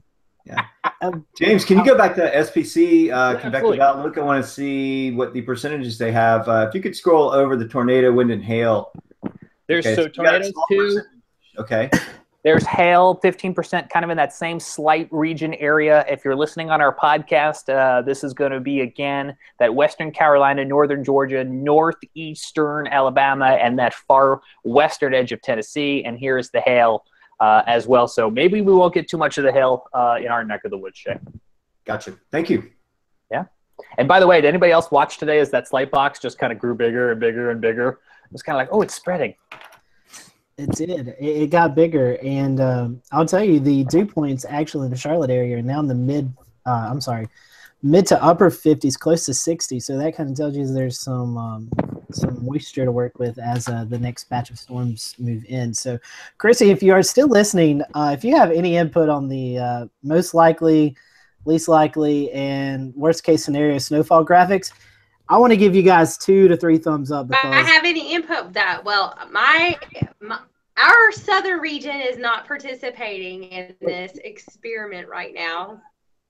James, 1.40 1.64
can 1.64 1.78
you 1.78 1.84
go 1.84 1.96
back 1.96 2.14
to 2.16 2.30
SPC 2.30 2.76
uh, 2.76 3.32
Yeah, 3.34 3.40
convective 3.40 3.54
absolutely. 3.54 3.80
outlook? 3.80 4.18
I 4.18 4.20
want 4.22 4.44
to 4.44 4.48
see 4.48 5.10
what 5.12 5.32
the 5.32 5.42
percentages 5.42 5.96
they 5.98 6.12
have. 6.12 6.46
Uh, 6.48 6.66
if 6.68 6.74
you 6.74 6.80
could 6.82 6.94
scroll 6.94 7.30
over 7.30 7.56
the 7.56 7.66
tornado, 7.66 8.12
wind, 8.12 8.30
and 8.30 8.42
hail. 8.44 8.92
There's 9.68 9.84
Okay, 9.86 9.94
so 9.96 10.02
you 10.02 10.08
got 10.08 10.14
tornadoes 10.14 10.52
too. 10.70 10.76
percentage. 10.78 11.04
Okay. 11.58 11.90
There's 12.46 12.64
hail, 12.64 13.18
15%, 13.24 13.90
kind 13.90 14.04
of 14.04 14.10
in 14.10 14.16
that 14.18 14.32
same 14.32 14.60
slight 14.60 15.08
region 15.10 15.52
area. 15.54 16.04
If 16.08 16.24
you're 16.24 16.36
listening 16.36 16.70
on 16.70 16.80
our 16.80 16.94
podcast, 16.94 17.68
uh, 17.68 18.02
this 18.02 18.22
is 18.22 18.34
going 18.34 18.52
to 18.52 18.60
be 18.60 18.82
again 18.82 19.36
that 19.58 19.74
Western 19.74 20.12
Carolina, 20.12 20.64
Northern 20.64 21.02
Georgia, 21.02 21.42
Northeastern 21.42 22.86
Alabama, 22.86 23.46
and 23.46 23.76
that 23.80 23.94
far 23.94 24.42
western 24.62 25.12
edge 25.12 25.32
of 25.32 25.42
Tennessee. 25.42 26.04
And 26.04 26.16
here's 26.16 26.50
the 26.50 26.60
hail 26.60 27.04
uh, 27.40 27.62
as 27.66 27.88
well. 27.88 28.06
So 28.06 28.30
maybe 28.30 28.60
we 28.60 28.72
won't 28.72 28.94
get 28.94 29.08
too 29.08 29.18
much 29.18 29.38
of 29.38 29.42
the 29.42 29.50
hail 29.50 29.82
uh, 29.92 30.18
in 30.20 30.28
our 30.28 30.44
neck 30.44 30.60
of 30.64 30.70
the 30.70 30.78
woods, 30.78 30.98
Shay. 30.98 31.18
Gotcha. 31.84 32.16
Thank 32.30 32.48
you. 32.48 32.70
Yeah. 33.28 33.46
And 33.98 34.06
by 34.06 34.20
the 34.20 34.26
way, 34.28 34.40
did 34.40 34.46
anybody 34.46 34.70
else 34.70 34.88
watch 34.92 35.18
today 35.18 35.40
as 35.40 35.50
that 35.50 35.66
slight 35.66 35.90
box 35.90 36.20
just 36.20 36.38
kind 36.38 36.52
of 36.52 36.60
grew 36.60 36.76
bigger 36.76 37.10
and 37.10 37.18
bigger 37.18 37.50
and 37.50 37.60
bigger? 37.60 37.88
It 38.24 38.32
was 38.32 38.44
kind 38.44 38.54
of 38.54 38.60
like, 38.60 38.68
oh, 38.70 38.82
it's 38.82 38.94
spreading. 38.94 39.34
It 40.58 40.70
did. 40.70 41.08
It, 41.08 41.18
it 41.20 41.50
got 41.50 41.74
bigger, 41.74 42.18
and 42.22 42.60
um, 42.60 43.02
I'll 43.12 43.26
tell 43.26 43.44
you, 43.44 43.60
the 43.60 43.84
dew 43.84 44.06
points 44.06 44.46
actually 44.48 44.86
in 44.86 44.90
the 44.90 44.96
Charlotte 44.96 45.30
area 45.30 45.58
are 45.58 45.62
now 45.62 45.80
in 45.80 45.86
the 45.86 45.94
mid 45.94 46.32
Uh, 46.64 46.88
I'm 46.90 47.00
sorry, 47.00 47.28
mid 47.82 48.06
to 48.06 48.22
upper 48.22 48.50
50s, 48.50 48.98
close 48.98 49.26
to 49.26 49.34
60. 49.34 49.80
So 49.80 49.98
that 49.98 50.16
kind 50.16 50.30
of 50.30 50.36
tells 50.36 50.56
you 50.56 50.66
there's 50.66 50.98
some 50.98 51.36
um, 51.36 51.68
some 52.10 52.44
moisture 52.44 52.86
to 52.86 52.92
work 52.92 53.18
with 53.18 53.38
as 53.38 53.68
uh, 53.68 53.84
the 53.84 53.98
next 53.98 54.30
batch 54.30 54.50
of 54.50 54.58
storms 54.58 55.14
move 55.18 55.44
in. 55.46 55.74
So, 55.74 55.98
Krissy, 56.38 56.70
if 56.70 56.82
you 56.82 56.92
are 56.94 57.02
still 57.02 57.28
listening, 57.28 57.82
uh, 57.94 58.12
if 58.16 58.24
you 58.24 58.34
have 58.36 58.50
any 58.50 58.76
input 58.78 59.10
on 59.10 59.28
the 59.28 59.58
uh, 59.58 59.86
most 60.02 60.32
likely, 60.32 60.96
least 61.44 61.68
likely, 61.68 62.30
and 62.32 62.94
worst 62.96 63.24
case 63.24 63.44
scenario 63.44 63.76
snowfall 63.78 64.24
graphics, 64.24 64.72
I 65.28 65.38
want 65.38 65.52
to 65.52 65.56
give 65.56 65.74
you 65.74 65.82
guys 65.82 66.16
two 66.16 66.48
to 66.48 66.56
three 66.56 66.78
thumbs 66.78 67.10
up 67.10 67.28
because 67.28 67.52
I 67.52 67.62
have 67.62 67.84
any 67.84 68.14
input 68.14 68.52
that. 68.52 68.84
Well, 68.84 69.18
my, 69.30 69.76
my 70.20 70.38
our 70.76 71.10
southern 71.10 71.58
region 71.60 72.00
is 72.00 72.18
not 72.18 72.46
participating 72.46 73.44
in 73.44 73.74
this 73.80 74.12
experiment 74.24 75.08
right 75.08 75.34
now. 75.34 75.80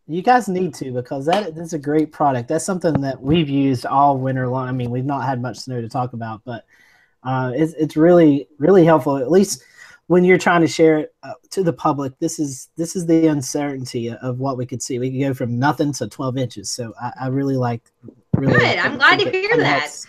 You 0.06 0.22
guys 0.22 0.48
need 0.48 0.72
to 0.74 0.92
because 0.92 1.26
that 1.26 1.54
that's 1.54 1.72
a 1.72 1.78
great 1.78 2.12
product. 2.12 2.48
That's 2.48 2.64
something 2.64 3.00
that 3.00 3.20
we've 3.20 3.48
used 3.48 3.86
all 3.86 4.18
winter 4.18 4.48
long. 4.48 4.68
I 4.68 4.72
mean, 4.72 4.90
we've 4.90 5.04
not 5.04 5.24
had 5.24 5.42
much 5.42 5.58
snow 5.58 5.80
to 5.80 5.88
talk 5.88 6.12
about, 6.12 6.42
but 6.44 6.64
uh, 7.24 7.52
it's 7.54 7.72
it's 7.74 7.96
really 7.96 8.48
really 8.58 8.84
helpful. 8.84 9.16
At 9.16 9.30
least 9.30 9.64
when 10.08 10.24
you're 10.24 10.38
trying 10.38 10.60
to 10.60 10.68
share 10.68 10.98
it 10.98 11.14
uh, 11.22 11.32
to 11.50 11.62
the 11.62 11.72
public, 11.72 12.18
this 12.18 12.38
is 12.38 12.68
this 12.76 12.94
is 12.94 13.06
the 13.06 13.26
uncertainty 13.26 14.10
of 14.10 14.38
what 14.38 14.56
we 14.56 14.66
could 14.66 14.82
see. 14.82 14.98
We 14.98 15.10
could 15.10 15.20
go 15.20 15.34
from 15.34 15.58
nothing 15.58 15.92
to 15.94 16.06
12 16.06 16.38
inches. 16.38 16.70
So 16.70 16.94
I, 17.00 17.12
I 17.22 17.26
really 17.28 17.56
like. 17.56 17.82
Really 18.34 18.52
Good. 18.52 18.62
like 18.62 18.84
I'm 18.84 18.96
glad 18.96 19.18
to 19.20 19.30
hear 19.30 19.56
that. 19.56 19.80
Helps, 19.80 20.06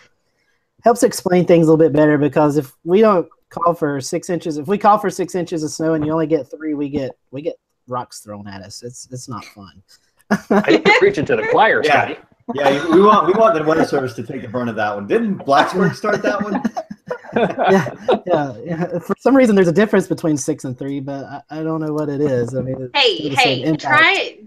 helps 0.83 1.03
explain 1.03 1.45
things 1.45 1.67
a 1.67 1.71
little 1.71 1.83
bit 1.83 1.93
better 1.93 2.17
because 2.17 2.57
if 2.57 2.75
we 2.83 3.01
don't 3.01 3.27
call 3.49 3.73
for 3.73 4.01
six 4.01 4.29
inches, 4.29 4.57
if 4.57 4.67
we 4.67 4.77
call 4.77 4.97
for 4.97 5.09
six 5.09 5.33
inches 5.33 5.63
of 5.63 5.71
snow 5.71 5.93
and 5.93 6.05
you 6.05 6.11
only 6.11 6.27
get 6.27 6.49
three, 6.51 6.73
we 6.73 6.89
get 6.89 7.17
we 7.31 7.41
get 7.41 7.55
rocks 7.87 8.19
thrown 8.19 8.47
at 8.47 8.61
us. 8.61 8.83
It's 8.83 9.07
it's 9.11 9.27
not 9.29 9.45
fun. 9.45 9.81
I 10.29 10.35
think 10.61 10.85
you're 10.87 10.99
preaching 10.99 11.25
to 11.25 11.35
the 11.37 11.47
choir, 11.51 11.81
Yeah. 11.83 11.91
Scotty. 11.91 12.17
Yeah, 12.53 12.89
we 12.89 13.01
want 13.01 13.27
we 13.27 13.33
want 13.33 13.55
the 13.55 13.63
weather 13.63 13.85
service 13.85 14.13
to 14.13 14.23
take 14.23 14.41
the 14.41 14.47
brunt 14.47 14.69
of 14.69 14.75
that 14.77 14.95
one. 14.95 15.05
Didn't 15.07 15.39
Blacksburg 15.39 15.95
start 15.95 16.21
that 16.21 16.41
one? 16.41 16.61
yeah, 17.35 17.93
yeah, 18.25 18.57
yeah. 18.63 18.99
For 18.99 19.15
some 19.19 19.35
reason, 19.35 19.55
there's 19.55 19.67
a 19.67 19.73
difference 19.73 20.07
between 20.07 20.37
six 20.37 20.63
and 20.65 20.77
three, 20.77 20.99
but 20.99 21.25
I, 21.25 21.41
I 21.49 21.63
don't 21.63 21.81
know 21.81 21.93
what 21.93 22.09
it 22.09 22.21
is. 22.21 22.55
I 22.55 22.61
mean, 22.61 22.89
Hey, 22.93 23.15
still 23.15 23.29
the 23.29 23.35
same 23.35 23.59
hey, 23.59 23.63
impact. 23.63 23.81
try 23.81 24.39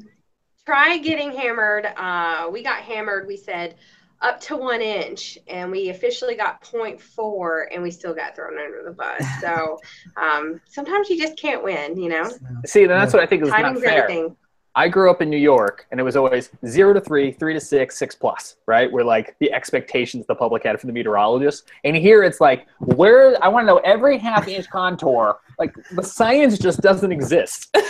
try 0.66 0.99
getting 0.99 1.32
hammered. 1.32 1.87
Uh, 1.97 2.49
we 2.53 2.62
got 2.62 2.82
hammered. 2.82 3.27
We 3.27 3.37
said 3.37 3.77
up 4.20 4.41
to 4.41 4.57
one 4.57 4.82
inch, 4.82 5.39
and 5.49 5.70
we 5.70 5.89
officially 5.89 6.35
got 6.35 6.62
0.4, 6.62 7.66
and 7.73 7.82
we 7.82 7.91
still 7.91 8.15
got 8.15 8.37
thrown 8.37 8.59
under 8.59 8.82
the 8.85 8.93
bus. 8.93 9.24
So 9.41 9.78
um, 10.16 10.61
sometimes 10.66 11.09
you 11.09 11.19
just 11.19 11.39
can't 11.39 11.65
win, 11.65 11.99
you 11.99 12.11
know. 12.11 12.31
See, 12.66 12.87
that's 12.87 13.12
what 13.12 13.23
I 13.23 13.27
think 13.27 13.43
is 13.43 13.49
not 13.49 13.62
Timing's 13.62 13.81
fair. 13.82 14.05
everything. 14.05 14.37
I 14.75 14.89
grew 14.89 15.11
up 15.11 15.21
in 15.21 15.29
New 15.29 15.37
York, 15.37 15.87
and 15.91 15.99
it 15.99 16.03
was 16.03 16.17
always 16.17 16.51
zero 16.67 16.93
to 16.93 17.01
three, 17.01 17.33
three 17.33 17.55
to 17.55 17.61
six, 17.61 17.99
six 17.99 18.15
plus, 18.15 18.57
right? 18.67 18.91
Where 18.91 19.05
like 19.05 19.37
the 19.41 19.53
expectations 19.53 20.27
the 20.27 20.35
public 20.35 20.65
had 20.65 20.81
from 20.81 20.89
the 20.89 20.93
meteorologist. 20.93 21.69
And 21.85 21.97
here 21.97 22.23
it's 22.23 22.41
like, 22.41 22.67
where 22.79 23.43
I 23.43 23.49
want 23.49 23.65
to 23.65 23.67
know 23.67 23.79
every 23.79 24.17
half 24.19 24.47
inch 24.49 24.69
contour. 24.71 25.39
Like 25.59 25.75
the 25.93 26.03
science 26.03 26.59
just 26.59 26.81
doesn't 26.81 27.13
exist. 27.13 27.77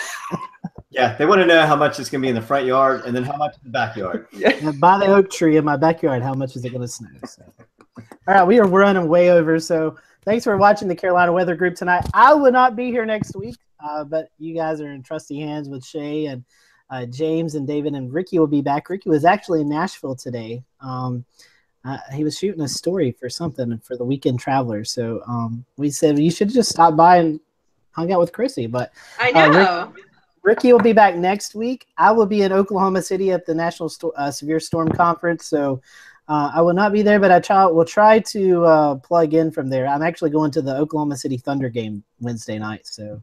Yeah, 0.93 1.15
they 1.17 1.25
want 1.25 1.41
to 1.41 1.47
know 1.47 1.65
how 1.67 1.77
much 1.77 2.01
it's 2.01 2.11
going 2.11 2.21
to 2.21 2.27
be 2.27 2.31
in 2.31 2.35
the 2.35 2.43
front 2.43 2.67
yard 2.67 3.03
and 3.07 3.15
then 3.15 3.23
how 3.23 3.37
much 3.37 3.55
in 3.55 3.61
the 3.63 3.71
backyard. 3.71 4.27
And 4.45 4.81
by 4.81 4.99
the 4.99 5.07
oak 5.07 5.31
tree 5.31 5.57
in 5.57 5.65
my 5.65 5.77
backyard, 5.77 6.21
how 6.21 6.35
much 6.35 6.57
is 6.57 6.65
it 6.65 6.71
going 6.71 6.81
to 6.81 6.89
snow? 6.89 7.09
So. 7.27 7.45
All 8.27 8.35
right, 8.35 8.47
we 8.47 8.59
are 8.59 8.67
running 8.67 9.07
way 9.07 9.31
over. 9.31 9.61
So 9.61 9.97
thanks 10.25 10.43
for 10.45 10.57
watching 10.57 10.89
the 10.89 10.97
Carolina 10.97 11.33
Weather 11.33 11.55
Group 11.55 11.77
tonight. 11.77 12.05
I 12.13 12.35
will 12.35 12.51
not 12.51 12.75
be 12.75 12.87
here 12.91 13.07
next 13.07 13.37
week, 13.37 13.57
uh, 13.89 14.03
but 14.03 14.31
you 14.39 14.53
guys 14.53 14.81
are 14.81 14.91
in 14.91 15.05
trusty 15.05 15.39
hands 15.41 15.69
with 15.69 15.85
Shay 15.85 16.27
and 16.27 16.45
uh, 16.91 17.07
James 17.07 17.55
and 17.55 17.67
David 17.67 17.95
and 17.95 18.13
Ricky 18.13 18.39
will 18.39 18.47
be 18.47 18.61
back. 18.63 18.91
Ricky 18.91 19.09
was 19.09 19.25
actually 19.25 19.61
in 19.63 19.69
Nashville 19.69 20.17
today. 20.17 20.63
Um, 20.81 21.25
uh, 21.85 21.97
he 22.13 22.25
was 22.25 22.37
shooting 22.37 22.61
a 22.63 22.69
story 22.69 23.13
for 23.13 23.31
something 23.31 23.79
for 23.79 23.97
the 23.97 24.05
Weekend 24.05 24.39
Traveler. 24.41 24.85
So 24.85 25.23
um, 25.27 25.65
we 25.79 25.91
said 25.91 26.19
you 26.19 26.31
should 26.31 26.51
just 26.51 26.71
stop 26.71 26.95
by 26.97 27.19
and 27.19 27.41
hung 27.93 28.13
out 28.13 28.21
with 28.21 28.33
Chrissy, 28.33 28.67
but 28.67 28.93
I 29.19 29.31
Uh, 29.31 29.47
Rick- 29.49 29.53
know. 29.55 29.93
Ricky 30.43 30.73
will 30.73 30.81
be 30.81 30.93
back 30.95 31.17
next 31.17 31.55
week. 31.55 31.87
I 31.99 32.13
will 32.13 32.27
be 32.27 32.43
in 32.43 32.53
Oklahoma 32.53 33.03
City 33.03 33.31
at 33.31 33.45
the 33.45 33.55
National 33.55 33.89
Sto- 33.91 34.13
uh, 34.17 34.31
Severe 34.31 34.59
Storm 34.59 34.89
Conference, 34.89 35.45
so 35.47 35.83
uh, 36.29 36.51
I 36.55 36.63
will 36.63 36.73
not 36.73 36.93
be 36.93 37.03
there. 37.03 37.21
But 37.21 37.31
I 37.31 37.41
try 37.41 37.67
will 37.67 37.85
try 37.85 38.21
to 38.21 38.65
uh, 38.65 38.95
plug 38.97 39.35
in 39.35 39.51
from 39.51 39.69
there. 39.69 39.87
I'm 39.87 40.03
actually 40.03 40.31
going 40.31 40.51
to 40.53 40.63
the 40.63 40.75
Oklahoma 40.77 41.17
City 41.19 41.37
Thunder 41.37 41.69
game 41.69 42.03
Wednesday 42.21 42.59
night, 42.59 42.87
so 42.87 43.23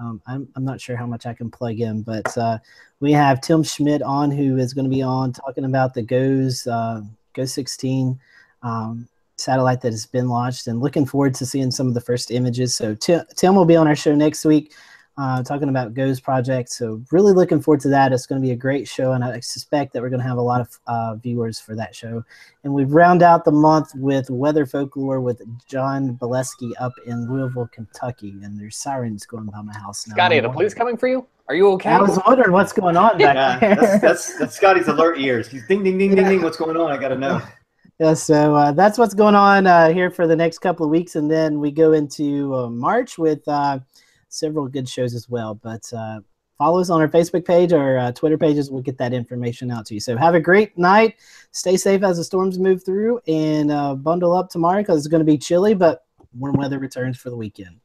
um, 0.00 0.20
I'm 0.26 0.48
I'm 0.56 0.64
not 0.64 0.80
sure 0.80 0.96
how 0.96 1.06
much 1.06 1.26
I 1.26 1.34
can 1.34 1.50
plug 1.50 1.80
in. 1.80 2.02
But 2.02 2.36
uh, 2.36 2.58
we 3.00 3.12
have 3.12 3.40
Tim 3.40 3.62
Schmidt 3.62 4.02
on, 4.02 4.30
who 4.30 4.56
is 4.56 4.74
going 4.74 4.86
to 4.86 4.90
be 4.90 5.02
on 5.02 5.32
talking 5.32 5.64
about 5.64 5.94
the 5.94 6.02
GOES 6.02 6.66
uh, 6.66 7.02
Go 7.34 7.44
16 7.44 8.18
um, 8.62 9.08
satellite 9.36 9.80
that 9.82 9.92
has 9.92 10.06
been 10.06 10.28
launched, 10.28 10.66
and 10.66 10.80
looking 10.80 11.06
forward 11.06 11.34
to 11.34 11.46
seeing 11.46 11.70
some 11.70 11.86
of 11.86 11.94
the 11.94 12.00
first 12.00 12.30
images. 12.30 12.74
So 12.74 12.94
Tim, 12.94 13.24
Tim 13.36 13.54
will 13.54 13.64
be 13.64 13.76
on 13.76 13.86
our 13.86 13.96
show 13.96 14.14
next 14.14 14.44
week 14.44 14.74
uh, 15.18 15.42
talking 15.42 15.68
about 15.68 15.94
GOES 15.94 16.20
project. 16.20 16.70
So 16.70 17.02
really 17.10 17.32
looking 17.32 17.60
forward 17.60 17.80
to 17.80 17.88
that. 17.88 18.12
It's 18.12 18.26
going 18.26 18.40
to 18.40 18.46
be 18.46 18.52
a 18.52 18.56
great 18.56 18.88
show, 18.88 19.12
and 19.12 19.22
I 19.24 19.40
suspect 19.40 19.92
that 19.92 20.02
we're 20.02 20.08
going 20.08 20.22
to 20.22 20.28
have 20.28 20.38
a 20.38 20.42
lot 20.42 20.60
of 20.60 20.78
uh, 20.86 21.14
viewers 21.16 21.60
for 21.60 21.74
that 21.76 21.94
show. 21.94 22.24
And 22.64 22.72
we've 22.72 22.92
round 22.92 23.22
out 23.22 23.44
the 23.44 23.52
month 23.52 23.92
with 23.94 24.30
weather 24.30 24.66
folklore 24.66 25.20
with 25.20 25.42
John 25.66 26.16
Bolesky 26.20 26.72
up 26.80 26.92
in 27.06 27.30
Louisville, 27.30 27.68
Kentucky, 27.72 28.34
and 28.42 28.58
there's 28.58 28.76
sirens 28.76 29.26
going 29.26 29.46
by 29.46 29.60
my 29.62 29.74
house 29.76 30.06
now. 30.06 30.14
Scotty, 30.14 30.38
are 30.38 30.42
the 30.42 30.50
police 30.50 30.74
coming 30.74 30.96
for 30.96 31.08
you? 31.08 31.26
Are 31.48 31.54
you 31.54 31.68
okay? 31.72 31.90
I 31.90 32.00
was 32.00 32.18
wondering 32.26 32.52
what's 32.52 32.72
going 32.72 32.96
on 32.96 33.18
back 33.18 33.34
Yeah, 33.34 33.58
there. 33.58 33.76
that's, 33.76 34.00
that's 34.00 34.38
that's 34.38 34.56
Scotty's 34.56 34.86
alert 34.88 35.18
ears. 35.18 35.48
He's 35.48 35.66
ding 35.66 35.82
ding 35.82 35.98
ding 35.98 36.14
ding 36.14 36.28
ding. 36.28 36.42
What's 36.42 36.56
going 36.56 36.76
on? 36.76 36.92
I 36.92 36.96
got 36.96 37.08
to 37.08 37.18
know. 37.18 37.42
Yeah, 37.98 38.14
so 38.14 38.54
uh, 38.54 38.72
that's 38.72 38.96
what's 38.96 39.12
going 39.12 39.34
on 39.34 39.66
uh, 39.66 39.90
here 39.92 40.10
for 40.10 40.26
the 40.26 40.34
next 40.34 40.60
couple 40.60 40.86
of 40.86 40.90
weeks, 40.90 41.16
and 41.16 41.30
then 41.30 41.60
we 41.60 41.70
go 41.70 41.92
into 41.92 42.54
uh, 42.54 42.70
March 42.70 43.18
with 43.18 43.46
uh, 43.46 43.78
several 44.30 44.66
good 44.68 44.88
shows 44.88 45.14
as 45.14 45.28
well. 45.28 45.54
But 45.54 45.92
uh, 45.92 46.20
follow 46.56 46.80
us 46.80 46.90
on 46.90 47.00
our 47.00 47.08
Facebook 47.08 47.44
page 47.44 47.72
or 47.72 47.98
uh, 47.98 48.12
Twitter 48.12 48.38
pages. 48.38 48.70
We'll 48.70 48.82
get 48.82 48.98
that 48.98 49.12
information 49.12 49.70
out 49.70 49.86
to 49.86 49.94
you. 49.94 50.00
So 50.00 50.16
have 50.16 50.34
a 50.34 50.40
great 50.40 50.76
night. 50.78 51.16
Stay 51.52 51.76
safe 51.76 52.02
as 52.02 52.16
the 52.16 52.24
storms 52.24 52.58
move 52.58 52.84
through, 52.84 53.20
and 53.26 53.70
uh, 53.70 53.94
bundle 53.94 54.32
up 54.32 54.50
tomorrow 54.50 54.80
because 54.80 54.98
it's 54.98 55.08
going 55.08 55.20
to 55.20 55.32
be 55.32 55.38
chilly, 55.38 55.74
but 55.74 56.04
warm 56.38 56.56
weather 56.56 56.78
returns 56.78 57.18
for 57.18 57.30
the 57.30 57.36
weekend. 57.36 57.80